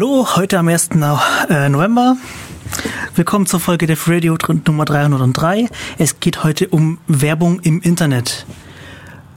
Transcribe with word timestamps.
Hallo, 0.00 0.26
heute 0.34 0.58
am 0.58 0.66
1. 0.66 0.88
äh, 1.50 1.68
November. 1.68 2.16
Willkommen 3.16 3.44
zur 3.44 3.60
Folge 3.60 3.86
Def 3.86 4.08
Radio 4.08 4.38
Nummer 4.66 4.86
303. 4.86 5.68
Es 5.98 6.20
geht 6.20 6.42
heute 6.42 6.68
um 6.68 6.96
Werbung 7.06 7.60
im 7.60 7.82
Internet. 7.82 8.46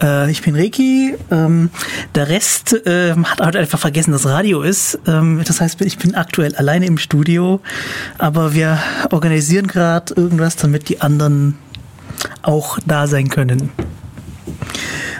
Äh, 0.01 0.31
ich 0.31 0.41
bin 0.41 0.55
Reiki. 0.55 1.15
Ähm, 1.29 1.69
der 2.15 2.29
Rest 2.29 2.71
äh, 2.87 3.13
hat 3.13 3.41
halt 3.41 3.57
einfach 3.57 3.77
vergessen, 3.77 4.13
dass 4.13 4.25
Radio 4.25 4.61
ist. 4.61 4.99
Ähm, 5.05 5.41
das 5.45 5.59
heißt, 5.59 5.81
ich 5.81 5.97
bin 5.97 6.15
aktuell 6.15 6.55
alleine 6.55 6.85
im 6.85 6.97
Studio, 6.97 7.59
aber 8.17 8.53
wir 8.53 8.79
organisieren 9.11 9.67
gerade 9.67 10.13
irgendwas, 10.13 10.55
damit 10.55 10.87
die 10.87 11.01
anderen 11.01 11.57
auch 12.41 12.79
da 12.85 13.07
sein 13.07 13.27
können. 13.27 13.69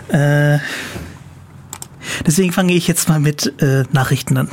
Äh, 0.07 0.59
deswegen 2.25 2.53
fange 2.53 2.71
ich 2.71 2.87
jetzt 2.87 3.09
mal 3.09 3.19
mit 3.19 3.53
Nachrichten 3.91 4.37
an. 4.37 4.47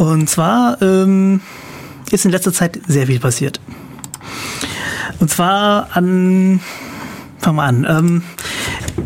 Und 0.00 0.30
zwar 0.30 0.80
ähm, 0.80 1.42
ist 2.10 2.24
in 2.24 2.30
letzter 2.30 2.54
Zeit 2.54 2.80
sehr 2.88 3.06
viel 3.06 3.20
passiert. 3.20 3.60
Und 5.18 5.28
zwar 5.28 5.94
an, 5.94 6.60
fangen 7.38 7.56
wir 7.56 7.64
an. 7.64 7.86
Ähm, 7.86 8.22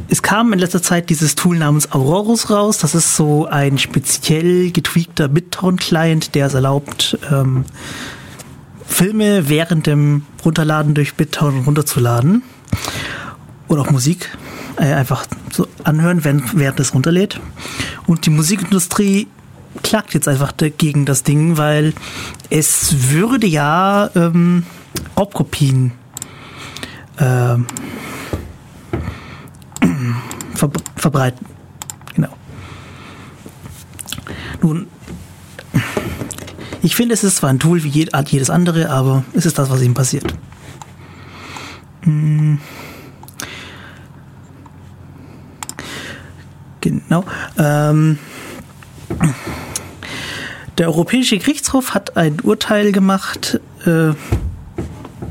es 0.09 0.23
kam 0.23 0.53
in 0.53 0.61
letzter 0.61 0.83
Zeit 0.83 1.11
dieses 1.11 1.35
Tool 1.35 1.59
namens 1.59 1.91
Aurorus 1.91 2.49
raus. 2.49 2.79
Das 2.79 2.95
ist 2.95 3.17
so 3.17 3.47
ein 3.47 3.79
speziell 3.79 4.71
getweakter 4.71 5.27
BitTorrent-Client, 5.27 6.37
der 6.37 6.47
es 6.47 6.55
erlaubt, 6.55 7.19
ähm, 7.29 7.65
Filme 8.87 9.49
während 9.49 9.89
dem 9.89 10.23
Runterladen 10.45 10.95
durch 10.95 11.15
BitTorrent 11.15 11.67
runterzuladen. 11.67 12.45
Oder 13.67 13.81
auch 13.81 13.91
Musik. 13.91 14.31
Äh, 14.77 14.93
einfach 14.93 15.27
so 15.51 15.67
anhören, 15.83 16.23
wenn, 16.23 16.45
während 16.55 16.79
es 16.79 16.95
runterlädt. 16.95 17.41
Und 18.07 18.27
die 18.27 18.31
Musikindustrie 18.31 19.27
klagt 19.83 20.15
jetzt 20.15 20.29
einfach 20.29 20.53
dagegen 20.53 21.05
das 21.05 21.23
Ding, 21.23 21.57
weil 21.57 21.95
es 22.51 23.11
würde 23.11 23.47
ja 23.47 24.11
ähm, 24.15 24.65
Raubkopien 25.17 25.93
äh, 27.17 27.57
ver 30.55 30.71
verbreiten. 30.97 31.47
Genau. 32.15 32.31
Nun, 34.63 34.87
ich 36.85 36.97
finde, 36.97 37.15
es 37.15 37.25
ist 37.25 37.37
zwar 37.37 37.51
ein 37.51 37.59
Tool 37.59 37.83
wie 37.83 37.89
jedes 37.89 38.51
andere, 38.51 38.91
aber 38.91 39.25
es 39.33 39.47
ist 39.47 39.59
das, 39.59 39.71
was 39.71 39.81
ihm 39.81 39.95
passiert. 39.95 40.35
Hm. 42.03 42.59
Genau. 46.83 47.25
Ähm, 47.57 48.19
der 50.79 50.89
Europäische 50.89 51.39
Gerichtshof 51.39 51.95
hat 51.95 52.17
ein 52.17 52.41
Urteil 52.41 52.93
gemacht, 52.93 53.61
äh, 53.87 54.11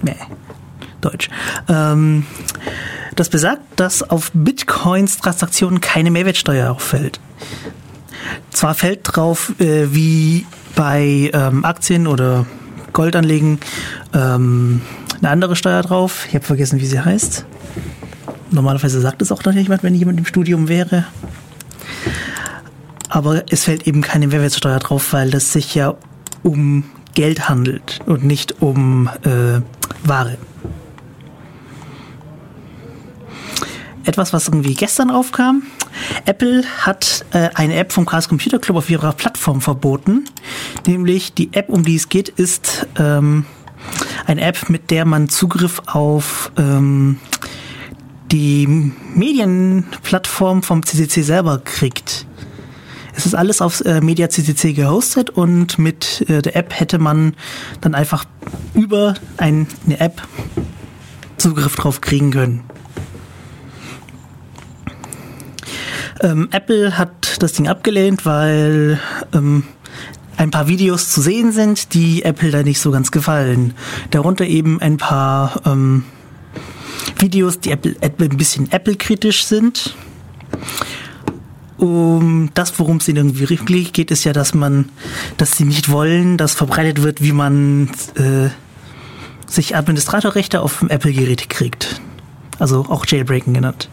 nee, 0.01 0.15
Deutsch, 1.01 1.29
ähm, 1.67 2.25
das 3.15 3.29
besagt, 3.29 3.61
dass 3.75 4.09
auf 4.09 4.31
Bitcoins 4.33 5.17
Transaktionen 5.17 5.81
keine 5.81 6.11
Mehrwertsteuer 6.11 6.71
auffällt. 6.71 7.19
Zwar 8.51 8.73
fällt 8.73 9.01
drauf, 9.03 9.53
äh, 9.59 9.93
wie 9.93 10.45
bei 10.75 11.29
ähm, 11.33 11.65
Aktien 11.65 12.07
oder 12.07 12.45
Goldanlegen 12.93 13.59
ähm, 14.13 14.81
eine 15.19 15.29
andere 15.29 15.55
Steuer 15.55 15.81
drauf. 15.81 16.25
Ich 16.27 16.35
habe 16.35 16.45
vergessen, 16.45 16.79
wie 16.79 16.85
sie 16.85 16.99
heißt. 16.99 17.45
Normalerweise 18.51 19.01
sagt 19.01 19.21
es 19.21 19.31
auch 19.31 19.43
noch 19.43 19.53
jemand, 19.53 19.83
wenn 19.83 19.95
jemand 19.95 20.19
im 20.19 20.25
Studium 20.25 20.67
wäre 20.67 21.05
aber 23.13 23.43
es 23.51 23.65
fällt 23.65 23.85
eben 23.85 24.01
keine 24.01 24.25
Mehrwertsteuer 24.25 24.79
drauf, 24.79 25.13
weil 25.13 25.29
das 25.29 25.53
sich 25.53 25.75
ja 25.75 25.93
um 26.41 26.83
Geld 27.13 27.47
handelt 27.47 27.99
und 28.07 28.23
nicht 28.23 28.59
um 28.59 29.07
äh, 29.23 29.61
Ware. 30.03 30.39
Etwas, 34.03 34.33
was 34.33 34.47
irgendwie 34.47 34.73
gestern 34.73 35.11
aufkam. 35.11 35.61
Apple 36.25 36.63
hat 36.79 37.23
äh, 37.33 37.49
eine 37.53 37.75
App 37.75 37.93
vom 37.93 38.07
Chaos 38.07 38.27
Computer 38.27 38.57
Club 38.57 38.77
auf 38.77 38.89
ihrer 38.89 39.13
Plattform 39.13 39.61
verboten. 39.61 40.25
Nämlich 40.87 41.35
die 41.35 41.53
App, 41.53 41.69
um 41.69 41.83
die 41.83 41.95
es 41.95 42.09
geht, 42.09 42.29
ist 42.29 42.87
ähm, 42.97 43.45
eine 44.25 44.41
App, 44.41 44.69
mit 44.69 44.89
der 44.89 45.05
man 45.05 45.29
Zugriff 45.29 45.83
auf 45.85 46.51
ähm, 46.57 47.19
die 48.31 48.65
Medienplattform 49.13 50.63
vom 50.63 50.83
CCC 50.83 51.21
selber 51.21 51.59
kriegt. 51.59 52.25
Es 53.15 53.25
ist 53.25 53.35
alles 53.35 53.61
auf 53.61 53.81
äh, 53.81 54.01
Media 54.01 54.29
CCC 54.29 54.73
gehostet 54.73 55.29
und 55.29 55.77
mit 55.77 56.25
äh, 56.29 56.41
der 56.41 56.55
App 56.55 56.77
hätte 56.79 56.97
man 56.97 57.35
dann 57.81 57.95
einfach 57.95 58.25
über 58.73 59.13
ein, 59.37 59.67
eine 59.85 59.99
App 59.99 60.21
Zugriff 61.37 61.75
drauf 61.75 62.01
kriegen 62.01 62.31
können. 62.31 62.63
Ähm, 66.21 66.47
Apple 66.51 66.97
hat 66.97 67.41
das 67.41 67.53
Ding 67.53 67.67
abgelehnt, 67.67 68.25
weil 68.25 68.99
ähm, 69.33 69.63
ein 70.37 70.51
paar 70.51 70.67
Videos 70.67 71.09
zu 71.09 71.21
sehen 71.21 71.51
sind, 71.51 71.93
die 71.93 72.23
Apple 72.23 72.49
da 72.49 72.63
nicht 72.63 72.79
so 72.79 72.91
ganz 72.91 73.11
gefallen. 73.11 73.73
Darunter 74.09 74.45
eben 74.45 74.81
ein 74.81 74.97
paar 74.97 75.61
ähm, 75.65 76.03
Videos, 77.19 77.59
die 77.59 77.71
Apple, 77.71 77.95
ein 78.01 78.37
bisschen 78.37 78.71
Apple-kritisch 78.71 79.45
sind 79.45 79.95
um 81.83 82.49
das, 82.53 82.79
worum 82.79 82.97
es 82.97 83.09
ihnen 83.09 83.17
irgendwie 83.17 83.49
wirklich 83.49 83.91
geht, 83.91 84.09
ist 84.09 84.23
ja, 84.23 84.31
dass 84.31 84.53
man, 84.53 84.89
dass 85.35 85.57
sie 85.57 85.65
nicht 85.65 85.91
wollen, 85.91 86.37
dass 86.37 86.53
verbreitet 86.53 87.03
wird, 87.03 87.21
wie 87.21 87.33
man 87.33 87.89
äh, 88.15 88.49
sich 89.45 89.75
Administratorrechte 89.75 90.61
auf 90.61 90.79
dem 90.79 90.89
Apple-Gerät 90.89 91.49
kriegt. 91.49 91.99
Also 92.57 92.85
auch 92.87 93.05
Jailbreaken 93.05 93.53
genannt. 93.53 93.89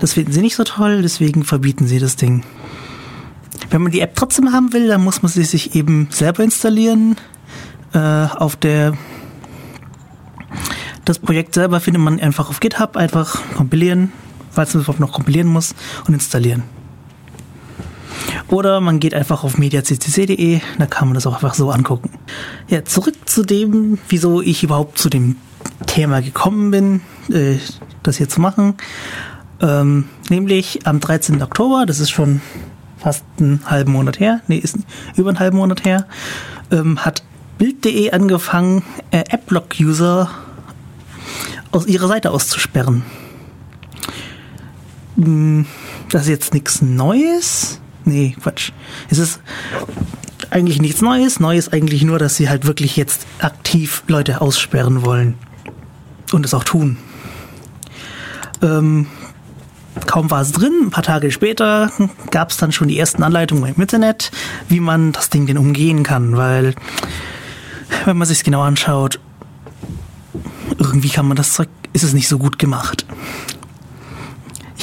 Das 0.00 0.14
finden 0.14 0.32
sie 0.32 0.40
nicht 0.40 0.56
so 0.56 0.64
toll, 0.64 1.02
deswegen 1.02 1.44
verbieten 1.44 1.86
sie 1.86 2.00
das 2.00 2.16
Ding. 2.16 2.42
Wenn 3.70 3.82
man 3.82 3.92
die 3.92 4.00
App 4.00 4.16
trotzdem 4.16 4.52
haben 4.52 4.72
will, 4.72 4.88
dann 4.88 5.04
muss 5.04 5.22
man 5.22 5.30
sie 5.30 5.44
sich 5.44 5.76
eben 5.76 6.08
selber 6.10 6.42
installieren. 6.42 7.14
Äh, 7.92 7.98
auf 7.98 8.56
der 8.56 8.94
das 11.04 11.20
Projekt 11.20 11.54
selber 11.54 11.78
findet 11.78 12.02
man 12.02 12.18
einfach 12.18 12.50
auf 12.50 12.58
GitHub, 12.58 12.96
einfach 12.96 13.40
kompilieren, 13.54 14.10
falls 14.56 14.74
man 14.74 14.80
es 14.80 14.86
überhaupt 14.86 15.00
noch 15.00 15.12
kompilieren 15.12 15.48
muss 15.48 15.74
und 16.08 16.14
installieren. 16.14 16.64
Oder 18.48 18.80
man 18.80 19.00
geht 19.00 19.14
einfach 19.14 19.44
auf 19.44 19.58
mediaccc.de, 19.58 20.60
da 20.78 20.86
kann 20.86 21.08
man 21.08 21.14
das 21.14 21.26
auch 21.26 21.34
einfach 21.34 21.54
so 21.54 21.70
angucken. 21.70 22.10
Ja, 22.68 22.84
zurück 22.84 23.14
zu 23.26 23.44
dem, 23.44 23.98
wieso 24.08 24.40
ich 24.40 24.62
überhaupt 24.62 24.98
zu 24.98 25.08
dem 25.08 25.36
Thema 25.86 26.22
gekommen 26.22 26.70
bin, 26.70 27.00
äh, 27.30 27.58
das 28.02 28.16
hier 28.16 28.28
zu 28.28 28.40
machen. 28.40 28.74
Ähm, 29.60 30.08
nämlich 30.30 30.86
am 30.86 31.00
13. 31.00 31.42
Oktober, 31.42 31.86
das 31.86 32.00
ist 32.00 32.10
schon 32.10 32.40
fast 32.98 33.24
einen 33.38 33.60
halben 33.66 33.92
Monat 33.92 34.20
her, 34.20 34.40
nee, 34.48 34.58
ist 34.58 34.78
über 35.16 35.28
einen 35.28 35.38
halben 35.38 35.58
Monat 35.58 35.84
her, 35.84 36.06
ähm, 36.70 37.04
hat 37.04 37.22
Bild.de 37.58 38.10
angefangen, 38.10 38.82
äh, 39.10 39.24
Adblock-User 39.30 40.30
aus 41.72 41.86
ihrer 41.86 42.08
Seite 42.08 42.30
auszusperren. 42.30 43.02
Hm, 45.16 45.66
das 46.10 46.22
ist 46.22 46.28
jetzt 46.28 46.54
nichts 46.54 46.82
Neues. 46.82 47.80
Nee, 48.04 48.36
Quatsch. 48.40 48.72
Es 49.10 49.18
ist 49.18 49.40
eigentlich 50.50 50.80
nichts 50.80 51.02
Neues. 51.02 51.40
Neu 51.40 51.56
ist 51.56 51.72
eigentlich 51.72 52.02
nur, 52.02 52.18
dass 52.18 52.36
sie 52.36 52.48
halt 52.48 52.66
wirklich 52.66 52.96
jetzt 52.96 53.26
aktiv 53.40 54.04
Leute 54.06 54.40
aussperren 54.40 55.04
wollen. 55.04 55.34
Und 56.32 56.44
es 56.44 56.54
auch 56.54 56.64
tun. 56.64 56.98
Ähm, 58.62 59.06
kaum 60.06 60.30
war 60.30 60.40
es 60.40 60.52
drin, 60.52 60.72
ein 60.84 60.90
paar 60.90 61.02
Tage 61.02 61.30
später 61.30 61.90
gab 62.30 62.50
es 62.50 62.56
dann 62.56 62.72
schon 62.72 62.88
die 62.88 62.98
ersten 62.98 63.22
Anleitungen 63.22 63.74
im 63.74 63.80
Internet, 63.80 64.30
wie 64.68 64.80
man 64.80 65.12
das 65.12 65.30
Ding 65.30 65.46
denn 65.46 65.58
umgehen 65.58 66.02
kann, 66.02 66.36
weil 66.36 66.74
wenn 68.04 68.16
man 68.16 68.26
sich 68.26 68.44
genau 68.44 68.62
anschaut, 68.62 69.20
irgendwie 70.78 71.08
kann 71.08 71.26
man 71.26 71.36
das 71.36 71.52
Zeug, 71.52 71.68
ist 71.92 72.02
es 72.02 72.12
nicht 72.12 72.28
so 72.28 72.38
gut 72.38 72.58
gemacht. 72.58 73.06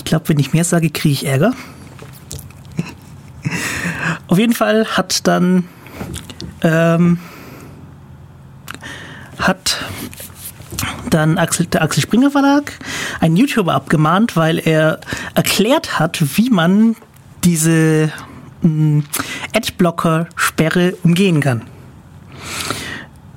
Ich 0.04 0.10
glaube, 0.10 0.28
wenn 0.30 0.40
ich 0.40 0.54
mehr 0.54 0.66
sage, 0.66 0.90
kriege 0.90 1.14
ich 1.14 1.26
Ärger. 1.26 1.54
Auf 4.28 4.38
jeden 4.38 4.54
Fall 4.54 4.86
hat 4.86 5.28
dann 5.28 5.66
ähm, 6.62 7.20
hat 9.38 9.84
dann 11.10 11.38
Axel, 11.38 11.68
der 11.68 11.84
Axel 11.84 12.02
Springer 12.02 12.32
Verlag 12.32 12.74
einen 13.20 13.38
YouTuber 13.38 13.74
abgemahnt, 13.74 14.36
weil 14.36 14.60
er 14.60 15.00
erklärt 15.36 16.00
hat, 16.00 16.38
wie 16.38 16.50
man 16.50 16.96
diese 17.44 18.12
hm, 18.62 19.04
Adblocker-Sperre 19.56 20.96
umgehen 21.04 21.42
kann. 21.42 21.64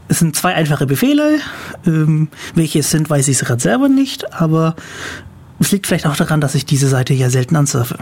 Es 0.09 0.21
sind 0.21 0.37
zwei 0.37 0.55
einfache 0.55 0.87
Befehle. 0.87 1.41
Ähm, 1.87 2.29
welche 2.55 2.79
es 2.79 2.91
sind, 2.91 3.11
weiß 3.11 3.29
ich 3.29 3.39
gerade 3.41 3.61
selber 3.61 3.89
nicht, 3.89 4.33
aber 4.33 4.77
es 5.58 5.73
liegt 5.73 5.87
vielleicht 5.87 6.06
auch 6.06 6.17
daran, 6.17 6.41
dass 6.41 6.55
ich 6.55 6.67
diese 6.67 6.88
Seite 6.88 7.14
ja 7.14 7.31
selten 7.31 7.56
ansurfe. 7.56 7.99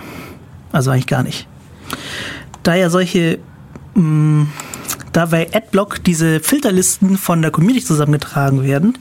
Also 0.73 0.91
eigentlich 0.91 1.07
gar 1.07 1.23
nicht. 1.23 1.47
Da 2.63 2.75
ja 2.75 2.91
solche, 2.91 3.39
mh, 3.95 4.47
da 5.13 5.27
bei 5.27 5.49
Adblock 5.53 6.03
diese 6.03 6.41
Filterlisten 6.41 7.17
von 7.17 7.41
der 7.41 7.53
Community 7.53 7.85
zusammengetragen 7.85 8.65
werden, 8.65 8.99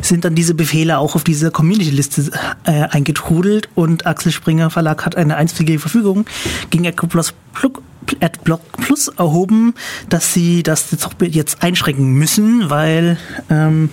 sind 0.00 0.24
dann 0.24 0.36
diese 0.36 0.54
Befehle 0.54 0.98
auch 0.98 1.16
auf 1.16 1.24
diese 1.24 1.50
Community-Liste 1.50 2.30
äh, 2.64 2.84
eingetrudelt 2.90 3.68
und 3.74 4.06
Axel 4.06 4.30
Springer 4.30 4.70
Verlag 4.70 5.04
hat 5.04 5.16
eine 5.16 5.36
einzige 5.36 5.78
Verfügung 5.78 6.26
gegen 6.70 6.86
Adblock 6.86 7.82
AdBlock 8.20 8.60
Plus 8.72 9.08
erhoben, 9.08 9.74
dass 10.08 10.32
sie 10.32 10.62
das 10.62 10.96
jetzt 11.20 11.62
einschränken 11.62 12.14
müssen, 12.14 12.70
weil 12.70 13.18
ähm, 13.50 13.90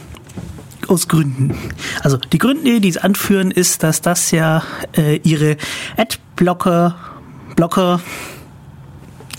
aus 0.90 1.08
Gründen. 1.08 1.56
Also 2.02 2.18
die 2.18 2.38
Gründe, 2.38 2.80
die 2.80 2.92
sie 2.92 3.02
anführen, 3.02 3.52
ist, 3.52 3.84
dass 3.84 4.02
das 4.02 4.32
ja 4.32 4.64
äh, 4.98 5.18
ihre 5.24 5.58
Adblocker, 5.98 6.96
Blocker, 7.56 8.02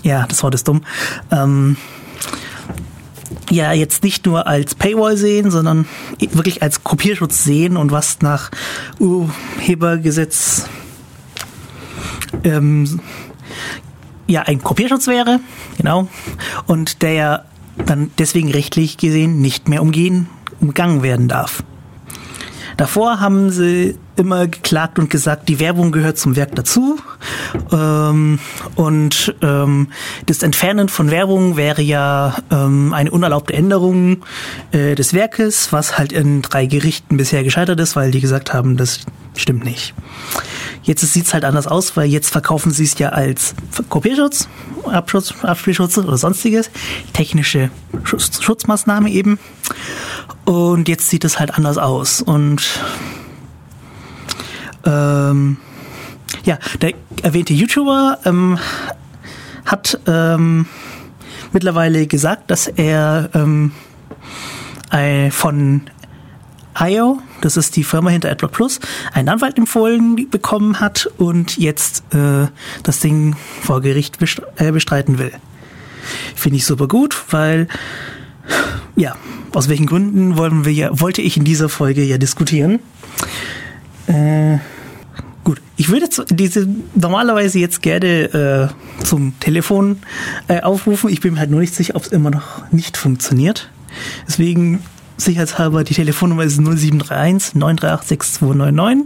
ja, 0.03 0.25
das 0.27 0.43
Wort 0.43 0.55
ist 0.55 0.67
dumm, 0.67 0.81
ähm, 1.31 1.77
ja 3.49 3.73
jetzt 3.73 4.03
nicht 4.03 4.25
nur 4.25 4.47
als 4.47 4.75
Paywall 4.75 5.17
sehen, 5.17 5.51
sondern 5.51 5.85
wirklich 6.19 6.61
als 6.61 6.83
Kopierschutz 6.83 7.43
sehen 7.43 7.77
und 7.77 7.91
was 7.91 8.21
nach 8.21 8.51
Urhebergesetz 8.99 10.65
ähm, 12.43 12.99
ja 14.27 14.41
ein 14.43 14.61
Kopierschutz 14.61 15.07
wäre, 15.07 15.39
genau, 15.77 16.07
und 16.65 17.01
der 17.01 17.13
ja 17.13 17.45
dann 17.85 18.11
deswegen 18.17 18.51
rechtlich 18.51 18.97
gesehen 18.97 19.39
nicht 19.39 19.69
mehr 19.69 19.81
umgehen 19.81 20.27
umgangen 20.59 21.03
werden 21.03 21.27
darf. 21.27 21.63
Davor 22.77 23.19
haben 23.19 23.49
sie 23.49 23.97
immer 24.17 24.47
geklagt 24.47 24.99
und 24.99 25.09
gesagt, 25.09 25.49
die 25.49 25.59
Werbung 25.59 25.91
gehört 25.91 26.17
zum 26.17 26.35
Werk 26.35 26.55
dazu. 26.55 26.99
Ähm, 27.71 28.39
und 28.75 29.35
ähm, 29.41 29.87
das 30.25 30.43
Entfernen 30.43 30.89
von 30.89 31.11
Werbung 31.11 31.57
wäre 31.57 31.81
ja 31.81 32.37
ähm, 32.51 32.93
eine 32.93 33.11
unerlaubte 33.11 33.53
Änderung 33.53 34.23
äh, 34.71 34.95
des 34.95 35.13
Werkes, 35.13 35.71
was 35.71 35.97
halt 35.97 36.11
in 36.11 36.41
drei 36.41 36.65
Gerichten 36.65 37.17
bisher 37.17 37.43
gescheitert 37.43 37.79
ist, 37.79 37.95
weil 37.95 38.11
die 38.11 38.21
gesagt 38.21 38.53
haben, 38.53 38.77
das 38.77 39.01
stimmt 39.35 39.63
nicht. 39.63 39.93
Jetzt 40.83 41.01
sieht 41.11 41.25
es 41.25 41.33
halt 41.33 41.43
anders 41.43 41.67
aus, 41.67 41.97
weil 41.97 42.07
jetzt 42.07 42.29
verkaufen 42.29 42.71
sie 42.71 42.85
es 42.85 42.97
ja 42.97 43.09
als 43.09 43.55
Kopierschutz, 43.89 44.47
Abschutz, 44.85 45.33
Abspielschutz 45.41 45.97
oder 45.97 46.17
sonstiges, 46.17 46.69
technische 47.13 47.69
Schutz, 48.03 48.41
Schutzmaßnahme 48.41 49.09
eben. 49.09 49.37
Und 50.45 50.87
jetzt 50.87 51.09
sieht 51.09 51.25
es 51.25 51.39
halt 51.39 51.53
anders 51.55 51.77
aus. 51.77 52.21
Und 52.21 52.79
ähm, 54.87 55.57
ja, 56.43 56.57
der 56.81 56.93
erwähnte 57.21 57.53
YouTuber 57.53 58.19
ähm, 58.25 58.57
hat 59.65 59.99
ähm, 60.07 60.65
mittlerweile 61.51 62.07
gesagt, 62.07 62.49
dass 62.49 62.67
er 62.67 63.29
ähm, 63.33 63.71
von 65.31 65.81
IO, 66.79 67.19
das 67.41 67.57
ist 67.57 67.75
die 67.75 67.83
Firma 67.83 68.09
hinter 68.09 68.31
AdBlock 68.31 68.51
Plus, 68.51 68.79
einen 69.13 69.29
Anwalt 69.29 69.57
empfohlen 69.57 70.29
bekommen 70.29 70.79
hat 70.79 71.09
und 71.17 71.57
jetzt 71.57 72.03
äh, 72.13 72.47
das 72.83 72.99
Ding 72.99 73.35
vor 73.61 73.81
Gericht 73.81 74.17
äh, 74.57 74.71
bestreiten 74.71 75.19
will. 75.19 75.31
Finde 76.35 76.57
ich 76.57 76.65
super 76.65 76.87
gut, 76.87 77.17
weil 77.31 77.67
ja, 78.95 79.15
aus 79.53 79.69
welchen 79.69 79.87
Gründen 79.87 80.37
wollen 80.37 80.65
wir 80.65 80.73
ja, 80.73 80.89
wollte 80.99 81.21
ich 81.21 81.37
in 81.37 81.43
dieser 81.43 81.69
Folge 81.69 82.03
ja 82.03 82.17
diskutieren. 82.17 82.79
Äh, 84.07 84.59
gut, 85.47 85.61
ich 85.77 85.87
würde 85.87 86.09
diese 86.29 86.67
normalerweise 86.93 87.57
jetzt 87.57 87.81
gerne 87.81 88.73
äh, 88.99 89.03
zum 89.05 89.39
Telefon 89.39 89.99
äh, 90.49 90.59
aufrufen. 90.59 91.09
Ich 91.09 91.21
bin 91.21 91.35
mir 91.35 91.39
halt 91.39 91.49
nur 91.49 91.61
nicht 91.61 91.73
sicher, 91.73 91.95
ob 91.95 92.03
es 92.03 92.09
immer 92.09 92.31
noch 92.31 92.69
nicht 92.73 92.97
funktioniert. 92.97 93.69
Deswegen 94.27 94.83
sicherheitshalber, 95.15 95.85
die 95.85 95.93
Telefonnummer 95.93 96.43
ist 96.43 96.57
0731 96.57 97.55
938 97.55 98.09
6299. 98.09 99.05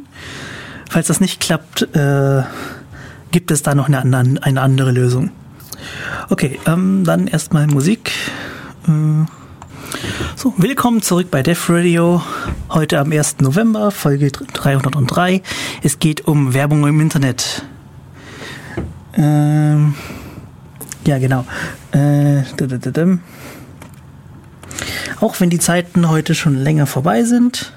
Falls 0.89 1.05
das 1.05 1.21
nicht 1.21 1.39
klappt, 1.39 1.83
äh, 1.95 2.41
gibt 3.29 3.51
es 3.51 3.61
da 3.61 3.75
noch 3.75 3.85
eine, 3.85 3.99
andere, 3.99 4.43
eine 4.43 4.61
andere 4.61 4.91
Lösung. 4.91 5.29
Okay, 6.31 6.59
ähm, 6.65 7.03
dann 7.03 7.27
erstmal 7.27 7.67
Musik. 7.67 8.13
Äh, 8.87 9.25
so, 10.35 10.53
willkommen 10.57 11.01
zurück 11.01 11.27
bei 11.31 11.43
Def 11.43 11.69
Radio. 11.69 12.21
Heute 12.69 12.99
am 12.99 13.11
1. 13.11 13.37
November, 13.39 13.91
Folge 13.91 14.31
303. 14.31 15.41
Es 15.81 15.99
geht 15.99 16.27
um 16.27 16.53
Werbung 16.53 16.87
im 16.87 16.99
Internet. 16.99 17.63
Ähm, 19.13 19.95
ja, 21.05 21.17
genau. 21.19 21.45
Äh, 21.91 22.43
auch 25.19 25.39
wenn 25.39 25.49
die 25.49 25.59
Zeiten 25.59 26.09
heute 26.09 26.35
schon 26.35 26.55
länger 26.55 26.87
vorbei 26.87 27.23
sind. 27.23 27.73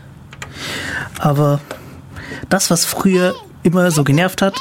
Aber 1.19 1.61
das, 2.49 2.71
was 2.71 2.85
früher 2.85 3.35
immer 3.63 3.91
so 3.91 4.05
genervt 4.05 4.43
hat, 4.43 4.55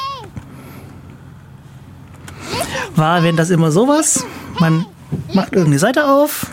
war, 2.96 3.22
wenn 3.22 3.36
das 3.36 3.50
immer 3.50 3.70
sowas, 3.70 4.24
man 4.60 4.86
macht 5.32 5.52
irgendeine 5.52 5.78
Seite 5.78 6.06
auf 6.06 6.46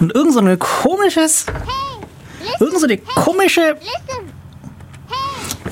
und 0.00 0.14
irgend 0.14 0.32
so 0.32 0.40
eine 0.40 0.56
komisches, 0.56 1.46
irgend 2.60 2.80
so 2.80 2.86
eine 2.86 2.98
komische, 2.98 3.76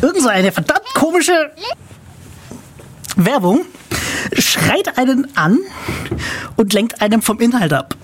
irgend 0.01 0.23
so 0.23 0.29
eine 0.29 0.53
verdammt 0.53 0.87
komische 0.95 1.51
Werbung 3.17 3.67
schreit 4.33 4.99
einen 4.99 5.37
an 5.37 5.59
und 6.57 6.73
lenkt 6.73 7.01
einem 7.01 7.23
vom 7.23 7.41
Inhalt 7.41 7.73
ab. 7.73 7.95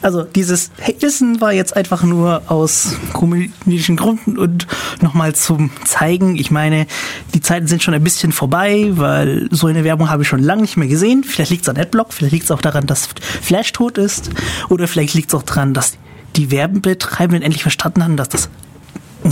Also 0.00 0.22
dieses 0.22 0.70
Wissen 1.00 1.40
war 1.40 1.52
jetzt 1.52 1.76
einfach 1.76 2.02
nur 2.02 2.42
aus 2.46 2.96
komödischen 3.12 3.96
Gründen 3.96 4.38
und 4.38 4.66
nochmal 5.00 5.34
zum 5.34 5.70
Zeigen. 5.84 6.36
Ich 6.36 6.50
meine, 6.50 6.86
die 7.34 7.40
Zeiten 7.40 7.66
sind 7.66 7.82
schon 7.82 7.94
ein 7.94 8.04
bisschen 8.04 8.32
vorbei, 8.32 8.90
weil 8.92 9.48
so 9.50 9.66
eine 9.66 9.84
Werbung 9.84 10.10
habe 10.10 10.22
ich 10.22 10.28
schon 10.28 10.42
lange 10.42 10.62
nicht 10.62 10.76
mehr 10.76 10.88
gesehen. 10.88 11.24
Vielleicht 11.24 11.50
liegt 11.50 11.62
es 11.62 11.68
an 11.68 11.76
Adblock, 11.76 12.12
vielleicht 12.12 12.32
liegt 12.32 12.44
es 12.44 12.50
auch 12.50 12.60
daran, 12.60 12.86
dass 12.86 13.08
Flash 13.42 13.72
tot 13.72 13.98
ist 13.98 14.30
oder 14.68 14.86
vielleicht 14.86 15.14
liegt 15.14 15.28
es 15.28 15.34
auch 15.34 15.42
daran, 15.42 15.74
dass 15.74 15.98
die 16.36 16.50
Werbetreibenden 16.50 17.42
endlich 17.42 17.62
verstanden 17.62 18.04
haben, 18.04 18.16
dass 18.16 18.28
das 18.28 18.48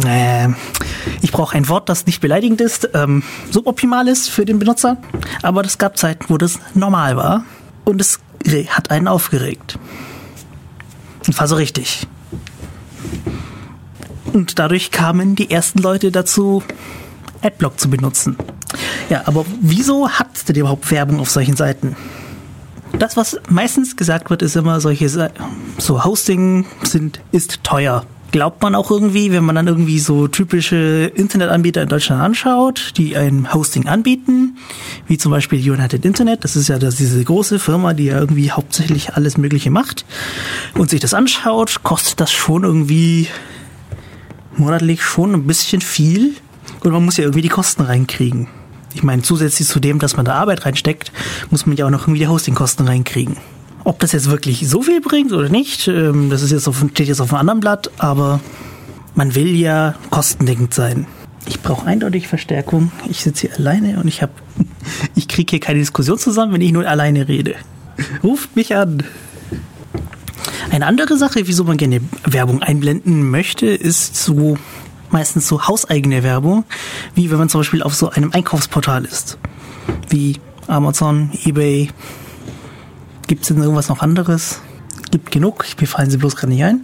äh, 0.05 0.49
ich 1.23 1.33
brauche 1.33 1.57
ein 1.57 1.69
Wort, 1.69 1.89
das 1.89 2.07
nicht 2.07 2.21
beleidigend 2.21 2.61
ist, 2.61 2.91
ähm, 2.95 3.23
suboptimal 3.51 4.09
ist 4.09 4.29
für 4.29 4.45
den 4.45 4.59
Benutzer. 4.59 4.97
Aber 5.43 5.65
es 5.65 5.79
gab 5.79 5.97
Zeiten, 5.97 6.27
wo 6.29 6.39
das 6.39 6.59
normal 6.75 7.17
war. 7.17 7.45
Und 7.85 8.01
es 8.01 8.21
hat 8.71 8.91
einen 8.91 9.09
aufgeregt. 9.09 9.79
Und 11.27 11.39
war 11.39 11.49
so 11.49 11.57
richtig. 11.57 12.07
Und 14.33 14.59
dadurch 14.59 14.91
kamen 14.91 15.35
die 15.35 15.51
ersten 15.51 15.79
Leute 15.79 16.13
dazu, 16.13 16.63
Adblock 17.43 17.81
zu 17.81 17.89
benutzen. 17.91 18.37
Ja, 19.09 19.23
aber 19.27 19.47
wieso 19.61 20.09
hat 20.09 20.49
denn 20.49 20.57
überhaupt 20.57 20.91
Werbung 20.91 21.21
auf 21.21 21.31
solchen 21.31 21.57
Seiten? 21.57 21.97
Das, 22.99 23.17
was 23.17 23.39
meistens 23.49 23.97
gesagt 23.97 24.31
wird, 24.31 24.43
ist 24.43 24.57
immer 24.57 24.81
solche, 24.81 25.09
so 25.79 26.05
Hosting 26.05 26.67
sind, 26.83 27.21
ist 27.33 27.63
teuer 27.63 28.05
glaubt 28.33 28.63
man 28.63 28.75
auch 28.75 28.91
irgendwie, 28.91 29.33
wenn 29.33 29.45
man 29.45 29.55
dann 29.55 29.67
irgendwie 29.67 29.99
so 29.99 30.29
typische 30.29 31.11
Internetanbieter 31.15 31.83
in 31.83 31.89
Deutschland 31.89 32.23
anschaut, 32.23 32.93
die 32.97 33.17
ein 33.17 33.53
Hosting 33.53 33.87
anbieten, 33.87 34.59
wie 35.07 35.19
zum 35.19 35.33
Beispiel 35.33 35.59
United 35.59 36.05
Internet, 36.05 36.45
das 36.45 36.57
ist 36.57 36.69
ja 36.69 36.79
das, 36.79 36.97
diese 36.97 37.23
große 37.23 37.59
Firma, 37.59 37.95
die 37.95 38.05
ja 38.07 38.19
irgendwie 38.19 38.51
hauptsächlich 38.51 39.15
alles 39.15 39.37
Mögliche 39.37 39.71
macht, 39.71 40.05
und 40.75 40.91
sich 40.91 41.01
das 41.01 41.15
anschaut, 41.15 41.83
kostet 41.83 42.21
das 42.21 42.33
schon 42.33 42.65
irgendwie 42.65 43.29
monatlich 44.57 45.03
schon 45.03 45.33
ein 45.33 45.47
bisschen 45.47 45.81
viel 45.81 46.35
und 46.81 46.93
man 46.93 47.05
muss 47.05 47.17
ja 47.17 47.25
irgendwie 47.25 47.43
die 47.43 47.49
Kosten 47.49 47.83
reinkriegen. 47.83 48.49
Ich 48.95 49.03
meine, 49.03 49.23
zusätzlich 49.23 49.69
zu 49.69 49.79
dem, 49.79 49.99
dass 49.99 50.17
man 50.17 50.25
da 50.25 50.35
Arbeit 50.35 50.65
reinsteckt, 50.65 51.13
muss 51.51 51.67
man 51.67 51.77
ja 51.77 51.87
auch 51.87 51.91
noch 51.91 52.03
irgendwie 52.03 52.21
die 52.21 52.29
Hostingkosten 52.29 52.89
reinkriegen. 52.89 53.37
Ob 53.87 54.01
das 54.01 54.11
jetzt 54.11 54.29
wirklich 54.29 54.69
so 54.69 54.83
viel 54.83 55.01
bringt 55.01 55.33
oder 55.33 55.49
nicht, 55.49 55.87
ähm, 55.87 56.29
das 56.29 56.43
ist 56.43 56.51
jetzt 56.51 56.67
auf, 56.67 56.85
steht 56.91 57.07
jetzt 57.07 57.21
auf 57.21 57.33
einem 57.33 57.43
anderen 57.43 57.61
Blatt, 57.61 57.89
aber 57.99 58.41
man 59.15 59.37
will 59.37 59.55
ja 59.55 59.95
kostendeckend 60.11 60.75
sein. 60.75 61.07
Ich 61.47 61.61
brauche 61.61 61.87
eindeutig 61.87 62.27
Verstärkung. 62.27 62.91
Ich 63.09 63.21
sitze 63.21 63.47
hier 63.47 63.57
alleine 63.57 64.01
und 64.01 64.09
ich 64.09 64.23
habe, 64.23 64.33
ich 65.15 65.29
kriege 65.29 65.51
hier 65.51 65.61
keine 65.61 65.79
Diskussion 65.79 66.19
zusammen, 66.19 66.53
wenn 66.53 66.63
ich 66.63 66.73
nur 66.73 66.85
alleine 66.85 67.29
rede. 67.29 67.55
Ruft 68.25 68.57
mich 68.57 68.75
an. 68.75 69.05
Eine 70.73 70.87
andere 70.87 71.17
Sache, 71.17 71.47
wieso 71.47 71.63
man 71.63 71.77
gerne 71.77 72.01
Werbung 72.25 72.63
einblenden 72.63 73.31
möchte, 73.31 73.67
ist 73.67 74.17
so 74.17 74.59
meistens 75.11 75.47
so 75.47 75.69
hauseigene 75.69 76.25
Werbung, 76.25 76.65
wie 77.15 77.31
wenn 77.31 77.39
man 77.39 77.49
zum 77.49 77.61
Beispiel 77.61 77.85
auf 77.85 77.95
so 77.95 78.11
einem 78.11 78.33
Einkaufsportal 78.33 79.05
ist, 79.05 79.39
wie 80.09 80.41
Amazon, 80.67 81.31
eBay, 81.45 81.91
Gibt 83.27 83.43
es 83.43 83.49
denn 83.49 83.61
irgendwas 83.61 83.89
noch 83.89 84.03
anderes? 84.03 84.61
Gibt 85.11 85.33
genug, 85.33 85.65
mir 85.81 85.87
fallen 85.87 86.11
sie 86.11 86.17
bloß 86.17 86.37
gerade 86.37 86.53
nicht 86.53 86.65
ein. 86.65 86.83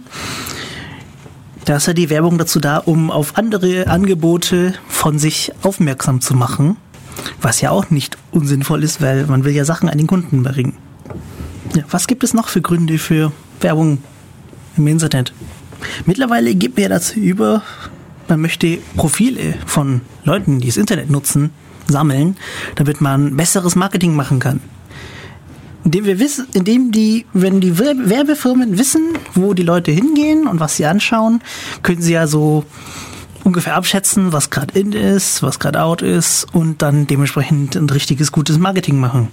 Da 1.65 1.77
ist 1.77 1.87
ja 1.87 1.93
die 1.93 2.09
Werbung 2.09 2.37
dazu 2.37 2.59
da, 2.59 2.77
um 2.77 3.09
auf 3.09 3.37
andere 3.37 3.87
Angebote 3.87 4.73
von 4.87 5.17
sich 5.17 5.53
aufmerksam 5.61 6.19
zu 6.19 6.33
machen, 6.33 6.75
was 7.41 7.61
ja 7.61 7.71
auch 7.71 7.89
nicht 7.89 8.17
unsinnvoll 8.31 8.83
ist, 8.83 9.01
weil 9.01 9.25
man 9.27 9.45
will 9.45 9.53
ja 9.53 9.63
Sachen 9.63 9.87
an 9.87 9.97
den 9.97 10.07
Kunden 10.07 10.43
bringen. 10.43 10.73
Ja, 11.75 11.83
was 11.89 12.07
gibt 12.07 12.23
es 12.23 12.33
noch 12.33 12.49
für 12.49 12.61
Gründe 12.61 12.97
für 12.97 13.31
Werbung 13.61 13.99
im 14.75 14.87
Internet? 14.87 15.33
Mittlerweile 16.05 16.53
man 16.55 16.77
ja 16.77 16.89
dazu 16.89 17.19
über, 17.19 17.61
man 18.27 18.41
möchte 18.41 18.79
Profile 18.97 19.53
von 19.65 20.01
Leuten, 20.25 20.59
die 20.59 20.67
das 20.67 20.77
Internet 20.77 21.09
nutzen, 21.09 21.51
sammeln, 21.87 22.35
damit 22.75 22.99
man 22.99 23.37
besseres 23.37 23.75
Marketing 23.75 24.15
machen 24.15 24.39
kann. 24.39 24.59
Indem 25.83 26.05
wir 26.05 26.19
wissen, 26.19 26.47
indem 26.53 26.91
die, 26.91 27.25
wenn 27.33 27.59
die 27.59 27.77
Werbefirmen 27.77 28.77
wissen, 28.77 29.17
wo 29.33 29.53
die 29.53 29.63
Leute 29.63 29.91
hingehen 29.91 30.47
und 30.47 30.59
was 30.59 30.77
sie 30.77 30.85
anschauen, 30.85 31.41
können 31.81 32.01
sie 32.01 32.13
ja 32.13 32.25
so 32.25 32.63
ungefähr 33.43 33.75
abschätzen, 33.75 34.31
was 34.31 34.49
gerade 34.49 34.79
in 34.79 34.93
ist, 34.93 35.43
was 35.43 35.59
gerade 35.59 35.81
out 35.81 36.01
ist 36.01 36.47
und 36.53 36.81
dann 36.81 37.07
dementsprechend 37.07 37.75
ein 37.75 37.89
richtiges, 37.89 38.31
gutes 38.31 38.57
Marketing 38.57 38.99
machen. 38.99 39.27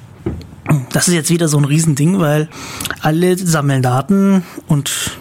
Das 0.92 1.08
ist 1.08 1.14
jetzt 1.14 1.30
wieder 1.30 1.48
so 1.48 1.58
ein 1.58 1.64
Riesending, 1.64 2.18
weil 2.18 2.48
alle 3.00 3.36
sammeln 3.38 3.82
Daten 3.82 4.44
und 4.66 5.18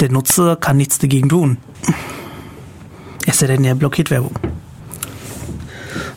der 0.00 0.10
Nutzer 0.10 0.56
kann 0.56 0.76
nichts 0.76 0.98
dagegen 0.98 1.28
tun. 1.28 1.58
Es 3.26 3.38
sei 3.38 3.46
denn, 3.46 3.64
er 3.64 3.74
blockiert 3.74 4.10
Werbung. 4.10 4.32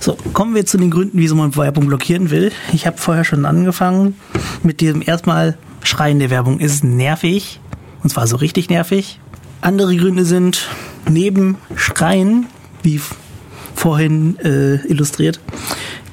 So, 0.09 0.17
kommen 0.33 0.55
wir 0.55 0.65
zu 0.65 0.79
den 0.79 0.89
Gründen, 0.89 1.19
wieso 1.19 1.35
man 1.35 1.55
Werbung 1.55 1.85
blockieren 1.85 2.31
will. 2.31 2.51
Ich 2.73 2.87
habe 2.87 2.97
vorher 2.97 3.23
schon 3.23 3.45
angefangen 3.45 4.15
mit 4.63 4.81
diesem 4.81 5.03
erstmal 5.05 5.55
schreiende 5.83 6.31
Werbung 6.31 6.59
ist 6.59 6.83
nervig. 6.83 7.59
Und 8.01 8.09
zwar 8.09 8.25
so 8.25 8.37
richtig 8.37 8.71
nervig. 8.71 9.19
Andere 9.61 9.95
Gründe 9.95 10.25
sind 10.25 10.67
neben 11.07 11.59
Schreien, 11.75 12.47
wie 12.81 12.99
vorhin 13.75 14.39
äh, 14.39 14.77
illustriert, 14.87 15.39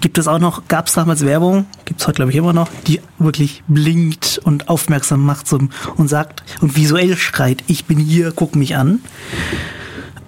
gibt 0.02 0.18
es 0.18 0.28
auch 0.28 0.40
noch, 0.40 0.68
gab 0.68 0.88
es 0.88 0.92
damals 0.92 1.24
Werbung, 1.24 1.64
gibt 1.86 2.02
es 2.02 2.06
heute 2.06 2.16
glaube 2.16 2.32
ich 2.32 2.36
immer 2.36 2.52
noch, 2.52 2.68
die 2.86 3.00
wirklich 3.18 3.62
blinkt 3.66 4.38
und 4.44 4.68
aufmerksam 4.68 5.24
macht 5.24 5.46
zum, 5.46 5.70
und 5.96 6.08
sagt 6.08 6.42
und 6.60 6.76
visuell 6.76 7.16
schreit, 7.16 7.64
ich 7.66 7.86
bin 7.86 7.96
hier, 7.96 8.32
guck 8.36 8.56
mich 8.56 8.76
an. 8.76 9.00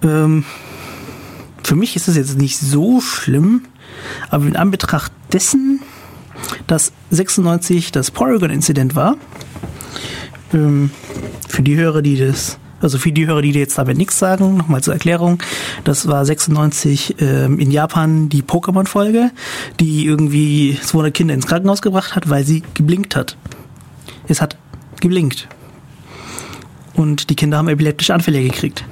Ähm, 0.01 0.43
für 1.63 1.75
mich 1.75 1.95
ist 1.95 2.07
es 2.07 2.15
jetzt 2.15 2.37
nicht 2.37 2.57
so 2.57 3.01
schlimm, 3.01 3.63
aber 4.29 4.45
in 4.45 4.55
Anbetracht 4.55 5.11
dessen, 5.31 5.81
dass 6.67 6.91
96 7.11 7.91
das 7.91 8.11
Porygon-Inzident 8.11 8.95
war, 8.95 9.17
ähm, 10.53 10.91
für 11.47 11.61
die 11.61 11.75
Hörer, 11.75 12.01
die 12.01 12.17
das, 12.17 12.57
also 12.81 12.97
für 12.97 13.11
die 13.11 13.27
Hörer, 13.27 13.41
die 13.41 13.51
jetzt 13.51 13.77
dabei 13.77 13.93
nichts 13.93 14.19
sagen, 14.19 14.57
nochmal 14.57 14.81
zur 14.81 14.93
Erklärung, 14.93 15.41
das 15.83 16.07
war 16.07 16.25
96 16.25 17.15
ähm, 17.19 17.59
in 17.59 17.71
Japan 17.71 18.29
die 18.29 18.41
Pokémon-Folge, 18.41 19.31
die 19.79 20.05
irgendwie 20.05 20.77
200 20.81 21.13
Kinder 21.13 21.33
ins 21.33 21.47
Krankenhaus 21.47 21.81
gebracht 21.81 22.15
hat, 22.15 22.29
weil 22.29 22.45
sie 22.45 22.63
geblinkt 22.73 23.15
hat. 23.15 23.37
Es 24.27 24.41
hat 24.41 24.57
geblinkt. 25.01 25.47
Und 26.93 27.29
die 27.29 27.35
Kinder 27.35 27.57
haben 27.57 27.69
epileptische 27.69 28.13
Anfälle 28.13 28.43
gekriegt. 28.43 28.83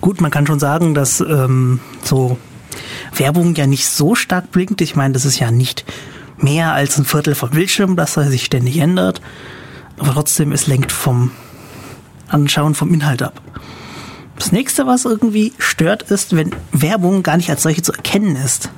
Gut, 0.00 0.20
man 0.20 0.30
kann 0.30 0.46
schon 0.46 0.60
sagen, 0.60 0.94
dass 0.94 1.20
ähm, 1.20 1.80
so 2.02 2.38
Werbung 3.14 3.54
ja 3.54 3.66
nicht 3.66 3.86
so 3.86 4.14
stark 4.14 4.50
blinkt. 4.50 4.80
Ich 4.80 4.96
meine, 4.96 5.12
das 5.12 5.24
ist 5.24 5.38
ja 5.38 5.50
nicht 5.50 5.84
mehr 6.38 6.72
als 6.72 6.98
ein 6.98 7.04
Viertel 7.04 7.34
vom 7.34 7.50
Bildschirm, 7.50 7.96
dass 7.96 8.16
er 8.16 8.28
sich 8.28 8.44
ständig 8.44 8.78
ändert. 8.78 9.20
Aber 9.98 10.12
trotzdem, 10.12 10.52
es 10.52 10.66
lenkt 10.66 10.92
vom 10.92 11.30
Anschauen 12.28 12.74
vom 12.74 12.92
Inhalt 12.92 13.22
ab. 13.22 13.40
Das 14.36 14.50
nächste, 14.50 14.86
was 14.86 15.04
irgendwie 15.04 15.52
stört, 15.58 16.10
ist, 16.10 16.34
wenn 16.34 16.54
Werbung 16.72 17.22
gar 17.22 17.36
nicht 17.36 17.50
als 17.50 17.62
solche 17.62 17.82
zu 17.82 17.92
erkennen 17.92 18.36
ist. 18.36 18.70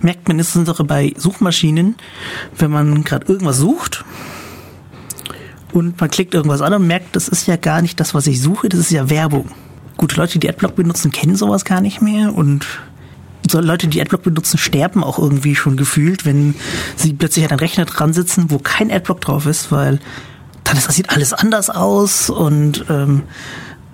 Merkt 0.00 0.26
man 0.28 0.38
insbesondere 0.38 0.84
bei 0.84 1.14
Suchmaschinen, 1.16 1.96
wenn 2.58 2.70
man 2.70 3.04
gerade 3.04 3.26
irgendwas 3.26 3.58
sucht 3.58 4.04
und 5.72 6.00
man 6.00 6.10
klickt 6.10 6.34
irgendwas 6.34 6.62
an 6.62 6.72
und 6.72 6.86
merkt, 6.86 7.16
das 7.16 7.28
ist 7.28 7.46
ja 7.46 7.56
gar 7.56 7.82
nicht 7.82 8.00
das, 8.00 8.14
was 8.14 8.26
ich 8.26 8.40
suche, 8.40 8.68
das 8.68 8.80
ist 8.80 8.90
ja 8.90 9.08
Werbung. 9.10 9.50
Gute 9.96 10.16
Leute, 10.16 10.38
die 10.38 10.48
Adblock 10.48 10.76
benutzen, 10.76 11.10
kennen 11.10 11.36
sowas 11.36 11.64
gar 11.64 11.80
nicht 11.80 12.02
mehr 12.02 12.34
und 12.34 12.66
so 13.50 13.60
Leute, 13.60 13.86
die 13.88 14.00
Adblock 14.00 14.22
benutzen, 14.22 14.58
sterben 14.58 15.04
auch 15.04 15.18
irgendwie 15.18 15.54
schon 15.54 15.76
gefühlt, 15.76 16.24
wenn 16.24 16.54
sie 16.96 17.12
plötzlich 17.12 17.44
an 17.44 17.52
einem 17.52 17.60
Rechner 17.60 17.84
dran 17.84 18.12
sitzen, 18.12 18.50
wo 18.50 18.58
kein 18.58 18.90
Adblock 18.90 19.20
drauf 19.20 19.46
ist, 19.46 19.70
weil 19.70 20.00
dann 20.64 20.74
das 20.74 20.86
sieht 20.86 21.10
alles 21.10 21.32
anders 21.32 21.70
aus 21.70 22.28
und 22.28 22.84
ähm, 22.88 23.22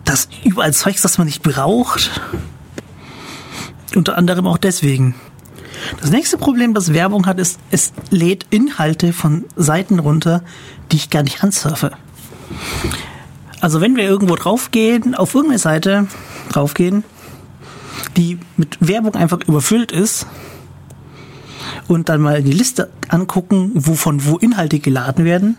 das 0.04 0.28
überall 0.44 0.72
Zeugs, 0.72 1.02
das 1.02 1.18
man 1.18 1.26
nicht 1.26 1.42
braucht. 1.42 2.10
Unter 3.94 4.16
anderem 4.16 4.46
auch 4.46 4.58
deswegen. 4.58 5.14
Das 6.00 6.10
nächste 6.10 6.38
Problem, 6.38 6.74
das 6.74 6.92
Werbung 6.92 7.26
hat, 7.26 7.38
ist, 7.38 7.58
es 7.70 7.92
lädt 8.10 8.46
Inhalte 8.50 9.12
von 9.12 9.44
Seiten 9.56 9.98
runter, 9.98 10.42
die 10.90 10.96
ich 10.96 11.10
gar 11.10 11.22
nicht 11.22 11.42
ansurfe. 11.42 11.92
Also 13.62 13.80
wenn 13.80 13.94
wir 13.94 14.02
irgendwo 14.02 14.34
draufgehen, 14.34 15.14
auf 15.14 15.36
irgendeine 15.36 15.60
Seite 15.60 16.08
draufgehen, 16.50 17.04
die 18.16 18.40
mit 18.56 18.76
Werbung 18.80 19.14
einfach 19.14 19.38
überfüllt 19.46 19.92
ist 19.92 20.26
und 21.86 22.08
dann 22.08 22.20
mal 22.20 22.42
die 22.42 22.52
Liste 22.52 22.90
angucken, 23.06 23.70
wovon 23.74 24.26
wo 24.26 24.36
Inhalte 24.36 24.80
geladen 24.80 25.24
werden, 25.24 25.58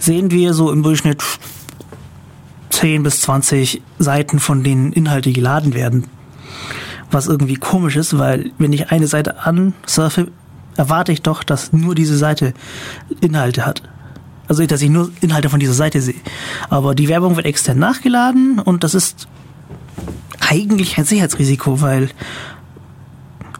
sehen 0.00 0.32
wir 0.32 0.52
so 0.52 0.72
im 0.72 0.82
Durchschnitt 0.82 1.22
10 2.70 3.04
bis 3.04 3.20
20 3.20 3.80
Seiten, 4.00 4.40
von 4.40 4.64
denen 4.64 4.92
Inhalte 4.92 5.30
geladen 5.30 5.74
werden. 5.74 6.08
Was 7.12 7.28
irgendwie 7.28 7.54
komisch 7.54 7.94
ist, 7.94 8.18
weil 8.18 8.50
wenn 8.58 8.72
ich 8.72 8.90
eine 8.90 9.06
Seite 9.06 9.46
ansurfe, 9.46 10.26
erwarte 10.76 11.12
ich 11.12 11.22
doch, 11.22 11.44
dass 11.44 11.72
nur 11.72 11.94
diese 11.94 12.18
Seite 12.18 12.52
Inhalte 13.20 13.64
hat. 13.64 13.82
Also, 14.46 14.64
dass 14.66 14.82
ich 14.82 14.90
nur 14.90 15.10
Inhalte 15.20 15.48
von 15.48 15.60
dieser 15.60 15.72
Seite 15.72 16.00
sehe. 16.00 16.20
Aber 16.68 16.94
die 16.94 17.08
Werbung 17.08 17.36
wird 17.36 17.46
extern 17.46 17.78
nachgeladen 17.78 18.58
und 18.58 18.84
das 18.84 18.94
ist 18.94 19.26
eigentlich 20.40 20.98
ein 20.98 21.04
Sicherheitsrisiko, 21.04 21.80
weil 21.80 22.10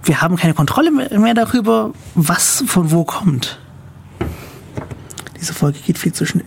wir 0.04 0.20
haben 0.20 0.36
keine 0.36 0.54
Kontrolle 0.54 0.90
mehr 0.90 1.34
darüber, 1.34 1.92
was 2.14 2.64
von 2.66 2.90
wo 2.90 3.04
kommt. 3.04 3.58
Diese 5.40 5.54
Folge 5.54 5.78
geht 5.84 5.98
viel 5.98 6.12
zu 6.12 6.26
schnell. 6.26 6.44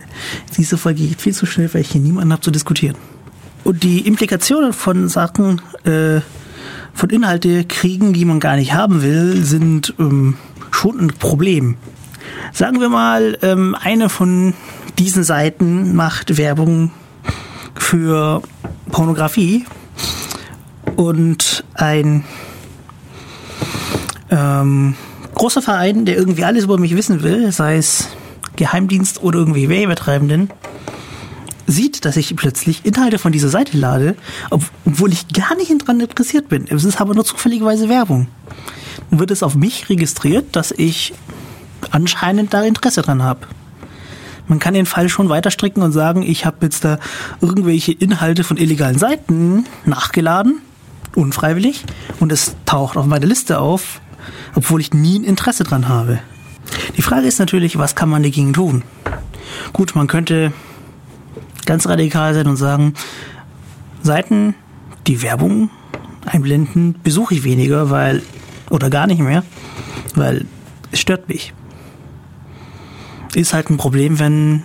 Diese 0.56 0.78
Folge 0.78 1.06
geht 1.06 1.20
viel 1.20 1.34
zu 1.34 1.46
schnell, 1.46 1.72
weil 1.72 1.82
ich 1.82 1.90
hier 1.90 2.00
niemanden 2.00 2.32
habe 2.32 2.42
zu 2.42 2.50
diskutieren. 2.50 2.96
Und 3.64 3.82
die 3.82 4.06
Implikationen 4.06 4.72
von 4.72 5.08
Sachen, 5.08 5.60
äh, 5.84 6.20
von 6.94 7.10
Inhalte 7.10 7.64
kriegen, 7.64 8.12
die 8.12 8.24
man 8.24 8.40
gar 8.40 8.56
nicht 8.56 8.72
haben 8.72 9.02
will, 9.02 9.44
sind 9.44 9.94
ähm, 9.98 10.36
schon 10.70 10.98
ein 10.98 11.08
Problem. 11.08 11.76
Sagen 12.52 12.80
wir 12.80 12.88
mal, 12.88 13.38
ähm, 13.42 13.76
eine 13.80 14.08
von 14.08 14.54
diesen 14.98 15.22
Seiten 15.22 15.94
macht 15.94 16.38
Werbung 16.38 16.90
für 17.74 18.42
Pornografie 18.90 19.64
und 20.96 21.64
ein 21.74 22.24
ähm, 24.30 24.94
großer 25.34 25.62
Verein, 25.62 26.04
der 26.04 26.16
irgendwie 26.16 26.44
alles 26.44 26.64
über 26.64 26.78
mich 26.78 26.96
wissen 26.96 27.22
will, 27.22 27.52
sei 27.52 27.76
es 27.76 28.08
Geheimdienst 28.56 29.22
oder 29.22 29.38
irgendwie 29.38 29.68
Werbetreibenden, 29.68 30.50
sieht, 31.66 32.04
dass 32.04 32.16
ich 32.16 32.34
plötzlich 32.34 32.84
Inhalte 32.84 33.18
von 33.18 33.30
dieser 33.30 33.48
Seite 33.48 33.76
lade, 33.76 34.16
obwohl 34.50 35.12
ich 35.12 35.28
gar 35.28 35.54
nicht 35.54 35.70
daran 35.82 36.00
interessiert 36.00 36.48
bin. 36.48 36.66
Es 36.68 36.84
ist 36.84 37.00
aber 37.00 37.14
nur 37.14 37.24
zufälligerweise 37.24 37.88
Werbung. 37.88 38.26
Dann 39.10 39.20
wird 39.20 39.30
es 39.30 39.42
auf 39.42 39.54
mich 39.54 39.88
registriert, 39.88 40.56
dass 40.56 40.72
ich 40.72 41.14
anscheinend 41.90 42.52
da 42.54 42.62
Interesse 42.62 43.02
dran 43.02 43.22
habe. 43.22 43.46
Man 44.48 44.58
kann 44.58 44.74
den 44.74 44.86
Fall 44.86 45.10
schon 45.10 45.28
weiter 45.28 45.50
stricken 45.50 45.82
und 45.82 45.92
sagen, 45.92 46.22
ich 46.22 46.46
habe 46.46 46.56
jetzt 46.62 46.84
da 46.84 46.98
irgendwelche 47.40 47.92
Inhalte 47.92 48.44
von 48.44 48.56
illegalen 48.56 48.98
Seiten 48.98 49.66
nachgeladen, 49.84 50.62
unfreiwillig, 51.14 51.84
und 52.18 52.32
es 52.32 52.56
taucht 52.64 52.96
auf 52.96 53.04
meiner 53.04 53.26
Liste 53.26 53.58
auf, 53.58 54.00
obwohl 54.54 54.80
ich 54.80 54.94
nie 54.94 55.18
ein 55.18 55.24
Interesse 55.24 55.64
dran 55.64 55.88
habe. 55.88 56.18
Die 56.96 57.02
Frage 57.02 57.26
ist 57.26 57.38
natürlich, 57.38 57.78
was 57.78 57.94
kann 57.94 58.08
man 58.08 58.22
dagegen 58.22 58.54
tun? 58.54 58.84
Gut, 59.74 59.94
man 59.94 60.06
könnte 60.06 60.52
ganz 61.66 61.86
radikal 61.86 62.32
sein 62.32 62.46
und 62.46 62.56
sagen, 62.56 62.94
Seiten, 64.02 64.54
die 65.06 65.20
Werbung 65.20 65.70
einblenden, 66.24 66.94
besuche 67.02 67.34
ich 67.34 67.44
weniger, 67.44 67.90
weil, 67.90 68.22
oder 68.70 68.88
gar 68.88 69.06
nicht 69.06 69.20
mehr, 69.20 69.44
weil 70.14 70.46
es 70.90 71.00
stört 71.00 71.28
mich 71.28 71.52
ist 73.38 73.54
halt 73.54 73.70
ein 73.70 73.76
Problem, 73.76 74.18
wenn 74.18 74.64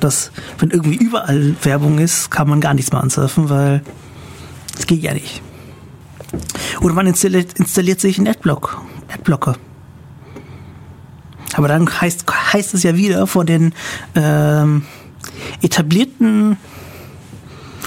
das, 0.00 0.30
wenn 0.58 0.70
irgendwie 0.70 0.96
überall 0.96 1.56
Werbung 1.62 1.98
ist, 1.98 2.30
kann 2.30 2.48
man 2.48 2.60
gar 2.60 2.74
nichts 2.74 2.92
mehr 2.92 3.02
ansurfen, 3.02 3.50
weil 3.50 3.82
es 4.78 4.86
geht 4.86 5.02
ja 5.02 5.12
nicht. 5.12 5.42
Oder 6.80 6.94
man 6.94 7.06
installiert, 7.06 7.58
installiert 7.58 8.00
sich 8.00 8.18
einen 8.18 8.28
Adblock, 8.28 8.80
Adblocker. 9.12 9.56
Aber 11.54 11.68
dann 11.68 11.88
heißt, 12.00 12.24
heißt 12.52 12.74
es 12.74 12.82
ja 12.82 12.94
wieder 12.96 13.26
von 13.26 13.46
den 13.46 13.74
ähm, 14.14 14.84
etablierten 15.62 16.56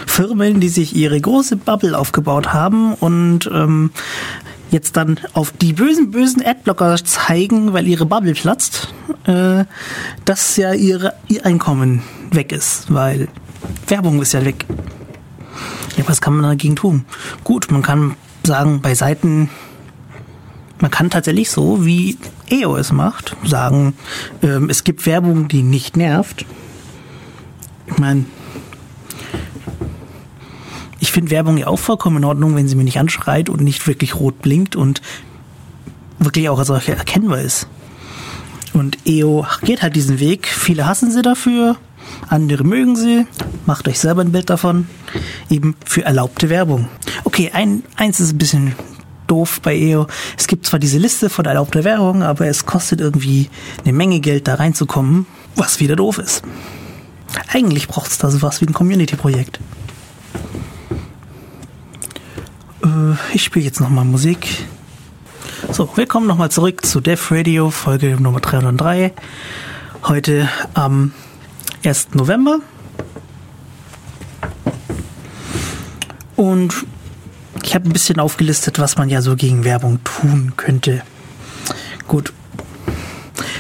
Firmen, 0.08 0.60
die 0.60 0.70
sich 0.70 0.96
ihre 0.96 1.20
große 1.20 1.56
Bubble 1.56 1.98
aufgebaut 1.98 2.54
haben 2.54 2.96
und 2.96 3.50
ähm, 3.54 3.92
jetzt 4.72 4.98
dann 4.98 5.20
auf 5.34 5.52
die 5.52 5.74
bösen, 5.74 6.12
bösen 6.12 6.44
Adblocker 6.46 6.96
zeigen, 7.04 7.74
weil 7.74 7.88
ihre 7.88 8.06
Bubble 8.06 8.34
platzt, 8.34 8.94
äh, 9.26 9.66
dass 10.26 10.58
ja 10.58 10.74
ihre, 10.74 11.14
ihr 11.28 11.46
Einkommen 11.46 12.02
weg 12.32 12.52
ist, 12.52 12.92
weil 12.92 13.28
Werbung 13.88 14.22
ist 14.22 14.34
ja 14.34 14.44
weg. 14.44 14.66
Ja, 15.98 16.06
was 16.08 16.22
kann 16.22 16.34
man 16.34 16.44
dagegen 16.44 16.76
tun? 16.76 17.06
Gut, 17.44 17.70
man 17.70 17.82
kann 17.82 18.16
sagen, 18.44 18.82
bei 18.82 18.96
Seiten, 18.96 19.50
man 20.80 20.90
kann 20.90 21.10
tatsächlich 21.10 21.52
so, 21.52 21.86
wie 21.86 22.18
EO 22.50 22.78
es 22.78 22.92
macht, 22.92 23.36
sagen, 23.44 23.94
ähm, 24.42 24.70
es 24.70 24.84
gibt 24.84 25.06
Werbung, 25.06 25.48
die 25.48 25.64
nicht 25.64 25.98
nervt. 25.98 26.46
Ich 27.88 27.98
meine, 27.98 28.26
ich 31.02 31.12
finde 31.12 31.32
Werbung 31.32 31.58
ja 31.58 31.68
auch 31.68 31.80
vollkommen 31.80 32.18
in 32.18 32.26
Ordnung, 32.26 32.56
wenn 32.56 32.68
sie 32.68 32.76
mir 32.76 32.84
nicht 32.84 33.00
anschreit 33.00 33.50
und 33.50 33.62
nicht 33.62 33.86
wirklich 33.88 34.16
rot 34.16 34.42
blinkt 34.42 34.76
und 34.76 35.02
wirklich 36.20 36.48
auch 36.48 36.60
als 36.60 36.68
solche 36.68 36.96
erkennbar 36.96 37.42
ist. 37.42 37.68
Und 38.74 39.00
EO 39.06 39.46
geht 39.64 39.82
halt 39.82 39.96
diesen 39.96 40.20
Weg. 40.20 40.48
Viele 40.48 40.86
hassen 40.86 41.12
sie 41.12 41.24
dafür, 41.24 41.76
andere 42.30 42.64
mögen 42.64 42.96
sie. 42.96 43.26
Macht 43.66 43.88
euch 43.88 44.00
selber 44.00 44.22
ein 44.22 44.32
Bild 44.32 44.52
davon. 44.52 44.88
Eben 45.50 45.76
für 45.84 46.06
erlaubte 46.06 46.50
Werbung. 46.50 46.88
Okay, 47.24 47.50
ein, 47.52 47.82
eins 47.96 48.20
ist 48.20 48.34
ein 48.34 48.38
bisschen 48.38 48.76
doof 49.26 49.60
bei 49.64 49.76
EO. 49.76 50.06
Es 50.38 50.46
gibt 50.46 50.68
zwar 50.68 50.80
diese 50.80 51.00
Liste 51.00 51.32
von 51.32 51.46
erlaubter 51.46 51.84
Werbung, 51.84 52.22
aber 52.22 52.46
es 52.46 52.68
kostet 52.68 53.02
irgendwie 53.02 53.50
eine 53.84 53.94
Menge 53.94 54.20
Geld 54.20 54.48
da 54.48 54.56
reinzukommen, 54.56 55.26
was 55.56 55.80
wieder 55.80 55.96
doof 55.96 56.20
ist. 56.20 56.44
Eigentlich 57.52 57.88
braucht 57.88 58.12
es 58.12 58.20
da 58.20 58.30
sowas 58.30 58.62
wie 58.62 58.68
ein 58.68 58.74
Community-Projekt. 58.74 59.60
Äh, 62.84 63.16
ich 63.34 63.44
spiele 63.44 63.66
jetzt 63.66 63.80
nochmal 63.80 64.06
Musik. 64.06 64.66
So, 65.72 65.90
wir 65.96 66.08
kommen 66.08 66.28
nochmal 66.28 66.52
zurück 66.52 66.86
zu 66.86 67.02
Dev 67.02 67.34
Radio, 67.34 67.70
Folge 67.70 68.18
Nummer 68.20 68.40
303. 68.40 69.14
Heute 70.04 70.50
am 70.74 71.14
1. 71.86 72.10
November. 72.14 72.60
Und 76.36 76.74
ich 77.64 77.76
habe 77.76 77.88
ein 77.88 77.94
bisschen 77.94 78.20
aufgelistet, 78.20 78.80
was 78.80 78.98
man 78.98 79.10
ja 79.10 79.22
so 79.22 79.36
gegen 79.36 79.64
Werbung 79.64 80.04
tun 80.04 80.54
könnte. 80.58 81.04
Gut. 82.08 82.34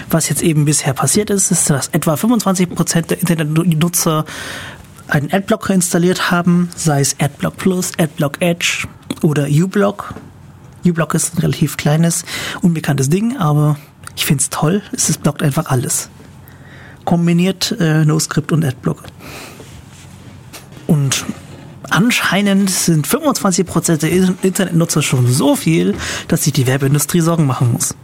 Was 0.09 0.27
jetzt 0.27 0.41
eben 0.41 0.65
bisher 0.65 0.93
passiert 0.93 1.29
ist, 1.29 1.51
ist, 1.51 1.69
dass 1.69 1.87
etwa 1.89 2.15
25% 2.15 3.01
der 3.07 3.19
Internetnutzer 3.19 4.25
einen 5.07 5.31
Adblocker 5.31 5.73
installiert 5.73 6.31
haben, 6.31 6.69
sei 6.75 7.01
es 7.01 7.15
Adblock 7.19 7.57
Plus, 7.57 7.91
Adblock 7.97 8.41
Edge 8.41 8.87
oder 9.23 9.47
uBlock. 9.47 10.13
uBlock 10.85 11.13
ist 11.13 11.35
ein 11.35 11.41
relativ 11.41 11.77
kleines, 11.77 12.25
unbekanntes 12.61 13.09
Ding, 13.09 13.37
aber 13.37 13.77
ich 14.15 14.25
finde 14.25 14.41
es 14.41 14.49
toll. 14.49 14.81
Es 14.91 15.17
blockt 15.17 15.43
einfach 15.43 15.67
alles. 15.67 16.09
Kombiniert 17.05 17.75
äh, 17.79 18.05
NoScript 18.05 18.51
und 18.51 18.63
Adblock. 18.63 19.03
Und 20.87 21.25
anscheinend 21.89 22.69
sind 22.69 23.07
25% 23.07 23.97
der 23.97 24.11
Internetnutzer 24.11 25.01
schon 25.01 25.27
so 25.27 25.55
viel, 25.55 25.95
dass 26.27 26.43
sich 26.43 26.53
die 26.53 26.67
Werbeindustrie 26.67 27.21
Sorgen 27.21 27.45
machen 27.45 27.71
muss. 27.71 27.95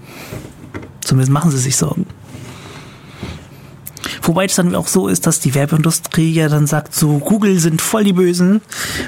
Zumindest 1.02 1.32
machen 1.32 1.52
sie 1.52 1.58
sich 1.58 1.78
Sorgen. 1.78 2.06
Wobei 4.22 4.46
es 4.46 4.56
dann 4.56 4.76
auch 4.76 4.88
so 4.88 5.08
ist, 5.08 5.28
dass 5.28 5.40
die 5.40 5.56
Werbeindustrie 5.56 6.32
ja 6.32 6.50
dann 6.50 6.68
sagt, 6.68 6.94
so 6.94 7.20
Google 7.20 7.60
sind 7.60 7.82
voll 7.82 8.04
die 8.04 8.14
Bösen, 8.14 8.62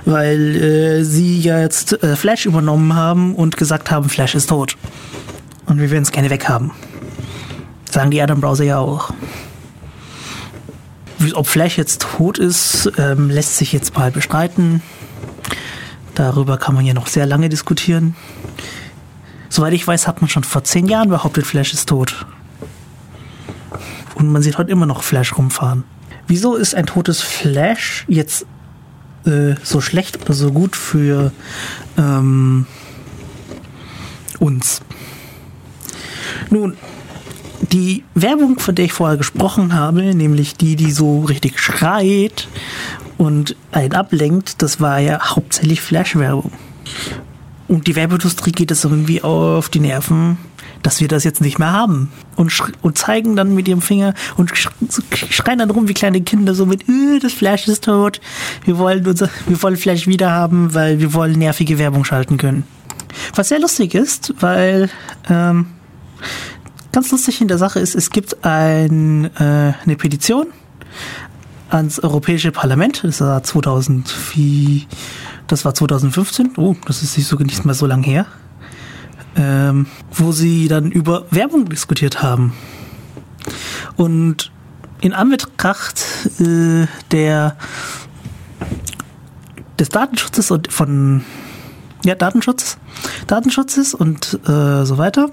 weil 0.06 0.56
äh, 0.56 1.04
sie 1.04 1.40
ja 1.40 1.60
jetzt 1.60 2.02
äh, 2.04 2.16
Flash 2.16 2.46
übernommen 2.46 2.96
haben 2.96 3.36
und 3.36 3.58
gesagt 3.58 3.92
haben, 3.92 4.10
Flash 4.10 4.36
ist 4.36 4.50
tot. 4.50 4.76
Und 5.66 5.80
wir 5.80 5.92
werden 5.92 6.04
es 6.04 6.12
gerne 6.12 6.30
weghaben. 6.30 6.72
Sagen 7.90 8.12
die 8.12 8.22
anderen 8.22 8.42
Browser 8.42 8.64
ja 8.64 8.80
auch. 8.80 9.12
Ob 11.34 11.48
Flash 11.48 11.78
jetzt 11.78 12.02
tot 12.02 12.38
ist, 12.38 12.92
ähm, 12.98 13.30
lässt 13.30 13.58
sich 13.58 13.74
jetzt 13.74 13.96
mal 13.96 14.10
bestreiten. 14.10 14.82
Darüber 16.16 16.58
kann 16.58 16.76
man 16.76 16.86
ja 16.86 16.94
noch 16.94 17.08
sehr 17.08 17.26
lange 17.26 17.50
diskutieren. 17.50 18.16
Soweit 19.50 19.74
ich 19.74 19.86
weiß, 19.86 20.08
hat 20.08 20.22
man 20.22 20.30
schon 20.30 20.44
vor 20.44 20.64
zehn 20.64 20.86
Jahren 20.88 21.10
behauptet, 21.10 21.46
Flash 21.46 21.74
ist 21.74 21.90
tot. 21.90 22.26
Und 24.20 24.32
man 24.32 24.42
sieht 24.42 24.58
heute 24.58 24.72
immer 24.72 24.86
noch 24.86 25.02
Flash 25.02 25.38
rumfahren. 25.38 25.84
Wieso 26.28 26.56
ist 26.56 26.76
ein 26.76 26.86
totes 26.86 27.22
Flash 27.22 28.06
jetzt 28.08 28.46
äh, 29.26 29.56
so 29.64 29.82
schlecht 29.82 30.22
oder 30.22 30.34
so 30.34 30.52
gut 30.52 30.76
für 30.76 31.32
ähm, 31.98 32.68
uns? 34.40 34.82
Nun, 36.50 36.76
die 37.72 38.04
Werbung, 38.14 38.60
von 38.60 38.76
der 38.76 38.86
ich 38.86 38.94
vorher 38.94 39.18
gesprochen 39.18 39.74
habe, 39.74 40.14
nämlich 40.14 40.56
die, 40.56 40.76
die 40.76 40.92
so 40.92 41.22
richtig 41.22 41.60
schreit 41.60 42.48
und 43.18 43.56
einen 43.72 43.94
ablenkt, 43.94 44.62
das 44.62 44.82
war 44.82 45.00
ja 45.00 45.36
hauptsächlich 45.36 45.82
Flash-Werbung. 45.82 46.52
Und 47.68 47.88
die 47.88 47.96
Werbeindustrie 47.96 48.52
geht 48.52 48.72
es 48.72 48.84
irgendwie 48.84 49.22
auf 49.22 49.70
die 49.70 49.80
Nerven, 49.80 50.38
dass 50.84 51.02
wir 51.02 51.08
das 51.08 51.24
jetzt 51.24 51.42
nicht 51.42 51.60
mehr 51.60 51.72
haben. 51.72 52.12
Und, 52.36 52.54
und 52.82 52.98
zeigen 52.98 53.36
dann 53.36 53.54
mit 53.54 53.68
ihrem 53.68 53.82
Finger 53.82 54.14
und 54.38 54.52
schreien 54.56 55.60
dann 55.60 55.70
rum 55.70 55.88
wie 55.88 55.94
kleine 55.94 56.22
Kinder 56.22 56.56
so 56.56 56.66
mit, 56.66 56.88
äh, 56.88 57.20
das 57.22 57.34
Flash 57.34 57.68
ist 57.68 57.86
tot. 57.86 58.22
Wir 58.64 58.78
wollen 58.78 59.06
unser, 59.06 59.30
wir 59.48 59.62
wollen 59.62 59.78
Flash 59.78 60.08
wieder 60.08 60.32
haben, 60.32 60.74
weil 60.74 61.00
wir 61.00 61.14
wollen 61.14 61.38
nervige 61.38 61.78
Werbung 61.78 62.06
schalten 62.06 62.38
können. 62.38 62.64
Was 63.36 63.50
sehr 63.50 63.60
lustig 63.60 63.96
ist, 63.96 64.34
weil 64.40 64.90
ähm, 65.30 65.68
ganz 66.92 67.12
lustig 67.12 67.42
in 67.42 67.48
der 67.48 67.58
Sache 67.58 67.80
ist, 67.80 67.96
es 67.96 68.12
gibt 68.12 68.46
ein, 68.46 69.26
äh, 69.36 69.74
eine 69.84 69.96
Petition 69.98 70.48
ans 71.70 72.00
Europäische 72.00 72.52
Parlament. 72.52 73.04
Das 73.04 73.22
war 73.22 73.44
2004, 73.44 74.84
das 75.48 75.66
war 75.66 75.74
2015. 75.74 76.52
Oh, 76.58 76.76
das 76.86 77.04
ist 77.04 77.18
nicht 77.18 77.28
so 77.28 77.36
nicht 77.38 77.66
mal 77.66 77.74
so 77.74 77.86
lang 77.86 78.04
her 78.04 78.26
ähm, 79.40 79.88
wo 80.12 80.32
sie 80.34 80.68
dann 80.68 80.92
über 80.92 81.26
Werbung 81.32 81.70
diskutiert 81.70 82.22
haben. 82.22 82.54
Und 83.96 84.52
in 85.02 85.14
Anbetracht 85.14 86.06
äh, 86.40 86.88
der 87.12 87.56
des 89.80 89.88
Datenschutzes 89.90 90.52
und 90.52 90.72
von 90.72 91.24
ja 92.04 92.16
Datenschutz 92.16 92.78
Datenschutzes 93.28 93.94
und 93.94 94.40
äh, 94.46 94.86
so 94.86 94.98
weiter 94.98 95.32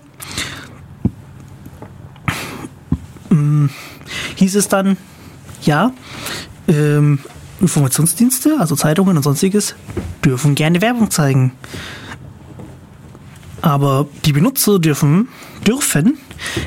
ähm, 3.33 3.71
hieß 4.37 4.55
es 4.55 4.69
dann 4.69 4.97
ja 5.63 5.91
ähm, 6.69 7.19
Informationsdienste 7.61 8.57
also 8.61 8.77
Zeitungen 8.77 9.17
und 9.17 9.25
sonstiges 9.25 9.75
dürfen 10.25 10.55
gerne 10.55 10.81
Werbung 10.81 11.11
zeigen 11.11 11.53
aber 13.67 14.07
die 14.25 14.33
Benutzer 14.33 14.79
dürfen, 14.79 15.27
dürfen 15.67 16.19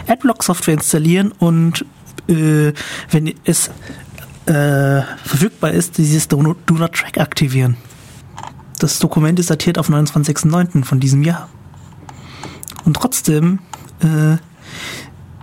Adblock-Software 0.07 0.73
installieren 0.73 1.31
und 1.31 1.85
äh, 2.27 2.73
wenn 3.09 3.33
es 3.45 3.69
äh, 4.47 5.01
verfügbar 5.23 5.71
ist, 5.71 5.97
dieses 5.97 6.27
Do 6.27 6.41
Not, 6.41 6.57
Track 6.67 7.17
aktivieren. 7.17 7.77
Das 8.79 8.99
Dokument 8.99 9.39
ist 9.39 9.49
datiert 9.49 9.77
auf 9.77 9.89
29.09. 9.89 10.83
von 10.83 10.99
diesem 10.99 11.23
Jahr. 11.23 11.47
Und 12.83 12.95
trotzdem 12.95 13.59
äh, 14.01 14.35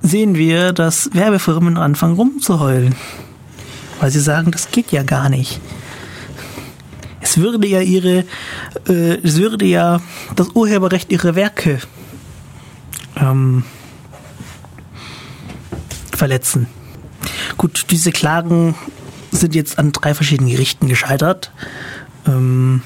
sehen 0.07 0.35
wir, 0.35 0.75
dass 0.75 1.09
Werbefirmen 1.15 1.79
anfangen 1.79 2.17
rumzuheulen. 2.17 2.95
Weil 3.99 4.11
sie 4.11 4.21
sagen, 4.21 4.51
das 4.51 4.71
geht 4.71 4.93
ja 4.93 5.05
gar 5.05 5.31
nicht 5.31 5.59
würde 7.37 7.67
ja 7.67 7.81
ihre, 7.81 8.25
äh, 8.89 9.19
es 9.23 9.37
würde 9.37 9.65
ja 9.65 10.01
das 10.35 10.49
Urheberrecht 10.55 11.11
ihrer 11.13 11.35
Werke 11.35 11.81
ähm, 13.17 13.65
verletzen. 16.15 16.67
Gut, 17.57 17.87
diese 17.91 18.13
Klagen 18.13 18.75
sind 19.31 19.55
jetzt 19.55 19.79
an 19.79 19.93
drei 19.93 20.15
verschiedenen 20.15 20.51
Gerichten 20.51 20.89
gescheitert. 20.89 21.53
Ähm, 22.27 22.83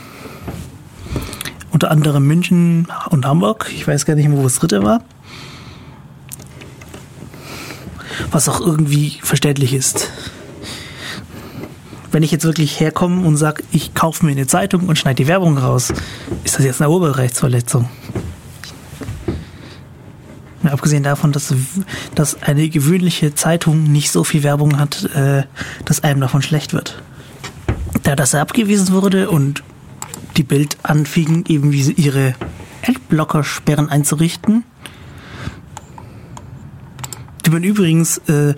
unter 1.71 1.91
anderem 1.91 2.27
München 2.27 2.89
und 3.11 3.25
Hamburg. 3.27 3.71
Ich 3.75 3.87
weiß 3.87 4.05
gar 4.05 4.15
nicht 4.15 4.29
mehr, 4.29 4.39
wo 4.39 4.43
das 4.43 4.57
dritte 4.57 4.83
war. 4.83 5.05
Was 8.31 8.49
auch 8.49 8.61
irgendwie 8.61 9.19
verständlich 9.23 9.73
ist 9.73 10.11
wenn 12.13 12.23
ich 12.23 12.31
jetzt 12.31 12.45
wirklich 12.45 12.81
herkomme 12.81 13.27
und 13.27 13.37
sage, 13.37 13.63
ich 13.73 13.95
kaufe 13.95 14.25
mir 14.25 14.33
eine 14.33 14.47
Zeitung 14.47 14.89
und 14.89 14.97
schneide 14.97 15.17
die 15.17 15.29
Werbung 15.29 15.59
raus, 15.59 15.93
ist 16.45 16.59
das 16.59 16.65
jetzt 16.65 16.81
eine 16.81 16.91
Urheberrechtsverletzung? 16.91 17.89
Abgesehen 20.63 21.03
davon, 21.03 21.33
dass, 21.33 21.55
dass 22.15 22.43
eine 22.43 22.69
gewöhnliche 22.69 23.35
Zeitung 23.35 23.85
nicht 23.85 24.11
so 24.11 24.25
viel 24.25 24.43
Werbung 24.43 24.79
hat, 24.79 25.05
äh, 25.15 25.45
dass 25.87 26.03
einem 26.05 26.21
davon 26.21 26.43
schlecht 26.43 26.75
wird. 26.75 27.03
da 28.03 28.15
das 28.15 28.35
abgewiesen 28.35 28.93
wurde 28.93 29.31
und 29.31 29.63
die 30.37 30.43
Bild 30.43 30.77
anfingen, 30.83 31.45
eben 31.49 31.73
ihre 31.73 32.35
Adblocker-Sperren 32.87 33.89
einzurichten, 33.89 34.65
die 37.47 37.51
man 37.51 37.65
übrigens, 37.65 38.19
äh, 38.29 38.55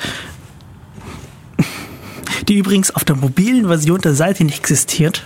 die 2.49 2.59
übrigens 2.59 2.91
auf 2.91 3.05
der 3.05 3.17
mobilen 3.17 3.67
Version 3.67 4.01
der 4.01 4.15
Seite 4.15 4.45
nicht 4.45 4.59
existiert, 4.59 5.25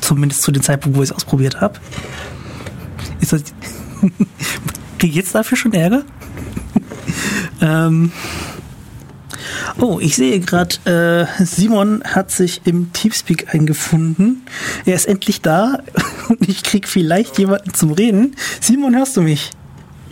zumindest 0.00 0.42
zu 0.42 0.52
dem 0.52 0.62
Zeitpunkt, 0.62 0.96
wo 0.96 1.02
ich 1.02 1.10
es 1.10 1.16
ausprobiert 1.16 1.60
habe. 1.60 1.78
Ist 3.20 3.32
das, 3.32 3.42
kriege 4.98 5.10
ich 5.10 5.14
jetzt 5.14 5.34
dafür 5.34 5.56
schon 5.56 5.72
Ärger? 5.72 6.04
ähm, 7.60 8.12
Oh, 9.80 10.00
ich 10.00 10.16
sehe 10.16 10.40
gerade, 10.40 10.76
äh, 11.38 11.44
Simon 11.44 12.02
hat 12.04 12.30
sich 12.30 12.62
im 12.64 12.92
Teamspeak 12.92 13.54
eingefunden. 13.54 14.42
Er 14.84 14.94
ist 14.94 15.06
endlich 15.06 15.40
da 15.40 15.78
und 16.28 16.48
ich 16.48 16.64
krieg 16.64 16.88
vielleicht 16.88 17.38
jemanden 17.38 17.74
zum 17.74 17.92
Reden. 17.92 18.34
Simon, 18.60 18.96
hörst 18.96 19.16
du 19.16 19.22
mich? 19.22 19.50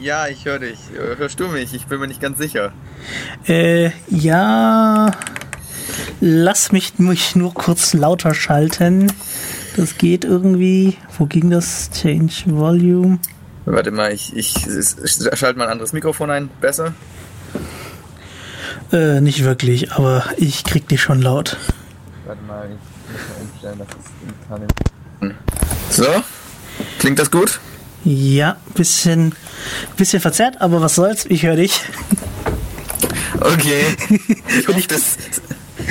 Ja, 0.01 0.29
ich 0.29 0.45
höre 0.45 0.61
dich. 0.61 0.79
Hörst 1.17 1.41
du 1.41 1.49
mich? 1.49 1.75
Ich 1.75 1.87
bin 1.87 1.99
mir 1.99 2.07
nicht 2.07 2.21
ganz 2.21 2.39
sicher. 2.39 2.73
Äh, 3.49 3.91
ja. 4.09 5.11
Lass 6.21 6.73
mich, 6.73 6.99
mich 6.99 7.37
nur 7.37 7.55
kurz 7.55 7.95
lauter 7.95 8.35
schalten. 8.35 9.13
Das 9.77 9.99
geht 9.99 10.25
irgendwie. 10.25 10.97
Wo 11.19 11.27
ging 11.27 11.51
das? 11.51 11.91
Change 11.91 12.45
Volume. 12.47 13.19
Warte 13.67 13.91
mal, 13.91 14.13
ich, 14.13 14.35
ich, 14.37 14.55
ich 14.67 15.39
schalte 15.39 15.59
mal 15.59 15.65
ein 15.65 15.73
anderes 15.73 15.93
Mikrofon 15.93 16.31
ein. 16.31 16.49
Besser? 16.61 16.95
Äh, 18.93 19.21
nicht 19.21 19.43
wirklich, 19.43 19.93
aber 19.93 20.25
ich 20.37 20.63
krieg 20.65 20.87
dich 20.89 21.03
schon 21.03 21.21
laut. 21.21 21.57
Warte 22.25 22.43
mal, 22.43 22.67
ich 22.67 23.13
muss 23.13 23.21
mal 23.29 23.75
umstellen, 23.75 23.79
dass 25.19 25.33
es 25.91 25.97
So? 25.97 26.23
Klingt 26.99 27.19
das 27.19 27.31
gut? 27.31 27.61
Ja, 28.05 28.57
bisschen, 28.75 29.35
bisschen 29.97 30.21
verzerrt, 30.21 30.61
aber 30.61 30.81
was 30.81 30.95
soll's, 30.95 31.27
ich 31.27 31.43
höre 31.43 31.57
dich. 31.57 31.83
Okay. 33.41 33.85
Ich 34.59 34.69
hoffe, 34.69 34.89
das, 34.89 35.17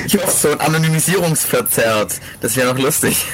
ich 0.05 0.15
hoffe 0.15 0.31
so 0.31 0.51
ein 0.51 0.59
Anonymisierungsverzerrt. 0.59 2.19
Das 2.41 2.55
wäre 2.55 2.73
noch 2.73 2.81
lustig. 2.81 3.25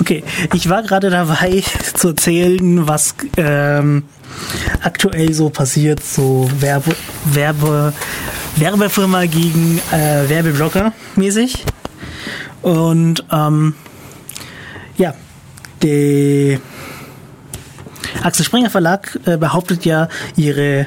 Okay, 0.00 0.24
ich 0.52 0.68
war 0.68 0.82
gerade 0.82 1.10
dabei 1.10 1.62
zu 1.94 2.08
erzählen, 2.08 2.86
was 2.86 3.14
ähm, 3.36 4.04
aktuell 4.82 5.32
so 5.32 5.48
passiert, 5.48 6.02
so 6.04 6.50
Werbe, 6.58 6.94
Werbe, 7.26 7.92
Werbefirma 8.56 9.26
gegen 9.26 9.80
äh, 9.90 10.28
Werbeblocker 10.28 10.92
mäßig. 11.16 11.64
Und 12.62 13.24
ähm, 13.32 13.74
ja, 14.96 15.14
der 15.82 16.58
Axel 18.22 18.44
Springer 18.44 18.70
Verlag 18.70 19.18
äh, 19.26 19.36
behauptet 19.36 19.84
ja, 19.84 20.08
ihre 20.36 20.86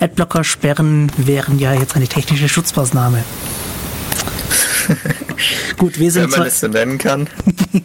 Adblocker-Sperren 0.00 1.12
wären 1.16 1.58
ja 1.58 1.72
jetzt 1.74 1.96
eine 1.96 2.08
technische 2.08 2.48
Schutzmaßnahme. 2.48 3.22
Gut, 5.78 5.98
wir 5.98 6.10
sind 6.10 6.32
Wenn 6.32 6.38
man 6.40 6.48
es 6.48 6.60
so 6.60 6.68
nennen 6.68 6.98
kann. 6.98 7.28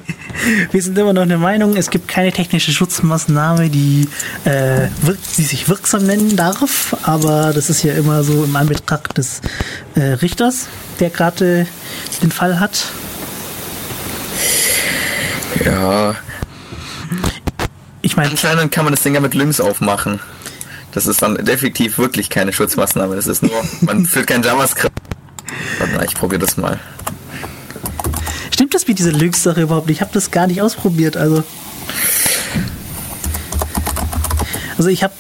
wir 0.71 0.82
sind 0.82 0.97
immer 0.97 1.13
noch 1.13 1.28
der 1.28 1.38
Meinung, 1.38 1.75
es 1.75 1.89
gibt 1.89 2.08
keine 2.08 2.32
technische 2.32 2.71
Schutzmaßnahme, 2.71 3.69
die, 3.69 4.08
äh, 4.45 4.88
die 5.38 5.43
sich 5.43 5.69
wirksam 5.69 6.06
nennen 6.06 6.36
darf, 6.36 6.95
aber 7.04 7.51
das 7.54 7.69
ist 7.69 7.84
ja 7.84 7.93
immer 7.93 8.23
so 8.23 8.43
im 8.43 8.56
Anbetracht 8.56 9.17
des 9.17 9.41
äh, 9.95 10.01
Richters, 10.01 10.67
der 10.99 11.10
gerade 11.10 11.67
den 12.21 12.32
Fall 12.32 12.60
hat. 12.60 12.86
Ja. 15.63 16.15
Ich 18.01 18.15
meine, 18.15 18.30
anscheinend 18.30 18.71
kann 18.71 18.86
man 18.86 18.93
das 18.93 19.04
Ding 19.04 19.15
ja 19.15 19.19
mit 19.19 19.34
Links 19.34 19.60
aufmachen. 19.60 20.19
Das 20.96 21.08
ist 21.08 21.22
dann 21.22 21.36
definitiv 21.36 21.98
wirklich 21.98 22.30
keine 22.30 22.54
Schutzmaßnahme. 22.54 23.18
Das 23.18 23.28
ist 23.28 23.44
nur, 23.44 23.52
man 23.82 24.06
führt 24.06 24.28
kein 24.28 24.42
JavaScript. 24.42 24.98
Warte 25.78 25.94
mal, 25.94 26.06
ich 26.06 26.16
probiere 26.16 26.40
das 26.40 26.56
mal. 26.56 26.80
Stimmt 28.50 28.74
das 28.74 28.88
mit 28.88 28.98
dieser 28.98 29.12
Lynx-Sache 29.12 29.62
überhaupt 29.62 29.90
Ich 29.90 30.00
habe 30.00 30.12
das 30.14 30.32
gar 30.32 30.48
nicht 30.48 30.62
ausprobiert. 30.62 31.18
Also, 31.18 31.44
also 34.78 34.90
ich 34.90 35.04
habe 35.04 35.14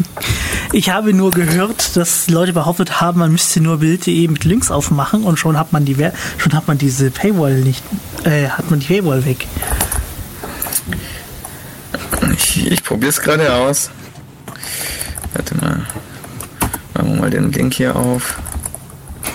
ich 0.72 0.88
habe 0.88 1.12
nur 1.12 1.30
gehört, 1.30 1.94
dass 1.94 2.30
Leute 2.30 2.54
behauptet 2.54 3.02
haben, 3.02 3.18
man 3.18 3.32
müsste 3.32 3.60
nur 3.60 3.80
Bild.de 3.80 4.28
mit 4.28 4.44
Links 4.44 4.70
aufmachen 4.70 5.24
und 5.24 5.38
schon 5.38 5.58
hat 5.58 5.74
man 5.74 5.84
die 5.84 5.94
schon 6.38 6.54
hat 6.54 6.66
man 6.68 6.78
diese 6.78 7.10
Paywall 7.10 7.60
nicht 7.60 7.84
äh, 8.24 8.48
hat 8.48 8.70
man 8.70 8.80
die 8.80 8.86
Paywall 8.86 9.26
weg. 9.26 9.46
Ich, 12.34 12.66
ich 12.72 12.82
probiere 12.82 13.10
es 13.10 13.20
gerade 13.20 13.52
aus. 13.52 13.90
Warte 15.34 15.54
mal. 15.56 15.86
Machen 16.94 17.14
wir 17.14 17.20
mal 17.20 17.30
den 17.30 17.52
Link 17.52 17.74
hier 17.74 17.96
auf. 17.96 18.38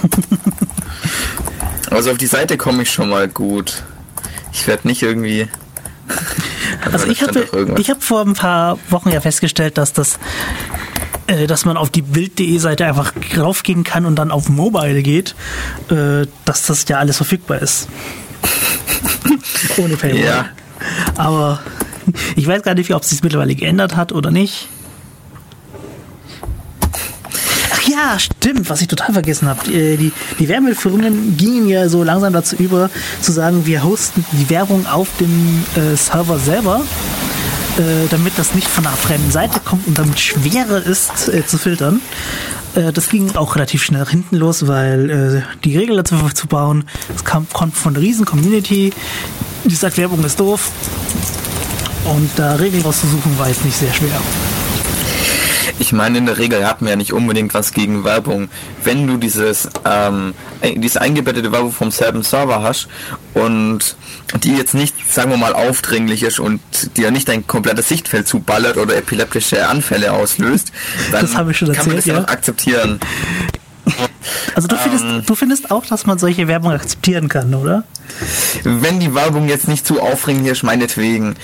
Also 1.90 2.12
auf 2.12 2.18
die 2.18 2.28
Seite 2.28 2.58
komme 2.58 2.84
ich 2.84 2.92
schon 2.92 3.10
mal 3.10 3.28
gut. 3.28 3.84
Ich 4.52 4.68
werde 4.68 4.88
nicht 4.88 5.04
irgendwie. 5.04 5.48
Also 6.92 7.08
ich 7.08 7.22
habe 7.22 7.48
ich 7.78 7.90
habe 7.90 8.02
vor 8.02 8.22
ein 8.22 8.34
paar 8.34 8.78
Wochen 8.90 9.10
ja 9.10 9.22
festgestellt, 9.22 9.78
dass 9.78 9.94
das 9.94 10.20
äh, 11.28 11.48
dass 11.48 11.66
man 11.66 11.78
auf 11.78 11.90
die 11.90 12.02
Bild.de 12.02 12.58
Seite 12.58 12.86
einfach 12.86 13.14
raufgehen 13.38 13.84
kann 13.84 14.06
und 14.06 14.16
dann 14.16 14.32
auf 14.32 14.50
Mobile 14.50 15.02
geht, 15.02 15.36
äh, 15.90 16.28
dass 16.46 16.66
das 16.66 16.88
ja 16.88 16.98
alles 16.98 17.18
verfügbar 17.18 17.62
ist. 17.62 17.88
Ohne 19.78 19.98
Paywall. 19.98 20.24
Ja. 20.24 20.46
Aber 21.16 21.60
ich 22.36 22.48
weiß 22.48 22.64
gar 22.64 22.76
nicht, 22.76 22.94
ob 22.94 23.04
es 23.04 23.10
sich 23.10 23.24
mittlerweile 23.24 23.56
geändert 23.56 23.96
hat 23.96 24.12
oder 24.12 24.32
nicht. 24.32 24.70
Ja, 27.88 28.20
stimmt, 28.20 28.70
was 28.70 28.82
ich 28.82 28.88
total 28.88 29.14
vergessen 29.14 29.48
habe. 29.48 29.60
Die, 29.66 29.98
die, 29.98 30.12
die 30.40 30.48
Werbefirmen 30.48 31.38
gingen 31.38 31.68
ja 31.68 31.90
so 31.90 32.04
langsam 32.04 32.34
dazu 32.34 32.56
über, 32.58 32.90
zu 33.22 33.32
sagen, 33.32 33.66
wir 33.66 33.84
hosten 33.84 34.26
die 34.34 34.50
Werbung 34.50 34.86
auf 34.88 35.08
dem 35.20 35.64
äh, 35.76 35.96
Server 35.96 36.40
selber, 36.40 36.82
äh, 37.78 38.08
damit 38.10 38.34
das 38.38 38.54
nicht 38.54 38.68
von 38.68 38.86
einer 38.86 38.96
fremden 38.96 39.32
Seite 39.32 39.60
kommt 39.60 39.88
und 39.88 39.98
damit 39.98 40.20
schwerer 40.20 40.86
ist 40.86 41.30
äh, 41.30 41.46
zu 41.46 41.58
filtern. 41.58 42.02
Äh, 42.76 42.92
das 42.92 43.10
ging 43.10 43.36
auch 43.36 43.56
relativ 43.56 43.84
schnell 43.84 44.02
nach 44.02 44.10
hinten 44.10 44.36
los, 44.36 44.68
weil 44.68 45.10
äh, 45.10 45.42
die 45.64 45.78
Regel 45.78 45.98
dazu 45.98 46.16
zu 46.34 46.48
bauen, 46.48 46.86
es 47.16 47.24
kam, 47.24 47.48
kommt 47.52 47.76
von 47.76 47.96
einer 47.96 48.04
riesen 48.04 48.26
Community, 48.26 48.94
die 49.64 49.76
sagt, 49.76 49.98
Werbung 49.98 50.24
ist 50.24 50.40
doof. 50.40 50.72
Und 52.06 52.30
da 52.38 52.56
Regeln 52.56 52.84
rauszusuchen 52.84 53.38
war 53.38 53.50
jetzt 53.50 53.66
nicht 53.66 53.78
sehr 53.78 53.94
schwer. 53.94 54.22
Ich 55.80 55.94
meine, 55.94 56.18
in 56.18 56.26
der 56.26 56.38
Regel 56.38 56.66
hat 56.66 56.82
man 56.82 56.90
ja 56.90 56.96
nicht 56.96 57.14
unbedingt 57.14 57.54
was 57.54 57.72
gegen 57.74 58.04
Werbung. 58.04 58.50
Wenn 58.84 59.08
du 59.08 59.18
dieses, 59.18 59.70
ähm, 59.86 60.34
diese 60.64 61.02
eingebettete 61.02 61.52
Werbung 61.52 61.72
vom 61.72 61.92
selben 61.92 62.24
Server 62.24 62.62
hast 62.64 62.88
und 63.34 63.96
die 64.44 64.56
jetzt 64.56 64.74
nicht, 64.74 64.96
sagen 65.12 65.32
wir 65.32 65.38
mal, 65.38 65.54
aufdringlich 65.54 66.24
ist 66.24 66.40
und 66.40 66.62
dir 66.98 67.12
nicht 67.12 67.28
dein 67.30 67.48
komplettes 67.48 67.88
Sichtfeld 67.88 68.28
zuballert 68.28 68.78
oder 68.78 68.96
epileptische 68.96 69.68
Anfälle 69.68 70.12
auslöst, 70.12 70.72
dann 71.12 71.30
kann 71.32 71.48
erzählt, 71.48 71.88
man 71.88 71.96
das 71.96 72.06
ja 72.06 72.20
noch 72.20 72.28
akzeptieren. 72.28 73.00
Also 74.56 74.68
du 74.68 74.76
findest, 74.76 75.04
ähm, 75.04 75.24
du 75.26 75.36
findest 75.36 75.72
auch, 75.72 75.86
dass 75.86 76.06
man 76.06 76.18
solche 76.18 76.48
Werbung 76.48 76.72
akzeptieren 76.72 77.30
kann, 77.30 77.54
oder? 77.54 77.84
Wenn 78.64 79.00
die 79.00 79.14
Werbung 79.14 79.48
jetzt 79.48 79.68
nicht 79.68 79.86
zu 79.86 80.02
aufdringlich 80.02 80.54
ist, 80.54 80.64
meinetwegen. 80.64 81.36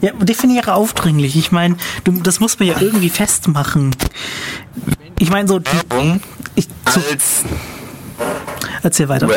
Ja, 0.00 0.12
definiere 0.12 0.74
aufdringlich. 0.74 1.36
Ich 1.36 1.52
meine, 1.52 1.76
das 2.04 2.40
muss 2.40 2.58
man 2.58 2.68
ja 2.68 2.80
irgendwie 2.80 3.10
festmachen. 3.10 3.94
Ich 5.18 5.30
meine 5.30 5.48
so... 5.48 5.60
Werbung 5.64 6.20
ich, 6.54 6.68
so, 6.88 7.00
als... 7.10 7.42
Erzähl 8.82 9.08
weiter. 9.08 9.28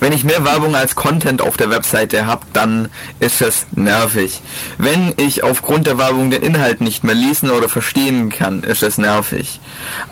Wenn 0.00 0.12
ich 0.14 0.24
mehr 0.24 0.44
Werbung 0.44 0.74
als 0.74 0.94
Content 0.94 1.42
auf 1.42 1.58
der 1.58 1.68
Webseite 1.68 2.26
habe, 2.26 2.46
dann 2.54 2.88
ist 3.20 3.42
das 3.42 3.66
nervig. 3.72 4.40
Wenn 4.78 5.12
ich 5.18 5.44
aufgrund 5.44 5.86
der 5.86 5.98
Werbung 5.98 6.30
den 6.30 6.42
Inhalt 6.42 6.80
nicht 6.80 7.04
mehr 7.04 7.14
lesen 7.14 7.50
oder 7.50 7.68
verstehen 7.68 8.30
kann, 8.30 8.62
ist 8.62 8.82
das 8.82 8.96
nervig. 8.96 9.60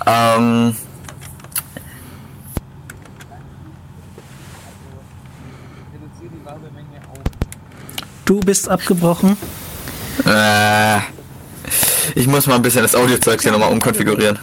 Ähm, 0.07 0.77
Du 8.29 8.41
bist 8.41 8.69
abgebrochen. 8.69 9.39
Äh, 10.27 10.99
ich 12.15 12.27
muss 12.27 12.47
mal 12.47 12.57
ein 12.57 12.63
bisschen 12.63 12.83
das 12.83 12.95
Audiozeug 12.95 13.41
hier 13.41 13.53
nochmal 13.53 13.73
umkonfigurieren. 13.73 14.39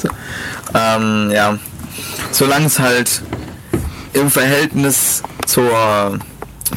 So. 0.00 0.08
Ähm, 0.72 1.32
ja. 1.32 1.58
Solange 2.30 2.66
es 2.66 2.78
halt 2.78 3.22
im 4.12 4.30
Verhältnis 4.30 5.24
zur, 5.46 6.16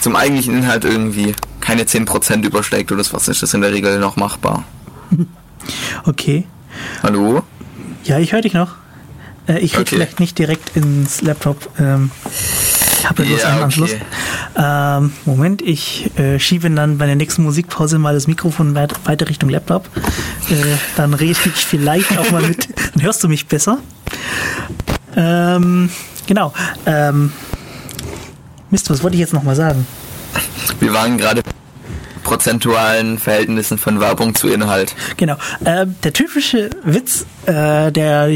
zum 0.01 0.15
eigentlichen 0.15 0.57
Inhalt 0.57 0.83
irgendwie 0.83 1.35
keine 1.59 1.83
10% 1.83 2.43
übersteigt 2.43 2.91
oder 2.91 3.03
was 3.11 3.27
ist 3.27 3.43
das 3.43 3.53
in 3.53 3.61
der 3.61 3.71
Regel 3.71 3.99
noch 3.99 4.15
machbar. 4.15 4.65
Okay. 6.05 6.47
Hallo? 7.03 7.43
Ja, 8.03 8.17
ich 8.17 8.33
höre 8.33 8.41
dich 8.41 8.53
noch. 8.53 8.77
Äh, 9.47 9.59
ich 9.59 9.73
rede 9.73 9.81
Okay. 9.81 9.95
vielleicht 9.97 10.19
nicht 10.19 10.39
direkt 10.39 10.75
ins 10.75 11.21
Laptop. 11.21 11.69
Ähm, 11.79 12.09
ich 13.01 13.09
habe 13.09 13.23
ja 13.23 13.29
bloß 13.29 13.43
einen 13.45 13.55
okay. 13.55 13.63
Anschluss. 13.63 13.91
Ähm, 14.55 15.13
Moment, 15.25 15.61
ich 15.63 16.11
äh, 16.19 16.37
schiebe 16.37 16.69
dann 16.69 16.99
bei 16.99 17.07
der 17.07 17.15
nächsten 17.15 17.41
Musikpause 17.41 17.97
mal 17.97 18.13
das 18.13 18.27
Mikrofon 18.27 18.75
weit, 18.75 18.93
weiter 19.05 19.27
Richtung 19.27 19.49
Laptop. 19.49 19.89
Äh, 20.51 20.77
dann 20.95 21.15
rede 21.15 21.31
ich 21.31 21.65
vielleicht 21.65 22.15
auch 22.19 22.29
mal 22.29 22.43
mit. 22.43 22.69
Dann 22.93 23.03
hörst 23.03 23.23
du 23.23 23.27
mich 23.27 23.47
besser. 23.47 23.79
Ähm, 25.15 25.89
genau. 26.27 26.53
Ähm, 26.85 27.31
Mist, 28.69 28.89
was 28.89 29.01
wollte 29.01 29.15
ich 29.15 29.21
jetzt 29.21 29.33
nochmal 29.33 29.55
sagen? 29.55 29.87
Wir 30.79 30.93
waren 30.93 31.17
gerade 31.17 31.41
prozentualen 32.23 33.17
Verhältnissen 33.17 33.77
von 33.77 33.99
Werbung 33.99 34.35
zu 34.35 34.47
Inhalt. 34.47 34.95
Genau. 35.17 35.37
Ähm, 35.65 35.95
der 36.03 36.13
typische 36.13 36.69
Witz, 36.83 37.25
äh, 37.47 37.91
der 37.91 38.29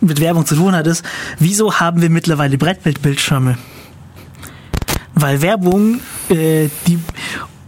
mit 0.00 0.20
Werbung 0.20 0.44
zu 0.44 0.56
tun 0.56 0.74
hat, 0.74 0.86
ist, 0.86 1.04
wieso 1.38 1.80
haben 1.80 2.02
wir 2.02 2.10
mittlerweile 2.10 2.58
Breitbildbildschirme? 2.58 3.56
Weil 5.20 5.42
Werbung, 5.42 6.00
äh, 6.28 6.68
die 6.86 7.00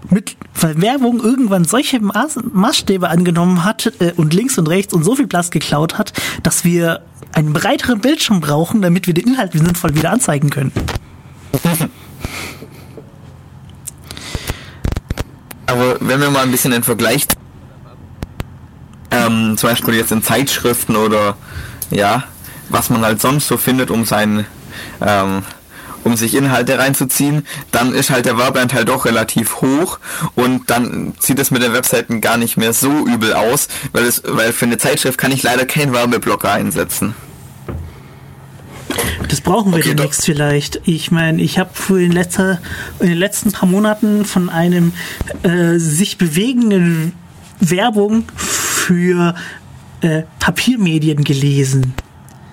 mit, 0.08 0.36
weil 0.54 0.80
Werbung 0.80 1.20
irgendwann 1.20 1.64
solche 1.64 2.00
Maß, 2.00 2.38
Maßstäbe 2.52 3.08
angenommen 3.08 3.64
hat 3.64 3.92
äh, 4.00 4.12
und 4.16 4.32
links 4.34 4.56
und 4.56 4.68
rechts 4.68 4.94
und 4.94 5.02
so 5.04 5.16
viel 5.16 5.26
Platz 5.26 5.50
geklaut 5.50 5.98
hat, 5.98 6.12
dass 6.42 6.64
wir 6.64 7.02
einen 7.32 7.52
breiteren 7.52 8.00
Bildschirm 8.00 8.40
brauchen, 8.40 8.82
damit 8.82 9.06
wir 9.06 9.14
den 9.14 9.26
Inhalt 9.26 9.52
sinnvoll 9.52 9.94
wieder 9.94 10.10
anzeigen 10.12 10.50
können. 10.50 10.72
Aber 15.66 15.96
wenn 16.00 16.20
wir 16.20 16.30
mal 16.30 16.42
ein 16.42 16.50
bisschen 16.50 16.72
den 16.72 16.82
Vergleich, 16.82 17.26
ähm, 19.10 19.56
zum 19.56 19.70
Beispiel 19.70 19.94
jetzt 19.94 20.12
in 20.12 20.22
Zeitschriften 20.22 20.94
oder 20.96 21.36
ja, 21.90 22.24
was 22.68 22.90
man 22.90 23.02
halt 23.02 23.20
sonst 23.20 23.48
so 23.48 23.56
findet, 23.56 23.90
um 23.90 24.04
sein, 24.04 24.46
ähm, 25.00 25.42
um 26.04 26.16
sich 26.16 26.34
Inhalte 26.34 26.78
reinzuziehen, 26.78 27.46
dann 27.72 27.94
ist 27.94 28.10
halt 28.10 28.26
der 28.26 28.38
Werbeanteil 28.38 28.84
doch 28.84 29.04
relativ 29.04 29.60
hoch 29.60 29.98
und 30.34 30.70
dann 30.70 31.14
sieht 31.18 31.38
es 31.38 31.50
mit 31.50 31.62
den 31.62 31.72
Webseiten 31.72 32.20
gar 32.20 32.36
nicht 32.36 32.56
mehr 32.56 32.72
so 32.72 33.06
übel 33.06 33.34
aus, 33.34 33.68
weil 33.92 34.04
es, 34.04 34.22
weil 34.24 34.52
für 34.52 34.66
eine 34.66 34.78
Zeitschrift 34.78 35.18
kann 35.18 35.32
ich 35.32 35.42
leider 35.42 35.66
keinen 35.66 35.92
Werbeblocker 35.92 36.52
einsetzen. 36.52 37.14
Das 39.28 39.40
brauchen 39.40 39.72
wir 39.72 39.78
Okay, 39.78 39.94
demnächst 39.94 40.24
vielleicht. 40.24 40.80
Ich 40.84 41.10
meine, 41.12 41.40
ich 41.40 41.58
habe 41.58 41.70
in, 41.90 42.10
letzter, 42.10 42.60
in 42.98 43.08
den 43.08 43.18
letzten 43.18 43.52
paar 43.52 43.68
Monaten 43.68 44.24
von 44.24 44.48
einem 44.48 44.92
äh, 45.42 45.78
sich 45.78 46.18
bewegenden 46.18 47.12
Werbung 47.60 48.24
für 48.34 49.34
äh, 50.00 50.22
Papiermedien 50.40 51.22
gelesen. 51.22 51.94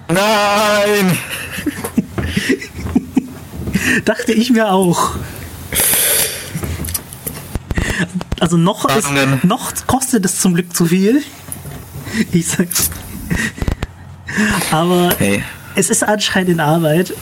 Nein! 0.09 1.17
Dachte 4.05 4.33
ich 4.33 4.49
mir 4.51 4.71
auch. 4.71 5.11
Also 8.39 8.57
noch, 8.57 8.85
ist, 8.95 9.07
noch 9.43 9.73
kostet 9.87 10.23
es 10.25 10.39
zum 10.39 10.53
Glück 10.53 10.75
zu 10.75 10.85
viel. 10.85 11.23
Ich 12.31 12.47
sag's. 12.47 12.89
Aber 14.71 15.09
Hey, 15.17 15.43
es 15.75 15.89
ist 15.89 16.03
anscheinend 16.03 16.49
in 16.51 16.59
Arbeit. 16.59 17.13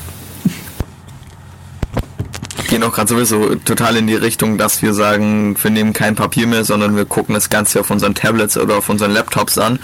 gehen 2.68 2.84
auch 2.84 2.92
gerade 2.94 3.08
sowieso 3.10 3.56
total 3.56 3.96
in 3.96 4.08
die 4.08 4.16
Richtung, 4.16 4.58
dass 4.58 4.82
wir 4.82 4.94
sagen, 4.94 5.56
wir 5.62 5.72
nehmen 5.72 5.94
kein 5.94 6.16
Papier 6.16 6.48
mehr, 6.48 6.66
sondern 6.66 6.96
wir 6.98 7.06
gucken 7.06 7.34
das 7.36 7.50
Ganze 7.50 7.80
auf 7.80 7.90
unseren 7.92 8.16
Tablets 8.16 8.58
oder 8.58 8.78
auf 8.78 8.90
unseren 8.90 9.12
Laptops 9.12 9.58
an. 9.58 9.80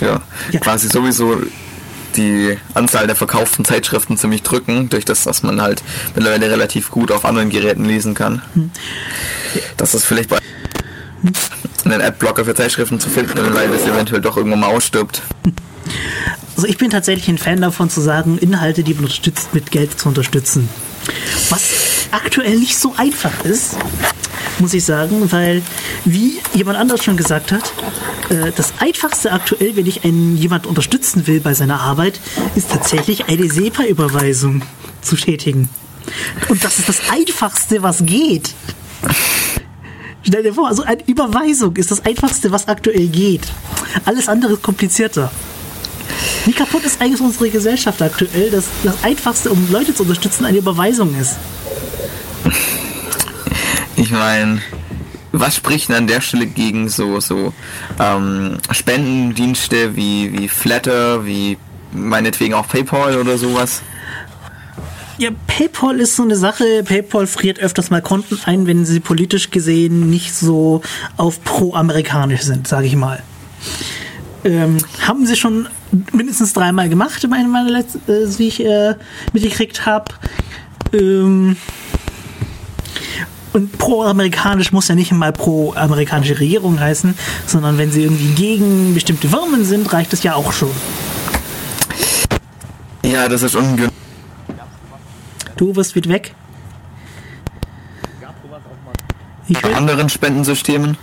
Ja, 0.00 0.20
Ja. 0.52 0.60
quasi 0.60 0.88
sowieso 0.88 1.36
die 2.18 2.58
Anzahl 2.74 3.06
der 3.06 3.16
verkauften 3.16 3.64
Zeitschriften 3.64 4.18
ziemlich 4.18 4.42
drücken, 4.42 4.88
durch 4.90 5.04
das, 5.04 5.24
dass 5.24 5.42
man 5.42 5.62
halt 5.62 5.82
mittlerweile 6.14 6.50
relativ 6.50 6.90
gut 6.90 7.10
auf 7.10 7.24
anderen 7.24 7.48
Geräten 7.48 7.84
lesen 7.84 8.14
kann. 8.14 8.42
Das 9.76 9.94
ist 9.94 10.04
vielleicht 10.04 10.28
bei 10.28 10.38
einen 11.84 12.02
Adblocker 12.02 12.44
für 12.44 12.54
Zeitschriften 12.54 13.00
zu 13.00 13.08
finden, 13.08 13.38
weil 13.54 13.68
das 13.68 13.82
eventuell 13.82 14.20
doch 14.20 14.36
irgendwann 14.36 14.60
mal 14.60 14.68
ausstirbt. 14.68 15.22
Also 16.56 16.68
ich 16.68 16.76
bin 16.76 16.90
tatsächlich 16.90 17.28
ein 17.28 17.38
Fan 17.38 17.60
davon 17.60 17.88
zu 17.88 18.00
sagen, 18.00 18.36
Inhalte, 18.36 18.82
die 18.82 18.92
man 18.94 19.04
unterstützt, 19.04 19.54
mit 19.54 19.70
Geld 19.70 19.98
zu 19.98 20.08
unterstützen. 20.08 20.68
Was 21.48 21.62
aktuell 22.10 22.58
nicht 22.58 22.78
so 22.78 22.94
einfach 22.96 23.44
ist, 23.44 23.76
muss 24.58 24.74
ich 24.74 24.84
sagen, 24.84 25.30
weil, 25.30 25.62
wie 26.04 26.38
jemand 26.54 26.78
anders 26.78 27.04
schon 27.04 27.16
gesagt 27.16 27.52
hat, 27.52 27.72
äh, 28.30 28.52
das 28.54 28.74
Einfachste 28.80 29.32
aktuell, 29.32 29.76
wenn 29.76 29.86
ich 29.86 30.04
einen 30.04 30.36
jemand 30.36 30.66
unterstützen 30.66 31.26
will 31.26 31.40
bei 31.40 31.54
seiner 31.54 31.80
Arbeit, 31.80 32.20
ist 32.56 32.70
tatsächlich 32.70 33.28
eine 33.28 33.48
SEPA-Überweisung 33.48 34.62
zu 35.02 35.16
tätigen. 35.16 35.68
Und 36.48 36.64
das 36.64 36.78
ist 36.78 36.88
das 36.88 37.00
Einfachste, 37.10 37.82
was 37.82 38.04
geht. 38.04 38.54
Stell 40.22 40.42
dir 40.42 40.54
vor, 40.54 40.68
also 40.68 40.82
eine 40.82 41.06
Überweisung 41.06 41.76
ist 41.76 41.90
das 41.90 42.04
Einfachste, 42.04 42.50
was 42.50 42.68
aktuell 42.68 43.06
geht. 43.06 43.48
Alles 44.04 44.28
andere 44.28 44.54
ist 44.54 44.62
komplizierter. 44.62 45.30
Wie 46.44 46.52
kaputt 46.52 46.84
ist 46.84 47.00
eigentlich 47.00 47.20
unsere 47.20 47.50
Gesellschaft 47.50 48.00
aktuell, 48.02 48.50
dass 48.50 48.64
das 48.82 49.02
Einfachste, 49.02 49.50
um 49.50 49.70
Leute 49.70 49.94
zu 49.94 50.02
unterstützen, 50.02 50.44
eine 50.44 50.58
Überweisung 50.58 51.14
ist? 51.18 51.36
Ich 53.96 54.12
meine, 54.12 54.62
was 55.32 55.56
spricht 55.56 55.88
denn 55.88 55.96
an 55.96 56.06
der 56.06 56.20
Stelle 56.20 56.46
gegen 56.46 56.88
so 56.88 57.18
so 57.18 57.52
ähm, 57.98 58.58
Spendendienste 58.70 59.96
wie 59.96 60.32
wie 60.32 60.48
Flatter, 60.48 61.26
wie 61.26 61.58
meinetwegen 61.92 62.54
auch 62.54 62.68
PayPal 62.68 63.16
oder 63.16 63.36
sowas? 63.38 63.82
Ja, 65.18 65.30
PayPal 65.48 65.98
ist 65.98 66.14
so 66.14 66.22
eine 66.22 66.36
Sache. 66.36 66.84
PayPal 66.84 67.26
friert 67.26 67.58
öfters 67.58 67.90
mal 67.90 68.00
Konten 68.00 68.38
ein, 68.44 68.68
wenn 68.68 68.86
sie 68.86 69.00
politisch 69.00 69.50
gesehen 69.50 70.08
nicht 70.08 70.32
so 70.32 70.80
auf 71.16 71.42
pro-amerikanisch 71.42 72.42
sind, 72.42 72.68
sage 72.68 72.86
ich 72.86 72.94
mal. 72.94 73.20
Ähm, 74.44 74.78
haben 75.04 75.26
sie 75.26 75.34
schon 75.34 75.66
mindestens 76.12 76.52
dreimal 76.52 76.88
gemacht, 76.88 77.26
meine, 77.28 77.48
meine 77.48 77.80
äh, 77.80 77.84
wie 78.38 78.46
ich 78.46 78.64
äh, 78.64 78.94
mitgekriegt 79.32 79.86
habe. 79.86 80.14
Ähm, 80.92 81.56
und 83.52 83.78
pro-amerikanisch 83.78 84.72
muss 84.72 84.88
ja 84.88 84.94
nicht 84.94 85.12
mal 85.12 85.32
pro-amerikanische 85.32 86.38
Regierung 86.38 86.78
heißen, 86.80 87.14
sondern 87.46 87.78
wenn 87.78 87.90
sie 87.90 88.02
irgendwie 88.02 88.34
gegen 88.34 88.94
bestimmte 88.94 89.28
Firmen 89.28 89.64
sind, 89.64 89.92
reicht 89.92 90.12
es 90.12 90.22
ja 90.22 90.34
auch 90.34 90.52
schon. 90.52 90.70
Ja, 93.04 93.28
das 93.28 93.42
ist 93.42 93.54
ungünstig. 93.54 93.92
Du 95.56 95.74
wirst 95.76 95.94
wieder 95.94 96.10
weg. 96.10 96.34
Ich 99.48 99.62
will, 99.64 99.74
anderen 99.74 100.08
Spendensystemen. 100.08 100.96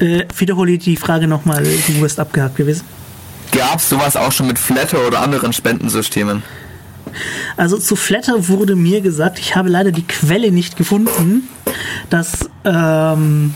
äh, 0.00 0.24
wiederhole 0.36 0.78
die 0.78 0.96
Frage 0.96 1.28
nochmal, 1.28 1.62
du 1.62 2.00
wirst 2.00 2.18
abgehakt 2.18 2.56
gewesen. 2.56 2.84
Gab 3.52 3.78
es 3.78 3.88
sowas 3.88 4.16
auch 4.16 4.32
schon 4.32 4.48
mit 4.48 4.58
Flatter 4.58 5.06
oder 5.06 5.20
anderen 5.20 5.52
Spendensystemen? 5.52 6.42
Also 7.56 7.78
zu 7.78 7.96
Flatter 7.96 8.48
wurde 8.48 8.76
mir 8.76 9.00
gesagt, 9.00 9.38
ich 9.38 9.56
habe 9.56 9.68
leider 9.68 9.92
die 9.92 10.06
Quelle 10.06 10.50
nicht 10.52 10.76
gefunden, 10.76 11.48
dass 12.10 12.50
ähm, 12.64 13.54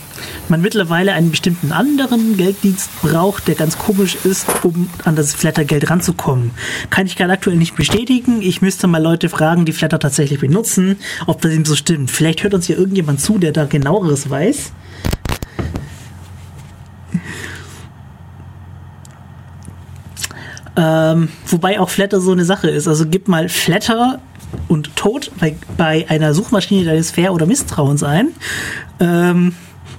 man 0.49 0.61
mittlerweile 0.61 1.13
einen 1.13 1.31
bestimmten 1.31 1.73
anderen 1.73 2.37
Gelddienst 2.37 2.91
braucht, 3.03 3.49
der 3.49 3.55
ganz 3.55 3.79
komisch 3.79 4.17
ist, 4.25 4.47
um 4.63 4.89
an 5.05 5.17
das 5.17 5.35
Flatter-Geld 5.35 5.91
ranzukommen. 5.91 6.53
Kann 6.91 7.07
ich 7.07 7.17
gerade 7.17 7.33
aktuell 7.33 7.57
nicht 7.57 7.77
bestätigen. 7.77 8.43
Ich 8.43 8.63
müsste 8.63 8.87
mal 8.87 9.03
Leute 9.03 9.29
fragen, 9.29 9.65
die 9.65 9.73
Flatter 9.73 9.99
tatsächlich 9.99 10.41
benutzen, 10.41 10.97
ob 11.27 11.41
das 11.41 11.53
ihm 11.53 11.65
so 11.65 11.77
stimmt. 11.77 12.11
Vielleicht 12.11 12.43
hört 12.43 12.55
uns 12.55 12.67
hier 12.67 12.79
irgendjemand 12.79 13.21
zu, 13.21 13.39
der 13.39 13.53
da 13.53 13.65
genaueres 13.65 14.29
weiß. 14.31 14.73
Ähm, 20.75 21.29
wobei 21.47 21.81
auch 21.81 21.91
Flatter 21.91 22.21
so 22.21 22.33
eine 22.33 22.45
Sache 22.45 22.71
ist. 22.71 22.89
Also 22.89 23.07
gib 23.07 23.29
mal 23.29 23.49
Flatter 23.49 24.21
und 24.69 24.95
Tod 24.97 25.31
bei, 25.39 25.57
bei 25.77 26.07
einer 26.09 26.35
Suchmaschine 26.35 26.85
deines 26.85 27.11
Fair- 27.11 27.33
oder 27.33 27.47
Misstrauens 27.47 28.03
ein. 28.03 28.29
Ähm, 29.01 29.55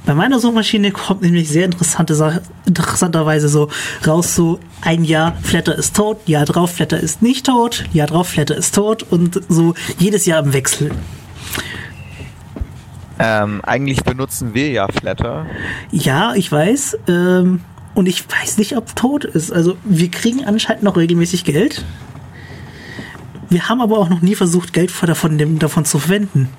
bei 0.06 0.14
meiner 0.14 0.40
Suchmaschine 0.40 0.92
kommt 0.92 1.22
nämlich 1.22 1.48
sehr 1.48 1.66
interessante 1.66 2.14
Sache, 2.16 2.42
interessanterweise 2.66 3.48
so 3.48 3.70
raus, 4.06 4.36
so 4.36 4.60
ein 4.82 5.06
Jahr 5.06 5.38
Flatter 5.42 5.78
ist 5.78 5.96
tot, 5.96 6.28
Jahr 6.28 6.46
drauf 6.46 6.72
Flatter 6.72 7.00
ist 7.00 7.22
nicht 7.22 7.46
tot, 7.46 7.86
Jahr 7.94 8.08
drauf 8.08 8.28
Flatter 8.28 8.56
ist 8.56 8.76
tot 8.76 9.04
und 9.04 9.40
so 9.48 9.76
jedes 10.00 10.26
Jahr 10.26 10.44
im 10.44 10.52
Wechsel. 10.52 10.92
Ähm, 13.20 13.62
eigentlich 13.64 14.04
benutzen 14.04 14.54
wir 14.54 14.70
ja 14.72 14.88
Flatter. 14.88 15.46
Ja, 15.92 16.34
ich 16.36 16.52
weiß. 16.52 16.98
Ähm, 17.08 17.62
und 17.94 18.08
ich 18.08 18.26
weiß 18.28 18.58
nicht, 18.58 18.76
ob 18.76 18.88
es 18.88 18.96
tot 18.96 19.24
ist. 19.24 19.52
Also 19.52 19.78
wir 19.84 20.10
kriegen 20.10 20.44
anscheinend 20.46 20.84
noch 20.84 20.98
regelmäßig 20.98 21.46
Geld. 21.46 21.86
Wir 23.54 23.70
haben 23.70 23.82
aber 23.82 24.00
auch 24.00 24.10
noch 24.10 24.22
nie 24.22 24.34
versucht, 24.34 24.74
Geld 24.74 24.90
von 24.90 25.08
davon, 25.08 25.38
dem- 25.38 25.60
davon 25.60 25.86
zu 25.86 26.00
verwenden. 26.00 26.50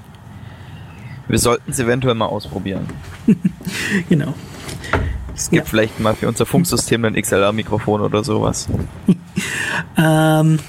Wir 1.26 1.38
sollten 1.40 1.70
es 1.72 1.78
eventuell 1.80 2.14
mal 2.14 2.26
ausprobieren. 2.26 2.86
Genau. 4.08 4.34
Es 5.34 5.50
gibt 5.50 5.64
Ja. 5.64 5.68
vielleicht 5.68 5.98
mal 5.98 6.14
für 6.14 6.28
unser 6.28 6.46
Funksystem 6.46 7.04
ein 7.04 7.14
XLR-Mikrofon 7.20 8.00
oder 8.00 8.22
sowas. 8.24 8.68
Ähm, 9.96 10.60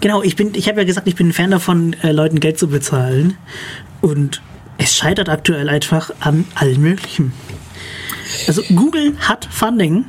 genau, 0.00 0.22
ich 0.22 0.36
bin, 0.36 0.54
ich 0.54 0.68
habe 0.68 0.80
ja 0.80 0.84
gesagt, 0.86 1.08
ich 1.08 1.14
bin 1.16 1.28
ein 1.28 1.32
Fan 1.32 1.50
davon, 1.50 1.94
äh, 2.02 2.12
Leuten 2.12 2.40
Geld 2.40 2.58
zu 2.58 2.68
bezahlen. 2.68 3.38
Und 4.02 4.42
es 4.76 4.94
scheitert 4.94 5.30
aktuell 5.30 5.70
einfach 5.70 6.10
an 6.20 6.44
allen 6.54 6.82
möglichen. 6.82 7.32
Also 8.46 8.62
Google 8.74 9.14
hat 9.20 9.46
Funding. 9.50 10.04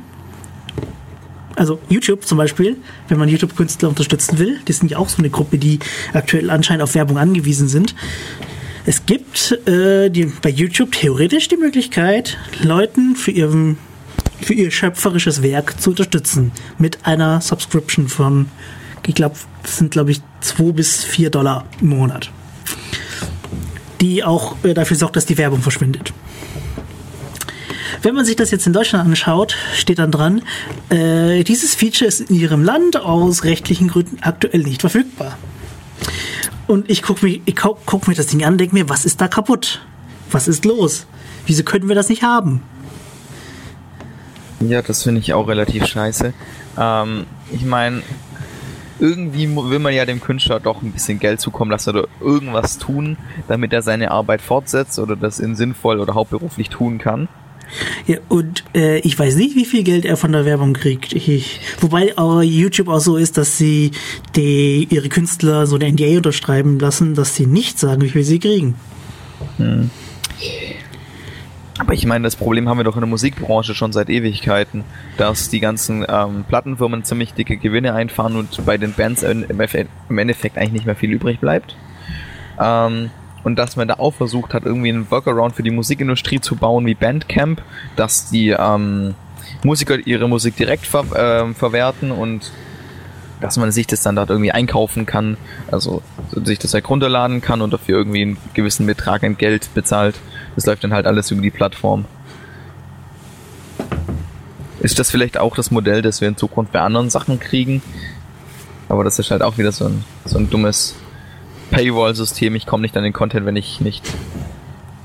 Also 1.56 1.78
YouTube 1.88 2.24
zum 2.24 2.38
Beispiel, 2.38 2.76
wenn 3.08 3.18
man 3.18 3.28
YouTube-Künstler 3.28 3.88
unterstützen 3.88 4.38
will, 4.38 4.58
die 4.66 4.72
sind 4.72 4.90
ja 4.90 4.98
auch 4.98 5.08
so 5.08 5.18
eine 5.18 5.30
Gruppe, 5.30 5.58
die 5.58 5.78
aktuell 6.12 6.50
anscheinend 6.50 6.82
auf 6.82 6.94
Werbung 6.94 7.18
angewiesen 7.18 7.68
sind. 7.68 7.94
Es 8.86 9.06
gibt 9.06 9.52
äh, 9.66 10.10
die, 10.10 10.26
bei 10.42 10.50
YouTube 10.50 10.92
theoretisch 10.92 11.48
die 11.48 11.56
Möglichkeit, 11.56 12.36
Leuten 12.62 13.16
für 13.16 13.30
ihren 13.30 13.78
für 14.40 14.54
ihr 14.54 14.70
schöpferisches 14.70 15.42
Werk 15.42 15.80
zu 15.80 15.90
unterstützen. 15.90 16.52
Mit 16.78 17.06
einer 17.06 17.40
Subscription 17.40 18.08
von, 18.08 18.46
ich 19.06 19.14
glaube, 19.14 19.36
sind, 19.64 19.92
glaube 19.92 20.10
ich, 20.10 20.20
2 20.40 20.72
bis 20.72 21.02
4 21.04 21.30
Dollar 21.30 21.64
im 21.80 21.88
Monat. 21.88 22.30
Die 24.00 24.22
auch 24.22 24.56
äh, 24.64 24.74
dafür 24.74 24.96
sorgt, 24.96 25.16
dass 25.16 25.24
die 25.24 25.38
Werbung 25.38 25.62
verschwindet. 25.62 26.12
Wenn 28.02 28.14
man 28.14 28.24
sich 28.24 28.36
das 28.36 28.50
jetzt 28.50 28.66
in 28.66 28.72
Deutschland 28.72 29.06
anschaut, 29.06 29.56
steht 29.74 29.98
dann 29.98 30.10
dran, 30.10 30.42
äh, 30.90 31.44
dieses 31.44 31.74
Feature 31.74 32.06
ist 32.08 32.20
in 32.20 32.36
ihrem 32.36 32.62
Land 32.62 32.96
aus 32.96 33.44
rechtlichen 33.44 33.88
Gründen 33.88 34.18
aktuell 34.22 34.62
nicht 34.62 34.80
verfügbar. 34.80 35.36
Und 36.66 36.90
ich 36.90 37.02
gucke 37.02 37.26
mir, 37.26 37.40
ich 37.44 37.56
guck, 37.56 38.08
mir 38.08 38.14
das 38.14 38.26
Ding 38.26 38.44
an 38.44 38.54
und 38.54 38.58
denke 38.58 38.74
mir, 38.74 38.88
was 38.88 39.04
ist 39.04 39.20
da 39.20 39.28
kaputt? 39.28 39.80
Was 40.30 40.48
ist 40.48 40.64
los? 40.64 41.06
Wieso 41.46 41.62
können 41.62 41.88
wir 41.88 41.94
das 41.94 42.08
nicht 42.08 42.22
haben? 42.22 42.62
Ja, 44.60 44.80
das 44.80 45.02
finde 45.02 45.20
ich 45.20 45.34
auch 45.34 45.46
relativ 45.48 45.86
scheiße. 45.86 46.32
Ähm, 46.78 47.26
ich 47.52 47.64
meine, 47.64 48.02
irgendwie 48.98 49.54
will 49.54 49.78
man 49.78 49.92
ja 49.92 50.06
dem 50.06 50.20
Künstler 50.20 50.60
doch 50.60 50.80
ein 50.82 50.92
bisschen 50.92 51.18
Geld 51.18 51.40
zukommen 51.40 51.70
lassen 51.70 51.90
oder 51.90 52.08
irgendwas 52.20 52.78
tun, 52.78 53.18
damit 53.48 53.72
er 53.72 53.82
seine 53.82 54.10
Arbeit 54.10 54.40
fortsetzt 54.40 54.98
oder 54.98 55.16
das 55.16 55.40
in 55.40 55.56
sinnvoll 55.56 56.00
oder 56.00 56.14
hauptberuflich 56.14 56.70
tun 56.70 56.98
kann. 56.98 57.28
Ja, 58.06 58.18
und 58.28 58.64
äh, 58.74 58.98
ich 58.98 59.18
weiß 59.18 59.36
nicht, 59.36 59.56
wie 59.56 59.64
viel 59.64 59.82
Geld 59.82 60.04
er 60.04 60.16
von 60.16 60.32
der 60.32 60.44
Werbung 60.44 60.72
kriegt. 60.74 61.12
Ich, 61.12 61.60
wobei 61.80 62.16
auch 62.18 62.42
YouTube 62.42 62.88
auch 62.88 63.00
so 63.00 63.16
ist, 63.16 63.36
dass 63.38 63.58
sie 63.58 63.92
die, 64.36 64.86
ihre 64.90 65.08
Künstler 65.08 65.66
so 65.66 65.76
eine 65.76 65.90
NDA 65.90 66.16
unterschreiben 66.16 66.78
lassen, 66.78 67.14
dass 67.14 67.34
sie 67.34 67.46
nicht 67.46 67.78
sagen, 67.78 68.02
wie 68.02 68.10
viel 68.10 68.24
sie 68.24 68.38
kriegen. 68.38 68.74
Aber 71.78 71.92
ich 71.92 72.06
meine, 72.06 72.24
das 72.24 72.36
Problem 72.36 72.68
haben 72.68 72.78
wir 72.78 72.84
doch 72.84 72.94
in 72.94 73.00
der 73.00 73.08
Musikbranche 73.08 73.74
schon 73.74 73.92
seit 73.92 74.08
Ewigkeiten, 74.08 74.84
dass 75.16 75.48
die 75.48 75.60
ganzen 75.60 76.06
ähm, 76.08 76.44
Plattenfirmen 76.48 77.04
ziemlich 77.04 77.34
dicke 77.34 77.56
Gewinne 77.56 77.94
einfahren 77.94 78.36
und 78.36 78.64
bei 78.64 78.78
den 78.78 78.92
Bands 78.92 79.22
im 79.22 79.44
Endeffekt 80.18 80.56
eigentlich 80.56 80.72
nicht 80.72 80.86
mehr 80.86 80.94
viel 80.94 81.12
übrig 81.12 81.40
bleibt. 81.40 81.76
Ähm, 82.60 83.10
und 83.44 83.56
dass 83.56 83.76
man 83.76 83.86
da 83.86 83.94
auch 83.94 84.14
versucht 84.14 84.54
hat, 84.54 84.64
irgendwie 84.64 84.88
einen 84.88 85.10
Workaround 85.10 85.54
für 85.54 85.62
die 85.62 85.70
Musikindustrie 85.70 86.40
zu 86.40 86.56
bauen 86.56 86.84
wie 86.86 86.94
Bandcamp, 86.94 87.62
dass 87.94 88.30
die 88.30 88.50
ähm, 88.50 89.14
Musiker 89.62 89.98
ihre 90.04 90.28
Musik 90.28 90.56
direkt 90.56 90.86
ver 90.86 91.04
ähm, 91.16 91.54
verwerten 91.54 92.10
und 92.10 92.50
dass 93.40 93.58
man 93.58 93.70
sich 93.72 93.86
das 93.86 94.02
dann 94.02 94.16
dort 94.16 94.30
irgendwie 94.30 94.52
einkaufen 94.52 95.04
kann, 95.04 95.36
also 95.70 96.02
sich 96.32 96.58
das 96.58 96.72
halt 96.72 96.88
runterladen 96.88 97.42
kann 97.42 97.60
und 97.60 97.72
dafür 97.72 97.98
irgendwie 97.98 98.22
einen 98.22 98.36
gewissen 98.54 98.86
Betrag 98.86 99.22
an 99.22 99.36
Geld 99.36 99.68
bezahlt. 99.74 100.16
Das 100.54 100.64
läuft 100.64 100.82
dann 100.82 100.94
halt 100.94 101.06
alles 101.06 101.30
über 101.30 101.42
die 101.42 101.50
Plattform. 101.50 102.06
Ist 104.80 104.98
das 104.98 105.10
vielleicht 105.10 105.36
auch 105.36 105.56
das 105.56 105.70
Modell, 105.70 106.00
das 106.00 106.20
wir 106.20 106.28
in 106.28 106.36
Zukunft 106.36 106.72
bei 106.72 106.80
anderen 106.80 107.10
Sachen 107.10 107.38
kriegen? 107.38 107.82
Aber 108.88 109.04
das 109.04 109.18
ist 109.18 109.30
halt 109.30 109.42
auch 109.42 109.58
wieder 109.58 109.72
so 109.72 109.86
ein, 109.86 110.04
so 110.24 110.38
ein 110.38 110.48
dummes 110.48 110.94
Paywall-System. 111.74 112.54
Ich 112.54 112.66
komme 112.66 112.82
nicht 112.82 112.96
an 112.96 113.02
den 113.04 113.12
Content, 113.12 113.46
wenn 113.46 113.56
ich 113.56 113.80
nicht 113.80 114.04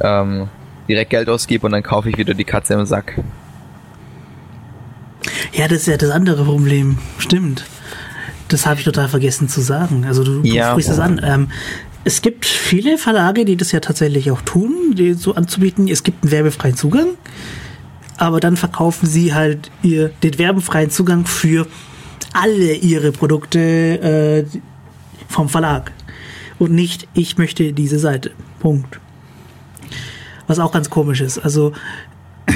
ähm, 0.02 0.48
direkt 0.88 1.10
Geld 1.12 1.30
ausgebe 1.30 1.66
und 1.66 1.72
dann 1.72 1.84
kaufe 1.84 2.10
ich 2.10 2.18
wieder 2.18 2.34
die 2.34 2.44
Katze 2.44 2.74
im 2.76 2.86
Sack. 2.86 3.20
Ja, 5.54 5.68
das 5.68 5.80
ist 5.80 5.88
ja 5.88 5.98
das 5.98 6.12
andere 6.12 6.44
Problem. 6.44 6.98
Stimmt. 7.18 7.66
Das 8.48 8.66
habe 8.66 8.80
ich 8.80 8.86
total 8.86 9.08
vergessen 9.10 9.48
zu 9.50 9.62
sagen. 9.62 10.06
Also 10.06 10.24
du, 10.24 10.42
du 10.42 10.48
Ja. 10.48 10.72
sprichst 10.72 10.92
es 10.92 11.00
an. 11.00 11.22
Ähm, 11.24 11.50
es 12.06 12.22
gibt 12.22 12.46
viele 12.46 12.98
Verlage, 12.98 13.46
die 13.46 13.58
das 13.58 13.72
ja 13.72 13.80
tatsächlich 13.80 14.32
auch 14.32 14.42
tun, 14.42 14.96
die 14.96 15.14
so 15.14 15.36
anzubieten. 15.36 15.88
Es 15.88 16.04
gibt 16.04 16.24
einen 16.24 16.32
werbefreien 16.32 16.76
Zugang, 16.76 17.10
aber 18.18 18.40
dann 18.40 18.58
verkaufen 18.58 19.06
sie 19.08 19.34
halt 19.34 19.70
ihr, 19.84 20.10
den 20.24 20.38
werbefreien 20.40 20.90
Zugang 20.90 21.26
für 21.26 21.68
alle 22.34 22.74
ihre 22.74 23.12
Produkte 23.12 23.60
äh, 23.60 24.60
vom 25.28 25.50
Verlag. 25.50 25.92
Und 26.60 26.72
nicht, 26.72 27.08
ich 27.13 27.38
möchte 27.38 27.74
diese 27.74 28.00
Seite. 28.00 28.32
Punkt. 28.60 29.00
Was 30.48 30.60
auch 30.60 30.72
ganz 30.72 30.89
komisch 30.89 31.22
ist. 31.22 31.39
Also 31.39 31.74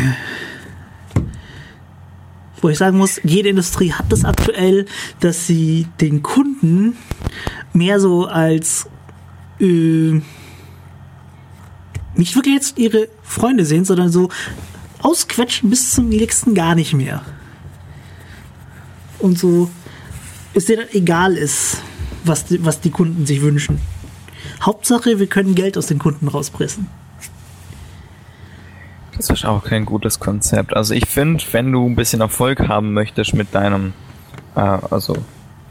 wo 2.62 2.70
ich 2.70 2.78
sagen 2.78 2.98
muss, 2.98 3.20
jede 3.24 3.50
Industrie 3.50 3.92
hat 3.92 4.06
das 4.10 4.24
aktuell, 4.24 4.86
dass 5.20 5.48
sie 5.48 5.88
den 6.00 6.24
Kunden 6.24 6.96
mehr 7.74 8.00
so 8.00 8.26
als 8.26 8.88
äh, 9.60 10.22
nicht 12.16 12.36
wirklich 12.36 12.56
jetzt 12.56 12.78
ihre 12.78 13.10
Freunde 13.22 13.66
sehen, 13.66 13.86
sondern 13.86 14.10
so 14.10 14.30
ausquetschen 15.02 15.70
bis 15.70 15.94
zum 15.94 16.10
nächsten 16.10 16.54
gar 16.54 16.76
nicht 16.76 16.94
mehr. 16.94 17.22
Und 19.20 19.38
so 19.38 19.70
es 20.54 20.66
denen 20.66 20.86
egal 20.94 21.36
ist, 21.36 21.82
was 22.24 22.46
die, 22.46 22.64
was 22.66 22.82
die 22.82 22.92
Kunden 22.92 23.26
sich 23.26 23.42
wünschen. 23.42 23.80
Hauptsache, 24.62 25.20
wir 25.20 25.28
können 25.28 25.56
Geld 25.56 25.78
aus 25.78 25.88
den 25.88 26.00
Kunden 26.00 26.28
rauspressen. 26.28 26.88
Das 29.16 29.30
ist 29.30 29.46
auch 29.46 29.64
kein 29.64 29.86
gutes 29.86 30.20
Konzept. 30.20 30.76
Also 30.76 30.94
ich 30.94 31.06
finde, 31.08 31.44
wenn 31.52 31.72
du 31.72 31.88
ein 31.88 31.96
bisschen 31.96 32.22
Erfolg 32.22 32.68
haben 32.68 32.94
möchtest 32.94 33.34
mit 33.34 33.54
deinem, 33.54 33.94
äh, 34.56 34.60
also 34.60 35.18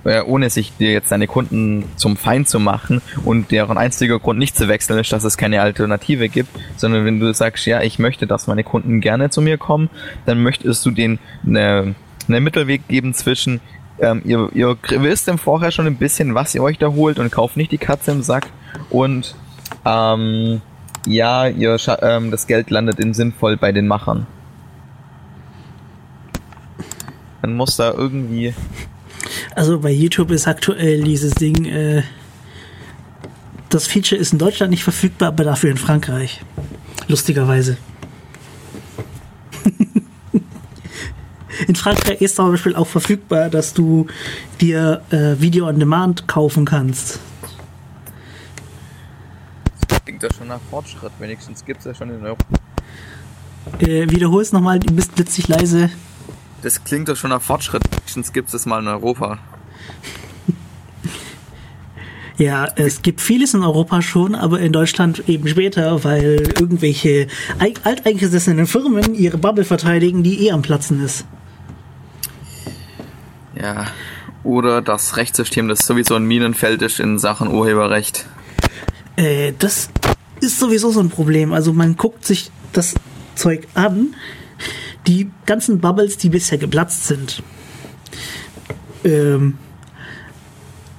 äh, 0.04 0.22
ohne 0.22 0.50
sich 0.50 0.72
dir 0.76 0.92
jetzt 0.92 1.10
deine 1.12 1.26
Kunden 1.26 1.84
zum 1.96 2.16
Feind 2.16 2.48
zu 2.48 2.60
machen 2.60 3.02
und 3.24 3.50
deren 3.50 3.78
einziger 3.78 4.18
Grund 4.18 4.38
nicht 4.38 4.56
zu 4.56 4.68
wechseln 4.68 4.98
ist, 4.98 5.12
dass 5.12 5.24
es 5.24 5.36
keine 5.36 5.62
Alternative 5.62 6.28
gibt, 6.28 6.50
sondern 6.76 7.04
wenn 7.04 7.20
du 7.20 7.32
sagst, 7.34 7.66
ja, 7.66 7.82
ich 7.82 7.98
möchte, 7.98 8.26
dass 8.26 8.46
meine 8.46 8.64
Kunden 8.64 9.00
gerne 9.00 9.30
zu 9.30 9.42
mir 9.42 9.58
kommen, 9.58 9.90
dann 10.24 10.42
möchtest 10.42 10.84
du 10.86 10.90
denen 10.90 11.18
eine, 11.46 11.94
einen 12.28 12.44
Mittelweg 12.44 12.86
geben 12.88 13.14
zwischen 13.14 13.60
ähm, 14.02 14.20
ihr, 14.24 14.50
ihr 14.52 14.76
wisst 15.02 15.28
im 15.28 15.38
Vorher 15.38 15.70
schon 15.70 15.86
ein 15.86 15.96
bisschen, 15.96 16.34
was 16.34 16.54
ihr 16.54 16.62
euch 16.62 16.76
da 16.76 16.88
holt 16.88 17.18
und 17.18 17.30
kauft 17.30 17.56
nicht 17.56 17.70
die 17.70 17.78
Katze 17.78 18.10
im 18.10 18.22
Sack 18.22 18.48
und 18.90 19.34
ähm, 19.84 20.60
ja, 21.06 21.46
ihr 21.46 21.76
ähm, 22.02 22.30
das 22.30 22.46
Geld 22.46 22.70
landet 22.70 22.98
in 22.98 23.14
sinnvoll 23.14 23.56
bei 23.56 23.72
den 23.72 23.86
Machern. 23.86 24.26
Man 27.42 27.54
muss 27.54 27.76
da 27.76 27.92
irgendwie. 27.92 28.54
Also 29.54 29.80
bei 29.80 29.90
YouTube 29.90 30.30
ist 30.30 30.46
aktuell 30.46 31.02
dieses 31.02 31.34
Ding, 31.34 31.64
äh, 31.64 32.02
das 33.68 33.86
Feature 33.86 34.20
ist 34.20 34.32
in 34.32 34.38
Deutschland 34.38 34.70
nicht 34.70 34.84
verfügbar, 34.84 35.28
aber 35.28 35.44
dafür 35.44 35.70
in 35.70 35.76
Frankreich. 35.76 36.40
Lustigerweise. 37.08 37.76
In 41.66 41.74
Frankreich 41.74 42.20
ist 42.20 42.36
zum 42.36 42.50
Beispiel 42.50 42.74
auch 42.74 42.86
verfügbar, 42.86 43.48
dass 43.48 43.74
du 43.74 44.06
dir 44.60 45.02
äh, 45.10 45.40
Video 45.40 45.68
on 45.68 45.78
Demand 45.78 46.26
kaufen 46.28 46.64
kannst. 46.64 47.20
Klingt 50.04 50.22
das 50.22 50.36
schon 50.36 50.48
nach 50.48 50.60
Fortschritt, 50.70 51.12
wenigstens 51.18 51.64
gibt's 51.64 51.84
ja 51.84 51.94
schon 51.94 52.10
in 52.10 52.24
Europa. 52.24 52.44
Äh, 53.78 54.10
wiederhol's 54.10 54.52
nochmal, 54.52 54.80
du 54.80 54.92
bist 54.92 55.14
plötzlich 55.14 55.48
leise. 55.48 55.90
Das 56.62 56.82
klingt 56.84 57.08
doch 57.08 57.16
schon 57.16 57.30
nach 57.30 57.42
Fortschritt. 57.42 57.82
Wenigstens 57.90 58.32
gibt 58.32 58.52
es 58.52 58.66
mal 58.66 58.80
in 58.80 58.88
Europa. 58.88 59.38
Ja, 62.38 62.66
es 62.76 63.02
gibt 63.02 63.20
vieles 63.20 63.54
in 63.54 63.62
Europa 63.62 64.00
schon, 64.02 64.34
aber 64.34 64.58
in 64.58 64.72
Deutschland 64.72 65.28
eben 65.28 65.46
später, 65.46 66.02
weil 66.02 66.52
irgendwelche 66.58 67.28
alteingesessenen 67.84 68.66
Firmen 68.66 69.14
ihre 69.14 69.38
Bubble 69.38 69.64
verteidigen, 69.64 70.22
die 70.24 70.46
eh 70.46 70.50
am 70.50 70.62
Platzen 70.62 71.04
ist. 71.04 71.26
Ja. 73.60 73.86
Oder 74.44 74.82
das 74.82 75.16
Rechtssystem, 75.16 75.68
das 75.68 75.86
sowieso 75.86 76.14
ein 76.14 76.24
Minenfeld 76.24 76.82
ist 76.82 77.00
in 77.00 77.18
Sachen 77.18 77.48
Urheberrecht. 77.48 78.26
Äh, 79.16 79.52
das 79.58 79.90
ist 80.40 80.58
sowieso 80.58 80.90
so 80.90 81.00
ein 81.00 81.10
Problem. 81.10 81.52
Also 81.52 81.72
man 81.72 81.96
guckt 81.96 82.24
sich 82.24 82.50
das 82.72 82.94
Zeug 83.34 83.68
an, 83.74 84.14
die 85.06 85.30
ganzen 85.46 85.80
Bubbles, 85.80 86.16
die 86.16 86.28
bisher 86.28 86.58
geplatzt 86.58 87.06
sind. 87.06 87.42
Ähm, 89.04 89.58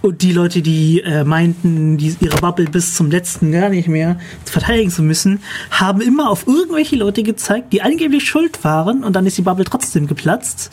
Und 0.02 0.22
die 0.22 0.34
Leute, 0.34 0.62
die 0.62 1.00
äh, 1.00 1.24
meinten, 1.24 1.98
die, 1.98 2.14
ihre 2.20 2.36
Bubble 2.38 2.66
bis 2.66 2.94
zum 2.94 3.10
letzten 3.10 3.54
gar 3.54 3.70
nicht 3.70 3.88
mehr 3.88 4.20
verteidigen 4.44 4.92
zu 4.92 5.02
müssen, 5.02 5.40
haben 5.72 6.02
immer 6.02 6.30
auf 6.30 6.46
irgendwelche 6.46 6.98
Leute 6.98 7.24
gezeigt, 7.24 7.72
die 7.72 7.82
angeblich 7.82 8.26
schuld 8.28 8.66
waren 8.66 9.06
und 9.06 9.16
dann 9.16 9.26
ist 9.26 9.38
die 9.38 9.44
Bubble 9.44 9.64
trotzdem 9.64 10.08
geplatzt, 10.08 10.72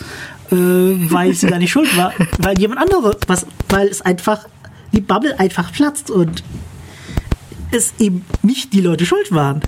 äh, 0.50 0.54
weil 0.54 1.34
sie 1.34 1.46
gar 1.46 1.58
nicht 1.58 1.70
schuld 1.70 1.96
war, 1.96 2.12
weil 2.38 2.58
jemand 2.58 2.80
andere, 2.80 3.16
was, 3.26 3.46
weil 3.68 3.88
es 3.88 4.02
einfach, 4.02 4.46
die 4.92 5.00
Bubble 5.00 5.38
einfach 5.38 5.72
platzt 5.72 6.10
und 6.10 6.42
es 7.70 7.94
eben 7.98 8.24
nicht 8.42 8.72
die 8.72 8.80
Leute 8.80 9.06
schuld 9.06 9.32
waren. 9.32 9.62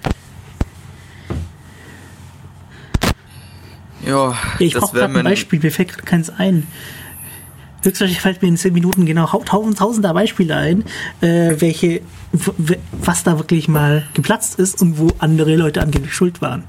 Ja, 4.05 4.37
Ich 4.59 4.75
brauche 4.75 4.97
gerade 4.97 5.19
ein 5.19 5.25
Beispiel, 5.25 5.61
mir 5.61 5.71
fällt 5.71 5.91
gerade 5.91 6.03
keins 6.03 6.29
ein. 6.31 6.67
Höchstwahrscheinlich 7.83 8.21
fällt 8.21 8.43
mir 8.43 8.49
in 8.49 8.57
10 8.57 8.73
Minuten 8.73 9.07
genau 9.07 9.27
tausend, 9.27 9.79
tausender 9.79 10.15
Beispiele 10.15 10.57
ein, 10.57 10.85
äh, 11.21 11.57
welche, 11.61 12.01
was 12.93 13.25
da 13.25 13.39
wirklich 13.39 13.69
mal 13.69 14.07
geplatzt 14.15 14.59
ist 14.59 14.81
und 14.81 14.99
wo 14.99 15.09
andere 15.19 15.57
Leute 15.57 15.83
angeblich 15.83 16.15
schuld 16.15 16.41
waren. 16.41 16.65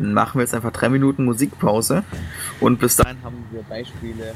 Dann 0.00 0.14
machen 0.14 0.38
wir 0.38 0.42
jetzt 0.42 0.54
einfach 0.54 0.72
drei 0.72 0.88
Minuten 0.88 1.24
Musikpause 1.24 2.04
und 2.58 2.80
bis 2.80 2.96
dahin 2.96 3.22
haben 3.22 3.44
wir 3.50 3.62
Beispiele. 3.62 4.32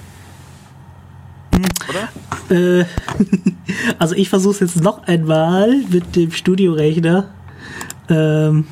Oder? 1.88 2.80
Äh, 2.80 2.84
also 3.98 4.14
ich 4.14 4.28
versuche 4.28 4.54
es 4.54 4.60
jetzt 4.60 4.82
noch 4.82 5.06
einmal 5.06 5.74
mit 5.90 6.16
dem 6.16 6.32
Studiorechner. 6.32 7.30
Ähm, 8.10 8.66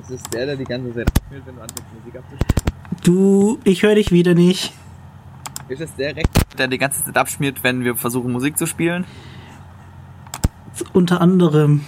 Das 0.00 0.10
ist 0.10 0.32
der, 0.32 0.46
der 0.46 0.56
die 0.56 0.64
ganze 0.64 0.94
Zeit 0.94 1.08
abspielt, 1.08 1.42
wenn 1.44 1.56
du 1.56 1.60
anfängst 1.62 1.92
Musik 1.98 2.16
abzuspielen. 2.16 3.02
du, 3.04 3.58
ich 3.64 3.82
höre 3.82 3.94
dich 3.96 4.10
wieder 4.10 4.34
nicht. 4.34 4.72
Ist 5.68 5.80
das 5.80 5.94
der 5.96 6.14
Recht, 6.16 6.30
der 6.58 6.68
die 6.68 6.78
ganze 6.78 7.04
Zeit 7.04 7.16
abschmiert, 7.16 7.62
wenn 7.64 7.84
wir 7.84 7.96
versuchen 7.96 8.32
Musik 8.32 8.56
zu 8.56 8.66
spielen? 8.66 9.04
Unter 10.92 11.20
anderem. 11.20 11.80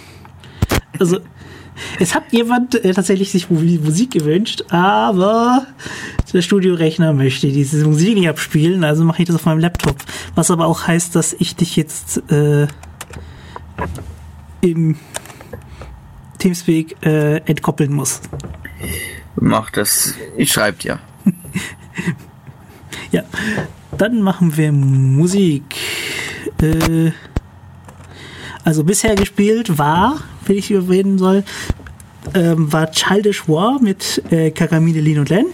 Also, 0.99 1.19
es 1.99 2.15
hat 2.15 2.23
jemand 2.31 2.75
äh, 2.83 2.93
tatsächlich 2.93 3.31
sich 3.31 3.49
Mu- 3.49 3.59
Musik 3.83 4.11
gewünscht, 4.11 4.63
aber 4.69 5.65
der 6.33 6.41
Studiorechner 6.41 7.13
möchte 7.13 7.47
diese 7.47 7.85
Musik 7.85 8.15
nicht 8.15 8.29
abspielen, 8.29 8.83
also 8.83 9.03
mache 9.03 9.21
ich 9.21 9.27
das 9.27 9.35
auf 9.35 9.45
meinem 9.45 9.59
Laptop. 9.59 9.95
Was 10.35 10.51
aber 10.51 10.67
auch 10.67 10.87
heißt, 10.87 11.15
dass 11.15 11.33
ich 11.33 11.55
dich 11.55 11.75
jetzt 11.75 12.21
äh, 12.31 12.67
im 14.61 14.97
Teamspeak 16.37 16.97
äh, 17.05 17.37
entkoppeln 17.45 17.93
muss. 17.93 18.21
Mach 19.35 19.69
das. 19.71 20.13
Ich 20.37 20.51
schreib 20.51 20.79
dir. 20.79 20.99
Ja, 23.11 23.23
dann 23.97 24.21
machen 24.21 24.55
wir 24.55 24.71
Musik. 24.71 25.63
Äh, 26.61 27.11
also 28.63 28.83
bisher 28.83 29.15
gespielt 29.15 29.79
war, 29.79 30.19
wenn 30.49 30.57
ich 30.57 30.71
überreden 30.71 31.17
soll, 31.17 31.45
ähm, 32.33 32.73
war 32.73 32.91
Childish 32.91 33.47
War 33.47 33.81
mit 33.81 34.21
äh, 34.31 34.51
Kakamine, 34.51 34.99
Lin 34.99 35.19
und 35.19 35.29
Len. 35.29 35.45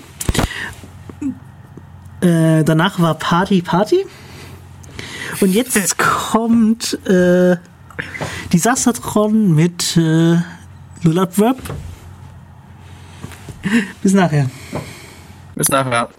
Äh, 2.22 2.64
danach 2.64 3.00
war 3.00 3.14
Party 3.16 3.62
Party. 3.62 4.08
Und 5.41 5.54
jetzt 5.54 5.98
kommt 6.00 6.98
äh, 7.08 7.58
Disastertron 8.54 9.54
mit 9.54 9.98
äh, 9.98 10.38
Lullab 11.04 11.38
Rap. 11.39 11.58
Bis 14.02 14.14
nachher. 14.14 14.50
Bis 15.56 15.68
nachher. 15.70 16.10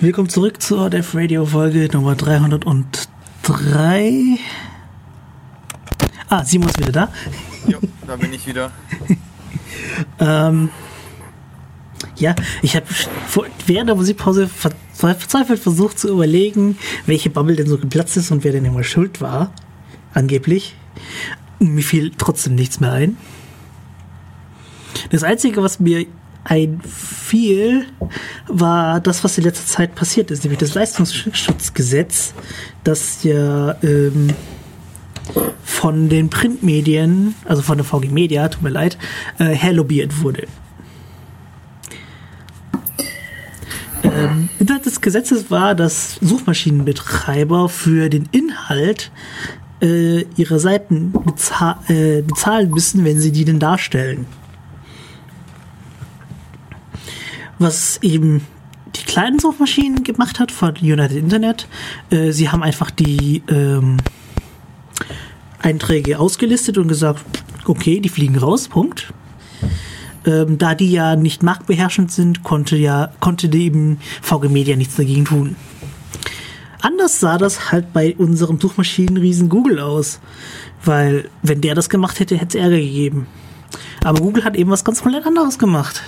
Willkommen 0.00 0.30
zurück 0.30 0.62
zur 0.62 0.88
Def 0.88 1.14
Radio 1.14 1.44
Folge 1.44 1.90
Nummer 1.92 2.14
303. 2.14 4.38
Ah, 6.30 6.44
Simon 6.44 6.68
ist 6.68 6.78
wieder 6.78 6.92
da. 6.92 7.08
Jo, 7.66 7.80
da 8.06 8.16
bin 8.16 8.32
ich 8.32 8.46
wieder. 8.46 8.70
Ähm, 10.18 10.70
ja, 12.16 12.34
ich 12.62 12.76
habe 12.76 12.86
während 13.66 13.88
der 13.88 13.96
Musikpause 13.96 14.48
ver 14.48 14.72
verzweifelt 14.94 15.60
versucht 15.60 15.98
zu 15.98 16.08
überlegen, 16.08 16.78
welche 17.06 17.30
Bubble 17.30 17.56
denn 17.56 17.66
so 17.66 17.78
geplatzt 17.78 18.16
ist 18.16 18.30
und 18.30 18.44
wer 18.44 18.52
denn 18.52 18.64
immer 18.64 18.84
schuld 18.84 19.20
war. 19.20 19.52
Angeblich. 20.12 20.74
Mir 21.58 21.82
fiel 21.82 22.12
trotzdem 22.16 22.54
nichts 22.54 22.80
mehr 22.80 22.92
ein. 22.92 23.16
Das 25.10 25.22
Einzige, 25.22 25.62
was 25.62 25.80
mir 25.80 26.06
einfiel, 26.44 27.86
war 28.46 29.00
das, 29.00 29.24
was 29.24 29.38
in 29.38 29.44
letzter 29.44 29.66
Zeit 29.66 29.94
passiert 29.94 30.30
ist, 30.30 30.44
nämlich 30.44 30.58
das 30.58 30.74
Leistungsschutzgesetz, 30.74 32.34
das 32.84 33.22
ja 33.24 33.76
ähm, 33.82 34.34
von 35.64 36.08
den 36.08 36.30
Printmedien, 36.30 37.34
also 37.44 37.62
von 37.62 37.78
der 37.78 37.84
VG 37.84 38.10
Media, 38.10 38.48
tut 38.48 38.62
mir 38.62 38.70
leid, 38.70 38.98
äh, 39.38 39.44
herlobiert 39.46 40.22
wurde. 40.22 40.46
Ähm, 44.02 44.48
Inhalt 44.58 44.86
des 44.86 45.00
Gesetzes 45.00 45.50
war, 45.50 45.74
dass 45.74 46.16
Suchmaschinenbetreiber 46.20 47.68
für 47.68 48.08
den 48.08 48.28
Inhalt 48.32 49.10
äh, 49.82 50.22
ihrer 50.36 50.58
Seiten 50.58 51.12
bezahl 51.12 51.76
äh, 51.88 52.22
bezahlen 52.22 52.70
müssen, 52.70 53.04
wenn 53.04 53.20
sie 53.20 53.32
die 53.32 53.44
denn 53.44 53.58
darstellen. 53.58 54.26
Was 57.58 57.98
eben 58.02 58.42
die 58.96 59.04
kleinen 59.04 59.38
Suchmaschinen 59.38 60.02
gemacht 60.02 60.40
hat 60.40 60.50
von 60.50 60.74
United 60.76 61.16
Internet, 61.16 61.68
äh, 62.10 62.32
sie 62.32 62.48
haben 62.48 62.62
einfach 62.62 62.90
die 62.90 63.42
ähm, 63.48 63.98
Einträge 65.58 66.18
ausgelistet 66.18 66.78
und 66.78 66.88
gesagt, 66.88 67.24
okay, 67.66 68.00
die 68.00 68.08
fliegen 68.08 68.38
raus, 68.38 68.68
Punkt. 68.68 69.12
Ähm, 70.26 70.58
da 70.58 70.74
die 70.74 70.90
ja 70.90 71.16
nicht 71.16 71.42
marktbeherrschend 71.42 72.12
sind, 72.12 72.42
konnte 72.42 72.76
ja 72.76 73.10
konnte 73.20 73.46
eben 73.56 73.98
VG 74.20 74.48
Media 74.48 74.76
nichts 74.76 74.96
dagegen 74.96 75.24
tun. 75.24 75.56
Anders 76.82 77.20
sah 77.20 77.38
das 77.38 77.72
halt 77.72 77.92
bei 77.92 78.14
unserem 78.16 78.60
Suchmaschinenriesen 78.60 79.48
Google 79.48 79.80
aus, 79.80 80.20
weil 80.84 81.28
wenn 81.42 81.60
der 81.60 81.74
das 81.74 81.90
gemacht 81.90 82.20
hätte, 82.20 82.36
hätte 82.36 82.58
es 82.58 82.64
Ärger 82.64 82.78
gegeben. 82.78 83.26
Aber 84.02 84.20
Google 84.20 84.44
hat 84.44 84.56
eben 84.56 84.70
was 84.70 84.84
ganz 84.84 85.02
komplett 85.02 85.26
anderes 85.26 85.58
gemacht. 85.58 86.02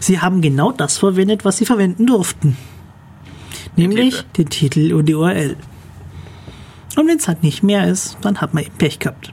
Sie 0.00 0.20
haben 0.20 0.42
genau 0.42 0.72
das 0.72 0.98
verwendet, 0.98 1.44
was 1.44 1.56
sie 1.56 1.66
verwenden 1.66 2.06
durften. 2.06 2.56
Nämlich 3.74 4.14
Titel. 4.14 4.24
den 4.36 4.48
Titel 4.48 4.94
und 4.94 5.06
die 5.06 5.14
URL. 5.14 5.56
Und 6.96 7.08
wenn 7.08 7.18
es 7.18 7.28
halt 7.28 7.42
nicht 7.42 7.62
mehr 7.62 7.86
ist, 7.86 8.16
dann 8.22 8.40
hat 8.40 8.54
man 8.54 8.64
eben 8.64 8.76
Pech 8.76 8.98
gehabt. 8.98 9.32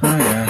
Ah, 0.00 0.18
ja. 0.18 0.46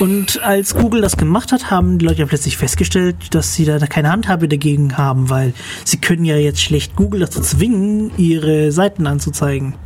Und 0.00 0.42
als 0.42 0.74
Google 0.74 1.02
das 1.02 1.18
gemacht 1.18 1.52
hat, 1.52 1.70
haben 1.70 1.98
die 1.98 2.06
Leute 2.06 2.20
ja 2.20 2.26
plötzlich 2.26 2.56
festgestellt, 2.56 3.34
dass 3.34 3.54
sie 3.54 3.66
da 3.66 3.78
keine 3.80 4.10
Handhabe 4.10 4.48
dagegen 4.48 4.96
haben, 4.96 5.28
weil 5.28 5.52
sie 5.84 5.98
können 5.98 6.24
ja 6.24 6.36
jetzt 6.36 6.62
schlecht 6.62 6.96
Google 6.96 7.20
dazu 7.20 7.42
zwingen, 7.42 8.10
ihre 8.16 8.72
Seiten 8.72 9.06
anzuzeigen. 9.06 9.74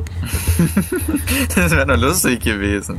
Das 1.57 1.73
wäre 1.73 1.87
doch 1.87 1.97
lustig 1.97 2.41
gewesen. 2.41 2.99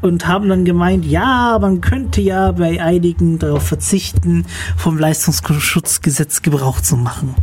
Und 0.00 0.26
haben 0.26 0.48
dann 0.48 0.64
gemeint, 0.64 1.04
ja, 1.04 1.58
man 1.60 1.80
könnte 1.80 2.20
ja 2.20 2.52
bei 2.52 2.80
einigen 2.80 3.38
darauf 3.38 3.66
verzichten, 3.66 4.46
vom 4.76 4.98
Leistungsschutzgesetz 4.98 6.42
Gebrauch 6.42 6.80
zu 6.80 6.96
machen. 6.96 7.34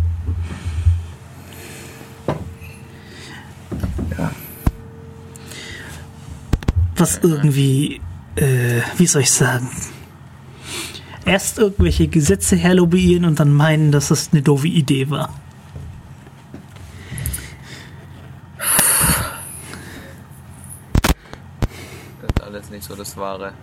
Was 6.95 7.19
irgendwie, 7.21 8.01
äh, 8.35 8.81
wie 8.97 9.07
soll 9.07 9.23
ich 9.23 9.31
sagen, 9.31 9.69
erst 11.25 11.57
irgendwelche 11.57 12.07
Gesetze 12.07 12.55
herlobbyieren 12.55 13.25
und 13.25 13.39
dann 13.39 13.53
meinen, 13.53 13.91
dass 13.91 14.09
das 14.09 14.29
eine 14.31 14.41
doofe 14.41 14.67
Idee 14.67 15.09
war. 15.09 15.33
Das 22.21 22.29
ist 22.29 22.41
alles 22.41 22.69
nicht 22.69 22.83
so 22.83 22.95
das 22.95 23.17
Wahre. 23.17 23.53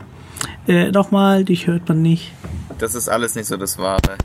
Äh, 0.66 0.90
nochmal, 0.90 1.44
dich 1.44 1.66
hört 1.66 1.88
man 1.88 2.02
nicht. 2.02 2.32
Das 2.78 2.94
ist 2.94 3.08
alles 3.08 3.34
nicht 3.34 3.46
so 3.46 3.56
das 3.56 3.78
Wahre. 3.78 4.16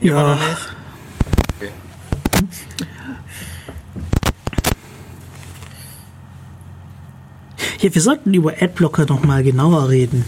Ja. 0.00 0.20
Immer 0.20 0.34
noch 0.34 0.48
nicht? 0.48 0.68
Okay. 1.56 1.72
Ja, 7.80 7.94
wir 7.94 8.02
sollten 8.02 8.34
über 8.34 8.54
Adblocker 8.60 9.06
noch 9.06 9.22
mal 9.22 9.44
genauer 9.44 9.88
reden. 9.88 10.24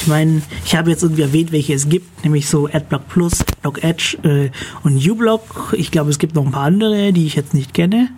Ich 0.00 0.06
meine, 0.06 0.42
ich 0.64 0.76
habe 0.76 0.90
jetzt 0.90 1.02
irgendwie 1.02 1.22
erwähnt, 1.22 1.50
welche 1.50 1.74
es 1.74 1.88
gibt, 1.88 2.22
nämlich 2.22 2.48
so 2.48 2.68
Adblock 2.68 3.08
Plus, 3.08 3.40
Adblock 3.40 3.82
Edge 3.82 4.16
äh, 4.22 4.50
und 4.84 5.04
uBlock. 5.04 5.74
Ich 5.76 5.90
glaube, 5.90 6.10
es 6.10 6.20
gibt 6.20 6.36
noch 6.36 6.46
ein 6.46 6.52
paar 6.52 6.66
andere, 6.66 7.12
die 7.12 7.26
ich 7.26 7.34
jetzt 7.34 7.52
nicht 7.52 7.74
kenne. 7.74 8.10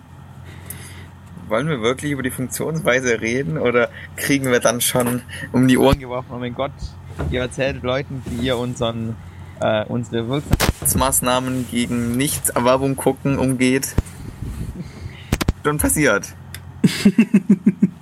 Wollen 1.47 1.69
wir 1.69 1.81
wirklich 1.81 2.11
über 2.11 2.21
die 2.21 2.29
Funktionsweise 2.29 3.19
reden 3.19 3.57
oder 3.57 3.89
kriegen 4.15 4.51
wir 4.51 4.59
dann 4.59 4.79
schon 4.79 5.23
um 5.51 5.67
die 5.67 5.79
Ohren 5.79 5.97
geworfen, 5.97 6.29
oh 6.31 6.37
mein 6.37 6.53
Gott, 6.53 6.71
ihr 7.31 7.41
erzählt 7.41 7.81
Leuten, 7.81 8.21
wie 8.27 8.45
ihr 8.45 8.57
unseren, 8.57 9.15
äh, 9.59 9.83
unsere 9.85 10.29
Wirksamkeitsmaßnahmen 10.29 11.65
gegen 11.71 12.15
Nicht-Erwerbung 12.15 12.95
gucken 12.95 13.39
umgeht. 13.39 13.95
Schon 15.63 15.79
passiert. 15.79 16.35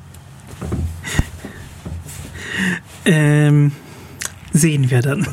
ähm, 3.05 3.71
sehen 4.51 4.89
wir 4.89 5.01
dann. 5.01 5.27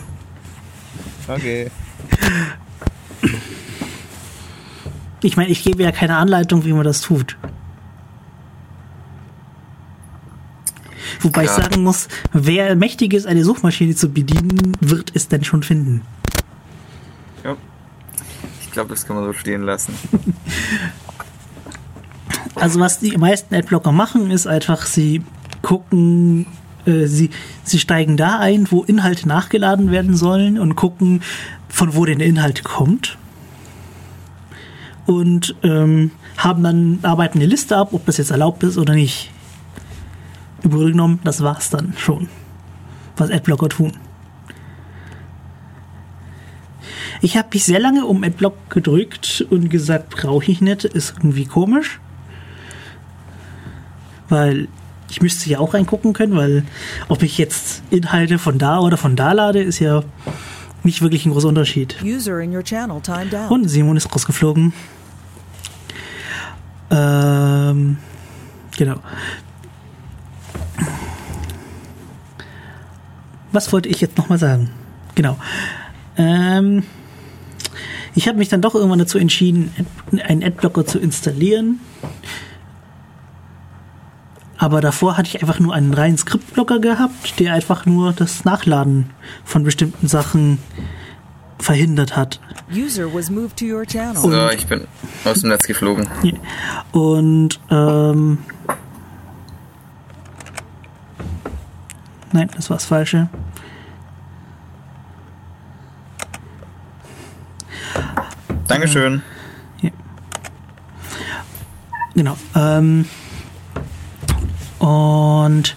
Okay. 1.28 1.70
Ich 5.22 5.36
meine, 5.36 5.50
ich 5.50 5.64
gebe 5.64 5.82
ja 5.82 5.92
keine 5.92 6.16
Anleitung, 6.16 6.64
wie 6.64 6.72
man 6.72 6.84
das 6.84 7.00
tut. 7.00 7.36
Wobei 11.20 11.44
ja. 11.44 11.50
ich 11.50 11.64
sagen 11.64 11.82
muss, 11.82 12.08
wer 12.32 12.76
mächtig 12.76 13.12
ist, 13.14 13.26
eine 13.26 13.44
Suchmaschine 13.44 13.94
zu 13.94 14.10
bedienen, 14.10 14.76
wird 14.80 15.10
es 15.14 15.28
dann 15.28 15.42
schon 15.44 15.62
finden. 15.62 16.02
Ja. 17.42 17.56
Ich 18.60 18.70
glaube, 18.70 18.90
das 18.90 19.06
kann 19.06 19.16
man 19.16 19.24
so 19.24 19.32
stehen 19.32 19.62
lassen. 19.62 19.94
Also 22.54 22.80
was 22.80 23.00
die 23.00 23.16
meisten 23.16 23.54
Adblocker 23.54 23.92
machen, 23.92 24.30
ist 24.30 24.46
einfach, 24.46 24.86
sie 24.86 25.22
gucken, 25.62 26.46
äh, 26.86 27.06
sie, 27.06 27.30
sie 27.62 27.78
steigen 27.78 28.16
da 28.16 28.38
ein, 28.38 28.70
wo 28.70 28.82
Inhalte 28.82 29.28
nachgeladen 29.28 29.90
werden 29.90 30.16
sollen 30.16 30.58
und 30.58 30.76
gucken, 30.76 31.22
von 31.68 31.94
wo 31.94 32.04
der 32.04 32.18
Inhalt 32.20 32.64
kommt. 32.64 33.18
Und 35.06 35.54
ähm, 35.62 36.10
haben 36.36 36.62
dann, 36.62 36.98
arbeiten 37.02 37.38
eine 37.38 37.46
Liste 37.46 37.76
ab, 37.76 37.90
ob 37.92 38.06
das 38.06 38.16
jetzt 38.16 38.30
erlaubt 38.30 38.62
ist 38.64 38.78
oder 38.78 38.94
nicht. 38.94 39.30
Im 40.62 40.70
Grunde 40.70 40.92
genommen, 40.92 41.20
das 41.22 41.42
war's 41.42 41.70
dann 41.70 41.94
schon, 41.96 42.28
was 43.16 43.30
Adblocker 43.30 43.68
tun. 43.68 43.92
Ich 47.22 47.36
habe 47.36 47.48
mich 47.52 47.64
sehr 47.64 47.78
lange 47.78 48.04
um 48.04 48.24
Adblock 48.24 48.70
gedrückt 48.70 49.46
und 49.48 49.70
gesagt, 49.70 50.10
brauche 50.10 50.50
ich 50.50 50.60
nicht, 50.60 50.84
ist 50.84 51.14
irgendwie 51.16 51.46
komisch. 51.46 52.00
Weil 54.28 54.68
ich 55.10 55.22
müsste 55.22 55.48
ja 55.48 55.58
auch 55.58 55.74
reingucken 55.74 56.12
können, 56.12 56.36
weil 56.36 56.64
ob 57.08 57.22
ich 57.22 57.38
jetzt 57.38 57.82
Inhalte 57.90 58.38
von 58.38 58.58
da 58.58 58.80
oder 58.80 58.96
von 58.96 59.16
da 59.16 59.32
lade, 59.32 59.62
ist 59.62 59.78
ja 59.78 60.02
nicht 60.82 61.02
wirklich 61.02 61.26
ein 61.26 61.32
großer 61.32 61.48
Unterschied. 61.48 61.96
Und 63.48 63.68
Simon 63.68 63.96
ist 63.96 64.12
rausgeflogen. 64.12 64.72
Ähm, 66.90 67.98
genau. 68.76 68.96
Was 73.52 73.72
wollte 73.72 73.88
ich 73.88 74.00
jetzt 74.00 74.18
nochmal 74.18 74.38
sagen? 74.38 74.70
Genau. 75.14 75.36
Ähm, 76.16 76.82
ich 78.14 78.28
habe 78.28 78.38
mich 78.38 78.48
dann 78.48 78.62
doch 78.62 78.74
irgendwann 78.74 78.98
dazu 78.98 79.18
entschieden, 79.18 79.72
einen 80.24 80.42
Adblocker 80.42 80.86
zu 80.86 80.98
installieren. 80.98 81.80
Aber 84.58 84.80
davor 84.80 85.16
hatte 85.16 85.28
ich 85.28 85.42
einfach 85.42 85.60
nur 85.60 85.74
einen 85.74 85.92
reinen 85.92 86.16
Skriptblocker 86.16 86.78
gehabt, 86.78 87.38
der 87.38 87.52
einfach 87.52 87.84
nur 87.86 88.12
das 88.12 88.44
Nachladen 88.44 89.10
von 89.44 89.64
bestimmten 89.64 90.08
Sachen 90.08 90.58
verhindert 91.58 92.16
hat. 92.16 92.40
User 92.72 93.12
was 93.12 93.30
moved 93.30 93.56
to 93.58 93.64
your 93.66 93.86
channel. 93.86 94.16
So, 94.16 94.50
ich 94.50 94.66
bin 94.66 94.86
aus 95.24 95.40
dem 95.40 95.50
Netz 95.50 95.66
geflogen. 95.66 96.08
Und 96.92 97.60
ähm, 97.70 98.38
nein, 102.32 102.50
das 102.54 102.70
war 102.70 102.76
das 102.76 102.86
Falsche. 102.86 103.28
Dankeschön. 108.66 109.22
Ja. 109.80 109.90
Genau. 112.14 112.36
Ähm, 112.54 113.06
und 114.86 115.76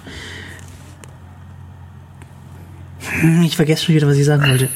hm, 3.22 3.41
ich 3.41 3.55
vergesse 3.55 3.86
schon 3.86 3.95
wieder, 3.95 4.07
was 4.07 4.18
ich 4.18 4.26
sagen 4.26 4.47
wollte. 4.47 4.70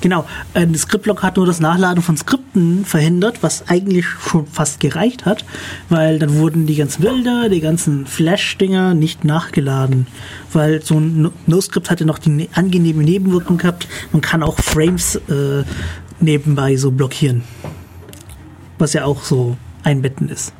Genau, 0.00 0.26
ein 0.52 0.74
Skriptblock 0.74 1.22
hat 1.22 1.36
nur 1.36 1.46
das 1.46 1.60
Nachladen 1.60 2.02
von 2.02 2.16
Skripten 2.16 2.84
verhindert, 2.84 3.42
was 3.42 3.68
eigentlich 3.68 4.04
schon 4.06 4.46
fast 4.46 4.80
gereicht 4.80 5.24
hat, 5.24 5.46
weil 5.88 6.18
dann 6.18 6.36
wurden 6.36 6.66
die 6.66 6.76
ganzen 6.76 7.02
Bilder, 7.02 7.48
die 7.48 7.60
ganzen 7.60 8.06
Flash-Dinger 8.06 8.92
nicht 8.92 9.24
nachgeladen, 9.24 10.06
weil 10.52 10.82
so 10.82 10.98
ein 10.98 11.30
No-Script 11.46 11.90
hatte 11.90 12.04
noch 12.04 12.18
die 12.18 12.30
ne-, 12.30 12.48
angenehme 12.52 13.02
Nebenwirkung 13.02 13.56
gehabt, 13.56 13.88
man 14.12 14.20
kann 14.20 14.42
auch 14.42 14.58
Frames 14.58 15.16
äh, 15.16 15.64
nebenbei 16.20 16.76
so 16.76 16.90
blockieren, 16.90 17.42
was 18.78 18.92
ja 18.92 19.06
auch 19.06 19.22
so 19.22 19.56
einbetten 19.84 20.28
ist. 20.28 20.52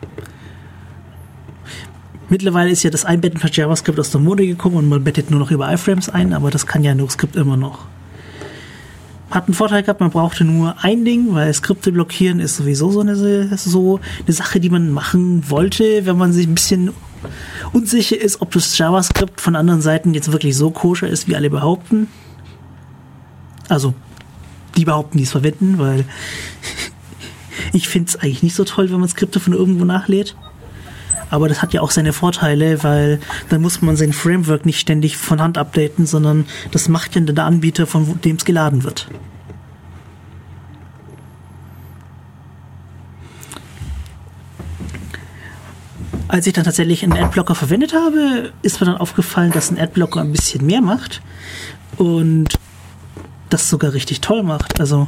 Mittlerweile 2.28 2.70
ist 2.70 2.82
ja 2.82 2.90
das 2.90 3.04
Einbetten 3.04 3.38
von 3.38 3.50
JavaScript 3.52 3.98
aus 4.00 4.10
der 4.10 4.20
Mode 4.20 4.46
gekommen 4.46 4.76
und 4.76 4.88
man 4.88 5.04
bettet 5.04 5.30
nur 5.30 5.40
noch 5.40 5.50
über 5.50 5.72
iframes 5.72 6.08
ein, 6.08 6.32
aber 6.32 6.50
das 6.50 6.66
kann 6.66 6.82
ja 6.82 6.94
NoScript 6.94 7.36
immer 7.36 7.56
noch. 7.56 7.80
Hat 9.30 9.46
einen 9.46 9.54
Vorteil 9.54 9.82
gehabt, 9.82 10.00
man 10.00 10.10
brauchte 10.10 10.44
nur 10.44 10.76
ein 10.82 11.04
Ding, 11.04 11.34
weil 11.34 11.52
Skripte 11.52 11.92
blockieren 11.92 12.40
ist 12.40 12.56
sowieso 12.56 12.90
so 12.90 13.00
eine, 13.00 13.16
so 13.56 14.00
eine 14.26 14.32
Sache, 14.32 14.60
die 14.60 14.70
man 14.70 14.90
machen 14.90 15.50
wollte, 15.50 16.06
wenn 16.06 16.16
man 16.16 16.32
sich 16.32 16.46
ein 16.46 16.54
bisschen 16.54 16.92
unsicher 17.72 18.20
ist, 18.20 18.40
ob 18.40 18.52
das 18.52 18.76
JavaScript 18.78 19.40
von 19.40 19.56
anderen 19.56 19.80
Seiten 19.80 20.14
jetzt 20.14 20.30
wirklich 20.30 20.56
so 20.56 20.70
koscher 20.70 21.08
ist, 21.08 21.26
wie 21.28 21.36
alle 21.36 21.50
behaupten. 21.50 22.08
Also, 23.68 23.94
die 24.76 24.84
behaupten, 24.84 25.18
die 25.18 25.24
es 25.24 25.32
verwenden, 25.32 25.78
weil 25.78 26.04
ich 27.72 27.88
finde 27.88 28.08
es 28.08 28.16
eigentlich 28.16 28.42
nicht 28.42 28.54
so 28.54 28.64
toll, 28.64 28.90
wenn 28.90 29.00
man 29.00 29.08
Skripte 29.08 29.40
von 29.40 29.52
irgendwo 29.52 29.84
nachlädt. 29.84 30.36
Aber 31.30 31.48
das 31.48 31.62
hat 31.62 31.72
ja 31.72 31.80
auch 31.80 31.90
seine 31.90 32.12
Vorteile, 32.12 32.82
weil 32.82 33.20
dann 33.48 33.60
muss 33.60 33.82
man 33.82 33.96
sein 33.96 34.12
Framework 34.12 34.66
nicht 34.66 34.80
ständig 34.80 35.16
von 35.16 35.40
Hand 35.40 35.58
updaten, 35.58 36.06
sondern 36.06 36.46
das 36.70 36.88
macht 36.88 37.14
ja 37.14 37.20
der 37.22 37.44
Anbieter, 37.44 37.86
von 37.86 38.20
dem 38.20 38.36
es 38.36 38.44
geladen 38.44 38.84
wird. 38.84 39.08
Als 46.28 46.46
ich 46.46 46.52
dann 46.52 46.64
tatsächlich 46.64 47.04
einen 47.04 47.12
Adblocker 47.12 47.54
verwendet 47.54 47.94
habe, 47.94 48.52
ist 48.62 48.80
mir 48.80 48.86
dann 48.86 48.96
aufgefallen, 48.96 49.52
dass 49.52 49.70
ein 49.70 49.78
Adblocker 49.78 50.20
ein 50.20 50.32
bisschen 50.32 50.66
mehr 50.66 50.80
macht 50.80 51.22
und 51.96 52.54
das 53.50 53.68
sogar 53.68 53.92
richtig 53.92 54.20
toll 54.20 54.42
macht. 54.42 54.80
Also 54.80 55.06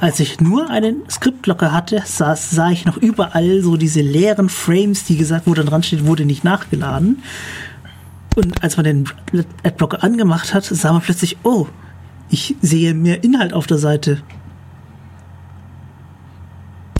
als 0.00 0.20
ich 0.20 0.40
nur 0.40 0.70
einen 0.70 1.08
Skriptblocker 1.10 1.72
hatte, 1.72 2.02
sah, 2.04 2.36
sah 2.36 2.70
ich 2.70 2.84
noch 2.84 2.96
überall 2.96 3.62
so 3.62 3.76
diese 3.76 4.00
leeren 4.00 4.48
Frames, 4.48 5.04
die 5.04 5.16
gesagt, 5.16 5.46
wo 5.46 5.54
dann 5.54 5.66
dran 5.66 5.82
steht, 5.82 6.06
wurde 6.06 6.24
nicht 6.24 6.44
nachgeladen. 6.44 7.22
Und 8.36 8.62
als 8.62 8.76
man 8.76 8.84
den 8.84 9.08
Adblocker 9.64 10.04
angemacht 10.04 10.54
hat, 10.54 10.64
sah 10.64 10.92
man 10.92 11.02
plötzlich, 11.02 11.38
oh, 11.42 11.66
ich 12.30 12.54
sehe 12.60 12.94
mehr 12.94 13.24
Inhalt 13.24 13.52
auf 13.52 13.66
der 13.66 13.78
Seite. 13.78 14.22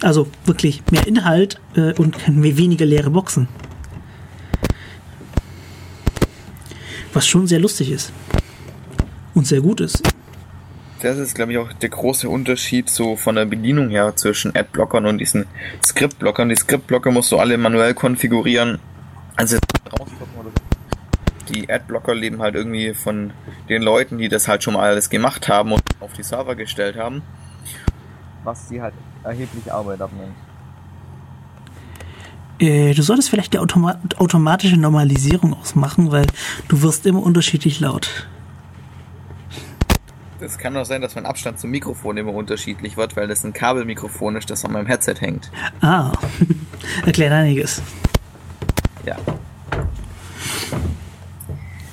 Also 0.01 0.29
wirklich 0.45 0.83
mehr 0.91 1.07
Inhalt 1.07 1.61
äh, 1.75 1.93
und 1.95 2.17
weniger 2.27 2.87
leere 2.87 3.11
Boxen. 3.11 3.49
Was 7.13 7.27
schon 7.27 7.47
sehr 7.47 7.61
lustig 7.61 7.91
ist. 7.91 8.13
Und 9.35 9.47
sehr 9.47 9.61
gut 9.61 9.81
ist. 9.81 10.03
Das 11.01 11.17
ist, 11.17 11.35
glaube 11.35 11.53
ich, 11.53 11.59
auch 11.59 11.73
der 11.73 11.91
große 11.91 12.29
Unterschied 12.29 12.91
so 12.91 13.15
von 13.15 13.37
der 13.37 13.45
Bedienung 13.45 13.89
her 13.89 14.17
zwischen 14.17 14.57
Adblockern 14.57 15.07
und 15.07 15.19
diesen 15.19 15.47
Scriptblockern. 15.85 16.49
Die 16.49 16.57
Scriptblocker 16.57 17.13
musst 17.13 17.31
du 17.31 17.39
alle 17.39 17.57
manuell 17.57 17.95
konfigurieren. 17.95 18.81
Also. 19.37 19.59
Die 21.49 21.71
Adblocker 21.71 22.15
leben 22.15 22.43
halt 22.43 22.57
irgendwie 22.57 22.95
von 22.95 23.33
den 23.69 23.83
Leuten, 23.83 24.19
die 24.19 24.29
das 24.29 24.49
halt 24.49 24.65
schon 24.65 24.75
mal 24.75 24.91
alles 24.91 25.09
gemacht 25.09 25.49
haben 25.49 25.73
und 25.73 25.83
auf 26.01 26.13
die 26.15 26.25
Server 26.25 26.57
gestellt 26.57 26.97
haben. 26.97 27.23
Was 28.43 28.69
sie 28.69 28.83
halt 28.83 28.95
erheblich 29.23 29.73
Arbeit 29.73 30.01
abnimmt. 30.01 30.35
Äh, 32.59 32.93
du 32.93 33.03
solltest 33.03 33.31
vielleicht 33.31 33.53
die 33.53 33.61
Automa 33.61 34.01
automatische 34.17 34.77
Normalisierung 34.77 35.55
ausmachen, 35.55 36.11
weil 36.11 36.27
du 36.67 36.83
wirst 36.83 37.07
immer 37.07 37.23
unterschiedlich 37.23 37.79
laut. 37.79 38.27
Es 40.41 40.57
kann 40.57 40.75
doch 40.75 40.85
sein, 40.85 41.03
dass 41.03 41.17
mein 41.17 41.27
Abstand 41.27 41.59
zum 41.59 41.71
Mikrofon 41.71 42.17
immer 42.17 42.33
unterschiedlich 42.33 42.97
wird, 42.97 43.17
weil 43.17 43.27
das 43.27 43.45
ein 43.45 43.53
Kabelmikrofon 43.53 44.37
ist, 44.37 44.49
das 44.51 44.65
an 44.65 44.73
meinem 44.73 44.87
Headset 44.87 45.17
hängt. 45.19 45.51
Ah, 45.81 46.13
erklärt 47.07 47.33
einiges. 47.33 47.83
Ja. 49.05 49.17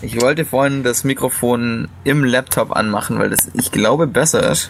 Ich 0.02 0.22
wollte 0.22 0.46
vorhin 0.46 0.84
das 0.84 1.04
Mikrofon 1.04 1.88
im 2.04 2.24
Laptop 2.24 2.76
anmachen, 2.76 3.18
weil 3.18 3.32
das, 3.32 3.50
ich 3.56 3.72
glaube, 3.72 4.06
besser 4.06 4.52
ist. 4.52 4.70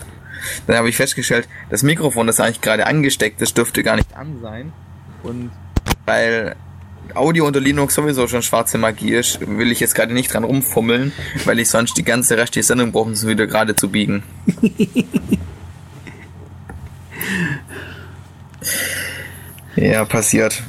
Dann 0.67 0.77
habe 0.77 0.87
ich 0.87 0.95
festgestellt, 0.95 1.49
das 1.69 1.83
Mikrofon, 1.83 2.27
das 2.27 2.39
eigentlich 2.39 2.61
gerade 2.61 2.87
angesteckt 2.87 3.41
ist, 3.41 3.57
dürfte 3.57 3.83
gar 3.83 3.97
nicht 3.97 4.15
an 4.15 4.39
sein. 4.41 4.71
Und 5.23 5.51
weil 6.05 6.55
Audio 7.13 7.45
unter 7.47 7.59
Linux 7.59 7.95
sowieso 7.95 8.27
schon 8.27 8.41
schwarze 8.41 8.77
Magie 8.77 9.13
ist, 9.13 9.39
will 9.41 9.71
ich 9.71 9.79
jetzt 9.79 9.95
gerade 9.95 10.13
nicht 10.13 10.33
dran 10.33 10.43
rumfummeln, 10.43 11.11
weil 11.45 11.59
ich 11.59 11.69
sonst 11.69 11.95
die 11.97 12.03
ganze 12.03 12.37
restliche 12.37 12.65
Sendung 12.65 12.91
brauche, 12.91 13.05
um 13.07 13.11
es 13.13 13.25
wieder 13.27 13.47
gerade 13.47 13.75
zu 13.75 13.89
biegen. 13.89 14.23
ja, 19.75 20.05
passiert. 20.05 20.63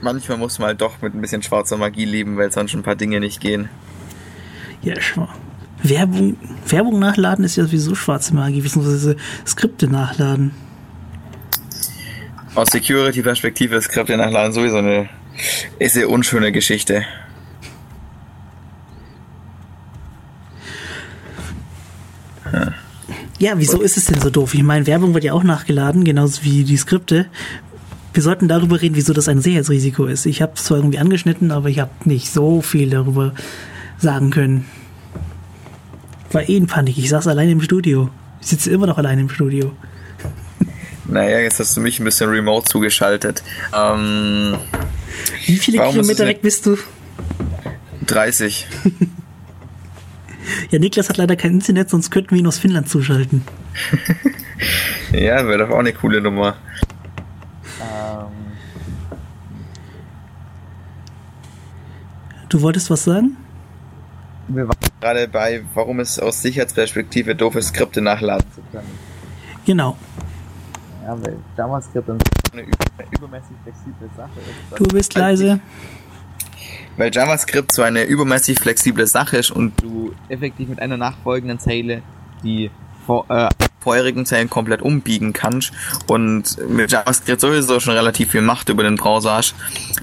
Manchmal 0.00 0.38
muss 0.38 0.58
man 0.58 0.68
halt 0.68 0.80
doch 0.80 1.02
mit 1.02 1.14
ein 1.14 1.20
bisschen 1.20 1.42
schwarzer 1.42 1.76
Magie 1.76 2.04
leben, 2.04 2.36
weil 2.36 2.52
sonst 2.52 2.74
ein 2.74 2.82
paar 2.82 2.96
Dinge 2.96 3.20
nicht 3.20 3.40
gehen. 3.40 3.68
Ja, 4.82 5.00
schau. 5.00 5.28
Werbung, 5.82 6.36
Werbung 6.68 6.98
nachladen 6.98 7.44
ist 7.44 7.56
ja 7.56 7.64
sowieso 7.64 7.94
schwarze 7.94 8.34
Magie, 8.34 8.60
beziehungsweise 8.60 9.16
Skripte 9.46 9.88
nachladen. 9.88 10.52
Aus 12.56 12.68
Security-Perspektive 12.70 13.76
ist 13.76 13.84
Skripte 13.84 14.16
nachladen 14.16 14.52
sowieso 14.52 14.78
eine 14.78 15.10
ist 15.78 15.94
eine 15.94 16.08
unschöne 16.08 16.52
Geschichte. 16.52 17.04
Ja, 23.38 23.52
wieso 23.56 23.82
ist 23.82 23.98
es 23.98 24.06
denn 24.06 24.18
so 24.22 24.30
doof? 24.30 24.54
Ich 24.54 24.62
meine, 24.62 24.86
Werbung 24.86 25.12
wird 25.12 25.24
ja 25.24 25.34
auch 25.34 25.42
nachgeladen, 25.42 26.04
genauso 26.04 26.42
wie 26.44 26.64
die 26.64 26.78
Skripte. 26.78 27.26
Wir 28.14 28.22
sollten 28.22 28.48
darüber 28.48 28.80
reden, 28.80 28.96
wieso 28.96 29.12
das 29.12 29.28
ein 29.28 29.42
Sicherheitsrisiko 29.42 30.06
ist. 30.06 30.24
Ich 30.24 30.40
habe 30.40 30.52
es 30.56 30.64
zwar 30.64 30.78
irgendwie 30.78 30.98
angeschnitten, 30.98 31.50
aber 31.50 31.68
ich 31.68 31.80
habe 31.80 31.90
nicht 32.06 32.32
so 32.32 32.62
viel 32.62 32.88
darüber 32.88 33.34
sagen 33.98 34.30
können. 34.30 34.64
War 36.32 36.48
eh 36.48 36.56
in 36.56 36.66
Panik. 36.66 36.96
Ich 36.96 37.10
saß 37.10 37.26
allein 37.26 37.50
im 37.50 37.60
Studio. 37.60 38.08
Ich 38.40 38.46
sitze 38.46 38.70
immer 38.70 38.86
noch 38.86 38.96
allein 38.96 39.18
im 39.18 39.28
Studio. 39.28 39.72
Naja, 41.08 41.38
jetzt 41.38 41.60
hast 41.60 41.76
du 41.76 41.80
mich 41.80 41.98
ein 42.00 42.04
bisschen 42.04 42.28
remote 42.28 42.68
zugeschaltet. 42.68 43.42
Ähm, 43.74 44.56
Wie 45.46 45.56
viele 45.56 45.78
Kilometer 45.88 46.26
weg 46.26 46.42
bist 46.42 46.66
du? 46.66 46.76
30. 48.06 48.66
Ja, 50.70 50.78
Niklas 50.78 51.08
hat 51.08 51.16
leider 51.16 51.34
kein 51.34 51.54
Internet, 51.54 51.90
sonst 51.90 52.10
könnten 52.10 52.30
wir 52.30 52.38
ihn 52.38 52.46
aus 52.46 52.58
Finnland 52.58 52.88
zuschalten. 52.88 53.42
Ja, 55.12 55.46
wäre 55.46 55.58
doch 55.58 55.70
auch 55.70 55.78
eine 55.78 55.92
coole 55.92 56.20
Nummer. 56.20 56.56
Du 62.48 62.60
wolltest 62.62 62.90
was 62.90 63.04
sagen? 63.04 63.36
Wir 64.48 64.68
waren 64.68 64.76
gerade 65.00 65.28
bei, 65.28 65.62
warum 65.74 66.00
es 66.00 66.18
aus 66.18 66.42
Sicherheitsperspektive 66.42 67.34
doof 67.34 67.56
ist, 67.56 67.68
Skripte 67.68 68.00
nachladen 68.00 68.46
zu 68.54 68.60
können. 68.72 68.88
Genau. 69.64 69.96
Ja, 71.06 71.16
weil 71.22 71.36
JavaScript 71.56 72.08
dann 72.08 72.18
eine 72.52 72.62
über- 72.62 72.76
übermäßig 73.12 73.56
flexible 73.62 74.10
Sache 74.16 74.30
ist. 74.40 74.78
Du 74.80 74.84
bist 74.88 75.14
leise. 75.14 75.60
Weil 76.96 77.14
JavaScript 77.14 77.72
so 77.72 77.82
eine 77.82 78.02
übermäßig 78.04 78.58
flexible 78.58 79.06
Sache 79.06 79.36
ist 79.36 79.50
und 79.52 79.80
du 79.82 80.12
effektiv 80.28 80.68
mit 80.68 80.80
einer 80.80 80.96
nachfolgenden 80.96 81.60
Zeile 81.60 82.02
die 82.42 82.70
vor, 83.06 83.24
äh, 83.30 83.48
vorherigen 83.80 84.26
Zeilen 84.26 84.50
komplett 84.50 84.82
umbiegen 84.82 85.32
kannst 85.32 85.72
und 86.08 86.56
mit 86.68 86.90
JavaScript 86.90 87.40
sowieso 87.40 87.78
schon 87.78 87.94
relativ 87.94 88.32
viel 88.32 88.42
Macht 88.42 88.68
über 88.68 88.82
den 88.82 88.96
Browser 88.96 89.34
hast. 89.34 89.54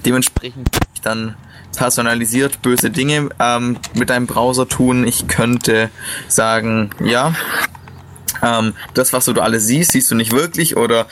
Dementsprechend 0.06 0.72
kann 0.72 0.88
ich 0.94 1.00
dann 1.02 1.34
personalisiert 1.76 2.62
böse 2.62 2.90
Dinge 2.90 3.28
ähm, 3.38 3.76
mit 3.94 4.08
deinem 4.08 4.26
Browser 4.26 4.66
tun. 4.68 5.06
Ich 5.06 5.26
könnte 5.28 5.90
sagen, 6.28 6.90
ja, 7.00 7.34
ähm, 8.44 8.74
das, 8.94 9.12
was 9.12 9.24
du 9.24 9.32
da 9.32 9.42
alles 9.42 9.66
siehst, 9.66 9.92
siehst 9.92 10.10
du 10.10 10.14
nicht 10.14 10.32
wirklich 10.32 10.76
oder 10.76 11.06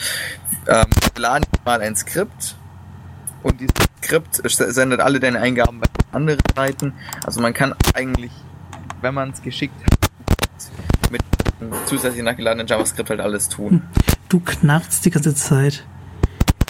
ähm, 0.68 0.87
laden 1.16 1.45
mal 1.64 1.80
ein 1.80 1.97
Skript 1.97 2.57
und 3.43 3.61
dieses 3.61 3.74
Skript 4.05 4.41
sendet 4.45 5.01
alle 5.01 5.18
deine 5.20 5.41
Eingaben 5.41 5.80
bei 5.80 5.87
anderen 6.12 6.41
Seiten. 6.55 6.93
Also 7.24 7.41
man 7.41 7.55
kann 7.55 7.74
eigentlich, 7.95 8.33
wenn 9.01 9.14
man 9.14 9.30
es 9.30 9.43
geschickt 9.43 9.74
hat, 9.85 11.11
mit 11.11 11.22
zusätzlich 11.87 12.22
nachgeladenen 12.22 12.66
JavaScript 12.66 13.11
halt 13.11 13.20
alles 13.20 13.49
tun. 13.49 13.83
Du 14.28 14.41
knarzt 14.41 15.05
die 15.05 15.11
ganze 15.11 15.35
Zeit. 15.35 15.85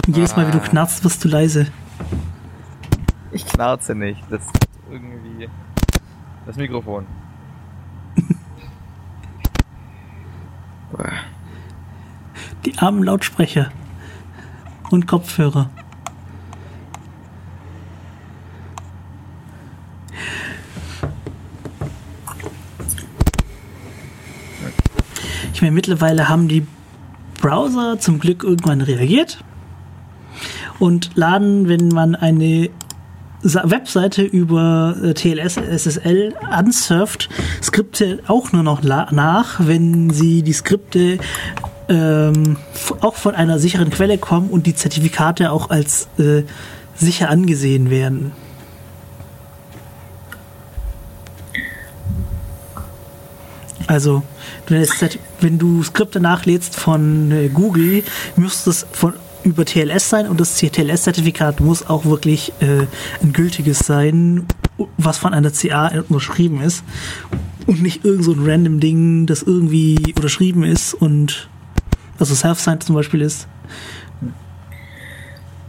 Jedes 0.06 0.34
Mal, 0.36 0.48
wie 0.48 0.52
du 0.52 0.58
Ah. 0.58 0.66
knarzt, 0.68 1.04
wirst 1.04 1.22
du 1.24 1.28
leise. 1.28 1.68
ich 3.30 3.46
knarze 3.46 3.94
nicht. 3.94 4.20
Das 4.30 4.42
ist 4.42 4.50
irgendwie 4.90 5.48
das 6.46 6.56
Mikrofon. 6.56 7.06
Die 12.64 12.78
armen 12.78 13.02
Lautsprecher. 13.02 13.70
Und 14.90 15.06
Kopfhörer. 15.06 15.70
Ich 25.54 25.62
meine, 25.62 25.74
mittlerweile 25.74 26.28
haben 26.28 26.48
die 26.48 26.66
Browser 27.40 27.98
zum 27.98 28.18
Glück 28.18 28.42
irgendwann 28.42 28.80
reagiert 28.80 29.42
und 30.78 31.12
laden, 31.14 31.68
wenn 31.68 31.88
man 31.88 32.14
eine 32.16 32.68
Webseite 33.42 34.22
über 34.22 34.96
äh, 35.02 35.14
TLS, 35.14 35.56
SSL 35.56 36.34
ansurft, 36.48 37.28
Skripte 37.62 38.20
auch 38.26 38.52
nur 38.52 38.62
noch 38.62 38.82
nach, 38.82 39.66
wenn 39.66 40.10
sie 40.10 40.42
die 40.42 40.52
Skripte 40.52 41.18
ähm, 41.88 42.56
auch 43.00 43.16
von 43.16 43.34
einer 43.34 43.58
sicheren 43.58 43.90
Quelle 43.90 44.18
kommen 44.18 44.50
und 44.50 44.66
die 44.66 44.74
Zertifikate 44.74 45.50
auch 45.50 45.70
als 45.70 46.08
äh, 46.18 46.42
sicher 46.94 47.30
angesehen 47.30 47.90
werden. 47.90 48.32
Also, 53.88 54.22
wenn, 55.40 55.58
du 55.58 55.82
Skripte 55.82 56.20
nachlädst 56.20 56.76
von 56.76 57.30
äh, 57.32 57.48
Google, 57.48 58.04
müsste 58.36 58.70
es 58.70 58.86
von 58.92 59.14
über 59.44 59.64
TLS 59.64 60.08
sein 60.08 60.28
und 60.28 60.40
das 60.40 60.56
TLS-Zertifikat 60.56 61.60
muss 61.60 61.86
auch 61.86 62.04
wirklich 62.04 62.52
äh, 62.60 62.86
ein 63.22 63.32
gültiges 63.32 63.80
sein, 63.80 64.46
was 64.96 65.18
von 65.18 65.34
einer 65.34 65.50
CA 65.50 65.92
unterschrieben 66.08 66.60
ist 66.62 66.84
und 67.66 67.82
nicht 67.82 68.04
irgend 68.04 68.24
so 68.24 68.32
ein 68.32 68.44
random 68.44 68.80
Ding, 68.80 69.26
das 69.26 69.42
irgendwie 69.42 70.12
unterschrieben 70.16 70.64
ist 70.64 70.94
und 70.94 71.48
also 72.18 72.34
Self-Signed 72.34 72.82
zum 72.82 72.94
Beispiel 72.94 73.20
ist 73.20 73.48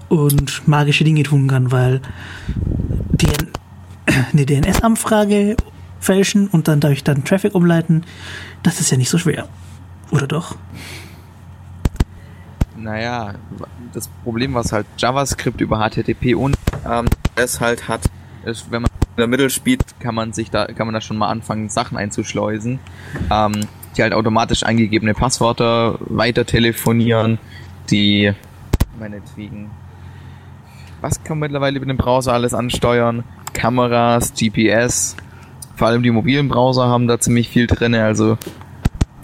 und 0.09 0.67
magische 0.67 1.03
Dinge 1.03 1.23
tun 1.23 1.47
kann, 1.47 1.71
weil 1.71 2.01
DN 3.11 3.47
eine 4.33 4.45
DNS-Anfrage 4.45 5.57
fälschen 5.99 6.47
und 6.47 6.67
dann 6.67 6.79
dadurch 6.79 7.03
dann 7.03 7.23
Traffic 7.23 7.55
umleiten, 7.55 8.03
das 8.61 8.79
ist 8.79 8.91
ja 8.91 8.97
nicht 8.97 9.09
so 9.09 9.17
schwer. 9.17 9.47
Oder 10.11 10.27
doch? 10.27 10.55
Naja, 12.83 13.35
das 13.93 14.09
Problem, 14.23 14.53
was 14.53 14.73
halt 14.73 14.85
JavaScript 14.97 15.61
über 15.61 15.79
HTTP 15.79 16.35
und 16.35 16.57
Ähm, 16.85 17.05
es 17.35 17.61
halt 17.61 17.87
hat 17.87 18.01
ist, 18.43 18.69
wenn 18.71 18.81
man 18.81 18.91
in 19.15 19.17
der 19.17 19.27
Middle 19.27 19.49
spielt, 19.49 19.99
kann 20.01 20.13
man 20.13 20.33
sich 20.33 20.51
da 20.51 20.65
kann 20.65 20.85
man 20.85 20.93
da 20.93 20.99
schon 20.99 21.17
mal 21.17 21.29
anfangen 21.29 21.69
Sachen 21.69 21.97
einzuschleusen, 21.97 22.79
ähm, 23.31 23.53
die 23.95 24.01
halt 24.01 24.13
automatisch 24.13 24.63
eingegebene 24.63 25.13
Passwörter 25.13 25.97
weiter 26.01 26.45
telefonieren, 26.45 27.39
die 27.89 28.33
meinetwegen 28.99 29.71
was 30.99 31.23
kann 31.23 31.39
man 31.39 31.47
mittlerweile 31.47 31.77
über 31.77 31.85
den 31.85 31.97
Browser 31.97 32.33
alles 32.33 32.53
ansteuern? 32.53 33.23
Kameras, 33.53 34.33
GPS, 34.33 35.15
vor 35.75 35.87
allem 35.87 36.03
die 36.03 36.11
mobilen 36.11 36.49
Browser 36.49 36.87
haben 36.87 37.07
da 37.07 37.19
ziemlich 37.19 37.47
viel 37.47 37.67
drinne, 37.67 38.03
also 38.03 38.37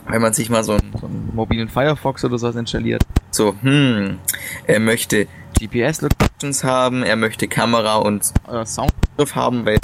wenn 0.10 0.22
man 0.22 0.34
sich 0.34 0.50
mal 0.50 0.64
so, 0.64 0.74
ein- 0.74 0.92
so 1.00 1.06
einen 1.08 1.32
mobilen 1.34 1.70
Firefox 1.70 2.24
oder 2.26 2.38
sowas 2.38 2.56
installiert. 2.56 3.04
so, 3.32 3.56
hm, 3.62 4.18
er 4.66 4.80
möchte 4.80 5.28
GPS 5.60 6.04
Options 6.04 6.64
haben, 6.64 7.04
er 7.04 7.16
möchte 7.16 7.48
Kamera 7.48 7.98
und 7.98 8.24
äh, 8.52 8.66
Sound 8.66 8.92
Griff 9.18 9.36
haben, 9.36 9.66
weil 9.66 9.78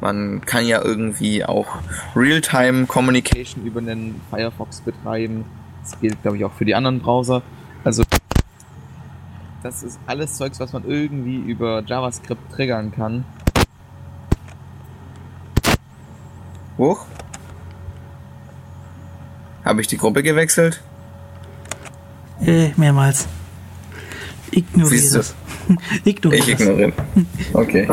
man 0.00 0.40
kann 0.46 0.66
ja 0.66 0.82
irgendwie 0.82 1.44
auch 1.44 1.66
Realtime 2.14 2.86
Communication 2.86 3.64
über 3.66 3.80
den 3.82 4.20
Firefox 4.30 4.80
betreiben. 4.80 5.44
Das 5.82 5.98
gilt, 6.00 6.20
glaube 6.22 6.36
ich, 6.38 6.44
auch 6.44 6.52
für 6.52 6.64
die 6.64 6.74
anderen 6.74 7.00
Browser. 7.00 7.42
Also 7.84 8.02
das 9.62 9.82
ist 9.82 9.98
alles 10.06 10.34
Zeugs, 10.36 10.58
was 10.60 10.72
man 10.72 10.84
irgendwie 10.84 11.36
über 11.38 11.82
JavaScript 11.84 12.52
triggern 12.52 12.92
kann. 12.92 13.24
hoch. 16.78 17.06
Habe 19.66 19.80
ich 19.80 19.88
die 19.88 19.98
Gruppe 19.98 20.22
gewechselt? 20.22 20.80
Äh, 22.40 22.70
mehrmals. 22.76 23.26
Ignoriere 24.52 25.02
das. 25.14 25.34
Ignoriere 26.04 26.42
Ich 26.42 26.48
ignoriere. 26.60 26.92
Okay. 27.52 27.88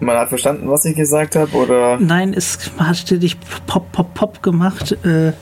Man 0.00 0.16
hat 0.16 0.28
verstanden, 0.28 0.68
was 0.68 0.84
ich 0.84 0.96
gesagt 0.96 1.36
habe, 1.36 1.52
oder? 1.56 1.98
Nein, 1.98 2.34
es 2.34 2.58
hat 2.78 2.96
ständig 2.96 3.38
Pop, 3.66 3.90
Pop, 3.92 4.14
Pop 4.14 4.42
gemacht. 4.42 4.92
Äh, 5.04 5.32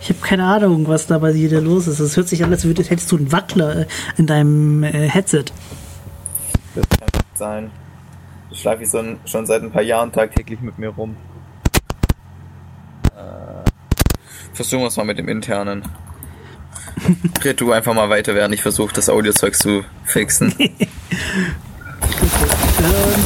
Ich 0.00 0.10
habe 0.10 0.20
keine 0.22 0.44
Ahnung, 0.44 0.86
was 0.88 1.06
da 1.08 1.18
bei 1.18 1.32
dir 1.32 1.60
los 1.60 1.86
ist. 1.88 1.98
Es 2.00 2.16
hört 2.16 2.28
sich 2.28 2.44
an, 2.44 2.52
als 2.52 2.64
hättest 2.64 3.10
du 3.10 3.16
einen 3.16 3.32
Wackler 3.32 3.80
äh, 3.80 3.86
in 4.16 4.26
deinem 4.26 4.84
äh, 4.84 5.08
Headset. 5.08 5.46
Das 6.74 6.84
kann 6.88 7.08
nicht 7.12 7.38
sein. 7.38 7.70
Schlafe 8.60 8.82
ich 8.82 8.90
so 8.90 8.98
ein, 8.98 9.20
schon 9.24 9.46
seit 9.46 9.62
ein 9.62 9.70
paar 9.70 9.82
Jahren 9.82 10.10
tagtäglich 10.10 10.60
mit 10.60 10.78
mir 10.78 10.88
rum. 10.88 11.16
Äh, 13.16 13.70
versuchen 14.52 14.80
wir 14.80 14.88
es 14.88 14.96
mal 14.96 15.04
mit 15.04 15.18
dem 15.18 15.28
internen. 15.28 15.84
Red 17.44 17.60
du 17.60 17.70
einfach 17.72 17.94
mal 17.94 18.10
weiter, 18.10 18.34
während 18.34 18.54
ich 18.54 18.62
versuche, 18.62 18.92
das 18.92 19.08
Audiozeug 19.08 19.54
zu 19.54 19.84
fixen. 20.04 20.54
Ähm. 22.80 23.24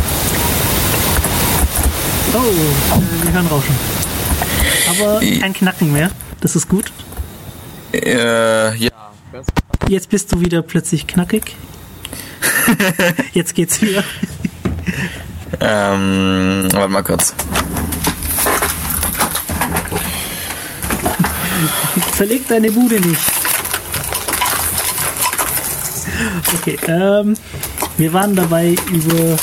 Oh, 2.34 2.38
äh, 2.38 3.24
wir 3.24 3.32
hören 3.32 3.46
Rauschen. 3.46 3.74
Aber 4.88 5.20
kein 5.20 5.52
Knacken 5.52 5.92
mehr. 5.92 6.10
Das 6.40 6.56
ist 6.56 6.68
gut. 6.68 6.92
äh, 7.92 8.74
ja. 8.76 8.90
Jetzt 9.88 10.08
bist 10.08 10.32
du 10.32 10.40
wieder 10.40 10.62
plötzlich 10.62 11.06
knackig. 11.06 11.56
Jetzt 13.32 13.54
geht's 13.54 13.82
wieder. 13.82 14.04
Ähm, 15.60 16.68
warte 16.72 16.88
mal 16.88 17.02
kurz. 17.02 17.34
Verleg 22.12 22.46
deine 22.48 22.70
Bude 22.70 23.00
nicht. 23.00 23.20
Okay, 26.54 26.78
ähm, 26.86 27.36
wir 27.96 28.12
waren 28.12 28.34
dabei 28.34 28.76
über 28.90 29.36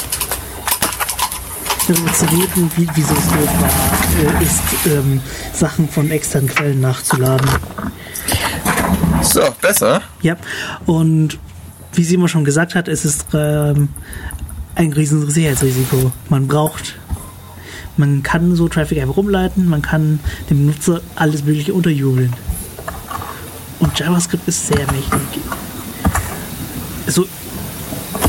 darüber 1.88 2.14
zu 2.14 2.26
reden, 2.26 2.72
wie, 2.78 2.88
wieso 2.94 3.14
es 3.14 3.28
doof 3.28 3.50
war, 3.62 4.40
äh, 4.40 4.44
ist, 4.44 4.62
ähm, 4.86 5.22
Sachen 5.54 5.90
von 5.90 6.12
externen 6.12 6.50
Quellen 6.50 6.82
nachzuladen. 6.82 7.50
So, 9.24 9.42
besser? 9.62 10.02
Ja, 10.22 10.38
und 10.86 11.40
wie 11.94 12.04
sie 12.04 12.16
immer 12.16 12.28
schon 12.28 12.46
gesagt 12.46 12.76
hat, 12.76 12.88
es 12.88 13.06
ist 13.06 13.26
ähm, 13.34 13.90
ein 14.80 14.94
riesen 14.94 15.30
Sicherheitsrisiko. 15.30 16.12
Man 16.30 16.48
braucht, 16.48 16.96
man 17.98 18.24
kann 18.24 18.56
so 18.56 18.70
Traffic 18.70 19.02
einfach 19.02 19.18
umleiten, 19.18 19.68
man 19.68 19.82
kann 19.82 20.22
dem 20.50 20.66
Nutzer 20.66 21.02
alles 21.16 21.44
Mögliche 21.44 21.74
unterjubeln. 21.74 22.34
Und 23.80 24.00
JavaScript 24.00 24.48
ist 24.48 24.68
sehr 24.68 24.80
mächtig. 24.92 25.42
Also, 27.06 27.28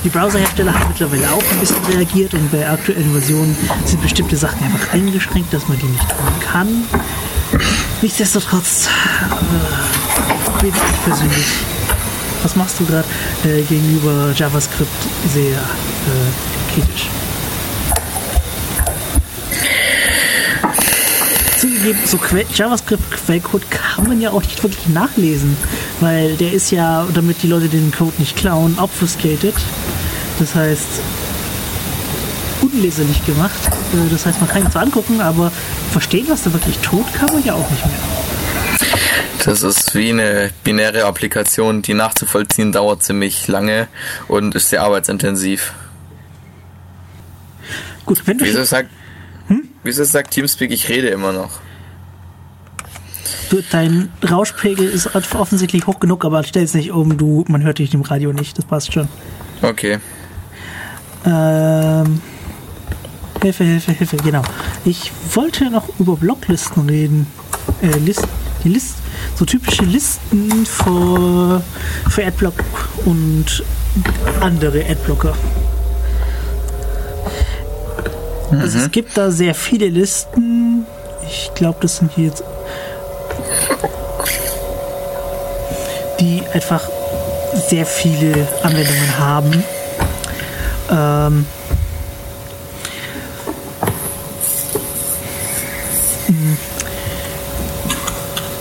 die 0.02 0.08
Browserhersteller 0.08 0.74
haben 0.74 0.88
mittlerweile 0.88 1.30
auch 1.30 1.42
ein 1.52 1.60
bisschen 1.60 1.84
reagiert 1.84 2.34
und 2.34 2.50
bei 2.50 2.68
aktuellen 2.68 3.12
Versionen 3.12 3.56
sind 3.84 4.02
bestimmte 4.02 4.36
Sachen 4.36 4.64
einfach 4.64 4.92
eingeschränkt, 4.92 5.52
dass 5.54 5.68
man 5.68 5.78
die 5.78 5.86
nicht 5.86 6.08
tun 6.08 6.40
kann. 6.40 6.68
Nichtsdestotrotz 8.02 8.88
äh, 8.88 10.62
bin 10.62 10.70
ich 10.70 11.04
persönlich 11.04 11.46
was 12.42 12.56
machst 12.56 12.80
du 12.80 12.86
gerade 12.86 13.06
äh, 13.44 13.62
gegenüber 13.62 14.32
JavaScript 14.34 14.90
sehr 15.32 15.52
äh, 15.52 16.72
kritisch? 16.74 17.08
Zugegeben, 21.58 22.00
so 22.06 22.16
Que 22.16 22.46
JavaScript-Quellcode 22.54 23.70
kann 23.70 24.06
man 24.08 24.20
ja 24.20 24.30
auch 24.30 24.42
nicht 24.42 24.62
wirklich 24.62 24.88
nachlesen, 24.88 25.56
weil 26.00 26.36
der 26.36 26.52
ist 26.54 26.70
ja, 26.70 27.06
damit 27.12 27.42
die 27.42 27.48
Leute 27.48 27.68
den 27.68 27.92
Code 27.92 28.14
nicht 28.18 28.36
klauen, 28.36 28.78
obfuscated. 28.78 29.54
Das 30.38 30.54
heißt, 30.54 31.02
unleserlich 32.62 33.24
gemacht. 33.26 33.60
Äh, 33.66 34.10
Das 34.10 34.24
heißt, 34.24 34.40
man 34.40 34.48
kann 34.48 34.62
ihn 34.62 34.70
zwar 34.70 34.82
angucken, 34.82 35.20
aber 35.20 35.52
verstehen, 35.92 36.26
was 36.28 36.42
der 36.42 36.52
wirklich 36.54 36.78
tut, 36.78 37.12
kann 37.12 37.32
man 37.32 37.44
ja 37.44 37.54
auch 37.54 37.70
nicht 37.70 37.84
mehr. 37.84 38.29
Das 39.44 39.62
ist 39.62 39.94
wie 39.94 40.10
eine 40.10 40.50
binäre 40.64 41.04
Applikation, 41.04 41.82
die 41.82 41.94
nachzuvollziehen 41.94 42.72
dauert 42.72 43.02
ziemlich 43.02 43.48
lange 43.48 43.88
und 44.28 44.54
ist 44.54 44.68
sehr 44.68 44.82
arbeitsintensiv. 44.82 45.72
Gut, 48.04 48.26
wenn 48.26 48.38
du 48.38 48.44
Wieso 48.44 48.64
sagt, 48.64 48.90
wieso 49.82 50.04
sagt 50.04 50.32
Teamspeak, 50.32 50.70
ich 50.70 50.88
rede 50.88 51.08
immer 51.08 51.32
noch? 51.32 51.60
Du, 53.48 53.62
dein 53.70 54.12
Rauschpegel 54.28 54.88
ist 54.88 55.14
offensichtlich 55.34 55.86
hoch 55.86 56.00
genug, 56.00 56.24
aber 56.24 56.44
stell 56.44 56.64
es 56.64 56.74
nicht 56.74 56.92
um, 56.92 57.16
du, 57.16 57.44
man 57.48 57.62
hört 57.62 57.78
dich 57.78 57.94
im 57.94 58.02
Radio 58.02 58.32
nicht, 58.32 58.58
das 58.58 58.64
passt 58.64 58.92
schon. 58.92 59.08
Okay. 59.62 59.98
Ähm, 61.24 62.20
Hilfe, 63.42 63.64
Hilfe, 63.64 63.92
Hilfe, 63.92 64.16
genau. 64.18 64.42
Ich 64.84 65.10
wollte 65.34 65.70
noch 65.70 65.88
über 65.98 66.16
Blocklisten 66.16 66.88
reden. 66.88 67.26
Äh, 67.82 67.98
List, 67.98 68.26
die 68.64 68.70
List, 68.70 68.96
so 69.36 69.44
typische 69.44 69.84
Listen 69.84 70.66
für, 70.66 71.62
für 72.08 72.24
Adblock 72.24 72.54
und 73.04 73.62
andere 74.40 74.84
Adblocker. 74.84 75.34
Also 78.50 78.78
es 78.78 78.90
gibt 78.90 79.16
da 79.16 79.30
sehr 79.30 79.54
viele 79.54 79.88
Listen. 79.88 80.84
Ich 81.26 81.50
glaube, 81.54 81.78
das 81.82 81.98
sind 81.98 82.12
hier 82.12 82.26
jetzt 82.26 82.42
die 86.20 86.42
einfach 86.52 86.82
sehr 87.68 87.86
viele 87.86 88.46
Anwendungen 88.62 89.18
haben. 89.18 89.64
Ähm, 90.90 91.46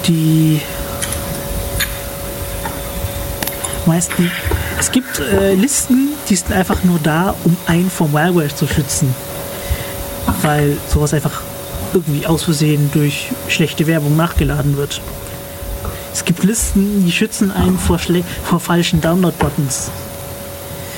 die 0.10 0.60
meisten. 3.86 4.32
Es 4.80 4.92
gibt 4.92 5.20
äh, 5.20 5.54
Listen, 5.54 6.10
die 6.30 6.36
sind 6.36 6.52
einfach 6.52 6.84
nur 6.84 7.00
da, 7.00 7.36
um 7.44 7.56
einen 7.68 7.90
vor 7.90 8.08
Malware 8.10 8.54
zu 8.54 8.68
schützen. 8.68 9.14
Weil 10.42 10.78
sowas 10.88 11.14
einfach 11.14 11.42
irgendwie 11.94 12.26
aus 12.26 12.44
Versehen 12.44 12.90
durch 12.94 13.30
schlechte 13.48 13.88
Werbung 13.88 14.16
nachgeladen 14.16 14.78
wird. 14.78 15.02
Es 16.14 16.26
gibt 16.26 16.44
Listen, 16.44 17.06
die 17.06 17.12
schützen 17.12 17.52
einen 17.52 17.78
vor, 17.78 18.00
vor 18.44 18.60
falschen 18.60 19.02
Download-Buttons. 19.02 19.90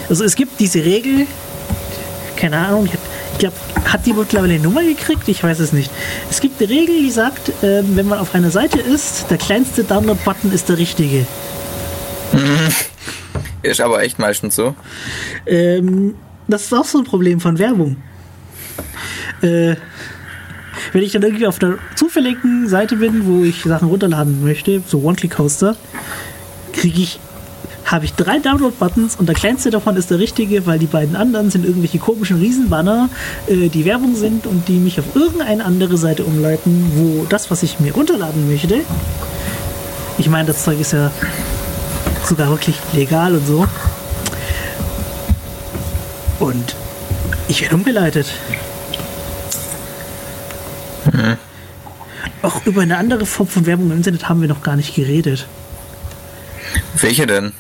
Also 0.10 0.24
es 0.24 0.36
gibt 0.36 0.60
diese 0.60 0.84
Regel, 0.84 1.28
keine 2.36 2.58
Ahnung, 2.58 2.86
ich, 2.86 2.94
ich 2.94 3.00
glaube, 3.42 3.56
hat 3.86 4.06
die 4.06 4.14
mittlerweile 4.14 4.54
eine 4.54 4.64
Nummer 4.64 4.84
gekriegt? 4.84 5.28
Ich 5.28 5.44
weiß 5.44 5.60
es 5.60 5.74
nicht. 5.74 5.92
Es 6.30 6.40
gibt 6.40 6.62
eine 6.62 6.70
Regel, 6.70 6.96
die 6.96 7.12
sagt, 7.12 7.52
ähm, 7.62 7.96
wenn 7.96 8.08
man 8.08 8.20
auf 8.20 8.34
einer 8.34 8.52
Seite 8.52 8.80
ist, 8.80 9.26
der 9.30 9.38
kleinste 9.38 9.84
Download-Button 9.84 10.52
ist 10.54 10.70
der 10.70 10.78
richtige. 10.78 11.26
Ist 13.64 13.80
aber 13.80 14.02
echt 14.02 14.18
meistens 14.18 14.56
so. 14.56 14.74
Ähm, 15.46 16.16
das 16.48 16.64
ist 16.64 16.74
auch 16.74 16.86
so 16.86 16.98
ein 16.98 17.04
Problem 17.04 17.40
von 17.40 17.60
Werbung. 17.60 17.98
Äh, 19.44 19.76
wenn 20.94 21.04
ich 21.04 21.12
dann 21.12 21.22
irgendwie 21.22 21.46
auf 21.46 21.62
einer 21.62 21.78
zufälligen 21.96 22.68
Seite 22.68 22.96
bin, 22.96 23.28
wo 23.28 23.44
ich 23.44 23.62
Sachen 23.62 23.88
runterladen 23.88 24.44
möchte, 24.44 24.82
so 24.88 25.04
One-Click-Hoster, 25.04 25.76
kriege 26.74 27.02
ich, 27.02 27.20
habe 27.92 28.06
ich 28.06 28.14
drei 28.14 28.40
Download-Buttons 28.40 29.18
und 29.18 29.28
der 29.28 29.36
kleinste 29.36 29.70
davon 29.70 29.98
ist 29.98 30.10
der 30.10 30.20
richtige, 30.20 30.66
weil 30.66 30.80
die 30.80 30.86
beiden 30.86 31.16
anderen 31.16 31.52
sind 31.52 31.66
irgendwelche 31.66 32.00
komischen 32.00 32.38
Riesenbanner, 32.38 33.10
äh, 33.48 33.68
die 33.70 33.86
Werbung 33.86 34.16
sind 34.16 34.48
und 34.48 34.68
die 34.68 34.80
mich 34.80 35.00
auf 35.00 35.16
irgendeine 35.16 35.66
andere 35.66 35.98
Seite 35.98 36.24
umleiten, 36.24 36.92
wo 36.96 37.26
das, 37.26 37.52
was 37.52 37.64
ich 37.64 37.80
mir 37.80 37.94
runterladen 37.94 38.50
möchte, 38.50 38.82
ich 40.18 40.30
meine, 40.30 40.48
das 40.48 40.64
Zeug 40.64 40.80
ist 40.80 40.94
ja 40.94 41.12
sogar 42.24 42.50
wirklich 42.50 42.78
legal 42.94 43.34
und 43.34 43.48
so. 43.48 43.68
Und 46.40 46.76
ich 47.48 47.62
werde 47.62 47.76
umgeleitet. 47.76 48.28
Auch 52.42 52.66
über 52.66 52.82
eine 52.82 52.98
andere 52.98 53.26
Form 53.26 53.48
von 53.48 53.66
Werbung 53.66 53.92
im 53.92 53.98
Internet 53.98 54.30
haben 54.30 54.42
wir 54.42 54.48
noch 54.48 54.64
gar 54.64 54.76
nicht 54.76 54.96
geredet. 54.96 55.48
Welche 57.00 57.26
denn? 57.28 57.54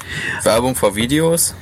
Werbung 0.43 0.75
vor 0.75 0.95
Videos? 0.95 1.55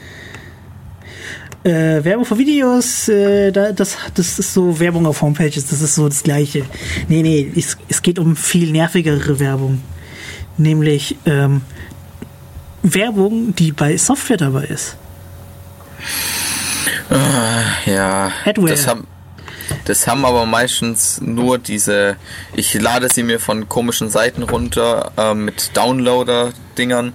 Äh, 1.64 2.04
Werbung 2.04 2.24
für 2.26 2.38
Videos, 2.38 3.10
äh, 3.10 3.52
da, 3.52 3.74
das, 3.74 3.98
das 4.14 4.40
ist 4.40 4.54
so 4.54 4.80
Werbung 4.80 5.06
auf 5.06 5.22
Homepages, 5.22 5.68
das 5.68 5.82
ist 5.82 5.96
so 5.96 6.08
das 6.08 6.24
Gleiche. 6.24 6.64
Nee, 7.10 7.22
nee, 7.22 7.52
es, 7.54 7.78
es 7.90 8.02
geht 8.02 8.18
um 8.18 8.38
viel 8.38 8.72
nervigere 8.72 9.40
Werbung. 9.40 9.82
Nämlich 10.58 11.18
ähm, 11.26 11.62
Werbung, 12.82 13.54
die 13.56 13.74
bei 13.74 13.98
Software 13.98 14.38
dabei 14.38 14.66
ist. 14.66 14.96
Ja. 17.86 18.32
Adware. 18.46 18.70
Das 18.70 18.88
haben, 18.88 19.08
das 19.86 20.08
haben 20.08 20.26
aber 20.26 20.46
meistens 20.46 21.22
nur 21.22 21.58
diese. 21.58 22.16
Ich 22.54 22.74
lade 22.74 23.10
sie 23.12 23.24
mir 23.24 23.40
von 23.40 23.70
komischen 23.70 24.10
Seiten 24.10 24.44
runter 24.44 25.12
äh, 25.18 25.34
mit 25.34 25.76
Downloader-Dingern 25.76 27.14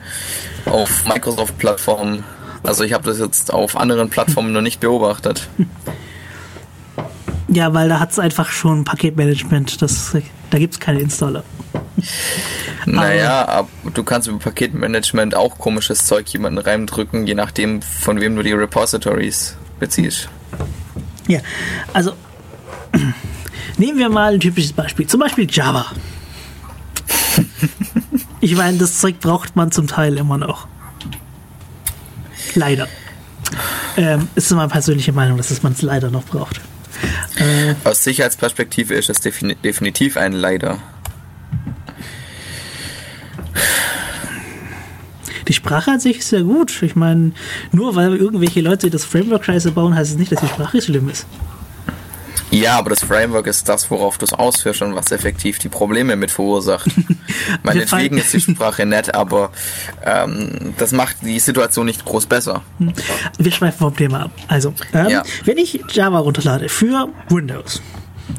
auf 0.67 1.07
Microsoft-Plattformen. 1.07 2.25
Also 2.63 2.85
ich 2.85 2.93
habe 2.93 3.05
das 3.05 3.19
jetzt 3.19 3.53
auf 3.53 3.77
anderen 3.77 4.11
Plattformen 4.11 4.53
noch 4.53 4.63
nicht 4.63 4.81
beobachtet. 4.81 5.49
Ja, 7.47 7.73
weil 7.75 7.89
da 7.89 8.01
hat 8.01 8.11
es 8.11 8.19
einfach 8.19 8.51
schon 8.51 8.85
Paketmanagement. 8.85 9.81
Das, 9.83 10.17
da 10.51 10.59
gibt 10.59 10.75
es 10.75 10.81
keine 10.81 11.01
Installer. 11.01 11.45
Naja, 12.87 13.49
aber 13.49 13.69
du 13.95 14.05
kannst 14.05 14.29
über 14.29 14.39
Paketmanagement 14.39 15.35
auch 15.35 15.57
komisches 15.57 16.05
Zeug 16.05 16.29
jemanden 16.29 16.59
reindrücken, 16.59 17.27
je 17.27 17.35
nachdem, 17.35 17.81
von 17.81 18.21
wem 18.21 18.37
du 18.37 18.43
die 18.43 18.53
Repositories 18.53 19.57
beziehst. 19.81 20.29
Ja, 21.29 21.41
also 21.95 22.13
nehmen 23.79 23.99
wir 23.99 24.09
mal 24.09 24.35
ein 24.35 24.41
typisches 24.41 24.73
Beispiel. 24.73 25.07
Zum 25.07 25.21
Beispiel 25.21 25.47
Java. 25.51 25.87
Ich 28.41 28.55
meine, 28.55 28.79
das 28.79 28.99
Zeug 28.99 29.21
braucht 29.21 29.57
man 29.57 29.73
zum 29.73 29.87
Teil 29.87 30.17
immer 30.19 30.39
noch. 30.39 30.69
Leider. 32.55 32.89
Ähm, 33.97 34.29
ist 34.35 34.51
meine 34.53 34.69
persönliche 34.69 35.13
Meinung, 35.13 35.39
dass 35.39 35.63
man 35.63 35.73
es 35.73 35.83
leider 35.83 36.11
noch 36.11 36.25
braucht. 36.25 36.61
Äh, 37.37 37.75
Aus 37.85 38.05
Sicherheitsperspektive 38.05 38.95
ist 38.95 39.11
es 39.11 39.21
defini 39.21 39.55
definitiv 39.57 40.17
ein 40.17 40.33
Leider. 40.33 40.79
Die 45.49 45.53
Sprache 45.53 45.91
an 45.93 46.01
sich 46.01 46.19
ist 46.19 46.33
ja 46.33 46.41
gut. 46.41 46.83
Ich 46.83 46.97
meine, 46.97 47.33
nur 47.73 47.97
weil 47.97 48.17
irgendwelche 48.17 48.61
Leute 48.61 48.91
das 48.91 49.05
Framework 49.05 49.45
scheiße 49.45 49.73
bauen, 49.73 49.95
heißt 49.95 50.13
es 50.13 50.19
nicht, 50.19 50.33
dass 50.33 50.41
die 50.41 50.49
Sprache 50.49 50.81
schlimm 50.81 51.09
ist. 51.09 51.27
Ja, 52.55 52.79
aber 52.79 52.91
das 52.91 53.03
Framework 53.03 53.49
ist 53.49 53.69
das, 53.69 53.91
worauf 53.91 54.17
du 54.17 54.25
es 54.25 54.33
ausführst 54.33 54.81
und 54.83 54.95
was 54.95 55.11
effektiv 55.11 55.59
die 55.59 55.69
Probleme 55.69 56.15
mit 56.15 56.31
verursacht. 56.31 56.89
Meinetwegen 57.65 58.17
ist 58.17 58.33
die 58.33 58.41
Sprache 58.41 58.87
nett, 58.87 59.13
aber 59.13 59.51
ähm, 60.05 60.73
das 60.79 60.93
macht 60.93 61.17
die 61.23 61.41
Situation 61.41 61.85
nicht 61.87 62.05
groß 62.05 62.27
besser. 62.27 62.63
Wir 63.39 63.51
schweifen 63.51 63.79
vom 63.79 63.97
Thema 63.97 64.27
ab. 64.27 64.31
Also, 64.47 64.73
ähm, 64.93 65.09
ja. 65.09 65.23
wenn 65.45 65.59
ich 65.59 65.81
Java 65.91 66.21
runterlade 66.21 66.69
für 66.69 67.09
Windows, 67.29 67.83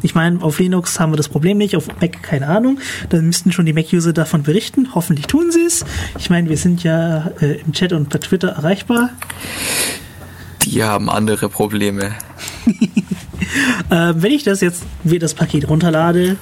ich 0.02 0.16
meine, 0.16 0.42
auf 0.42 0.60
Linux 0.60 0.98
haben 0.98 1.12
wir 1.12 1.18
das 1.18 1.28
Problem 1.28 1.58
nicht, 1.58 1.76
auf 1.76 1.88
Mac 2.00 2.24
keine 2.24 2.48
Ahnung. 2.48 2.80
Dann 3.10 3.26
müssten 3.26 3.52
schon 3.52 3.66
die 3.66 3.74
Mac-User 3.74 4.14
davon 4.14 4.44
berichten. 4.44 4.96
Hoffentlich 4.96 5.28
tun 5.28 5.52
sie 5.52 5.66
es. 5.66 5.86
Ich 6.18 6.30
meine, 6.30 6.50
wir 6.50 6.58
sind 6.58 6.84
ja 6.84 7.32
äh, 7.42 7.60
im 7.60 7.74
Chat 7.74 7.92
und 7.92 8.10
per 8.10 8.22
Twitter 8.22 8.50
erreichbar. 8.50 9.10
Die 10.64 10.84
haben 10.84 11.10
andere 11.10 11.50
Probleme. 11.50 12.14
äh, 13.90 14.14
wenn 14.16 14.32
ich 14.32 14.44
das 14.44 14.62
jetzt 14.62 14.84
wie 15.04 15.20
das 15.20 15.34
Paket 15.34 15.68
runterlade, 15.70 16.38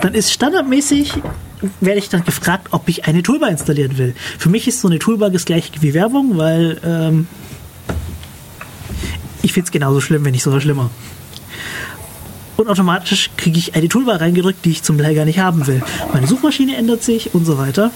dann 0.00 0.14
ist 0.14 0.32
standardmäßig 0.32 1.14
werde 1.80 1.98
ich 1.98 2.08
dann 2.08 2.24
gefragt, 2.24 2.68
ob 2.70 2.88
ich 2.88 3.06
eine 3.06 3.22
Toolbar 3.22 3.50
installieren 3.50 3.98
will. 3.98 4.14
Für 4.38 4.48
mich 4.48 4.68
ist 4.68 4.80
so 4.80 4.88
eine 4.88 5.00
Toolbar 5.00 5.30
das 5.30 5.44
gleiche 5.44 5.72
wie 5.80 5.92
Werbung, 5.92 6.36
weil 6.38 6.80
ähm, 6.84 7.26
ich 9.42 9.52
finde 9.52 9.66
es 9.66 9.72
genauso 9.72 10.00
schlimm, 10.00 10.24
wenn 10.24 10.32
nicht 10.32 10.44
sogar 10.44 10.60
schlimmer 10.60 10.90
und 12.58 12.68
automatisch 12.68 13.30
kriege 13.36 13.56
ich 13.56 13.76
eine 13.76 13.88
Toolbar 13.88 14.20
reingedrückt, 14.20 14.64
die 14.64 14.70
ich 14.72 14.82
zum 14.82 14.98
Teil 14.98 15.14
gar 15.14 15.24
nicht 15.24 15.38
haben 15.38 15.66
will. 15.68 15.80
Meine 16.12 16.26
Suchmaschine 16.26 16.76
ändert 16.76 17.04
sich 17.04 17.32
und 17.32 17.44
so 17.44 17.56
weiter. 17.56 17.92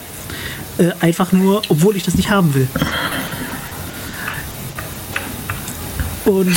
Äh, 0.78 0.92
einfach 1.00 1.32
nur, 1.32 1.62
obwohl 1.68 1.96
ich 1.96 2.04
das 2.04 2.14
nicht 2.14 2.30
haben 2.30 2.54
will. 2.54 2.68
Und 6.24 6.56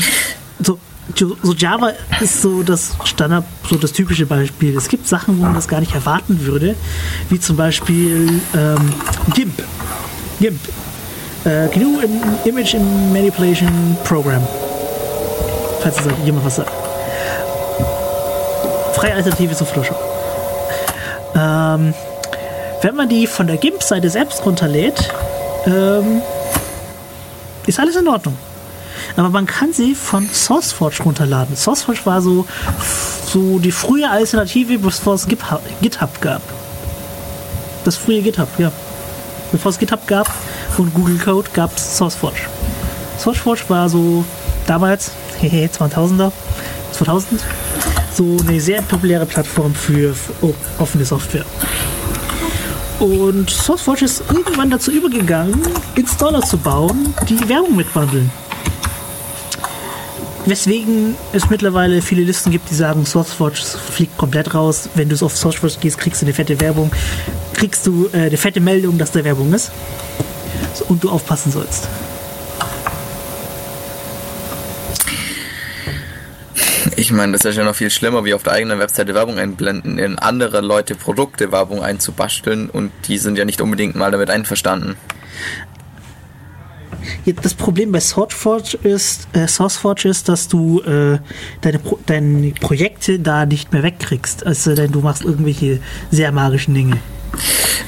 so, 0.62 0.78
so 1.20 1.54
Java 1.54 1.94
ist 2.20 2.42
so 2.42 2.64
das 2.64 2.96
Standard, 3.04 3.46
so 3.70 3.76
das 3.76 3.92
typische 3.92 4.26
Beispiel. 4.26 4.76
Es 4.76 4.88
gibt 4.88 5.08
Sachen, 5.08 5.38
wo 5.40 5.44
man 5.44 5.54
das 5.54 5.68
gar 5.68 5.80
nicht 5.80 5.94
erwarten 5.94 6.46
würde, 6.46 6.76
wie 7.30 7.40
zum 7.40 7.56
Beispiel 7.58 8.42
ähm, 8.56 8.94
GIMP. 9.34 9.64
GIMP. 10.40 10.60
Äh, 11.46 11.68
GNU 11.70 12.00
Image 12.46 12.76
Manipulation 13.14 13.98
Program. 14.04 14.46
Falls 15.82 15.96
das 15.96 16.06
jemand 16.26 16.46
was 16.46 16.58
sagt 16.58 16.86
freie 19.06 19.14
Alternative 19.14 19.56
zu 19.56 19.66
Photoshop. 19.66 19.98
Ähm, 21.36 21.94
wenn 22.82 22.96
man 22.96 23.10
die 23.10 23.28
von 23.28 23.46
der 23.46 23.58
GIMP-Seite 23.58 24.10
selbst 24.10 24.46
runterlädt, 24.46 25.14
ähm, 25.68 26.22
ist 27.68 27.80
alles 27.80 27.96
in 27.96 28.08
Ordnung. 28.08 28.38
Aber 29.18 29.30
man 29.30 29.46
kann 29.46 29.72
sie 29.72 29.96
von 29.96 30.30
SourceForge 30.30 31.04
runterladen. 31.04 31.56
SourceForge 31.56 32.02
war 32.06 32.22
so, 32.22 32.46
so 33.26 33.60
die 33.60 33.72
frühe 33.72 34.10
Alternative, 34.10 34.78
bevor 34.78 35.14
es 35.16 35.26
GitHub 35.28 36.22
gab. 36.22 36.42
Das 37.86 37.96
frühe 37.96 38.22
GitHub, 38.22 38.50
ja. 38.58 38.72
Bevor 39.52 39.72
es 39.72 39.80
GitHub 39.80 40.06
gab 40.08 40.30
und 40.78 40.94
Google 40.94 41.18
Code 41.18 41.50
gab 41.54 41.76
es 41.78 41.98
SourceForge. 41.98 42.42
SourceForge 43.18 43.64
war 43.70 43.88
so 43.88 44.26
damals, 44.68 45.12
hehe, 45.40 45.68
2000er, 45.68 46.32
2000, 46.92 47.42
so 48.14 48.38
eine 48.48 48.60
sehr 48.60 48.82
populäre 48.82 49.26
Plattform 49.26 49.74
für 49.74 50.14
offene 50.80 51.06
Software. 51.06 51.46
Und 53.00 53.50
SourceForge 53.50 54.06
ist 54.06 54.24
irgendwann 54.30 54.70
dazu 54.70 54.92
übergegangen, 54.92 55.62
Installer 55.96 56.42
zu 56.42 56.58
bauen, 56.58 57.14
die 57.30 57.48
Werbung 57.48 57.76
mitwandeln. 57.76 58.32
Weswegen 60.48 61.16
es 61.34 61.50
mittlerweile 61.50 62.04
viele 62.04 62.22
Listen 62.22 62.52
gibt, 62.52 62.70
die 62.70 62.76
sagen, 62.76 63.04
SourceForge 63.06 63.62
fliegt 63.92 64.16
komplett 64.16 64.54
raus. 64.54 64.90
Wenn 64.94 65.10
du 65.10 65.16
auf 65.26 65.36
SourceForge 65.36 65.78
gehst, 65.82 65.98
kriegst 65.98 66.22
du 66.22 66.26
eine 66.28 66.34
fette 66.34 66.60
Werbung, 66.62 66.92
kriegst 67.54 67.88
du 67.88 68.08
äh, 68.14 68.28
eine 68.28 68.38
fette 68.38 68.60
Meldung, 68.60 69.00
dass 69.00 69.12
da 69.12 69.24
Werbung 69.24 69.54
ist 69.54 69.72
und 70.88 71.04
du 71.04 71.10
aufpassen 71.10 71.52
sollst. 71.52 71.90
Ich 76.96 77.12
meine, 77.12 77.34
das 77.34 77.44
ist 77.44 77.58
ja 77.58 77.64
noch 77.64 77.76
viel 77.76 77.90
schlimmer, 77.90 78.24
wie 78.24 78.36
auf 78.36 78.44
der 78.44 78.54
eigenen 78.54 78.80
Webseite 78.80 79.16
Werbung 79.16 79.40
einblenden, 79.40 79.98
in 79.98 80.20
andere 80.20 80.62
Leute 80.62 80.94
Produkte 80.96 81.52
Werbung 81.52 81.82
einzubasteln 81.82 82.70
und 82.70 82.92
die 83.08 83.18
sind 83.18 83.38
ja 83.38 83.46
nicht 83.46 83.62
unbedingt 83.62 83.96
mal 83.96 84.12
damit 84.12 84.30
einverstanden. 84.30 84.96
Das 87.42 87.54
Problem 87.54 87.92
bei 87.92 88.00
SourceForge 88.00 88.78
ist, 88.84 89.28
äh, 89.34 89.48
SourceForge 89.48 90.08
ist, 90.10 90.30
dass 90.30 90.48
du 90.48 90.82
äh, 90.82 91.20
deine, 91.62 91.80
Pro 91.80 92.00
deine 92.06 92.52
Projekte 92.60 93.20
da 93.20 93.46
nicht 93.46 93.74
mehr 93.74 93.84
wegkriegst. 93.84 94.46
Also 94.46 94.76
denn 94.76 94.92
du 94.92 95.02
machst 95.02 95.24
irgendwelche 95.24 95.80
sehr 96.12 96.32
magischen 96.32 96.74
Dinge. 96.74 97.00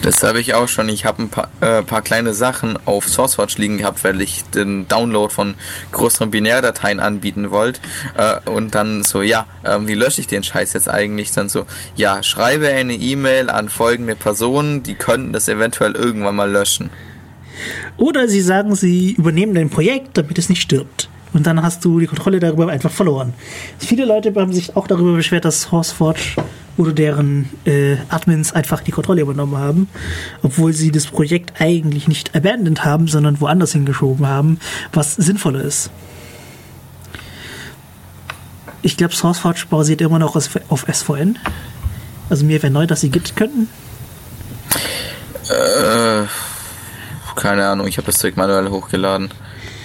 Das 0.01 0.23
habe 0.23 0.39
ich 0.39 0.53
auch 0.53 0.67
schon. 0.67 0.89
Ich 0.89 1.05
habe 1.05 1.23
ein 1.23 1.29
paar, 1.29 1.49
äh, 1.61 1.81
paar 1.81 2.01
kleine 2.01 2.33
Sachen 2.33 2.77
auf 2.85 3.07
SourceForge 3.07 3.55
liegen 3.57 3.77
gehabt, 3.77 4.03
weil 4.03 4.21
ich 4.21 4.43
den 4.45 4.87
Download 4.87 5.33
von 5.33 5.55
größeren 5.91 6.31
Binärdateien 6.31 6.99
anbieten 6.99 7.51
wollte. 7.51 7.79
Äh, 8.15 8.49
und 8.49 8.75
dann 8.75 9.03
so, 9.03 9.21
ja, 9.21 9.45
äh, 9.63 9.77
wie 9.81 9.95
lösche 9.95 10.21
ich 10.21 10.27
den 10.27 10.43
Scheiß 10.43 10.73
jetzt 10.73 10.89
eigentlich? 10.89 11.31
Dann 11.31 11.49
so, 11.49 11.65
ja, 11.95 12.23
schreibe 12.23 12.67
eine 12.67 12.93
E-Mail 12.93 13.49
an 13.49 13.69
folgende 13.69 14.15
Personen, 14.15 14.83
die 14.83 14.95
könnten 14.95 15.33
das 15.33 15.47
eventuell 15.47 15.93
irgendwann 15.93 16.35
mal 16.35 16.51
löschen. 16.51 16.89
Oder 17.97 18.27
sie 18.27 18.41
sagen, 18.41 18.75
sie 18.75 19.11
übernehmen 19.11 19.53
dein 19.53 19.69
Projekt, 19.69 20.17
damit 20.17 20.37
es 20.37 20.49
nicht 20.49 20.61
stirbt. 20.61 21.09
Und 21.33 21.45
dann 21.45 21.61
hast 21.61 21.83
du 21.83 21.99
die 21.99 22.07
Kontrolle 22.07 22.39
darüber 22.39 22.69
einfach 22.69 22.91
verloren. 22.91 23.33
Viele 23.77 24.05
Leute 24.05 24.33
haben 24.35 24.53
sich 24.53 24.75
auch 24.75 24.87
darüber 24.87 25.13
beschwert, 25.13 25.45
dass 25.45 25.63
SourceForge 25.63 26.35
oder 26.77 26.93
deren 26.93 27.49
äh, 27.65 27.97
Admins 28.09 28.53
einfach 28.53 28.81
die 28.81 28.91
Kontrolle 28.91 29.21
übernommen 29.21 29.57
haben, 29.57 29.89
obwohl 30.41 30.73
sie 30.73 30.91
das 30.91 31.07
Projekt 31.07 31.59
eigentlich 31.59 32.07
nicht 32.07 32.35
abandoned 32.35 32.85
haben, 32.85 33.07
sondern 33.07 33.41
woanders 33.41 33.73
hingeschoben 33.73 34.27
haben, 34.27 34.59
was 34.93 35.15
sinnvoller 35.15 35.61
ist. 35.61 35.89
Ich 38.83 38.95
glaube, 38.95 39.13
SourceForge 39.13 39.65
basiert 39.69 40.01
immer 40.01 40.19
noch 40.19 40.35
auf 40.35 40.85
SVN. 40.91 41.37
Also 42.29 42.45
mir 42.45 42.61
wäre 42.61 42.71
neu, 42.71 42.85
dass 42.85 43.01
sie 43.01 43.09
Git 43.09 43.35
könnten. 43.35 43.67
Äh, 45.49 45.53
keine 47.37 47.65
Ahnung, 47.67 47.87
ich 47.87 47.97
habe 47.97 48.07
das 48.07 48.17
Zeug 48.17 48.35
manuell 48.35 48.69
hochgeladen. 48.69 49.29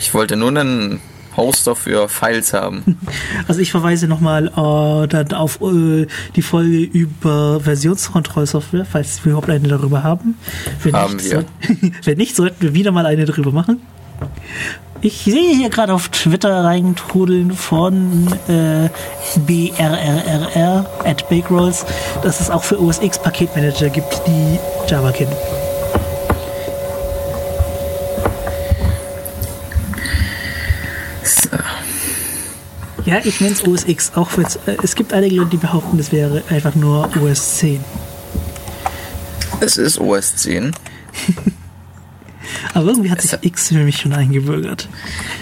Ich 0.01 0.13
wollte 0.15 0.37
nur 0.37 0.49
einen 0.49 1.01
Hoster 1.37 1.77
für 1.77 2.09
Files 2.09 2.53
haben. 2.53 2.99
Also 3.49 3.61
ich 3.61 3.71
verweise 3.71 4.07
nochmal 4.07 4.47
äh, 4.49 5.09
dann 5.09 5.33
auf 5.33 5.61
äh, 5.61 6.07
die 6.37 6.43
Folge 6.43 6.79
über 6.79 7.61
Versionskontrollsoftware, 7.61 8.85
falls 8.85 9.25
wir 9.25 9.33
überhaupt 9.33 9.51
eine 9.51 9.69
darüber 9.69 10.03
haben. 10.03 10.37
Wenn 10.83 10.95
haben 10.95 11.17
nicht, 11.17 11.31
wir. 11.31 11.45
Wenn 12.05 12.19
nicht, 12.19 12.37
sollten 12.37 12.63
wir 12.63 12.75
wieder 12.75 12.93
mal 12.93 13.05
eine 13.05 13.25
darüber 13.25 13.53
machen. 13.53 13.81
Ich 15.01 15.25
sehe 15.25 15.57
hier 15.57 15.69
gerade 15.69 15.93
auf 15.93 16.09
Twitter 16.11 16.65
reintrudeln 16.65 17.53
von 17.53 18.29
äh, 18.49 18.89
BRRRR 19.41 20.87
at 21.05 21.29
Bakerolls, 21.29 21.85
dass 22.23 22.41
es 22.41 22.49
auch 22.49 22.63
für 22.63 22.81
OS 22.81 23.03
X 23.03 23.19
Paketmanager 23.19 23.91
gibt, 23.91 24.23
die 24.27 24.59
Java 24.89 25.11
kennen. 25.11 25.33
Ja, 33.05 33.21
ich 33.25 33.41
nenne 33.41 33.55
es 33.55 33.67
OS 33.67 33.85
X. 33.87 34.13
Auch 34.15 34.31
äh, 34.39 34.45
es 34.83 34.95
gibt 34.95 35.13
einige 35.13 35.37
Leute, 35.37 35.51
die 35.51 35.57
behaupten, 35.57 35.99
das 35.99 36.13
wäre 36.13 36.43
einfach 36.49 36.75
nur 36.75 37.11
OS 37.21 37.59
10. 37.59 37.85
Es 39.61 39.77
ist 39.77 39.99
OS 39.99 40.37
10. 40.37 40.75
Aber 42.75 42.87
irgendwie 42.87 43.11
hat 43.11 43.21
sich 43.21 43.33
X 43.43 43.69
für 43.69 43.75
mich 43.75 43.99
schon 44.01 44.13
eingebürgert. 44.13 44.89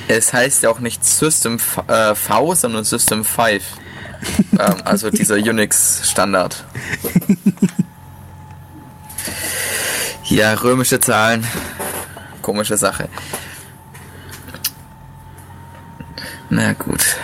Es 0.09 0.33
heißt 0.33 0.63
ja 0.63 0.71
auch 0.71 0.81
nicht 0.81 1.05
System 1.05 1.59
V, 1.59 1.83
äh, 1.87 2.15
v 2.15 2.55
sondern 2.55 2.85
System 2.85 3.25
5. 3.25 3.63
ähm, 4.53 4.75
also 4.85 5.11
dieser 5.11 5.37
Unix-Standard. 5.37 6.65
Ja, 10.25 10.55
römische 10.55 11.01
Zahlen. 11.01 11.45
Komische 12.41 12.77
Sache. 12.77 13.09
Na 16.51 16.73
gut. 16.73 17.17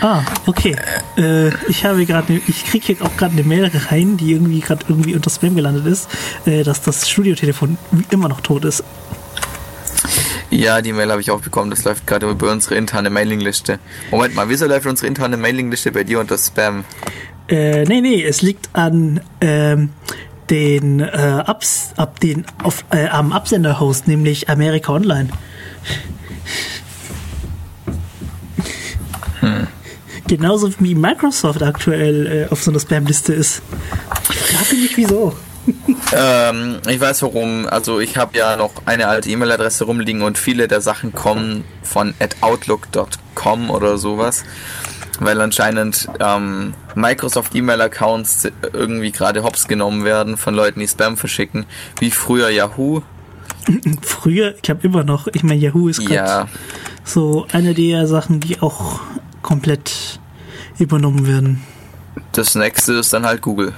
Ah, 0.00 0.22
okay. 0.46 0.76
Äh, 1.16 1.48
ich 1.68 1.84
habe 1.84 2.06
gerade, 2.06 2.32
ne, 2.32 2.40
ich 2.46 2.64
kriege 2.64 2.92
jetzt 2.92 3.02
auch 3.02 3.16
gerade 3.16 3.32
eine 3.32 3.42
Mail 3.42 3.70
rein, 3.90 4.16
die 4.16 4.32
irgendwie 4.32 4.60
gerade 4.60 4.84
irgendwie 4.88 5.14
unter 5.14 5.30
Spam 5.30 5.56
gelandet 5.56 5.86
ist, 5.86 6.08
äh, 6.46 6.62
dass 6.62 6.82
das 6.82 7.08
Studiotelefon 7.08 7.76
immer 8.10 8.28
noch 8.28 8.40
tot 8.40 8.64
ist. 8.64 8.84
Ja, 10.50 10.80
die 10.80 10.92
Mail 10.92 11.10
habe 11.10 11.20
ich 11.20 11.30
auch 11.30 11.40
bekommen. 11.40 11.70
Das 11.70 11.84
läuft 11.84 12.06
gerade 12.06 12.28
über 12.28 12.50
unsere 12.50 12.76
interne 12.76 13.10
Mailingliste. 13.10 13.78
Moment 14.10 14.34
mal, 14.34 14.48
wieso 14.48 14.66
läuft 14.66 14.86
unsere 14.86 15.08
interne 15.08 15.36
Mailingliste 15.36 15.92
bei 15.92 16.04
dir 16.04 16.20
unter 16.20 16.38
Spam? 16.38 16.84
Äh, 17.48 17.84
nee, 17.84 18.00
nee, 18.00 18.22
es 18.22 18.40
liegt 18.40 18.68
an 18.74 19.20
ähm, 19.40 19.90
den, 20.48 21.00
äh, 21.00 21.06
Abs, 21.44 21.92
ab 21.96 22.20
den 22.20 22.44
auf, 22.62 22.84
äh, 22.90 23.08
am 23.08 23.32
Absender-Host, 23.32 24.08
nämlich 24.08 24.48
America 24.48 24.92
Online. 24.92 25.28
Genauso 30.28 30.70
wie 30.78 30.94
Microsoft 30.94 31.62
aktuell 31.62 32.26
äh, 32.26 32.52
auf 32.52 32.62
so 32.62 32.70
einer 32.70 32.80
Spam-Liste 32.80 33.32
ist. 33.32 33.62
Ich 34.30 34.36
frage 34.36 34.80
mich 34.80 34.96
wieso. 34.96 35.34
Ähm, 36.12 36.78
ich 36.86 37.00
weiß 37.00 37.22
warum. 37.22 37.66
Also 37.66 37.98
ich 38.00 38.16
habe 38.16 38.36
ja 38.38 38.56
noch 38.56 38.72
eine 38.84 39.08
alte 39.08 39.30
E-Mail-Adresse 39.30 39.84
rumliegen 39.84 40.22
und 40.22 40.38
viele 40.38 40.68
der 40.68 40.80
Sachen 40.80 41.12
kommen 41.12 41.64
von 41.82 42.14
atoutlook.com 42.20 43.70
oder 43.70 43.98
sowas. 43.98 44.44
Weil 45.20 45.40
anscheinend 45.40 46.08
ähm, 46.20 46.74
Microsoft 46.94 47.54
E-Mail-Accounts 47.54 48.48
irgendwie 48.72 49.10
gerade 49.10 49.42
hops 49.42 49.66
genommen 49.66 50.04
werden 50.04 50.36
von 50.36 50.54
Leuten, 50.54 50.80
die 50.80 50.88
Spam 50.88 51.16
verschicken. 51.16 51.66
Wie 51.98 52.10
früher 52.10 52.50
Yahoo. 52.50 53.02
Früher, 54.02 54.54
ich 54.62 54.70
habe 54.70 54.86
immer 54.86 55.04
noch, 55.04 55.26
ich 55.26 55.42
meine, 55.42 55.60
Yahoo 55.60 55.88
ist 55.88 56.00
gerade 56.00 56.14
Ja, 56.14 56.48
so 57.04 57.46
eine 57.52 57.74
der 57.74 58.06
Sachen, 58.06 58.40
die 58.40 58.60
auch 58.60 59.00
komplett 59.42 60.20
übernommen 60.78 61.26
werden. 61.26 61.62
das 62.32 62.54
nächste 62.54 62.94
ist 62.94 63.12
dann 63.12 63.26
halt 63.26 63.42
Google. 63.42 63.74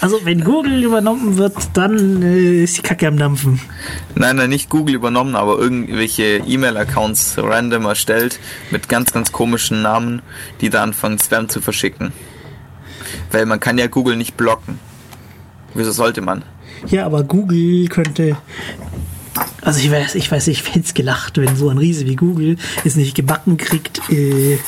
Also 0.00 0.24
wenn 0.24 0.42
Google 0.42 0.82
übernommen 0.82 1.36
wird, 1.36 1.54
dann 1.74 2.22
äh, 2.22 2.64
ist 2.64 2.78
die 2.78 2.82
Kacke 2.82 3.06
am 3.06 3.16
Dampfen. 3.16 3.60
Nein, 4.14 4.36
nein, 4.36 4.50
nicht 4.50 4.68
Google 4.68 4.94
übernommen, 4.94 5.36
aber 5.36 5.58
irgendwelche 5.58 6.38
E-Mail-Accounts 6.46 7.34
random 7.38 7.84
erstellt 7.84 8.40
mit 8.70 8.88
ganz, 8.88 9.12
ganz 9.12 9.32
komischen 9.32 9.82
Namen, 9.82 10.22
die 10.60 10.70
da 10.70 10.82
anfangen 10.82 11.18
Spam 11.18 11.48
zu 11.48 11.60
verschicken. 11.60 12.12
Weil 13.30 13.46
man 13.46 13.60
kann 13.60 13.78
ja 13.78 13.86
Google 13.86 14.16
nicht 14.16 14.36
blocken. 14.36 14.78
Wieso 15.74 15.92
sollte 15.92 16.20
man? 16.20 16.42
Ja, 16.88 17.06
aber 17.06 17.22
Google 17.22 17.86
könnte. 17.88 18.36
Also 19.60 19.80
ich 19.80 19.90
weiß, 19.90 20.14
ich 20.14 20.30
weiß, 20.30 20.46
ich 20.48 20.74
hätte 20.74 20.92
gelacht, 20.92 21.38
wenn 21.38 21.56
so 21.56 21.68
ein 21.68 21.78
Riese 21.78 22.06
wie 22.06 22.16
Google 22.16 22.56
es 22.84 22.96
nicht 22.96 23.14
gebacken 23.14 23.56
kriegt, 23.56 24.00
äh, 24.10 24.58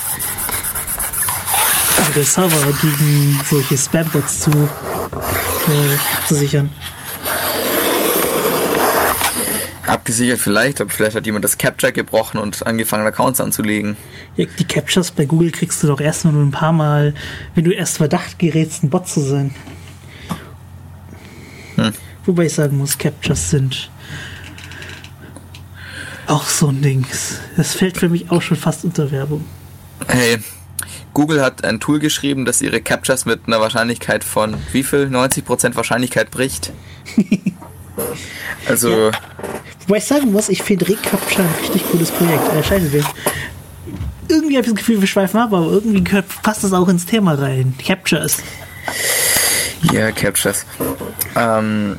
ihre 2.18 2.24
Server 2.24 2.72
gegen 2.80 3.40
solche 3.48 3.78
Spambots 3.78 4.40
zu, 4.40 4.50
äh, 4.50 6.26
zu 6.26 6.34
sichern. 6.34 6.70
Abgesichert 9.86 10.40
vielleicht, 10.40 10.80
aber 10.80 10.90
vielleicht 10.90 11.16
hat 11.16 11.24
jemand 11.24 11.44
das 11.44 11.56
Capture 11.56 11.92
gebrochen 11.92 12.38
und 12.38 12.66
angefangen 12.66 13.06
Accounts 13.06 13.40
anzulegen. 13.40 13.96
Ja, 14.36 14.44
die 14.58 14.64
Captures 14.64 15.10
bei 15.12 15.24
Google 15.24 15.50
kriegst 15.50 15.82
du 15.82 15.86
doch 15.86 16.00
erst 16.00 16.24
nur 16.24 16.34
ein 16.34 16.50
paar 16.50 16.72
Mal, 16.72 17.14
wenn 17.54 17.64
du 17.64 17.70
erst 17.70 17.96
Verdacht 17.96 18.38
gerätst, 18.38 18.82
ein 18.82 18.90
Bot 18.90 19.08
zu 19.08 19.20
sein. 19.20 19.54
Hm. 21.76 21.92
Wobei 22.26 22.46
ich 22.46 22.54
sagen 22.54 22.76
muss, 22.76 22.98
Captures 22.98 23.50
sind 23.50 23.90
auch 26.28 26.46
so 26.46 26.68
ein 26.68 26.82
Dings. 26.82 27.38
Das 27.56 27.74
fällt 27.74 27.98
für 27.98 28.08
mich 28.08 28.30
auch 28.30 28.42
schon 28.42 28.56
fast 28.56 28.84
unter 28.84 29.10
Werbung. 29.10 29.44
Hey, 30.06 30.38
Google 31.14 31.42
hat 31.42 31.64
ein 31.64 31.80
Tool 31.80 31.98
geschrieben, 31.98 32.44
das 32.44 32.62
ihre 32.62 32.80
Captures 32.80 33.24
mit 33.24 33.40
einer 33.46 33.60
Wahrscheinlichkeit 33.60 34.24
von 34.24 34.56
wie 34.72 34.82
viel? 34.82 35.06
90% 35.06 35.74
Wahrscheinlichkeit 35.76 36.30
bricht. 36.30 36.72
Also, 38.68 39.10
Ja. 39.10 39.10
Wobei 39.86 39.98
ich 39.98 40.04
sagen 40.04 40.30
muss, 40.32 40.48
ich 40.50 40.62
finde 40.62 40.88
Recapture 40.88 41.42
ein 41.42 41.54
richtig 41.60 41.82
cooles 41.90 42.10
Projekt. 42.10 42.52
Äh, 42.54 42.62
scheiße, 42.62 42.92
wir. 42.92 43.04
Irgendwie 44.28 44.56
habe 44.56 44.66
ich 44.66 44.72
das 44.72 44.78
Gefühl, 44.78 45.00
wir 45.00 45.08
schweifen 45.08 45.40
ab, 45.40 45.52
aber 45.52 45.66
irgendwie 45.66 46.02
passt 46.42 46.62
das 46.62 46.72
auch 46.74 46.88
ins 46.88 47.06
Thema 47.06 47.34
rein. 47.34 47.74
Captures. 47.84 48.38
Ja, 49.90 50.12
Captures. 50.12 50.66
Ähm, 51.34 51.98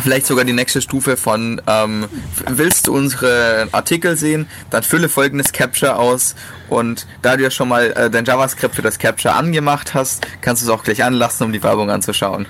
vielleicht 0.00 0.26
sogar 0.26 0.44
die 0.44 0.52
nächste 0.52 0.80
Stufe 0.80 1.16
von, 1.16 1.60
ähm, 1.66 2.06
willst 2.48 2.86
du 2.86 2.94
unsere 2.94 3.68
Artikel 3.72 4.16
sehen, 4.16 4.48
dann 4.70 4.82
fülle 4.82 5.08
folgendes 5.08 5.52
Capture 5.52 5.96
aus 5.98 6.34
und 6.68 7.06
da 7.20 7.36
du 7.36 7.42
ja 7.42 7.50
schon 7.50 7.68
mal 7.68 7.92
äh, 7.92 8.10
dein 8.10 8.24
JavaScript 8.24 8.74
für 8.74 8.82
das 8.82 8.98
Capture 8.98 9.34
angemacht 9.34 9.94
hast, 9.94 10.26
kannst 10.40 10.62
du 10.62 10.66
es 10.66 10.70
auch 10.70 10.84
gleich 10.84 11.04
anlassen, 11.04 11.44
um 11.44 11.52
die 11.52 11.62
Werbung 11.62 11.90
anzuschauen. 11.90 12.46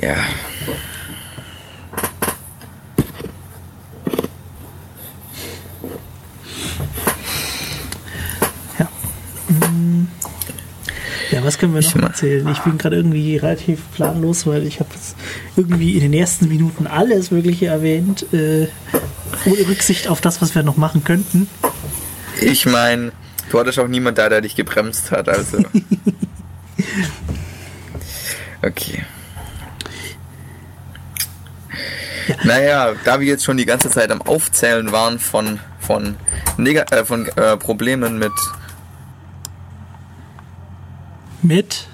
Ja. 0.00 0.16
Ja, 11.34 11.42
was 11.44 11.58
können 11.58 11.72
wir 11.74 11.80
Ich 11.80 11.94
noch 11.94 12.02
ma- 12.02 12.06
erzählen? 12.08 12.46
Ich 12.48 12.60
bin 12.60 12.78
gerade 12.78 12.94
irgendwie 12.96 13.36
relativ 13.36 13.80
planlos, 13.94 14.46
weil 14.46 14.64
ich 14.66 14.78
habe 14.78 14.90
irgendwie 15.56 15.94
in 15.94 16.00
den 16.00 16.12
ersten 16.12 16.46
Minuten 16.48 16.86
alles 16.86 17.30
Mögliche 17.32 17.66
erwähnt, 17.66 18.24
äh, 18.32 18.68
ohne 19.44 19.68
Rücksicht 19.68 20.06
auf 20.08 20.20
das, 20.20 20.40
was 20.40 20.54
wir 20.54 20.62
noch 20.62 20.76
machen 20.76 21.02
könnten. 21.02 21.48
Ich 22.40 22.66
meine, 22.66 23.10
du 23.50 23.58
hattest 23.58 23.78
auch 23.80 23.88
niemand 23.88 24.18
da, 24.18 24.28
der 24.28 24.42
dich 24.42 24.54
gebremst 24.54 25.10
hat, 25.10 25.28
also. 25.28 25.58
Okay. 28.62 29.04
Ja. 32.28 32.36
Naja, 32.44 32.92
da 33.04 33.20
wir 33.20 33.26
jetzt 33.26 33.44
schon 33.44 33.58
die 33.58 33.66
ganze 33.66 33.90
Zeit 33.90 34.10
am 34.10 34.22
Aufzählen 34.22 34.90
waren 34.92 35.18
von, 35.18 35.60
von, 35.80 36.16
Neg 36.56 36.90
äh, 36.90 37.04
von 37.04 37.26
äh, 37.36 37.56
Problemen 37.58 38.18
mit. 38.18 38.32
Mit 41.44 41.86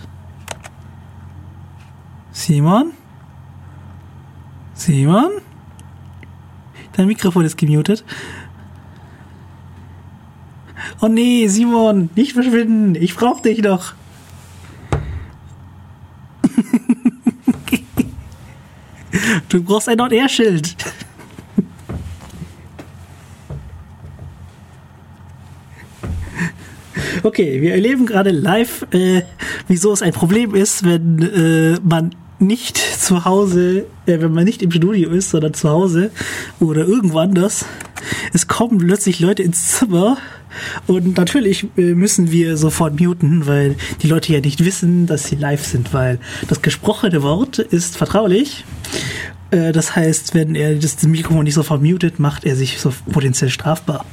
Simon? 2.30 2.92
Simon? 4.74 5.32
Dein 6.92 7.08
Mikrofon 7.08 7.44
ist 7.44 7.58
gemutet. 7.58 8.04
Oh 11.00 11.08
nee, 11.08 11.48
Simon, 11.48 12.10
nicht 12.14 12.34
verschwinden. 12.34 12.94
Ich 12.94 13.16
brauch 13.16 13.40
dich 13.40 13.60
noch. 13.60 13.94
Du 19.48 19.62
brauchst 19.64 19.88
ein 19.88 20.00
On-Air-Schild. 20.00 20.76
Okay, 27.22 27.60
wir 27.60 27.72
erleben 27.72 28.06
gerade 28.06 28.30
live, 28.30 28.86
äh, 28.92 29.22
wieso 29.68 29.92
es 29.92 30.00
ein 30.00 30.12
Problem 30.12 30.54
ist, 30.54 30.84
wenn 30.84 31.20
äh, 31.22 31.78
man 31.82 32.14
nicht 32.38 32.78
zu 32.78 33.26
Hause, 33.26 33.84
äh, 34.06 34.20
wenn 34.20 34.32
man 34.32 34.44
nicht 34.44 34.62
im 34.62 34.70
Studio 34.70 35.10
ist, 35.10 35.30
sondern 35.30 35.52
zu 35.52 35.68
Hause 35.68 36.10
oder 36.58 36.86
irgendwo 36.86 37.18
anders. 37.18 37.66
Es 38.32 38.46
kommen 38.46 38.78
plötzlich 38.78 39.20
Leute 39.20 39.42
ins 39.42 39.78
Zimmer 39.78 40.16
und 40.86 41.18
natürlich 41.18 41.66
äh, 41.76 41.94
müssen 41.94 42.30
wir 42.32 42.56
sofort 42.56 42.98
muten, 42.98 43.46
weil 43.46 43.76
die 44.02 44.08
Leute 44.08 44.32
ja 44.32 44.40
nicht 44.40 44.64
wissen, 44.64 45.06
dass 45.06 45.24
sie 45.24 45.36
live 45.36 45.64
sind, 45.64 45.92
weil 45.92 46.18
das 46.48 46.62
gesprochene 46.62 47.22
Wort 47.22 47.58
ist 47.58 47.98
vertraulich. 47.98 48.64
Äh, 49.50 49.72
das 49.72 49.94
heißt, 49.94 50.34
wenn 50.34 50.54
er 50.54 50.74
das 50.74 51.02
Mikrofon 51.02 51.44
nicht 51.44 51.54
sofort 51.54 51.82
mutet, 51.82 52.18
macht 52.18 52.44
er 52.44 52.56
sich 52.56 52.78
so 52.78 52.92
potenziell 53.12 53.50
strafbar. 53.50 54.06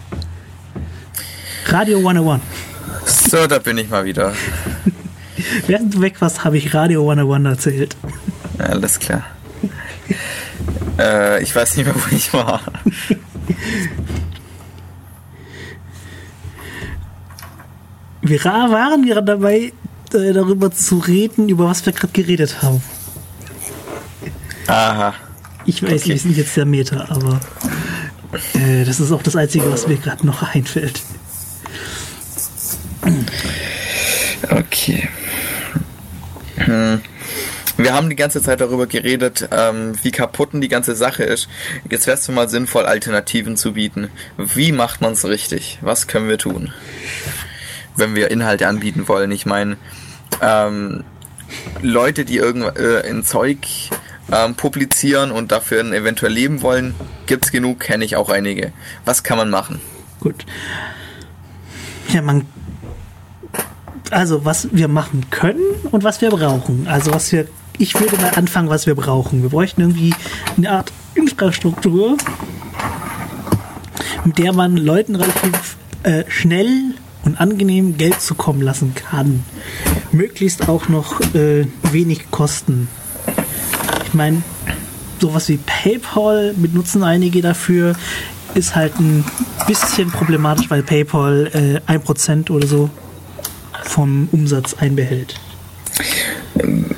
Radio 1.67 1.99
101. 1.99 2.41
So, 3.05 3.47
da 3.47 3.59
bin 3.59 3.77
ich 3.77 3.89
mal 3.89 4.05
wieder. 4.05 4.33
Während 5.67 5.93
du 5.93 6.01
weg 6.01 6.19
warst, 6.21 6.43
habe 6.43 6.57
ich 6.57 6.73
Radio 6.73 7.01
101 7.09 7.45
erzählt. 7.45 7.95
Alles 8.57 8.99
klar. 8.99 9.23
äh, 10.97 11.43
ich 11.43 11.55
weiß 11.55 11.77
nicht 11.77 11.85
mehr, 11.85 11.95
wo 11.95 12.15
ich 12.15 12.33
war. 12.33 12.61
Wir 18.21 18.43
waren 18.43 19.05
gerade 19.05 19.25
dabei, 19.25 19.73
äh, 20.13 20.33
darüber 20.33 20.71
zu 20.71 20.97
reden, 20.97 21.49
über 21.49 21.65
was 21.69 21.85
wir 21.85 21.93
gerade 21.93 22.13
geredet 22.13 22.61
haben. 22.61 22.81
Aha. 24.67 25.13
Ich 25.65 25.83
weiß, 25.83 26.01
Okay. 26.03 26.09
wir 26.09 26.19
sind 26.19 26.37
jetzt 26.37 26.55
der 26.57 26.65
Meter, 26.65 27.09
aber 27.09 27.39
äh, 28.53 28.83
das 28.83 28.99
ist 28.99 29.11
auch 29.11 29.21
das 29.21 29.35
Einzige, 29.35 29.71
was 29.71 29.87
mir 29.87 29.97
gerade 29.97 30.25
noch 30.25 30.41
einfällt. 30.53 31.01
Okay. 34.49 35.09
Hm. 36.57 37.01
Wir 37.77 37.93
haben 37.93 38.09
die 38.09 38.15
ganze 38.15 38.41
Zeit 38.41 38.59
darüber 38.59 38.87
geredet, 38.87 39.49
ähm, 39.51 39.93
wie 40.01 40.11
kaputt 40.11 40.49
die 40.53 40.67
ganze 40.67 40.95
Sache 40.95 41.23
ist. 41.23 41.47
Jetzt 41.89 42.07
wäre 42.07 42.17
es 42.17 42.27
mal 42.27 42.49
sinnvoll, 42.49 42.85
Alternativen 42.85 43.55
zu 43.55 43.73
bieten. 43.73 44.09
Wie 44.37 44.71
macht 44.71 45.01
man 45.01 45.13
es 45.13 45.25
richtig? 45.25 45.77
Was 45.81 46.07
können 46.07 46.27
wir 46.27 46.39
tun, 46.39 46.73
wenn 47.95 48.15
wir 48.15 48.31
Inhalte 48.31 48.67
anbieten 48.67 49.07
wollen? 49.07 49.29
Ich 49.31 49.45
meine, 49.45 49.77
ähm, 50.41 51.03
Leute, 51.81 52.25
die 52.25 52.37
irgend 52.37 52.77
äh, 52.79 53.07
ein 53.07 53.23
Zeug 53.23 53.59
ähm, 54.31 54.55
publizieren 54.55 55.31
und 55.31 55.51
dafür 55.51 55.79
eventuell 55.93 56.31
leben 56.31 56.63
wollen, 56.63 56.95
gibt 57.27 57.45
es 57.45 57.51
genug, 57.51 57.79
kenne 57.79 58.05
ich 58.05 58.15
auch 58.15 58.29
einige. 58.29 58.73
Was 59.05 59.21
kann 59.21 59.37
man 59.37 59.51
machen? 59.51 59.81
Gut. 60.19 60.45
Ja, 62.09 62.23
man. 62.23 62.47
Also, 64.11 64.45
was 64.45 64.69
wir 64.71 64.87
machen 64.87 65.25
können 65.29 65.63
und 65.91 66.03
was 66.03 66.21
wir 66.21 66.29
brauchen. 66.29 66.87
Also, 66.87 67.13
was 67.13 67.31
wir. 67.31 67.47
Ich 67.79 67.99
würde 67.99 68.17
mal 68.17 68.31
anfangen, 68.35 68.69
was 68.69 68.87
wir 68.87 68.95
brauchen. 68.95 69.43
Wir 69.43 69.49
bräuchten 69.49 69.81
irgendwie 69.81 70.13
eine 70.55 70.71
Art 70.71 70.91
Infrastruktur, 71.13 72.17
mit 74.25 74.37
der 74.39 74.53
man 74.53 74.77
Leuten 74.77 75.15
relativ 75.15 75.77
äh, 76.03 76.23
schnell 76.27 76.95
und 77.23 77.39
angenehm 77.39 77.97
Geld 77.97 78.19
zukommen 78.21 78.61
lassen 78.61 78.95
kann. 78.95 79.43
Möglichst 80.11 80.69
auch 80.69 80.89
noch 80.89 81.19
äh, 81.35 81.65
wenig 81.91 82.31
Kosten. 82.31 82.87
Ich 84.07 84.13
meine, 84.13 84.41
sowas 85.19 85.49
wie 85.49 85.57
PayPal 85.57 86.53
benutzen 86.55 87.03
einige 87.03 87.41
dafür, 87.41 87.95
ist 88.55 88.75
halt 88.75 88.99
ein 88.99 89.23
bisschen 89.67 90.09
problematisch, 90.09 90.69
weil 90.69 90.81
PayPal 90.81 91.81
äh, 91.87 91.91
1% 91.91 92.49
oder 92.49 92.65
so 92.65 92.89
vom 93.83 94.29
Umsatz 94.31 94.75
einbehält. 94.75 95.39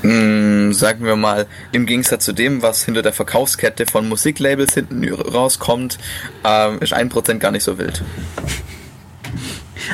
Mm, 0.01 0.71
sagen 0.71 1.05
wir 1.05 1.15
mal, 1.15 1.47
im 1.71 1.86
Gegensatz 1.86 2.25
zu 2.25 2.34
dem, 2.34 2.61
was 2.61 2.86
hinter 2.86 3.01
der 3.01 3.13
Verkaufskette 3.13 3.86
von 3.86 4.07
Musiklabels 4.07 4.73
hinten 4.73 5.07
rauskommt, 5.13 5.97
ähm, 6.43 6.80
ist 6.80 6.93
1% 6.93 7.39
gar 7.39 7.51
nicht 7.51 7.63
so 7.63 7.77
wild. 7.77 8.03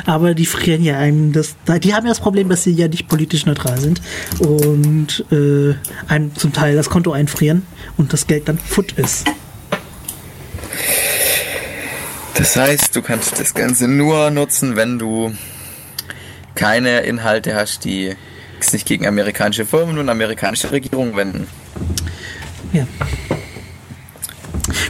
Aber 0.04 0.34
die 0.34 0.46
frieren 0.46 0.82
ja 0.82 0.98
einem 0.98 1.32
das. 1.32 1.56
Die 1.82 1.94
haben 1.94 2.04
ja 2.04 2.10
das 2.10 2.20
Problem, 2.20 2.48
dass 2.48 2.64
sie 2.64 2.72
ja 2.72 2.88
nicht 2.88 3.08
politisch 3.08 3.46
neutral 3.46 3.78
sind 3.78 4.02
und 4.38 5.24
äh, 5.32 5.74
einem 6.08 6.34
zum 6.34 6.52
Teil 6.52 6.76
das 6.76 6.90
Konto 6.90 7.12
einfrieren 7.12 7.62
und 7.96 8.12
das 8.12 8.26
Geld 8.26 8.48
dann 8.48 8.58
fut 8.58 8.92
ist. 8.92 9.26
Das 12.34 12.54
heißt, 12.56 12.94
du 12.94 13.00
kannst 13.00 13.40
das 13.40 13.54
Ganze 13.54 13.88
nur 13.88 14.30
nutzen, 14.30 14.76
wenn 14.76 14.98
du 14.98 15.32
keine 16.56 17.00
Inhalte 17.00 17.54
hast, 17.54 17.84
die 17.84 18.16
sich 18.58 18.84
gegen 18.84 19.06
amerikanische 19.06 19.64
Firmen 19.64 19.98
und 19.98 20.08
amerikanische 20.08 20.72
Regierungen 20.72 21.14
wenden. 21.16 21.46
Ja. 22.72 22.86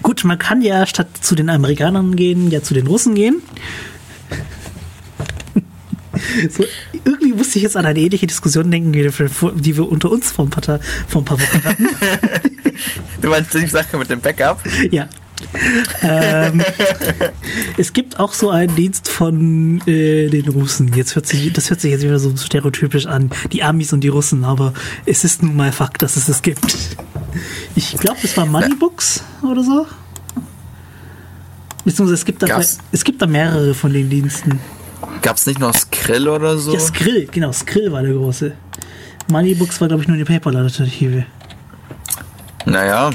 Gut, 0.03 0.25
man 0.25 0.39
kann 0.39 0.63
ja 0.63 0.87
statt 0.87 1.09
zu 1.21 1.35
den 1.35 1.51
Amerikanern 1.51 2.17
gehen, 2.17 2.51
ja 2.51 2.63
zu 2.63 2.73
den 2.73 2.87
Russen 2.87 3.15
gehen. 3.15 3.43
So, 6.51 6.65
irgendwie 6.93 7.33
musste 7.35 7.59
ich 7.59 7.63
jetzt 7.63 7.77
an 7.77 7.87
eine 7.87 7.99
ähnliche 7.99 8.27
Diskussion 8.27 8.71
denken, 8.71 8.93
die 8.93 9.77
wir 9.77 9.89
unter 9.89 10.11
uns 10.11 10.33
vor 10.33 10.47
ein 10.47 10.51
paar, 10.51 10.81
vor 11.07 11.23
ein 11.23 11.25
paar 11.25 11.41
Wochen 11.41 11.65
hatten. 11.65 11.89
du 13.23 13.29
meinst 13.29 13.55
die 13.55 13.67
Sache 13.67 13.97
mit 13.97 14.11
dem 14.11 14.21
Backup? 14.21 14.61
Ja 14.91 15.09
ähm, 16.03 16.63
es 17.77 17.93
gibt 17.93 18.19
auch 18.19 18.33
so 18.33 18.51
einen 18.51 18.75
Dienst 18.75 19.09
von 19.09 19.81
äh, 19.87 20.29
den 20.29 20.49
Russen. 20.49 20.93
Jetzt 20.95 21.15
hört 21.15 21.27
sich, 21.27 21.53
das 21.53 21.71
hört 21.71 21.81
sich 21.81 21.91
jetzt 21.91 22.03
wieder 22.03 22.19
so 22.19 22.35
stereotypisch 22.37 23.07
an, 23.07 23.31
die 23.53 23.63
Amis 23.63 23.93
und 23.93 24.01
die 24.01 24.09
Russen, 24.09 24.45
aber 24.45 24.73
es 25.05 25.25
ist 25.25 25.43
nun 25.43 25.57
mal 25.57 25.73
Fakt, 25.73 26.03
dass 26.03 26.17
es 26.17 26.29
es 26.29 26.43
gibt. 26.43 26.97
Ich 27.75 27.97
glaube, 27.99 28.19
es 28.23 28.37
war 28.37 28.47
Moneybooks 28.47 29.23
oder 29.43 29.63
so. 29.63 29.87
Beziehungsweise 31.85 32.15
es 32.15 32.25
gibt 32.25 32.43
da, 32.43 32.61
es 32.93 33.05
gibt 33.05 33.23
da 33.23 33.27
mehrere 33.27 33.75
von 33.75 33.93
den 33.93 34.11
Diensten. 34.11 34.59
Gab 35.23 35.37
es 35.37 35.47
nicht 35.47 35.61
noch 35.61 35.75
Skrill 35.75 36.29
oder 36.29 36.57
so? 36.59 36.73
Ja, 36.73 36.81
Skrill, 36.81 37.29
genau, 37.31 37.53
Skrill 37.53 37.93
war 37.93 38.03
der 38.03 38.13
große. 38.13 38.53
Moneybooks 39.29 39.81
war, 39.81 39.89
glaube 39.89 40.03
ich, 40.03 40.09
nur 40.09 40.17
eine 40.17 40.25
PayPal-Alternative. 40.25 41.27
Naja, 42.65 43.11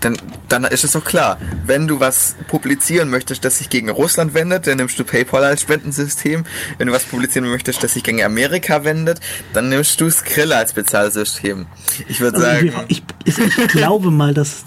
dann, 0.00 0.16
dann 0.48 0.64
ist 0.64 0.84
es 0.84 0.92
doch 0.92 1.04
klar, 1.04 1.38
wenn 1.64 1.86
du 1.88 2.00
was 2.00 2.36
publizieren 2.48 3.08
möchtest, 3.10 3.44
das 3.44 3.58
sich 3.58 3.70
gegen 3.70 3.88
Russland 3.88 4.34
wendet, 4.34 4.66
dann 4.66 4.76
nimmst 4.76 4.98
du 4.98 5.04
PayPal 5.04 5.44
als 5.44 5.62
Spendensystem. 5.62 6.44
Wenn 6.78 6.88
du 6.88 6.92
was 6.92 7.04
publizieren 7.04 7.48
möchtest, 7.48 7.82
das 7.82 7.94
sich 7.94 8.02
gegen 8.02 8.22
Amerika 8.22 8.84
wendet, 8.84 9.20
dann 9.52 9.68
nimmst 9.68 10.00
du 10.00 10.10
Skrill 10.10 10.52
als 10.52 10.72
Bezahlsystem. 10.72 11.66
Ich 12.08 12.20
würde 12.20 12.36
also 12.36 12.46
sagen. 12.46 12.84
Ich, 12.88 13.02
ich, 13.24 13.38
ich, 13.38 13.68
glaube 13.68 14.10
mal, 14.10 14.34
dass, 14.34 14.64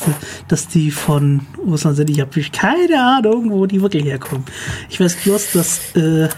dass 0.47 0.67
die 0.67 0.91
von 0.91 1.45
Russland 1.57 1.97
sind. 1.97 2.09
Ich 2.09 2.19
habe 2.19 2.41
keine 2.51 3.01
Ahnung, 3.01 3.51
wo 3.51 3.65
die 3.65 3.81
wirklich 3.81 4.05
herkommen. 4.05 4.45
Ich 4.89 4.99
weiß 4.99 5.15
bloß, 5.17 5.51
dass 5.51 5.95
äh, 5.95 6.29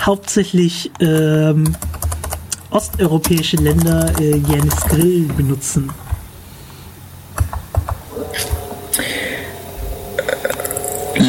hauptsächlich 0.00 0.90
ähm, 1.00 1.74
osteuropäische 2.70 3.56
Länder 3.56 4.12
äh, 4.20 4.38
gerne 4.38 4.70
Skrill 4.70 5.28
benutzen. 5.36 5.90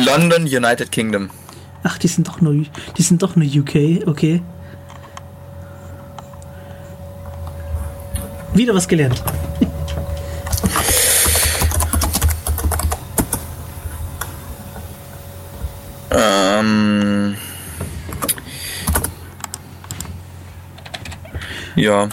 London, 0.03 0.43
United 0.43 0.91
Kingdom. 0.91 1.29
Ach, 1.83 1.97
die 1.97 2.07
sind 2.07 2.27
doch 2.27 2.41
nur, 2.41 2.65
die 2.97 3.01
sind 3.01 3.21
doch 3.21 3.35
nur 3.35 3.45
UK, 3.45 4.07
okay. 4.07 4.41
Wieder 8.53 8.73
was 8.73 8.87
gelernt. 8.87 9.21
ähm. 16.11 17.35
Ja. 21.75 22.07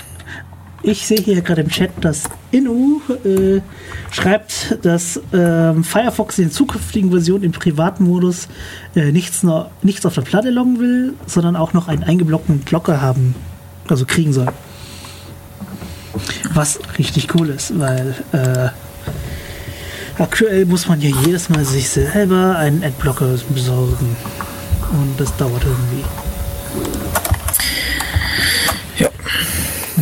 Ich 0.84 1.06
sehe 1.06 1.18
hier 1.18 1.40
gerade 1.42 1.62
im 1.62 1.68
Chat, 1.68 1.90
dass 2.00 2.24
Inu 2.50 3.00
äh, 3.24 3.60
schreibt, 4.10 4.78
dass 4.82 5.16
äh, 5.32 5.74
Firefox 5.82 6.40
in 6.40 6.50
zukünftigen 6.50 7.10
Versionen 7.10 7.44
im 7.44 7.52
Privatmodus 7.52 8.48
äh, 8.96 9.12
nichts, 9.12 9.44
noch, 9.44 9.70
nichts 9.82 10.04
auf 10.06 10.14
der 10.14 10.22
Platte 10.22 10.50
loggen 10.50 10.80
will, 10.80 11.14
sondern 11.26 11.54
auch 11.54 11.72
noch 11.72 11.86
einen 11.86 12.02
eingeblockten 12.02 12.64
Glocker 12.64 13.00
haben, 13.00 13.36
also 13.88 14.04
kriegen 14.06 14.32
soll. 14.32 14.48
Was 16.52 16.80
richtig 16.98 17.32
cool 17.36 17.50
ist, 17.50 17.78
weil 17.78 18.16
äh, 18.32 18.68
aktuell 20.20 20.66
muss 20.66 20.88
man 20.88 21.00
ja 21.00 21.10
jedes 21.24 21.48
Mal 21.48 21.64
sich 21.64 21.88
selber 21.90 22.56
einen 22.56 22.82
Adblocker 22.82 23.38
besorgen. 23.50 24.16
Und 24.90 25.18
das 25.18 25.34
dauert 25.36 25.62
irgendwie. 25.64 26.31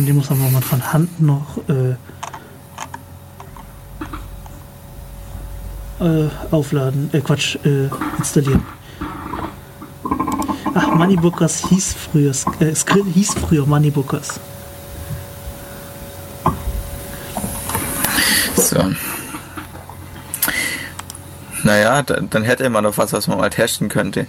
Und 0.01 0.07
die 0.07 0.13
muss 0.13 0.31
man 0.31 0.51
mal 0.51 0.63
von 0.63 0.93
Hand 0.93 1.21
noch 1.21 1.59
äh, 1.69 1.91
äh, 6.03 6.29
aufladen, 6.49 7.11
äh, 7.13 7.21
Quatsch, 7.21 7.57
äh, 7.63 7.87
installieren. 8.17 8.65
Ach, 10.73 10.87
Moneybookers 10.95 11.69
hieß 11.69 11.93
früher, 11.93 12.31
äh, 12.61 12.73
Skrill 12.73 13.03
hieß 13.13 13.35
früher 13.47 13.67
Moneybookers. 13.67 14.39
So. 18.55 18.91
Naja, 21.61 22.01
dann, 22.01 22.27
dann 22.31 22.41
hätte 22.41 22.67
man 22.71 22.85
noch 22.85 22.97
was, 22.97 23.13
was 23.13 23.27
man 23.27 23.37
mal 23.37 23.51
testen 23.51 23.87
könnte. 23.87 24.25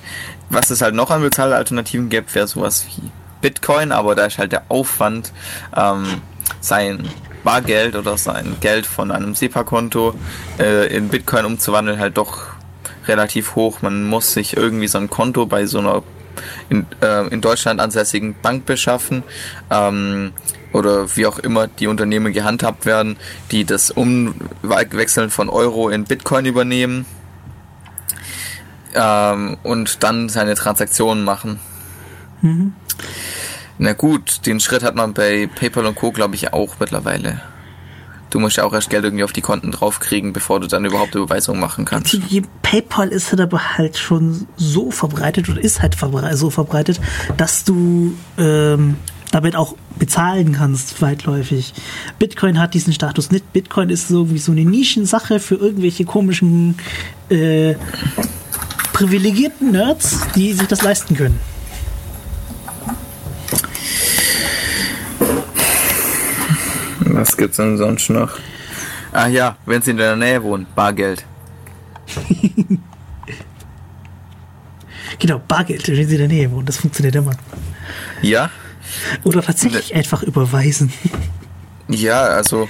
Was 0.51 0.69
es 0.69 0.83
halt 0.83 0.95
noch 0.95 1.11
an 1.11 1.23
Bezahlalternativen 1.23 2.11
gibt, 2.11 2.35
wäre 2.35 2.47
sowas 2.47 2.85
wie 2.89 3.11
Bitcoin, 3.43 3.93
aber 3.93 4.15
da 4.15 4.25
ist 4.25 4.39
halt 4.39 4.53
der 4.53 4.65
Aufwand, 4.71 5.33
ähm, 5.77 6.23
sein 6.61 7.09
Bargeld 7.45 7.97
oder 7.97 8.17
sein 8.17 8.57
Geld 8.61 8.87
von 8.87 9.11
einem 9.11 9.35
SEPA-Konto 9.35 10.15
äh, 10.59 10.97
in 10.97 11.09
Bitcoin 11.09 11.45
umzuwandeln, 11.45 11.99
halt 11.99 12.17
doch 12.17 12.53
relativ 13.07 13.57
hoch. 13.57 13.83
Man 13.83 14.05
muss 14.05 14.33
sich 14.33 14.57
irgendwie 14.57 14.89
so 14.89 14.99
ein 14.99 15.11
Konto 15.11 15.47
bei 15.47 15.67
so 15.67 15.81
einer 15.81 16.03
in, 16.69 16.87
äh, 17.03 17.27
in 17.29 17.41
Deutschland 17.41 17.81
ansässigen 17.81 18.35
Bank 18.41 18.65
beschaffen 18.65 19.23
ähm, 19.71 20.33
oder 20.73 21.15
wie 21.17 21.27
auch 21.27 21.39
immer 21.39 21.67
die 21.67 21.87
Unternehmen 21.87 22.33
gehandhabt 22.33 22.87
werden, 22.87 23.17
die 23.51 23.65
das 23.65 23.91
Umwechseln 23.91 25.31
von 25.31 25.51
Euro 25.51 25.91
in 25.91 26.05
Bitcoin 26.05 26.47
übernehmen 26.47 27.05
ähm, 28.95 29.59
und 29.63 30.03
dann 30.03 30.29
seine 30.29 30.55
Transaktionen 30.55 31.25
machen. 31.25 31.61
Mhm. 32.41 32.75
Na 33.79 33.93
gut, 33.93 34.47
den 34.47 34.61
Schritt 34.61 34.83
hat 34.83 34.95
man 34.95 35.15
bei 35.15 35.49
PayPal 35.53 35.87
und 35.87 35.95
Co. 35.95 36.13
glaube 36.13 36.35
ich 36.35 36.53
auch 36.53 36.77
mittlerweile. 36.79 37.41
Du 38.31 38.41
musst 38.41 38.57
ja 38.57 38.65
auch 38.65 38.73
erst 38.73 38.89
Geld 38.89 39.05
irgendwie 39.05 39.25
auf 39.25 39.33
die 39.33 39.43
Konten 39.43 39.73
draufkriegen, 39.73 40.33
bevor 40.33 40.59
du 40.59 40.67
dann 40.67 40.87
überhaupt 40.87 41.15
Überweisungen 41.15 41.61
machen 41.61 41.85
kannst. 41.85 42.15
Die 42.15 42.43
PayPal 42.63 43.09
ist 43.09 43.31
halt 43.31 43.43
aber 43.43 43.77
halt 43.77 43.99
schon 43.99 44.47
so 44.57 44.91
verbreitet 44.91 45.51
oder 45.51 45.61
ist 45.61 45.83
halt 45.83 45.99
so 46.33 46.49
verbreitet, 46.49 46.99
dass 47.37 47.65
du 47.65 48.15
ähm, 48.39 48.97
damit 49.33 49.55
auch 49.55 49.77
bezahlen 49.99 50.53
kannst, 50.53 51.03
weitläufig. 51.03 51.75
Bitcoin 52.19 52.59
hat 52.59 52.73
diesen 52.73 52.95
Status 52.95 53.31
nicht. 53.31 53.53
Bitcoin 53.53 53.91
ist 53.91 54.09
so 54.09 54.31
wie 54.31 54.39
so 54.39 54.53
eine 54.53 54.65
Nischensache 54.65 55.39
für 55.39 55.57
irgendwelche 55.57 56.07
komischen 56.07 56.77
äh, 57.29 57.75
privilegierten 58.95 59.73
Nerds, 59.73 60.21
die 60.37 60.55
sich 60.55 60.69
das 60.69 60.83
leisten 60.83 61.17
können. 61.17 61.39
Was 67.23 67.37
gibt's 67.37 67.59
denn 67.59 67.79
sonst 67.79 68.11
noch? 68.11 68.33
Ach 69.13 69.29
ja, 69.29 69.57
wenn 69.65 69.81
sie 69.81 69.93
in 69.93 69.97
deiner 69.97 70.17
Nähe 70.17 70.43
wohnen, 70.43 70.67
Bargeld. 70.75 71.25
genau, 75.21 75.41
Bargeld, 75.47 75.87
wenn 75.87 76.09
sie 76.09 76.15
in 76.15 76.19
der 76.19 76.27
Nähe 76.27 76.51
wohnen, 76.51 76.67
das 76.67 76.79
funktioniert 76.79 77.15
immer. 77.15 77.37
Ja? 78.23 78.51
Oder 79.23 79.41
tatsächlich 79.41 79.91
ne 79.91 79.99
einfach 79.99 80.25
überweisen. 80.25 80.93
Ja, 81.87 82.23
also. 82.23 82.69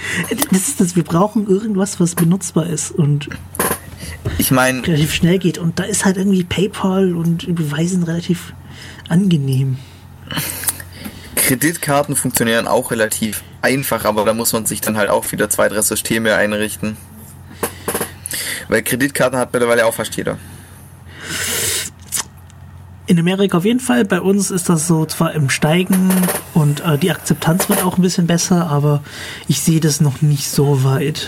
Das 0.51 0.69
ist 0.69 0.81
das, 0.81 0.97
wir 0.97 1.05
brauchen 1.05 1.49
irgendwas, 1.49 1.99
was 1.99 2.15
benutzbar 2.15 2.67
ist 2.67 2.91
und 2.91 3.31
ich 4.37 4.51
meine 4.51 4.87
relativ 4.87 5.15
schnell 5.15 5.39
geht. 5.39 5.57
Und 5.57 5.79
da 5.79 5.85
ist 5.85 6.05
halt 6.05 6.19
irgendwie 6.19 6.45
PayPal 6.45 7.15
und 7.15 7.45
Überweisen 7.45 8.03
relativ 8.03 8.53
angenehm. 9.09 9.79
Kreditkarten 11.37 12.17
funktionieren 12.17 12.67
auch 12.67 12.91
relativ 12.91 13.43
einfach, 13.63 14.05
aber 14.05 14.25
da 14.25 14.35
muss 14.35 14.53
man 14.53 14.67
sich 14.67 14.81
dann 14.81 14.97
halt 14.97 15.09
auch 15.09 15.31
wieder 15.33 15.49
zwei, 15.49 15.69
drei 15.69 15.81
Systeme 15.81 16.35
einrichten. 16.35 16.97
Weil 18.69 18.83
Kreditkarten 18.83 19.39
hat 19.39 19.53
mittlerweile 19.53 19.87
auch 19.87 19.95
fast 19.95 20.17
jeder. 20.17 20.39
In 23.07 23.19
Amerika 23.19 23.59
auf 23.59 23.65
jeden 23.65 23.81
Fall. 23.81 24.05
Bei 24.05 24.21
uns 24.21 24.51
ist 24.51 24.69
das 24.69 24.87
so 24.87 25.05
zwar 25.07 25.35
im 25.35 25.51
Steigen 25.51 26.11
und 26.55 26.81
äh, 26.85 26.99
die 26.99 27.11
Akzeptanz 27.11 27.69
wird 27.69 27.85
auch 27.85 27.99
ein 27.99 28.03
bisschen 28.03 28.27
besser, 28.27 28.69
aber 28.69 29.03
ich 29.49 29.61
sehe 29.61 29.81
das 29.81 30.01
noch 30.01 30.23
nicht 30.23 30.49
so 30.49 30.85
weit. 30.85 31.27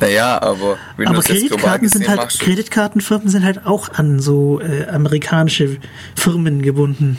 Naja, 0.00 0.40
aber 0.40 0.78
wenn 0.96 1.08
aber 1.08 1.20
Kreditkarten 1.20 1.88
sind 1.88 2.08
halt, 2.08 2.18
machst, 2.18 2.40
Kreditkartenfirmen 2.40 3.28
sind 3.28 3.44
halt 3.44 3.66
auch 3.66 3.90
an 3.90 4.20
so 4.20 4.60
äh, 4.60 4.88
amerikanische 4.88 5.78
Firmen 6.16 6.62
gebunden. 6.62 7.18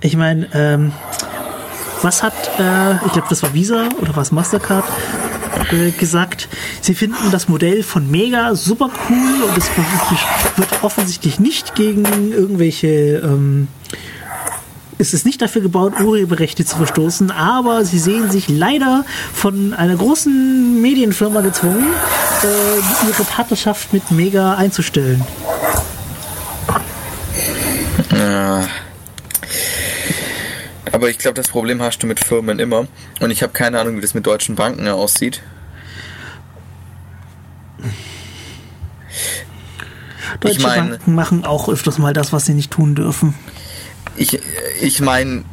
Ich 0.00 0.16
meine, 0.16 0.48
ähm, 0.52 0.92
was 2.02 2.22
hat, 2.22 2.34
äh, 2.58 2.94
ich 3.06 3.12
glaube, 3.12 3.28
das 3.28 3.42
war 3.42 3.54
Visa 3.54 3.88
oder 4.00 4.16
was 4.16 4.32
Mastercard 4.32 4.84
äh, 5.70 5.90
gesagt? 5.92 6.48
Sie 6.80 6.94
finden 6.94 7.30
das 7.30 7.48
Modell 7.48 7.82
von 7.82 8.10
Mega 8.10 8.54
super 8.54 8.90
cool 9.08 9.48
und 9.48 9.56
es 9.56 9.70
wird 10.56 10.82
offensichtlich 10.82 11.38
nicht 11.38 11.74
gegen 11.74 12.32
irgendwelche 12.32 13.20
ähm, 13.24 13.68
es 15.02 15.14
ist 15.14 15.26
nicht 15.26 15.42
dafür 15.42 15.62
gebaut, 15.62 15.98
Urheberrechte 16.00 16.64
zu 16.64 16.76
verstoßen, 16.76 17.32
aber 17.32 17.84
sie 17.84 17.98
sehen 17.98 18.30
sich 18.30 18.48
leider 18.48 19.04
von 19.34 19.74
einer 19.74 19.96
großen 19.96 20.80
Medienfirma 20.80 21.40
gezwungen, 21.40 21.92
äh, 22.42 23.08
ihre 23.08 23.24
Partnerschaft 23.24 23.92
mit 23.92 24.12
Mega 24.12 24.54
einzustellen. 24.54 25.24
Ja. 28.16 28.62
Aber 30.92 31.08
ich 31.08 31.18
glaube, 31.18 31.34
das 31.34 31.48
Problem 31.48 31.82
hast 31.82 32.02
du 32.02 32.06
mit 32.06 32.20
Firmen 32.20 32.58
immer. 32.58 32.86
Und 33.20 33.30
ich 33.30 33.42
habe 33.42 33.52
keine 33.52 33.80
Ahnung, 33.80 33.96
wie 33.96 34.00
das 34.00 34.14
mit 34.14 34.26
deutschen 34.26 34.54
Banken 34.54 34.86
aussieht. 34.88 35.42
Deutsche 40.40 40.58
ich 40.58 40.62
mein, 40.62 40.90
Banken 40.90 41.14
machen 41.14 41.44
auch 41.44 41.68
öfters 41.68 41.98
mal 41.98 42.12
das, 42.12 42.32
was 42.32 42.46
sie 42.46 42.54
nicht 42.54 42.70
tun 42.70 42.94
dürfen. 42.94 43.34
Ich, 44.16 44.38
ich 44.80 45.00
meine, 45.00 45.44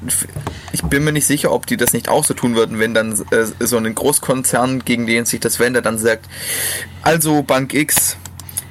ich 0.74 0.84
bin 0.84 1.04
mir 1.06 1.14
nicht 1.14 1.26
sicher, 1.26 1.52
ob 1.52 1.66
die 1.66 1.78
das 1.78 1.94
nicht 1.94 2.10
auch 2.10 2.26
so 2.26 2.34
tun 2.34 2.56
würden, 2.56 2.80
wenn 2.80 2.94
dann 2.94 3.14
äh, 3.32 3.46
so 3.66 3.78
ein 3.78 3.96
Großkonzern, 3.96 4.84
gegen 4.84 5.08
den 5.08 5.26
sich 5.26 5.40
das 5.40 5.60
wendet, 5.60 5.86
dann 5.86 5.98
sagt, 5.98 6.26
also 7.02 7.42
Bank 7.44 7.74
X, 7.74 8.18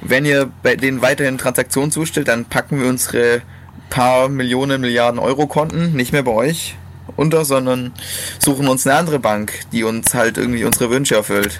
wenn 0.01 0.25
ihr 0.25 0.51
bei 0.61 0.75
denen 0.75 1.01
weiterhin 1.01 1.39
Transaktionen 1.39 1.91
zustellt, 1.91 2.27
dann 2.27 2.45
packen 2.45 2.79
wir 2.79 2.87
unsere 2.87 3.41
paar 3.89 4.29
Millionen, 4.29 4.81
Milliarden 4.81 5.19
Euro 5.19 5.47
Konten, 5.47 5.93
nicht 5.93 6.13
mehr 6.13 6.23
bei 6.23 6.31
euch 6.31 6.75
unter, 7.15 7.45
sondern 7.45 7.93
suchen 8.39 8.67
uns 8.67 8.87
eine 8.87 8.97
andere 8.97 9.19
Bank, 9.19 9.59
die 9.71 9.83
uns 9.83 10.13
halt 10.13 10.37
irgendwie 10.37 10.63
unsere 10.63 10.89
Wünsche 10.89 11.15
erfüllt. 11.15 11.59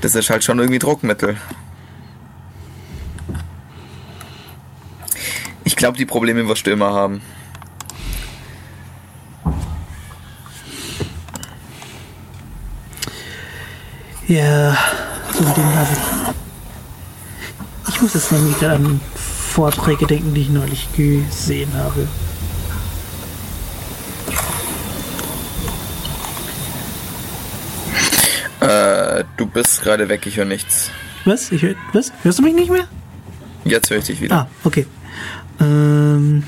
Das 0.00 0.14
ist 0.14 0.30
halt 0.30 0.44
schon 0.44 0.58
irgendwie 0.58 0.78
Druckmittel. 0.78 1.36
Ich 5.64 5.76
glaube, 5.76 5.98
die 5.98 6.06
Probleme 6.06 6.46
wirst 6.48 6.66
du 6.66 6.70
immer 6.70 6.92
haben. 6.92 7.20
Ja, 14.26 14.76
so 15.32 15.44
ein 15.44 15.54
Ding 15.54 15.64
habe 15.64 15.88
ich. 15.92 16.34
Ich 17.94 18.00
muss 18.00 18.14
jetzt 18.14 18.32
nämlich 18.32 18.66
an 18.66 19.00
Vorträge 19.54 20.04
denken, 20.08 20.34
die 20.34 20.40
ich 20.40 20.50
neulich 20.50 20.88
gesehen 20.96 21.72
habe. 21.74 22.08
Äh, 28.58 29.24
du 29.36 29.46
bist 29.46 29.82
gerade 29.82 30.08
weg, 30.08 30.26
ich 30.26 30.38
höre 30.38 30.44
nichts. 30.44 30.90
Was? 31.24 31.52
Ich 31.52 31.62
hör, 31.62 31.76
was? 31.92 32.12
Hörst 32.24 32.40
du 32.40 32.42
mich 32.42 32.54
nicht 32.54 32.68
mehr? 32.68 32.88
Jetzt 33.64 33.90
höre 33.90 33.98
ich 33.98 34.06
dich 34.06 34.20
wieder. 34.20 34.34
Ah, 34.34 34.48
okay. 34.64 34.86
Ähm, 35.60 36.42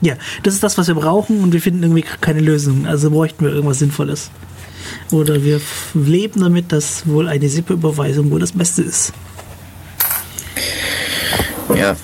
ja, 0.00 0.14
das 0.44 0.54
ist 0.54 0.62
das, 0.62 0.78
was 0.78 0.88
wir 0.88 0.94
brauchen 0.94 1.42
und 1.42 1.52
wir 1.52 1.60
finden 1.60 1.82
irgendwie 1.82 2.04
keine 2.22 2.40
Lösung. 2.40 2.86
Also 2.86 3.10
bräuchten 3.10 3.44
wir 3.44 3.52
irgendwas 3.52 3.80
Sinnvolles. 3.80 4.30
Oder 5.10 5.42
wir 5.44 5.60
leben 5.92 6.40
damit, 6.40 6.72
dass 6.72 7.06
wohl 7.06 7.28
eine 7.28 7.46
SIP-Überweisung 7.46 8.30
wohl 8.30 8.40
das 8.40 8.52
Beste 8.52 8.80
ist. 8.80 9.12
Ja, 11.74 11.96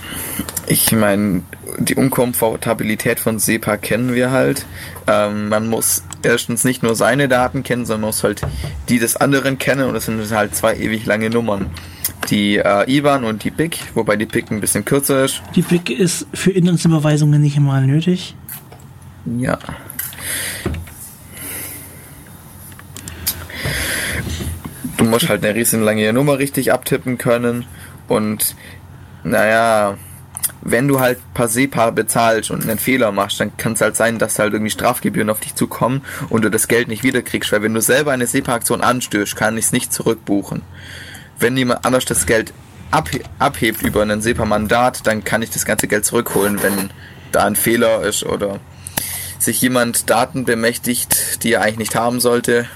ich 0.66 0.92
meine, 0.92 1.42
die 1.78 1.94
Unkomfortabilität 1.94 3.20
von 3.20 3.38
SEPA 3.38 3.76
kennen 3.76 4.14
wir 4.14 4.30
halt. 4.30 4.66
Ähm, 5.06 5.48
man 5.48 5.68
muss 5.68 6.02
erstens 6.22 6.64
nicht 6.64 6.82
nur 6.82 6.94
seine 6.94 7.28
Daten 7.28 7.62
kennen, 7.62 7.86
sondern 7.86 8.08
muss 8.08 8.24
halt 8.24 8.42
die 8.88 8.98
des 8.98 9.16
anderen 9.16 9.58
kennen 9.58 9.86
und 9.86 9.94
das 9.94 10.06
sind 10.06 10.30
halt 10.30 10.54
zwei 10.54 10.76
ewig 10.76 11.06
lange 11.06 11.30
Nummern. 11.30 11.70
Die 12.30 12.56
äh, 12.56 12.90
IBAN 12.90 13.24
und 13.24 13.44
die 13.44 13.50
PIC, 13.50 13.78
wobei 13.94 14.16
die 14.16 14.26
PIC 14.26 14.50
ein 14.50 14.60
bisschen 14.60 14.84
kürzer 14.84 15.24
ist. 15.24 15.42
Die 15.54 15.62
PIC 15.62 15.90
ist 15.90 16.26
für 16.32 16.50
Inlandsüberweisungen 16.50 17.40
nicht 17.40 17.56
immer 17.56 17.80
nötig. 17.80 18.34
Ja. 19.38 19.58
Du 24.96 25.04
musst 25.04 25.28
halt 25.28 25.44
eine 25.44 25.54
riesen 25.54 25.82
lange 25.82 26.10
Nummer 26.12 26.38
richtig 26.38 26.72
abtippen 26.72 27.18
können 27.18 27.66
und 28.08 28.54
naja, 29.24 29.96
wenn 30.60 30.88
du 30.88 31.00
halt 31.00 31.18
per 31.34 31.48
SEPA 31.48 31.90
bezahlst 31.90 32.50
und 32.50 32.62
einen 32.62 32.78
Fehler 32.78 33.12
machst, 33.12 33.40
dann 33.40 33.56
kann 33.56 33.74
es 33.74 33.80
halt 33.80 33.96
sein, 33.96 34.18
dass 34.18 34.38
halt 34.38 34.52
irgendwie 34.52 34.70
Strafgebühren 34.70 35.30
auf 35.30 35.40
dich 35.40 35.54
zukommen 35.54 36.02
und 36.30 36.42
du 36.42 36.50
das 36.50 36.68
Geld 36.68 36.88
nicht 36.88 37.02
wiederkriegst, 37.02 37.52
weil 37.52 37.62
wenn 37.62 37.74
du 37.74 37.82
selber 37.82 38.12
eine 38.12 38.26
SEPA-Aktion 38.26 38.80
anstößt, 38.80 39.36
kann 39.36 39.58
ich 39.58 39.66
es 39.66 39.72
nicht 39.72 39.92
zurückbuchen. 39.92 40.62
Wenn 41.38 41.56
jemand 41.56 41.84
anders 41.84 42.04
das 42.04 42.26
Geld 42.26 42.52
abhe 42.90 43.20
abhebt 43.38 43.82
über 43.82 44.02
ein 44.02 44.22
SEPA-Mandat, 44.22 45.06
dann 45.06 45.24
kann 45.24 45.42
ich 45.42 45.50
das 45.50 45.64
ganze 45.64 45.88
Geld 45.88 46.04
zurückholen, 46.04 46.62
wenn 46.62 46.90
da 47.32 47.44
ein 47.44 47.56
Fehler 47.56 48.02
ist 48.02 48.24
oder 48.24 48.60
sich 49.38 49.60
jemand 49.60 50.08
Daten 50.08 50.44
bemächtigt, 50.44 51.42
die 51.42 51.52
er 51.52 51.62
eigentlich 51.62 51.78
nicht 51.78 51.96
haben 51.96 52.20
sollte. 52.20 52.66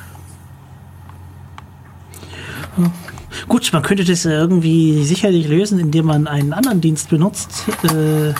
Gut, 3.46 3.70
man 3.72 3.82
könnte 3.82 4.04
das 4.04 4.24
irgendwie 4.24 5.04
sicherlich 5.04 5.48
lösen, 5.48 5.78
indem 5.78 6.06
man 6.06 6.26
einen 6.26 6.52
anderen 6.52 6.80
Dienst 6.80 7.10
benutzt, 7.10 7.64
äh, 7.84 8.32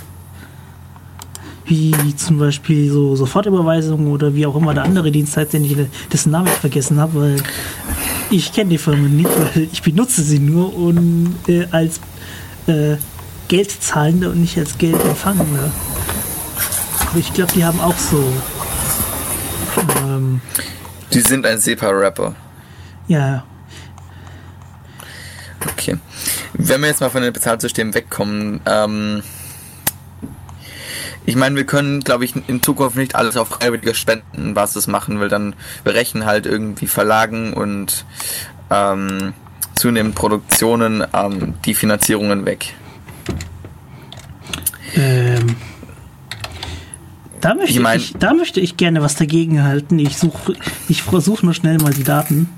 wie 1.67 2.17
zum 2.17 2.39
Beispiel 2.39 2.91
so 2.91 3.15
Sofortüberweisungen 3.15 4.09
oder 4.09 4.35
wie 4.35 4.47
auch 4.47 4.57
immer 4.57 4.73
der 4.75 4.85
andere 4.85 5.11
Dienst 5.11 5.37
heißt, 5.37 5.53
den 5.53 5.65
ich 5.65 5.77
dessen 6.11 6.33
Namen 6.33 6.47
ich 6.47 6.55
vergessen 6.55 6.99
habe, 6.99 7.21
weil 7.21 7.37
ich 8.31 8.53
kenne 8.53 8.71
die 8.71 8.79
Firma 8.79 9.09
nicht, 9.09 9.29
weil 9.29 9.69
ich 9.71 9.83
benutze 9.83 10.23
sie 10.23 10.39
nur 10.39 10.75
und, 10.75 11.35
äh, 11.47 11.67
als 11.71 12.01
äh, 12.67 12.97
Geldzahlende 13.49 14.31
und 14.31 14.41
nicht 14.41 14.59
als 14.59 14.77
Geldempfangende. 14.79 15.71
Aber 17.11 17.19
ich 17.19 17.33
glaube, 17.33 17.53
die 17.53 17.65
haben 17.65 17.81
auch 17.81 17.97
so. 17.97 18.23
Ähm, 20.05 20.41
die 21.13 21.21
sind 21.21 21.47
ein 21.47 21.59
SEPA-Rapper. 21.59 22.35
Ja, 23.07 23.45
Okay. 25.67 25.99
Wenn 26.55 26.81
wir 26.81 26.89
jetzt 26.89 27.01
mal 27.01 27.11
von 27.11 27.23
den 27.23 27.33
Bezahlsystemen 27.33 27.95
wegkommen, 27.95 28.61
ähm, 28.67 29.23
Ich 31.27 31.37
meine, 31.37 31.57
wir 31.57 31.67
können, 31.67 32.01
glaube 32.01 32.25
ich, 32.25 32.33
in 32.49 32.63
Zukunft 32.63 32.97
nicht 32.97 33.15
alles 33.15 33.37
auf 33.37 33.49
freiwilliger 33.49 33.93
Spendenbasis 33.95 34.87
machen, 34.87 35.21
weil 35.21 35.29
dann 35.29 35.55
brechen 35.85 36.25
halt 36.25 36.47
irgendwie 36.47 36.87
Verlagen 36.87 37.53
und 37.53 38.07
ähm, 38.71 39.35
zunehmend 39.75 40.15
Produktionen 40.15 41.05
ähm, 41.13 41.55
die 41.67 41.75
Finanzierungen 41.75 42.47
weg. 42.47 42.75
Ähm, 44.95 45.57
da, 47.43 47.55
möchte 47.55 47.71
Ich 47.71 47.77
ich, 47.77 47.83
mein- 47.83 48.03
da 48.19 48.33
möchte 48.35 48.61
ich 48.61 48.77
gerne 48.79 49.03
was 49.03 49.15
dagegen 49.17 49.63
halten. 49.65 49.99
Ich 49.99 50.17
suche 50.17 50.55
ich 50.89 51.03
versuche 51.03 51.45
nur 51.45 51.55
schnell 51.55 51.77
mal 51.79 51.93
die 51.93 52.05
Daten. 52.05 52.49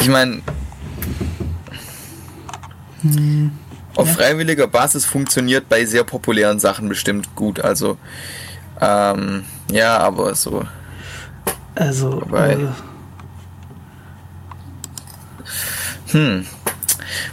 Ich 0.00 0.08
meine, 0.08 0.40
auf 3.96 4.12
freiwilliger 4.12 4.66
Basis 4.66 5.04
funktioniert 5.04 5.68
bei 5.68 5.84
sehr 5.84 6.04
populären 6.04 6.58
Sachen 6.60 6.88
bestimmt 6.88 7.34
gut. 7.34 7.60
Also, 7.60 7.98
ähm, 8.80 9.44
ja, 9.70 9.98
aber 9.98 10.34
so. 10.34 10.64
Also, 11.74 12.22
Wobei- 12.22 12.52
äh, 12.54 12.66
Hm. 16.12 16.46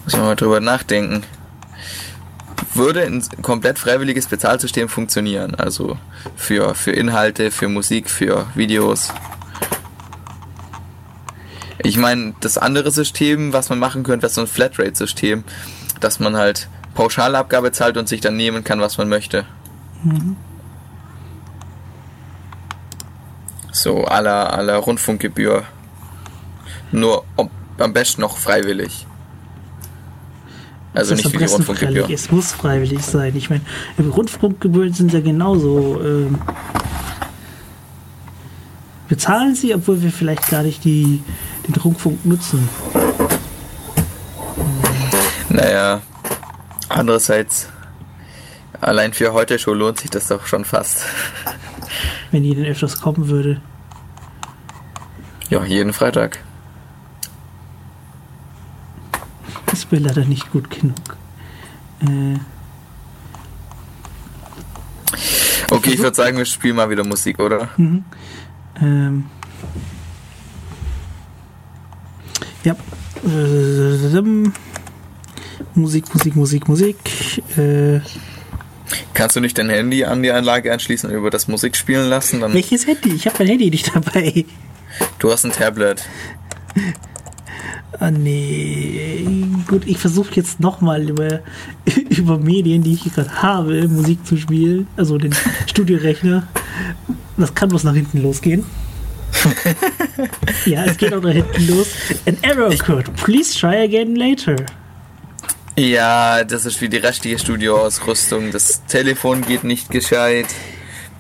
Muss 0.04 0.14
man 0.16 0.26
mal 0.26 0.36
drüber 0.36 0.60
nachdenken. 0.60 1.24
Würde 2.74 3.04
ein 3.04 3.24
komplett 3.42 3.78
freiwilliges 3.80 4.28
Bezahlsystem 4.28 4.88
funktionieren? 4.90 5.56
Also 5.56 5.98
für, 6.36 6.76
für 6.76 6.92
Inhalte, 6.92 7.52
für 7.52 7.68
Musik, 7.68 8.10
für 8.10 8.48
Videos. 8.56 9.10
Ich 11.82 11.98
meine, 11.98 12.34
das 12.42 12.58
andere 12.58 12.92
System, 12.92 13.54
was 13.54 13.70
man 13.70 13.80
machen 13.80 14.04
könnte, 14.04 14.24
wäre 14.24 14.34
so 14.34 14.42
ein 14.42 14.48
Flatrate-System, 14.48 15.44
dass 16.00 16.20
man 16.20 16.36
halt 16.36 16.68
Pauschalabgabe 16.94 17.72
zahlt 17.72 17.98
und 17.98 18.10
sich 18.10 18.22
dann 18.22 18.36
nehmen 18.36 18.64
kann, 18.64 18.82
was 18.82 18.98
man 18.98 19.08
möchte. 19.08 19.46
So, 23.72 24.04
aller 24.04 24.54
aller 24.54 24.76
Rundfunkgebühr. 24.78 25.64
Nur 26.92 27.24
ob, 27.38 27.50
am 27.78 27.94
besten 27.94 28.22
noch 28.22 28.38
freiwillig. 28.38 29.06
Also 30.94 31.16
nicht 31.16 31.32
wie 31.32 31.38
die 31.38 31.46
Rundfunkgebühr. 31.46 32.04
freiwillig. 32.04 32.20
Es 32.20 32.32
muss 32.32 32.52
freiwillig 32.52 33.04
sein. 33.04 33.36
Ich 33.36 33.50
meine, 33.50 33.62
Rundfunkgebühren 34.00 34.94
sind 34.94 35.14
ja 35.14 35.22
genauso. 35.22 36.02
Ähm, 36.04 36.40
bezahlen 39.08 39.56
sie, 39.56 39.74
obwohl 39.74 40.02
wir 40.02 40.12
vielleicht 40.12 40.50
gar 40.50 40.64
nicht 40.64 40.84
die, 40.84 41.22
den 41.70 41.82
Rundfunk 41.82 42.26
nutzen. 42.26 42.68
Naja, 45.50 46.02
andererseits, 46.90 47.70
allein 48.82 49.14
für 49.14 49.34
heute 49.34 49.58
Show 49.60 49.74
lohnt 49.74 50.00
sich 50.00 50.10
das 50.10 50.28
doch 50.28 50.46
schon 50.46 50.66
fast. 50.66 51.06
Wenn 52.32 52.44
die 52.44 52.56
denn 52.56 52.66
öfters 52.66 53.02
kommen 53.02 53.28
würde. 53.28 53.62
Ja, 55.50 55.64
jeden 55.64 55.94
Freitag. 55.94 56.40
Das 59.66 59.92
wäre 59.92 60.04
leider 60.04 60.26
nicht 60.26 60.52
gut 60.52 60.70
genug. 60.70 61.18
Äh, 62.02 62.40
Okay, 65.72 65.92
ich 65.92 66.00
würde 66.00 66.16
sagen, 66.16 66.38
wir 66.38 66.46
spielen 66.46 66.76
mal 66.76 66.90
wieder 66.90 67.04
Musik, 67.06 67.40
oder? 67.40 67.70
ähm, 68.82 69.26
ja. 72.64 72.76
Musik, 75.76 76.14
Musik, 76.14 76.36
Musik, 76.36 76.68
Musik. 76.68 76.98
Kannst 79.14 79.36
du 79.36 79.40
nicht 79.42 79.58
dein 79.58 79.70
Handy 79.70 80.04
an 80.04 80.24
die 80.24 80.32
Anlage 80.32 80.72
anschließen 80.72 81.10
und 81.10 81.16
über 81.16 81.30
das 81.30 81.48
Musik 81.48 81.76
spielen 81.76 82.10
lassen? 82.10 82.40
Dann, 82.40 82.54
welches 82.54 82.88
Handy? 82.88 83.14
Ich 83.14 83.26
habe 83.26 83.36
mein 83.40 83.48
Handy 83.48 83.70
nicht 83.70 83.94
dabei. 83.94 84.46
du 85.20 85.32
hast 85.32 85.46
ein 85.46 85.52
Tablet. 85.52 86.06
Ah, 88.00 88.12
nee. 88.12 89.26
Gut, 89.68 89.86
ich 89.86 89.98
versuche 89.98 90.34
jetzt 90.36 90.60
nochmal 90.62 91.10
über, 91.10 91.42
über 92.10 92.38
Medien, 92.38 92.82
die 92.82 92.94
ich 92.94 93.14
gerade 93.14 93.42
habe, 93.42 93.88
Musik 93.88 94.26
zu 94.26 94.38
spielen. 94.38 94.88
Also 94.96 95.18
den 95.18 95.36
Studiorechner. 95.68 96.48
Das 97.38 97.54
kann 97.54 97.70
bloß 97.70 97.84
nach 97.84 97.96
hinten 97.96 98.22
losgehen. 98.22 98.64
ja, 100.66 100.86
es 100.86 100.98
geht 100.98 101.14
auch 101.14 101.22
nach 101.22 101.32
hinten 101.32 101.68
los. 101.68 101.88
An 102.26 102.38
error 102.42 102.68
occurred. 102.68 103.14
Please 103.16 103.58
try 103.58 103.84
again 103.84 104.16
later. 104.16 104.56
Ja, 105.78 106.44
das 106.44 106.66
ist 106.66 106.82
wie 106.82 106.90
die 106.90 106.98
restliche 106.98 107.40
Studioausrüstung. 107.40 108.52
Das 108.52 108.86
Telefon 108.86 109.42
geht 109.42 109.64
nicht 109.64 109.90
gescheit. 109.90 110.48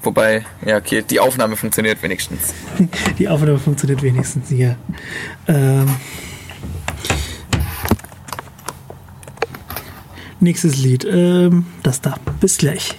Wobei, 0.03 0.45
ja, 0.65 0.77
okay, 0.77 1.03
die 1.07 1.19
Aufnahme 1.19 1.55
funktioniert 1.55 2.01
wenigstens. 2.03 2.53
Die 3.19 3.27
Aufnahme 3.27 3.57
funktioniert 3.57 4.01
wenigstens 4.01 4.47
hier. 4.47 4.77
Ähm, 5.47 5.93
nächstes 10.39 10.77
Lied. 10.77 11.05
Ähm, 11.05 11.65
das 11.83 11.99
da. 11.99 12.15
Bis 12.39 12.57
gleich. 12.57 12.95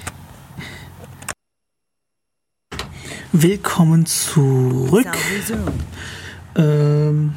Willkommen 3.33 4.07
zurück. 4.07 5.07
Ähm, 6.57 7.33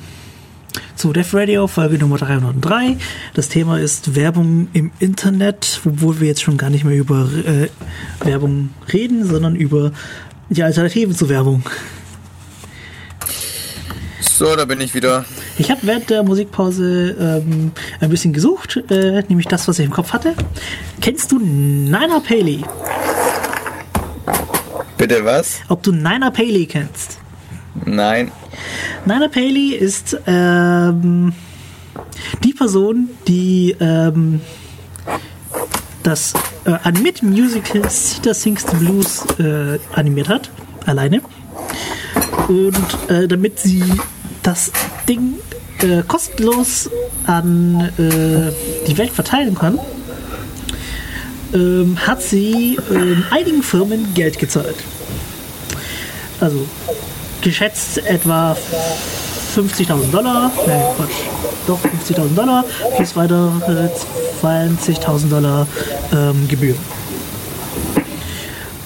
zu 0.95 1.13
Def 1.13 1.35
Radio, 1.35 1.67
Folge 1.67 1.99
Nummer 1.99 2.17
303. 2.17 2.97
Das 3.35 3.47
Thema 3.47 3.79
ist 3.79 4.15
Werbung 4.15 4.69
im 4.73 4.89
Internet, 4.97 5.81
obwohl 5.85 6.19
wir 6.19 6.27
jetzt 6.27 6.41
schon 6.41 6.57
gar 6.57 6.71
nicht 6.71 6.83
mehr 6.83 6.97
über 6.97 7.29
äh, 7.45 7.69
Werbung 8.25 8.71
reden, 8.91 9.23
sondern 9.23 9.55
über 9.55 9.91
die 10.49 10.63
Alternativen 10.63 11.13
zur 11.13 11.29
Werbung. 11.29 11.61
So, 14.19 14.55
da 14.55 14.65
bin 14.65 14.81
ich 14.81 14.95
wieder. 14.95 15.25
Ich 15.59 15.69
habe 15.69 15.81
während 15.83 16.09
der 16.09 16.23
Musikpause 16.23 17.15
ähm, 17.19 17.71
ein 17.99 18.09
bisschen 18.09 18.33
gesucht, 18.33 18.83
äh, 18.89 19.21
nämlich 19.27 19.47
das, 19.47 19.67
was 19.67 19.77
ich 19.77 19.85
im 19.85 19.91
Kopf 19.91 20.11
hatte. 20.11 20.33
Kennst 21.01 21.31
du 21.31 21.37
Nina 21.37 22.19
Paley? 22.19 22.63
Bitte 25.03 25.25
was? 25.25 25.59
Ob 25.67 25.84
du 25.84 25.91
Nina 25.91 26.31
Paley 26.31 26.65
kennst? 26.65 27.19
Nein. 27.84 28.31
Nina 29.05 29.27
Paley 29.27 29.75
ist 29.75 30.17
ähm, 30.25 31.34
die 32.41 32.53
Person, 32.53 33.09
die 33.27 33.75
ähm, 33.81 34.39
das 36.03 36.34
äh, 36.63 36.71
animierte 36.84 37.25
Musical 37.25 37.89
Sita 37.89 38.34
Sings 38.34 38.65
the 38.71 38.77
Blues 38.77 39.25
äh, 39.39 39.77
animiert 39.93 40.30
hat, 40.30 40.49
alleine. 40.85 41.19
Und 42.47 43.11
äh, 43.11 43.27
damit 43.27 43.59
sie 43.59 43.84
das 44.41 44.71
Ding 45.09 45.34
äh, 45.81 46.03
kostenlos 46.07 46.89
an 47.27 47.91
äh, 47.97 48.88
die 48.88 48.97
Welt 48.97 49.11
verteilen 49.11 49.55
kann, 49.55 49.80
ähm, 51.53 51.97
hat 52.07 52.21
sie 52.21 52.77
ähm, 52.89 53.25
einigen 53.31 53.63
Firmen 53.63 54.13
Geld 54.13 54.39
gezahlt. 54.39 54.77
Also 56.43 56.67
geschätzt 57.41 57.99
etwa 57.99 58.57
50.000 59.55 60.11
Dollar, 60.11 60.51
nein, 60.67 60.81
Quatsch, 60.97 61.13
doch 61.65 61.79
50.000 61.79 62.35
Dollar 62.35 62.65
plus 62.97 63.15
weitere 63.15 63.49
20.000 64.41 65.29
Dollar 65.29 65.65
ähm, 66.11 66.45
Gebühren. 66.49 66.79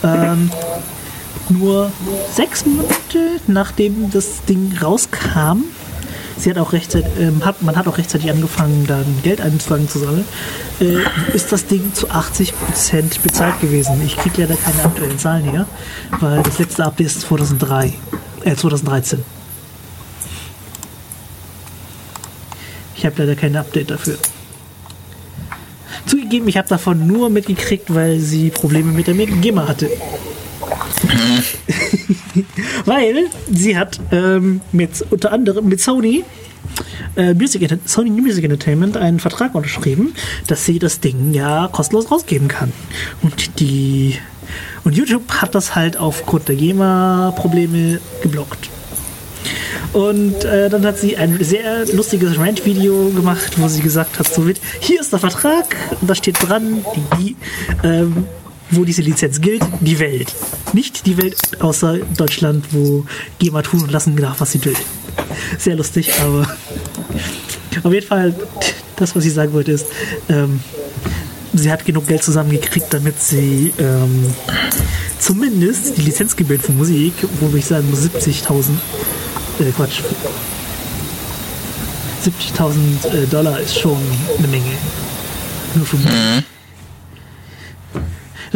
Ähm, 0.04 0.52
nur 1.50 1.92
sechs 2.32 2.64
Monate 2.64 3.42
nachdem 3.48 4.12
das 4.12 4.44
Ding 4.48 4.78
rauskam, 4.80 5.64
sie 6.38 6.50
hat 6.50 6.58
auch 6.58 6.74
rechtzeitig, 6.74 7.12
ähm, 7.20 7.44
hat, 7.46 7.62
man 7.62 7.76
hat 7.76 7.88
auch 7.88 7.98
rechtzeitig 7.98 8.30
angefangen, 8.30 8.86
dann 8.88 9.06
Geld 9.24 9.42
einzutragen 9.42 9.90
zu 9.90 10.00
sammeln, 10.00 10.26
äh, 10.80 10.98
ist 11.34 11.52
das 11.52 11.66
Ding 11.66 11.94
zu 11.94 12.10
80% 12.10 13.22
bezahlt 13.22 13.60
gewesen. 13.60 14.02
Ich 14.06 14.18
kriege 14.18 14.42
leider 14.42 14.56
keine 14.56 14.84
aktuellen 14.84 15.20
Zahlen 15.20 15.50
hier, 15.50 15.66
weil 16.20 16.42
das 16.44 16.60
letzte 16.60 16.86
Update 16.86 17.08
ist 17.08 17.22
2003, 17.22 17.94
äh, 18.44 18.56
2013. 18.56 19.24
Ich 22.96 23.06
habe 23.06 23.16
leider 23.18 23.36
kein 23.36 23.56
Update 23.56 23.92
dafür. 23.92 24.18
Zugegeben, 26.08 26.48
ich 26.48 26.58
habe 26.58 26.68
davon 26.68 27.06
nur 27.06 27.30
mitgekriegt, 27.30 27.94
weil 27.94 28.20
sie 28.20 28.50
Probleme 28.50 28.92
mit 28.92 29.08
der 29.08 29.14
GEMA 29.14 29.68
hatte. 29.68 29.90
weil 32.86 33.28
sie 33.52 33.78
hat 33.78 34.00
ähm, 34.12 34.62
mit 34.72 35.06
unter 35.10 35.32
anderem 35.32 35.68
mit 35.68 35.80
Sony 35.82 36.24
äh, 37.16 37.34
Music, 37.34 37.68
Sony 37.86 38.10
Music 38.10 38.44
Entertainment 38.44 38.98
einen 38.98 39.20
Vertrag 39.20 39.56
unterschrieben, 39.56 40.14
dass 40.48 40.66
sie 40.66 40.80
das 40.80 41.00
Ding 41.00 41.34
ja 41.34 41.70
kostenlos 41.72 42.12
rausgeben 42.12 42.48
kann. 42.48 42.72
Und 43.22 43.60
die 43.60 44.18
und 44.84 44.96
YouTube 44.96 45.30
hat 45.30 45.56
das 45.56 45.76
halt 45.76 45.98
aufgrund 45.98 46.48
der 46.48 46.56
GEMA-Probleme 46.56 48.00
geblockt. 48.22 48.70
Und 49.94 50.46
äh, 50.46 50.70
dann 50.70 50.86
hat 50.86 50.98
sie 50.98 51.18
ein 51.18 51.38
sehr 51.44 51.86
lustiges 51.94 52.38
Rant-Video 52.38 53.10
gemacht, 53.10 53.54
wo 53.58 53.68
sie 53.68 53.82
gesagt 53.82 54.20
hat, 54.20 54.34
so 54.34 54.42
mit, 54.42 54.60
hier 54.80 55.02
ist 55.02 55.12
der 55.12 55.20
Vertrag 55.20 55.76
und 56.02 56.10
da 56.10 56.16
steht 56.16 56.38
dran, 56.42 56.86
die 57.20 57.36
ähm, 57.84 58.26
wo 58.72 58.84
diese 58.84 59.02
Lizenz 59.02 59.42
gilt, 59.42 59.64
die 59.82 60.00
Welt. 60.00 60.34
Nicht 60.74 61.06
die 61.06 61.18
Welt 61.18 61.38
außer 61.60 62.00
Deutschland, 62.18 62.66
wo 62.72 63.06
GEMA 63.40 63.62
tun 63.62 63.84
und 63.84 63.92
lassen 63.92 64.16
darf, 64.16 64.42
was 64.42 64.52
sie 64.52 64.64
will. 64.66 64.76
Sehr 65.58 65.76
lustig, 65.76 66.12
aber 66.22 66.42
auf 67.84 67.94
jeden 67.94 68.08
Fall, 68.08 68.36
das, 68.96 69.16
was 69.16 69.26
ich 69.26 69.34
sagen 69.34 69.54
wollte, 69.54 69.72
ist, 69.72 69.88
ähm, 70.30 70.60
sie 71.54 71.72
hat 71.72 71.86
genug 71.86 72.08
Geld 72.08 72.24
zusammengekriegt, 72.24 72.88
damit 72.94 73.22
sie 73.22 73.74
ähm, 73.80 74.26
zumindest 75.20 75.98
die 75.98 76.02
Lizenzgebühren 76.02 76.62
für 76.62 76.74
Musik, 76.74 77.14
wo 77.40 77.56
ich 77.56 77.66
sagen 77.66 77.90
muss, 77.90 78.02
70.000, 78.02 78.72
äh, 79.60 79.72
Quatsch, 79.72 80.02
70.000 82.26 82.74
äh, 83.14 83.26
Dollar 83.28 83.60
ist 83.60 83.80
schon 83.80 83.98
eine 84.38 84.48
Menge. 84.48 84.72
Nur 85.76 85.86
für 85.86 85.98
Musik. 85.98 86.12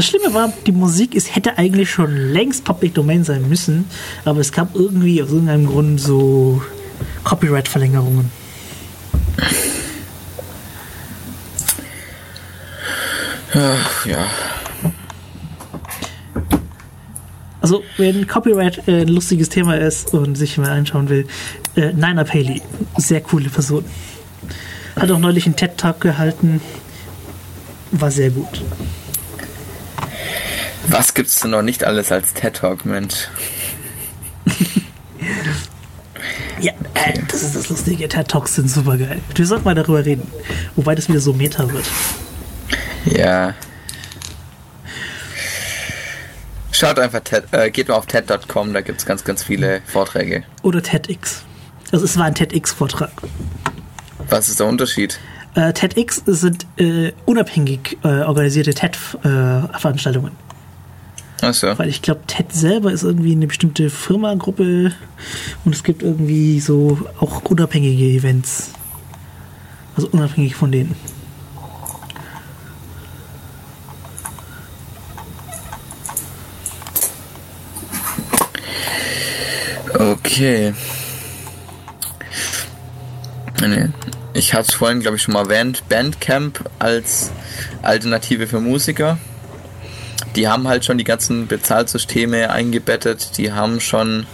Das 0.01 0.07
Schlimme 0.07 0.33
war, 0.33 0.51
die 0.65 0.71
Musik 0.71 1.13
ist, 1.13 1.35
hätte 1.35 1.59
eigentlich 1.59 1.91
schon 1.91 2.11
längst 2.15 2.63
Public 2.63 2.95
Domain 2.95 3.23
sein 3.23 3.47
müssen, 3.47 3.85
aber 4.25 4.39
es 4.39 4.51
gab 4.51 4.73
irgendwie 4.73 5.21
aus 5.21 5.29
irgendeinem 5.29 5.67
Grund 5.67 6.01
so 6.01 6.59
Copyright-Verlängerungen. 7.23 8.31
Ach, 13.53 14.05
ja. 14.07 14.25
Also, 17.61 17.83
wenn 17.97 18.25
Copyright 18.25 18.87
äh, 18.87 19.01
ein 19.01 19.07
lustiges 19.07 19.49
Thema 19.49 19.75
ist 19.77 20.15
und 20.15 20.33
sich 20.33 20.57
mal 20.57 20.71
anschauen 20.71 21.09
will, 21.09 21.27
äh, 21.75 21.93
Nina 21.93 22.23
Paley, 22.23 22.63
sehr 22.97 23.21
coole 23.21 23.49
Person. 23.49 23.85
Hat 24.95 25.11
auch 25.11 25.19
neulich 25.19 25.45
einen 25.45 25.57
TED-Talk 25.57 26.01
gehalten, 26.01 26.59
war 27.91 28.09
sehr 28.09 28.31
gut. 28.31 28.63
Was 30.87 31.13
gibt's 31.13 31.39
denn 31.39 31.51
noch 31.51 31.61
nicht 31.61 31.83
alles 31.83 32.11
als 32.11 32.33
TED 32.33 32.55
Talk, 32.55 32.85
Mensch? 32.85 33.27
Ja, 36.61 36.73
äh, 36.93 37.19
das 37.27 37.41
ist 37.41 37.55
das 37.55 37.69
Lustige. 37.69 38.07
TED 38.07 38.27
Talks 38.27 38.55
sind 38.55 38.69
super 38.69 38.95
geil. 38.95 39.19
Wir 39.33 39.45
sollten 39.47 39.65
mal 39.65 39.73
darüber 39.73 40.05
reden. 40.05 40.31
Wobei 40.75 40.93
das 40.93 41.09
wieder 41.09 41.19
so 41.19 41.33
Meta 41.33 41.71
wird. 41.71 41.85
Ja. 43.05 43.55
Schaut 46.71 46.99
einfach, 46.99 47.21
TED, 47.21 47.45
äh, 47.51 47.71
geht 47.71 47.87
mal 47.87 47.95
auf 47.95 48.05
TED.com, 48.05 48.73
da 48.73 48.81
gibt's 48.81 49.05
ganz, 49.05 49.23
ganz 49.23 49.43
viele 49.43 49.81
Vorträge. 49.85 50.43
Oder 50.61 50.81
TEDx. 50.83 51.43
Also 51.91 52.05
es 52.05 52.17
war 52.17 52.25
ein 52.25 52.35
TEDx-Vortrag. 52.35 53.11
Was 54.29 54.47
ist 54.47 54.59
der 54.59 54.67
Unterschied? 54.67 55.19
Äh, 55.55 55.73
TEDx 55.73 56.21
sind 56.25 56.65
äh, 56.77 57.11
unabhängig 57.25 57.97
äh, 58.03 58.21
organisierte 58.21 58.73
TED-Veranstaltungen. 58.73 60.31
Achso. 61.41 61.77
Weil 61.77 61.89
ich 61.89 62.01
glaube, 62.01 62.21
TED 62.27 62.53
selber 62.53 62.91
ist 62.91 63.03
irgendwie 63.03 63.31
eine 63.31 63.47
bestimmte 63.47 63.89
Firmagruppe 63.89 64.93
und 65.65 65.75
es 65.75 65.83
gibt 65.83 66.03
irgendwie 66.03 66.59
so 66.59 66.99
auch 67.19 67.43
unabhängige 67.45 68.05
Events. 68.05 68.71
Also 69.95 70.07
unabhängig 70.09 70.55
von 70.55 70.71
denen. 70.71 70.95
Okay. 79.93 80.73
Nee. 83.61 83.89
Ich 84.33 84.53
hatte 84.53 84.69
es 84.69 84.73
vorhin, 84.73 85.01
glaube 85.01 85.17
ich, 85.17 85.23
schon 85.23 85.33
mal 85.33 85.43
erwähnt. 85.43 85.83
Bandcamp 85.89 86.69
als 86.79 87.31
Alternative 87.81 88.47
für 88.47 88.59
Musiker. 88.59 89.17
Die 90.35 90.47
haben 90.47 90.67
halt 90.67 90.85
schon 90.85 90.97
die 90.97 91.03
ganzen 91.03 91.47
Bezahlsysteme 91.47 92.49
eingebettet. 92.49 93.37
Die 93.37 93.51
haben 93.51 93.79
schon. 93.79 94.25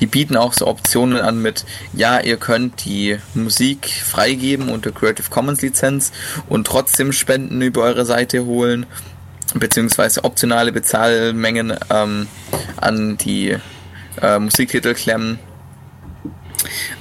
Die 0.00 0.06
bieten 0.06 0.36
auch 0.36 0.52
so 0.54 0.66
Optionen 0.66 1.20
an 1.20 1.40
mit, 1.42 1.64
ja, 1.92 2.18
ihr 2.18 2.38
könnt 2.38 2.84
die 2.86 3.18
Musik 3.34 3.88
freigeben 3.88 4.68
unter 4.70 4.90
Creative 4.90 5.28
Commons 5.28 5.60
Lizenz 5.60 6.12
und 6.48 6.66
trotzdem 6.66 7.12
Spenden 7.12 7.60
über 7.60 7.82
eure 7.82 8.06
Seite 8.06 8.46
holen, 8.46 8.86
beziehungsweise 9.54 10.24
optionale 10.24 10.72
Bezahlmengen 10.72 11.74
ähm, 11.90 12.26
an 12.78 13.18
die 13.18 13.58
äh, 14.20 14.38
Musiktitel 14.38 14.94
klemmen. 14.94 15.38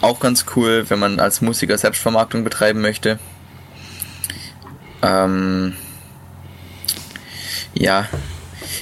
Auch 0.01 0.19
ganz 0.19 0.45
cool, 0.55 0.85
wenn 0.89 0.99
man 0.99 1.19
als 1.19 1.41
Musiker 1.41 1.77
Selbstvermarktung 1.77 2.43
betreiben 2.43 2.81
möchte. 2.81 3.19
Ähm, 5.01 5.75
ja, 7.79 8.07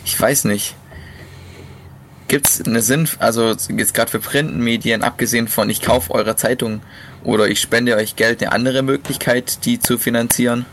ich 0.03 0.19
weiß 0.19 0.45
nicht. 0.45 0.75
Gibt 2.27 2.47
es 2.47 2.61
eine 2.61 2.81
Sinn, 2.81 3.07
also 3.19 3.55
jetzt 3.69 3.93
gerade 3.93 4.11
für 4.11 4.19
Printmedien, 4.19 5.01
abgesehen 5.01 5.47
von 5.47 5.69
ich 5.69 5.81
kaufe 5.81 6.13
eure 6.13 6.35
Zeitung 6.35 6.81
oder 7.23 7.47
ich 7.47 7.61
spende 7.61 7.95
euch 7.95 8.17
Geld, 8.17 8.41
eine 8.41 8.51
andere 8.51 8.81
Möglichkeit, 8.81 9.63
die 9.63 9.79
zu 9.79 9.97
finanzieren? 9.97 10.65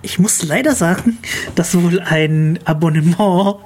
Ich 0.00 0.18
muss 0.18 0.42
leider 0.44 0.74
sagen, 0.74 1.18
dass 1.54 1.74
wohl 1.74 2.00
ein 2.00 2.58
Abonnement 2.64 3.56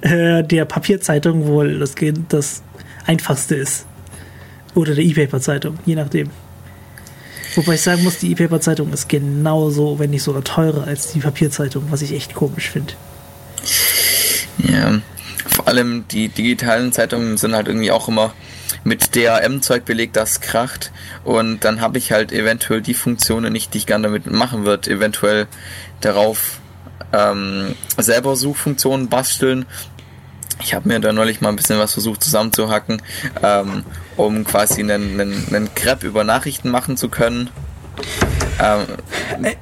äh, 0.00 0.42
der 0.42 0.64
Papierzeitung 0.64 1.46
wohl 1.46 1.78
das, 1.78 1.94
das 2.28 2.62
einfachste 3.06 3.54
ist. 3.54 3.86
Oder 4.74 4.94
der 4.96 5.04
E-Paper-Zeitung, 5.04 5.78
je 5.84 5.94
nachdem. 5.94 6.30
Wobei 7.54 7.74
ich 7.74 7.82
sagen 7.82 8.02
muss, 8.02 8.18
die 8.18 8.32
E-Paper-Zeitung 8.32 8.92
ist 8.92 9.08
genauso, 9.08 9.98
wenn 9.98 10.10
nicht 10.10 10.22
sogar 10.22 10.42
teurer 10.42 10.86
als 10.86 11.12
die 11.12 11.20
Papierzeitung, 11.20 11.84
was 11.90 12.02
ich 12.02 12.12
echt 12.12 12.34
komisch 12.34 12.70
finde. 12.70 12.94
Ja, 14.58 15.00
vor 15.46 15.68
allem 15.68 16.06
die 16.08 16.28
digitalen 16.28 16.92
Zeitungen 16.92 17.36
sind 17.36 17.54
halt 17.54 17.68
irgendwie 17.68 17.90
auch 17.90 18.08
immer 18.08 18.32
mit 18.82 19.14
DRM-Zeug 19.14 19.84
belegt, 19.84 20.16
das 20.16 20.40
kracht. 20.40 20.92
Und 21.22 21.64
dann 21.64 21.80
habe 21.80 21.98
ich 21.98 22.12
halt 22.12 22.32
eventuell 22.32 22.82
die 22.82 22.94
Funktionen 22.94 23.52
nicht, 23.52 23.72
die 23.74 23.78
ich 23.78 23.86
gerne 23.86 24.08
damit 24.08 24.30
machen 24.30 24.64
würde. 24.64 24.90
Eventuell 24.90 25.46
darauf 26.00 26.58
ähm, 27.12 27.74
selber 27.96 28.36
Suchfunktionen 28.36 29.08
basteln. 29.08 29.66
Ich 30.60 30.74
habe 30.74 30.88
mir 30.88 31.00
da 31.00 31.12
neulich 31.12 31.40
mal 31.40 31.50
ein 31.50 31.56
bisschen 31.56 31.78
was 31.78 31.92
versucht 31.92 32.22
zusammenzuhacken, 32.22 33.02
ähm, 33.42 33.84
um 34.16 34.44
quasi 34.44 34.80
einen, 34.80 35.20
einen, 35.20 35.46
einen 35.48 35.74
Crepe 35.74 36.06
über 36.06 36.24
Nachrichten 36.24 36.70
machen 36.70 36.96
zu 36.96 37.08
können. 37.08 37.50
Ähm, 38.60 38.86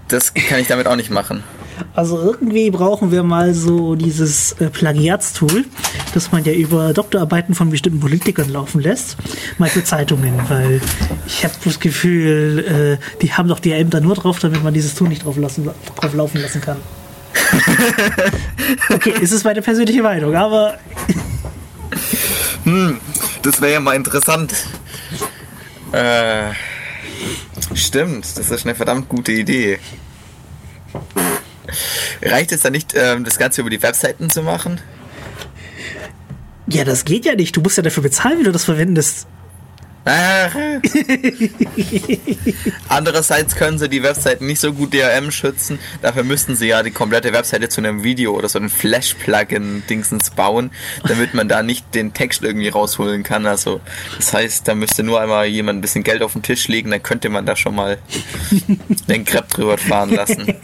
das 0.09 0.35
kann 0.35 0.61
ich 0.61 0.69
damit 0.69 0.87
auch 0.87 0.97
nicht 0.97 1.11
machen. 1.11 1.43
Also 1.95 2.21
irgendwie 2.21 2.71
brauchen 2.71 3.11
wir 3.11 3.23
mal 3.23 3.55
so 3.55 3.95
dieses 3.95 4.53
äh, 4.53 4.69
Plagiatstool, 4.69 5.65
das 6.15 6.33
man 6.33 6.45
ja 6.45 6.53
über 6.53 6.93
Doktorarbeiten 6.93 7.55
von 7.55 7.71
bestimmten 7.71 8.01
Politikern 8.01 8.49
laufen 8.51 8.81
lässt, 8.81 9.17
mal 9.59 9.69
für 9.69 9.83
Zeitungen, 9.83 10.35
weil 10.49 10.81
ich 11.27 11.45
habe 11.45 11.55
das 11.65 11.81
Gefühl, 11.81 12.99
äh, 13.01 13.21
die 13.21 13.33
haben 13.33 13.49
doch 13.49 13.59
die 13.59 13.71
DRM 13.71 13.91
da 13.91 14.01
nur 14.01 14.15
drauf, 14.15 14.39
damit 14.39 14.63
man 14.63 14.75
dieses 14.75 14.95
Tool 14.95 15.09
nicht 15.09 15.25
drauf, 15.25 15.37
lassen, 15.37 15.69
drauf 15.97 16.15
laufen 16.15 16.41
lassen 16.41 16.61
kann. 16.61 16.77
Okay, 18.91 19.15
es 19.23 19.33
ist 19.33 19.45
meine 19.45 19.63
persönliche 19.63 20.03
Meinung, 20.03 20.35
aber 20.35 20.79
Das 23.43 23.61
wäre 23.61 23.73
ja 23.73 23.81
mal 23.81 23.95
interessant. 23.95 24.55
Äh, 25.93 26.53
stimmt, 27.75 28.25
das 28.37 28.51
ist 28.51 28.65
eine 28.65 28.75
verdammt 28.75 29.09
gute 29.09 29.33
Idee. 29.33 29.79
Reicht 32.23 32.53
es 32.53 32.61
dann 32.61 32.73
nicht, 32.73 32.95
ähm, 32.95 33.25
das 33.25 33.39
Ganze 33.39 33.61
über 33.61 33.71
die 33.71 33.83
Webseiten 33.83 34.31
zu 34.31 34.43
machen? 34.43 34.81
ja, 36.69 36.85
das 36.85 37.05
geht 37.05 37.25
ja 37.25 37.35
nicht. 37.35 37.57
Du 37.57 37.61
musst 37.61 37.77
ja 37.77 37.83
dafür 37.83 38.03
bezahlen, 38.03 38.39
wie 38.39 38.45
du 38.45 38.53
das 38.53 38.65
verwendest. 38.65 39.27
Ah. 40.05 40.49
Andererseits 42.89 43.55
können 43.55 43.79
sie 43.79 43.89
die 43.89 44.03
Webseiten 44.03 44.47
nicht 44.47 44.61
so 44.61 44.73
gut 44.73 44.93
DRM 44.93 45.31
schützen. 45.31 45.79
Dafür 46.01 46.25
müssten 46.25 46.57
sie 46.57 46.67
ja 46.67 46.83
die 46.83 46.91
komplette 46.91 47.33
Webseite 47.33 47.69
zu 47.69 47.81
einem 47.81 48.03
Video 48.03 48.33
oder 48.33 48.49
so 48.49 48.59
ein 48.59 48.69
Flash-Plugin-Dingsens 48.69 50.31
bauen, 50.31 50.73
damit 51.07 51.35
man 51.35 51.49
da 51.49 51.63
nicht 51.63 51.95
den 51.95 52.15
Text 52.15 52.43
irgendwie 52.43 52.69
rausholen 52.69 53.23
kann. 53.23 53.47
Also, 53.47 53.81
das 54.17 54.33
heißt, 54.33 54.67
da 54.67 54.75
müsste 54.75 55.05
nur 55.05 55.21
einmal 55.21 55.47
jemand 55.47 55.79
ein 55.79 55.83
bisschen 55.83 56.03
Geld 56.03 56.23
auf 56.23 56.33
den 56.33 56.43
Tisch 56.43 56.67
legen, 56.67 56.91
dann 56.91 57.03
könnte 57.03 57.29
man 57.29 57.47
da 57.47 57.55
schon 57.55 57.77
mal 57.77 57.99
den 59.09 59.25
Crepe 59.25 59.49
drüber 59.55 59.79
fahren 59.79 60.11
lassen. 60.11 60.47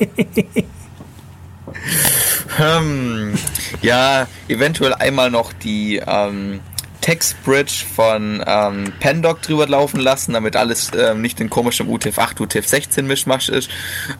Hm, 2.56 3.34
ja, 3.82 4.26
eventuell 4.48 4.94
einmal 4.94 5.30
noch 5.30 5.52
die 5.52 6.00
ähm, 6.04 6.60
Textbridge 7.08 7.86
von 7.96 8.44
ähm, 8.46 8.92
Pendoc 9.00 9.40
drüber 9.40 9.66
laufen 9.66 9.98
lassen, 9.98 10.34
damit 10.34 10.56
alles 10.56 10.90
ähm, 10.94 11.22
nicht 11.22 11.40
in 11.40 11.48
komischem 11.48 11.88
UTF-8, 11.88 12.38
UTF-16 12.38 13.00
Mischmasch 13.00 13.48
ist, 13.48 13.70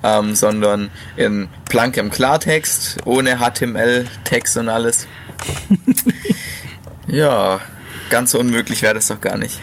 ähm, 0.03 0.35
sondern 0.35 0.89
in 1.15 1.51
blankem 1.69 2.11
Klartext, 2.11 2.97
ohne 3.05 3.41
HTML-Text 3.41 4.57
und 4.57 4.71
alles. 4.71 5.07
ja, 7.09 7.61
ganz 8.09 8.31
so 8.31 8.41
unmöglich 8.41 8.81
wäre 8.81 8.95
das 8.95 9.09
doch 9.09 9.21
gar 9.21 9.37
nicht. 9.37 9.61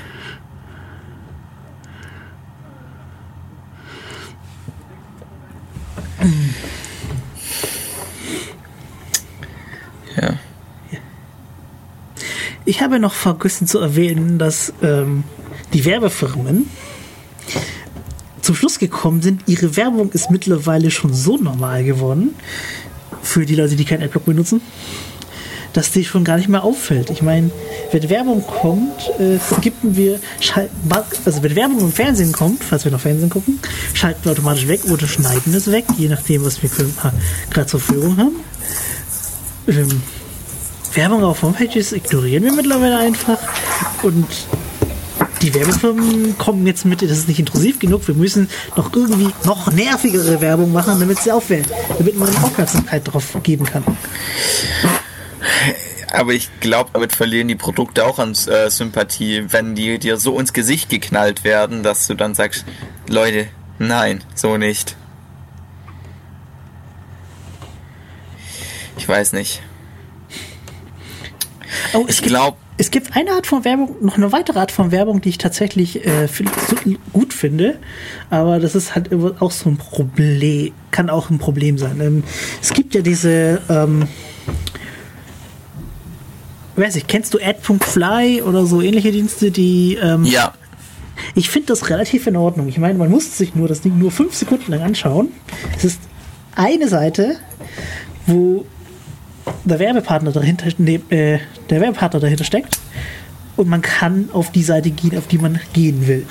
Habe 12.81 12.99
noch 12.99 13.13
vergessen 13.13 13.67
zu 13.67 13.79
erwähnen, 13.79 14.39
dass 14.39 14.73
ähm, 14.81 15.23
die 15.73 15.85
Werbefirmen 15.85 16.69
zum 18.41 18.55
Schluss 18.55 18.79
gekommen 18.79 19.21
sind, 19.21 19.41
ihre 19.47 19.75
Werbung 19.75 20.11
ist 20.11 20.29
mittlerweile 20.29 20.91
schon 20.91 21.13
so 21.13 21.37
normal 21.37 21.83
geworden, 21.83 22.35
für 23.21 23.45
die 23.45 23.55
Leute, 23.55 23.75
die 23.75 23.85
kein 23.85 24.03
Adblock 24.03 24.25
benutzen, 24.25 24.61
dass 25.73 25.91
die 25.91 26.05
schon 26.05 26.23
gar 26.23 26.37
nicht 26.37 26.47
mehr 26.47 26.63
auffällt. 26.63 27.09
Ich 27.09 27.21
meine, 27.21 27.49
wenn 27.91 28.09
Werbung 28.09 28.45
kommt, 28.45 29.09
äh, 29.19 29.39
skippen 29.39 29.97
wir, 29.97 30.19
also 31.25 31.43
wenn 31.43 31.55
Werbung 31.55 31.79
im 31.79 31.91
Fernsehen 31.91 32.31
kommt, 32.31 32.63
falls 32.63 32.85
wir 32.85 32.91
noch 32.91 32.99
Fernsehen 32.99 33.29
gucken, 33.29 33.59
schalten 33.93 34.23
wir 34.23 34.31
automatisch 34.31 34.67
weg 34.67 34.81
oder 34.89 35.07
schneiden 35.07 35.53
es 35.53 35.71
weg, 35.71 35.85
je 35.97 36.07
nachdem, 36.07 36.45
was 36.45 36.61
wir 36.61 36.69
gerade 37.49 37.67
zur 37.67 37.79
Verfügung 37.79 38.17
haben. 38.17 38.35
Ähm, 39.67 40.01
Werbung 40.95 41.23
auf 41.23 41.41
Homepages 41.41 41.91
ignorieren 41.91 42.43
wir 42.43 42.53
mittlerweile 42.53 42.97
einfach 42.97 43.37
und 44.03 44.27
die 45.41 45.53
Werbefirmen 45.53 46.37
kommen 46.37 46.65
jetzt 46.65 46.85
mit, 46.85 47.01
das 47.01 47.11
ist 47.11 47.27
nicht 47.27 47.39
intrusiv 47.39 47.79
genug, 47.79 48.07
wir 48.07 48.15
müssen 48.15 48.49
noch 48.75 48.93
irgendwie 48.93 49.31
noch 49.43 49.71
nervigere 49.71 50.41
Werbung 50.41 50.71
machen, 50.71 50.99
damit 50.99 51.19
sie 51.19 51.31
auffällt, 51.31 51.67
damit 51.97 52.17
man 52.17 52.29
Aufmerksamkeit 52.37 53.01
drauf 53.05 53.37
geben 53.43 53.65
kann. 53.65 53.83
Aber 56.13 56.33
ich 56.33 56.49
glaube, 56.61 56.91
damit 56.93 57.13
verlieren 57.13 57.49
die 57.49 57.55
Produkte 57.55 58.05
auch 58.05 58.19
an 58.19 58.31
äh, 58.31 58.69
Sympathie, 58.69 59.45
wenn 59.49 59.75
die 59.75 59.99
dir 59.99 60.17
so 60.17 60.39
ins 60.39 60.53
Gesicht 60.53 60.89
geknallt 60.89 61.43
werden, 61.43 61.83
dass 61.83 62.07
du 62.07 62.13
dann 62.13 62.33
sagst, 62.33 62.63
Leute, 63.09 63.47
nein, 63.79 64.23
so 64.33 64.57
nicht. 64.57 64.95
Ich 68.97 69.07
weiß 69.07 69.33
nicht. 69.33 69.61
Oh, 71.93 72.05
Ich 72.07 72.21
glaube, 72.21 72.57
Es 72.77 72.91
gibt 72.91 73.15
eine 73.15 73.31
Art 73.31 73.47
von 73.47 73.63
Werbung, 73.65 73.95
noch 74.01 74.17
eine 74.17 74.31
weitere 74.31 74.59
Art 74.59 74.71
von 74.71 74.91
Werbung, 74.91 75.21
die 75.21 75.29
ich 75.29 75.37
tatsächlich 75.37 76.05
äh, 76.05 76.27
find- 76.27 76.51
so 76.69 76.75
gut 77.13 77.33
finde, 77.33 77.77
aber 78.29 78.59
das 78.59 78.75
ist 78.75 78.95
halt 78.95 79.09
auch 79.39 79.51
so 79.51 79.69
ein 79.69 79.77
Problem, 79.77 80.73
kann 80.91 81.09
auch 81.09 81.29
ein 81.29 81.37
Problem 81.39 81.77
sein. 81.77 81.99
Ähm, 82.01 82.23
es 82.61 82.73
gibt 82.73 82.93
ja 82.93 83.01
diese, 83.01 83.61
ähm, 83.69 84.07
weiß 86.75 86.95
ich, 86.97 87.07
kennst 87.07 87.33
du 87.33 87.39
Ad.fly 87.41 88.41
oder 88.41 88.65
so 88.65 88.81
ähnliche 88.81 89.11
Dienste, 89.11 89.51
die, 89.51 89.97
ähm, 90.01 90.25
ja, 90.25 90.53
ich 91.33 91.49
finde 91.49 91.67
das 91.67 91.89
relativ 91.89 92.27
in 92.27 92.35
Ordnung. 92.35 92.67
Ich 92.67 92.77
meine, 92.77 92.95
man 92.99 93.09
muss 93.09 93.37
sich 93.37 93.55
nur 93.55 93.67
das 93.69 93.79
Ding 93.81 93.97
nur 93.97 94.11
fünf 94.11 94.35
Sekunden 94.35 94.71
lang 94.71 94.81
anschauen. 94.81 95.29
Es 95.77 95.85
ist 95.85 95.99
eine 96.55 96.89
Seite, 96.89 97.37
wo 98.27 98.65
der 99.63 99.79
Werbepartner 99.79 100.31
dahinter, 100.31 100.67
ne, 100.77 101.01
äh, 101.09 101.39
der 101.69 101.81
Werbepartner 101.81 102.19
dahinter 102.19 102.43
steckt 102.43 102.79
und 103.55 103.67
man 103.67 103.81
kann 103.81 104.29
auf 104.33 104.51
die 104.51 104.63
Seite 104.63 104.91
gehen, 104.91 105.17
auf 105.17 105.27
die 105.27 105.37
man 105.37 105.59
gehen 105.73 106.07
will. 106.07 106.25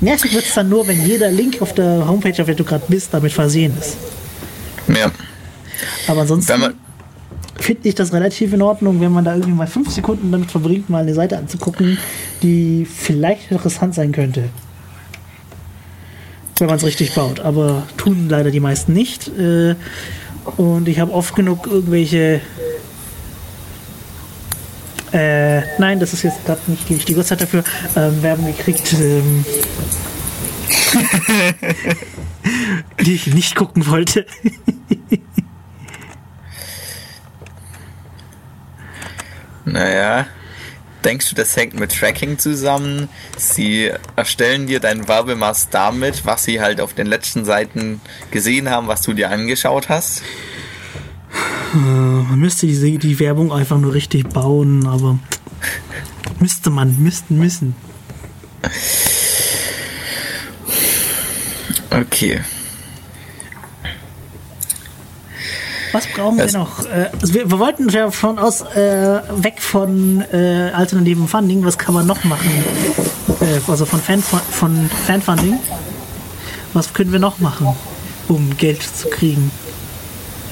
Nervig 0.00 0.32
wird 0.32 0.44
es 0.44 0.54
dann 0.54 0.68
nur, 0.68 0.86
wenn 0.86 1.04
jeder 1.04 1.30
Link 1.30 1.60
auf 1.60 1.74
der 1.74 2.06
Homepage, 2.06 2.40
auf 2.40 2.46
der 2.46 2.54
du 2.54 2.64
gerade 2.64 2.84
bist, 2.88 3.12
damit 3.12 3.32
versehen 3.32 3.76
ist. 3.78 3.96
ja. 4.88 5.10
Aber 6.06 6.22
ansonsten 6.22 6.52
finde 7.56 7.88
ich 7.88 7.94
das 7.94 8.12
relativ 8.12 8.52
in 8.52 8.62
Ordnung, 8.62 9.00
wenn 9.00 9.12
man 9.12 9.24
da 9.24 9.34
irgendwie 9.34 9.52
mal 9.52 9.66
fünf 9.66 9.90
Sekunden 9.90 10.30
damit 10.30 10.50
verbringt, 10.50 10.88
mal 10.88 11.02
eine 11.02 11.14
Seite 11.14 11.36
anzugucken, 11.36 11.98
die 12.42 12.86
vielleicht 12.86 13.50
interessant 13.50 13.94
sein 13.94 14.12
könnte. 14.12 14.44
Wenn 16.58 16.66
man 16.66 16.76
es 16.76 16.84
richtig 16.84 17.14
baut. 17.14 17.40
Aber 17.40 17.84
tun 17.96 18.28
leider 18.28 18.50
die 18.50 18.60
meisten 18.60 18.92
nicht. 18.92 19.28
Äh, 19.38 19.74
Und 20.56 20.88
ich 20.88 20.98
habe 21.00 21.12
oft 21.12 21.34
genug 21.34 21.66
irgendwelche. 21.66 22.40
Äh, 25.12 25.62
nein, 25.78 26.00
das 26.00 26.12
ist 26.12 26.22
jetzt 26.22 26.44
gerade 26.44 26.60
nicht 26.66 26.88
die 26.88 26.94
richtige 26.94 27.18
Uhrzeit 27.18 27.40
dafür. 27.40 27.64
Ähm, 27.96 28.22
Werbung 28.22 28.46
gekriegt, 28.46 28.92
ähm, 28.94 29.44
die 33.04 33.14
ich 33.14 33.26
nicht 33.28 33.54
gucken 33.54 33.86
wollte. 33.86 34.26
naja, 39.64 40.26
denkst 41.04 41.30
du, 41.30 41.34
das 41.34 41.56
hängt 41.56 41.78
mit 41.78 41.96
Tracking 41.96 42.38
zusammen? 42.38 43.08
Sie 43.36 43.90
erstellen 44.16 44.66
dir 44.66 44.80
deinen 44.80 45.08
Werbemast 45.08 45.68
damit, 45.72 46.24
was 46.24 46.44
sie 46.44 46.60
halt 46.60 46.80
auf 46.80 46.94
den 46.94 47.06
letzten 47.06 47.44
Seiten 47.44 48.00
gesehen 48.30 48.70
haben, 48.70 48.88
was 48.88 49.02
du 49.02 49.12
dir 49.12 49.30
angeschaut 49.30 49.88
hast? 49.88 50.22
Man 51.72 52.38
müsste 52.38 52.66
diese, 52.66 52.90
die 52.98 53.18
Werbung 53.20 53.52
einfach 53.52 53.78
nur 53.78 53.92
richtig 53.92 54.28
bauen, 54.28 54.86
aber 54.86 55.18
müsste 56.40 56.70
man, 56.70 56.96
müssten, 57.02 57.38
müssen. 57.38 57.74
Okay. 61.90 62.40
Was 65.92 66.06
brauchen 66.06 66.38
Es- 66.38 66.52
wir 66.52 66.60
noch? 66.60 66.84
Äh, 66.86 67.10
also 67.20 67.34
wir, 67.34 67.50
wir 67.50 67.58
wollten 67.58 67.88
ja 67.88 68.10
von 68.10 68.38
aus 68.38 68.60
äh, 68.62 69.20
weg 69.36 69.60
von 69.62 70.22
äh, 70.32 70.70
alternativem 70.74 71.28
Funding. 71.28 71.64
Was 71.64 71.78
kann 71.78 71.94
man 71.94 72.06
noch 72.06 72.22
machen? 72.24 72.50
Äh, 73.40 73.60
also 73.70 73.84
von, 73.86 74.00
Fan, 74.00 74.22
von 74.22 74.90
Fanfunding. 75.06 75.58
Was 76.74 76.92
können 76.92 77.12
wir 77.12 77.18
noch 77.18 77.38
machen, 77.38 77.68
um 78.28 78.56
Geld 78.56 78.82
zu 78.82 79.08
kriegen, 79.08 79.50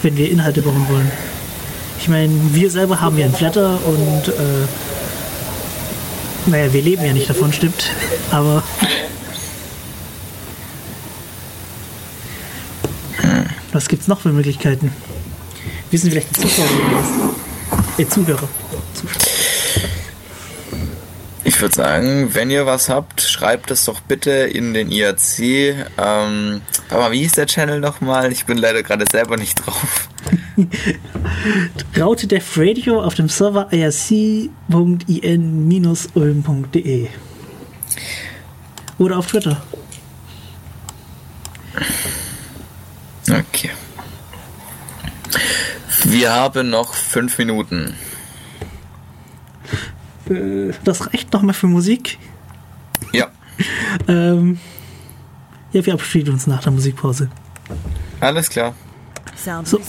wenn 0.02 0.16
wir 0.16 0.30
Inhalte 0.30 0.62
bauen 0.62 0.86
wollen? 0.88 1.10
Ich 2.00 2.08
meine, 2.08 2.32
wir 2.52 2.70
selber 2.70 3.00
haben 3.00 3.18
ja 3.18 3.26
einen 3.26 3.34
Flatter 3.34 3.78
und 3.86 4.28
äh, 4.28 4.66
naja, 6.46 6.72
wir 6.72 6.82
leben 6.82 7.04
ja 7.04 7.12
nicht 7.12 7.28
davon, 7.28 7.52
stimmt. 7.52 7.90
Aber 8.30 8.62
was 13.72 13.88
gibt's 13.88 14.08
noch 14.08 14.20
für 14.20 14.30
Möglichkeiten? 14.30 14.92
Wissen 15.96 16.10
vielleicht 16.10 16.36
die 16.36 16.40
Zuschauer, 16.42 16.66
äh, 17.96 18.04
Zuhörer. 18.04 18.46
Zuschauer. 18.92 19.22
Ich 21.42 21.58
würde 21.58 21.74
sagen, 21.74 22.34
wenn 22.34 22.50
ihr 22.50 22.66
was 22.66 22.90
habt, 22.90 23.22
schreibt 23.22 23.70
es 23.70 23.86
doch 23.86 24.00
bitte 24.00 24.30
in 24.30 24.74
den 24.74 24.90
IRC. 24.90 25.38
Ähm, 25.96 26.60
aber 26.90 27.12
wie 27.12 27.20
hieß 27.20 27.32
der 27.32 27.46
Channel 27.46 27.80
nochmal? 27.80 28.30
Ich 28.30 28.44
bin 28.44 28.58
leider 28.58 28.82
gerade 28.82 29.06
selber 29.10 29.38
nicht 29.38 29.54
drauf. 29.64 30.10
Raute 31.98 32.26
Def 32.26 32.58
Radio 32.58 33.00
auf 33.00 33.14
dem 33.14 33.30
Server 33.30 33.72
irc.in-ulm.de 33.72 34.50
oder 38.98 39.16
auf 39.16 39.28
Twitter. 39.28 39.62
Okay. 43.30 43.70
Wir 46.08 46.32
haben 46.32 46.70
noch 46.70 46.94
fünf 46.94 47.36
Minuten. 47.38 47.94
Äh, 50.30 50.72
Das 50.84 51.06
reicht 51.12 51.32
noch 51.32 51.42
mal 51.42 51.52
für 51.52 51.66
Musik. 51.66 52.18
Ja, 53.12 53.28
Ähm, 54.08 54.58
ja, 55.72 55.84
wir 55.84 55.84
verabschieden 55.84 56.34
uns 56.34 56.46
nach 56.46 56.62
der 56.62 56.72
Musikpause. 56.72 57.28
alles 58.20 58.50
klar. 58.50 58.74
So, 59.64 59.80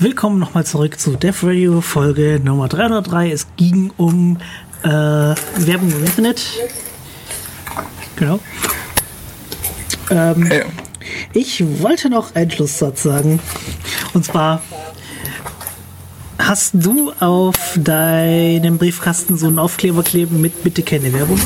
willkommen 0.00 0.38
nochmal 0.38 0.64
zurück 0.66 0.98
zu 0.98 1.16
Def 1.16 1.42
Radio 1.44 1.80
Folge 1.80 2.40
Nummer 2.42 2.68
303. 2.68 3.30
Es 3.30 3.46
ging 3.56 3.92
um 3.96 4.38
äh, 4.82 4.88
Werbung 4.88 5.90
im 5.92 6.04
Internet. 6.04 6.42
Genau. 8.16 8.40
Ähm, 10.10 10.46
Ja. 10.50 10.64
Ich 11.34 11.62
wollte 11.82 12.08
noch 12.10 12.34
einen 12.34 12.50
Schlusssatz 12.50 13.02
sagen. 13.02 13.38
Und 14.14 14.24
zwar, 14.24 14.62
hast 16.46 16.74
du 16.74 17.12
auf 17.18 17.56
deinem 17.76 18.78
Briefkasten 18.78 19.36
so 19.36 19.46
einen 19.46 19.58
Aufkleber 19.58 20.02
kleben 20.02 20.40
mit 20.40 20.62
Bitte 20.62 20.82
keine 20.82 21.12
Werbung? 21.12 21.40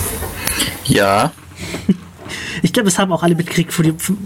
ja, 0.85 1.33
Ich 2.63 2.73
glaube, 2.73 2.89
es 2.89 2.99
haben 2.99 3.11
auch 3.13 3.23
alle 3.23 3.35
mitgekriegt 3.35 3.77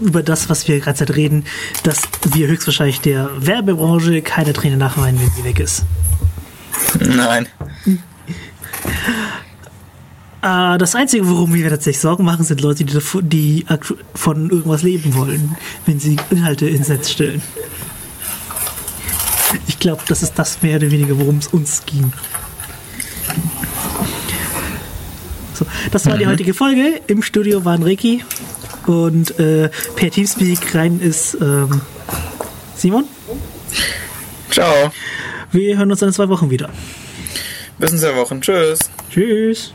über 0.01 0.21
das, 0.21 0.49
was 0.49 0.67
wir 0.67 0.79
gerade 0.79 1.15
reden, 1.15 1.45
dass 1.83 2.01
wir 2.33 2.47
höchstwahrscheinlich 2.47 2.99
der 3.01 3.29
Werbebranche 3.37 4.21
keine 4.21 4.53
Träne 4.53 4.77
nachweinen, 4.77 5.19
wenn 5.19 5.31
sie 5.31 5.43
weg 5.43 5.59
ist. 5.59 5.85
nein. 6.99 7.47
Äh, 10.41 10.77
das 10.77 10.95
Einzige, 10.95 11.27
worum 11.29 11.53
wir 11.53 11.69
tatsächlich 11.69 12.01
Sorgen 12.01 12.25
machen, 12.25 12.43
sind 12.43 12.61
Leute, 12.61 12.83
die, 12.83 13.65
von 14.13 14.49
irgendwas 14.49 14.83
leben 14.83 15.15
wollen, 15.15 15.55
wenn 15.85 15.99
sie 15.99 16.17
Inhalte 16.29 16.67
ins 16.67 16.89
Netz 16.89 17.11
stellen. 17.11 17.41
Ich 19.67 19.79
glaube, 19.79 20.01
das 20.07 20.23
ist 20.23 20.33
das 20.35 20.61
mehr 20.61 20.77
oder 20.77 20.91
weniger, 20.91 21.17
worum 21.19 21.37
es 21.37 21.47
uns 21.47 21.85
ging. 21.85 22.11
So, 25.53 25.65
das 25.91 26.05
war 26.05 26.17
die 26.17 26.27
heutige 26.27 26.53
Folge. 26.53 27.01
Im 27.07 27.21
Studio 27.21 27.63
waren 27.63 27.83
Ricky 27.83 28.23
und 28.87 29.39
äh, 29.39 29.69
per 29.95 30.11
Teamspeak 30.11 30.75
rein 30.75 30.99
ist 30.99 31.35
ähm, 31.41 31.81
Simon. 32.75 33.05
Ciao. 34.51 34.91
Wir 35.51 35.77
hören 35.77 35.91
uns 35.91 36.01
in 36.01 36.11
zwei 36.11 36.27
Wochen 36.29 36.49
wieder. 36.49 36.69
Bis 37.77 37.91
in 37.91 37.97
zwei 37.97 38.15
Wochen. 38.15 38.41
Tschüss. 38.41 38.89
Tschüss. 39.09 39.73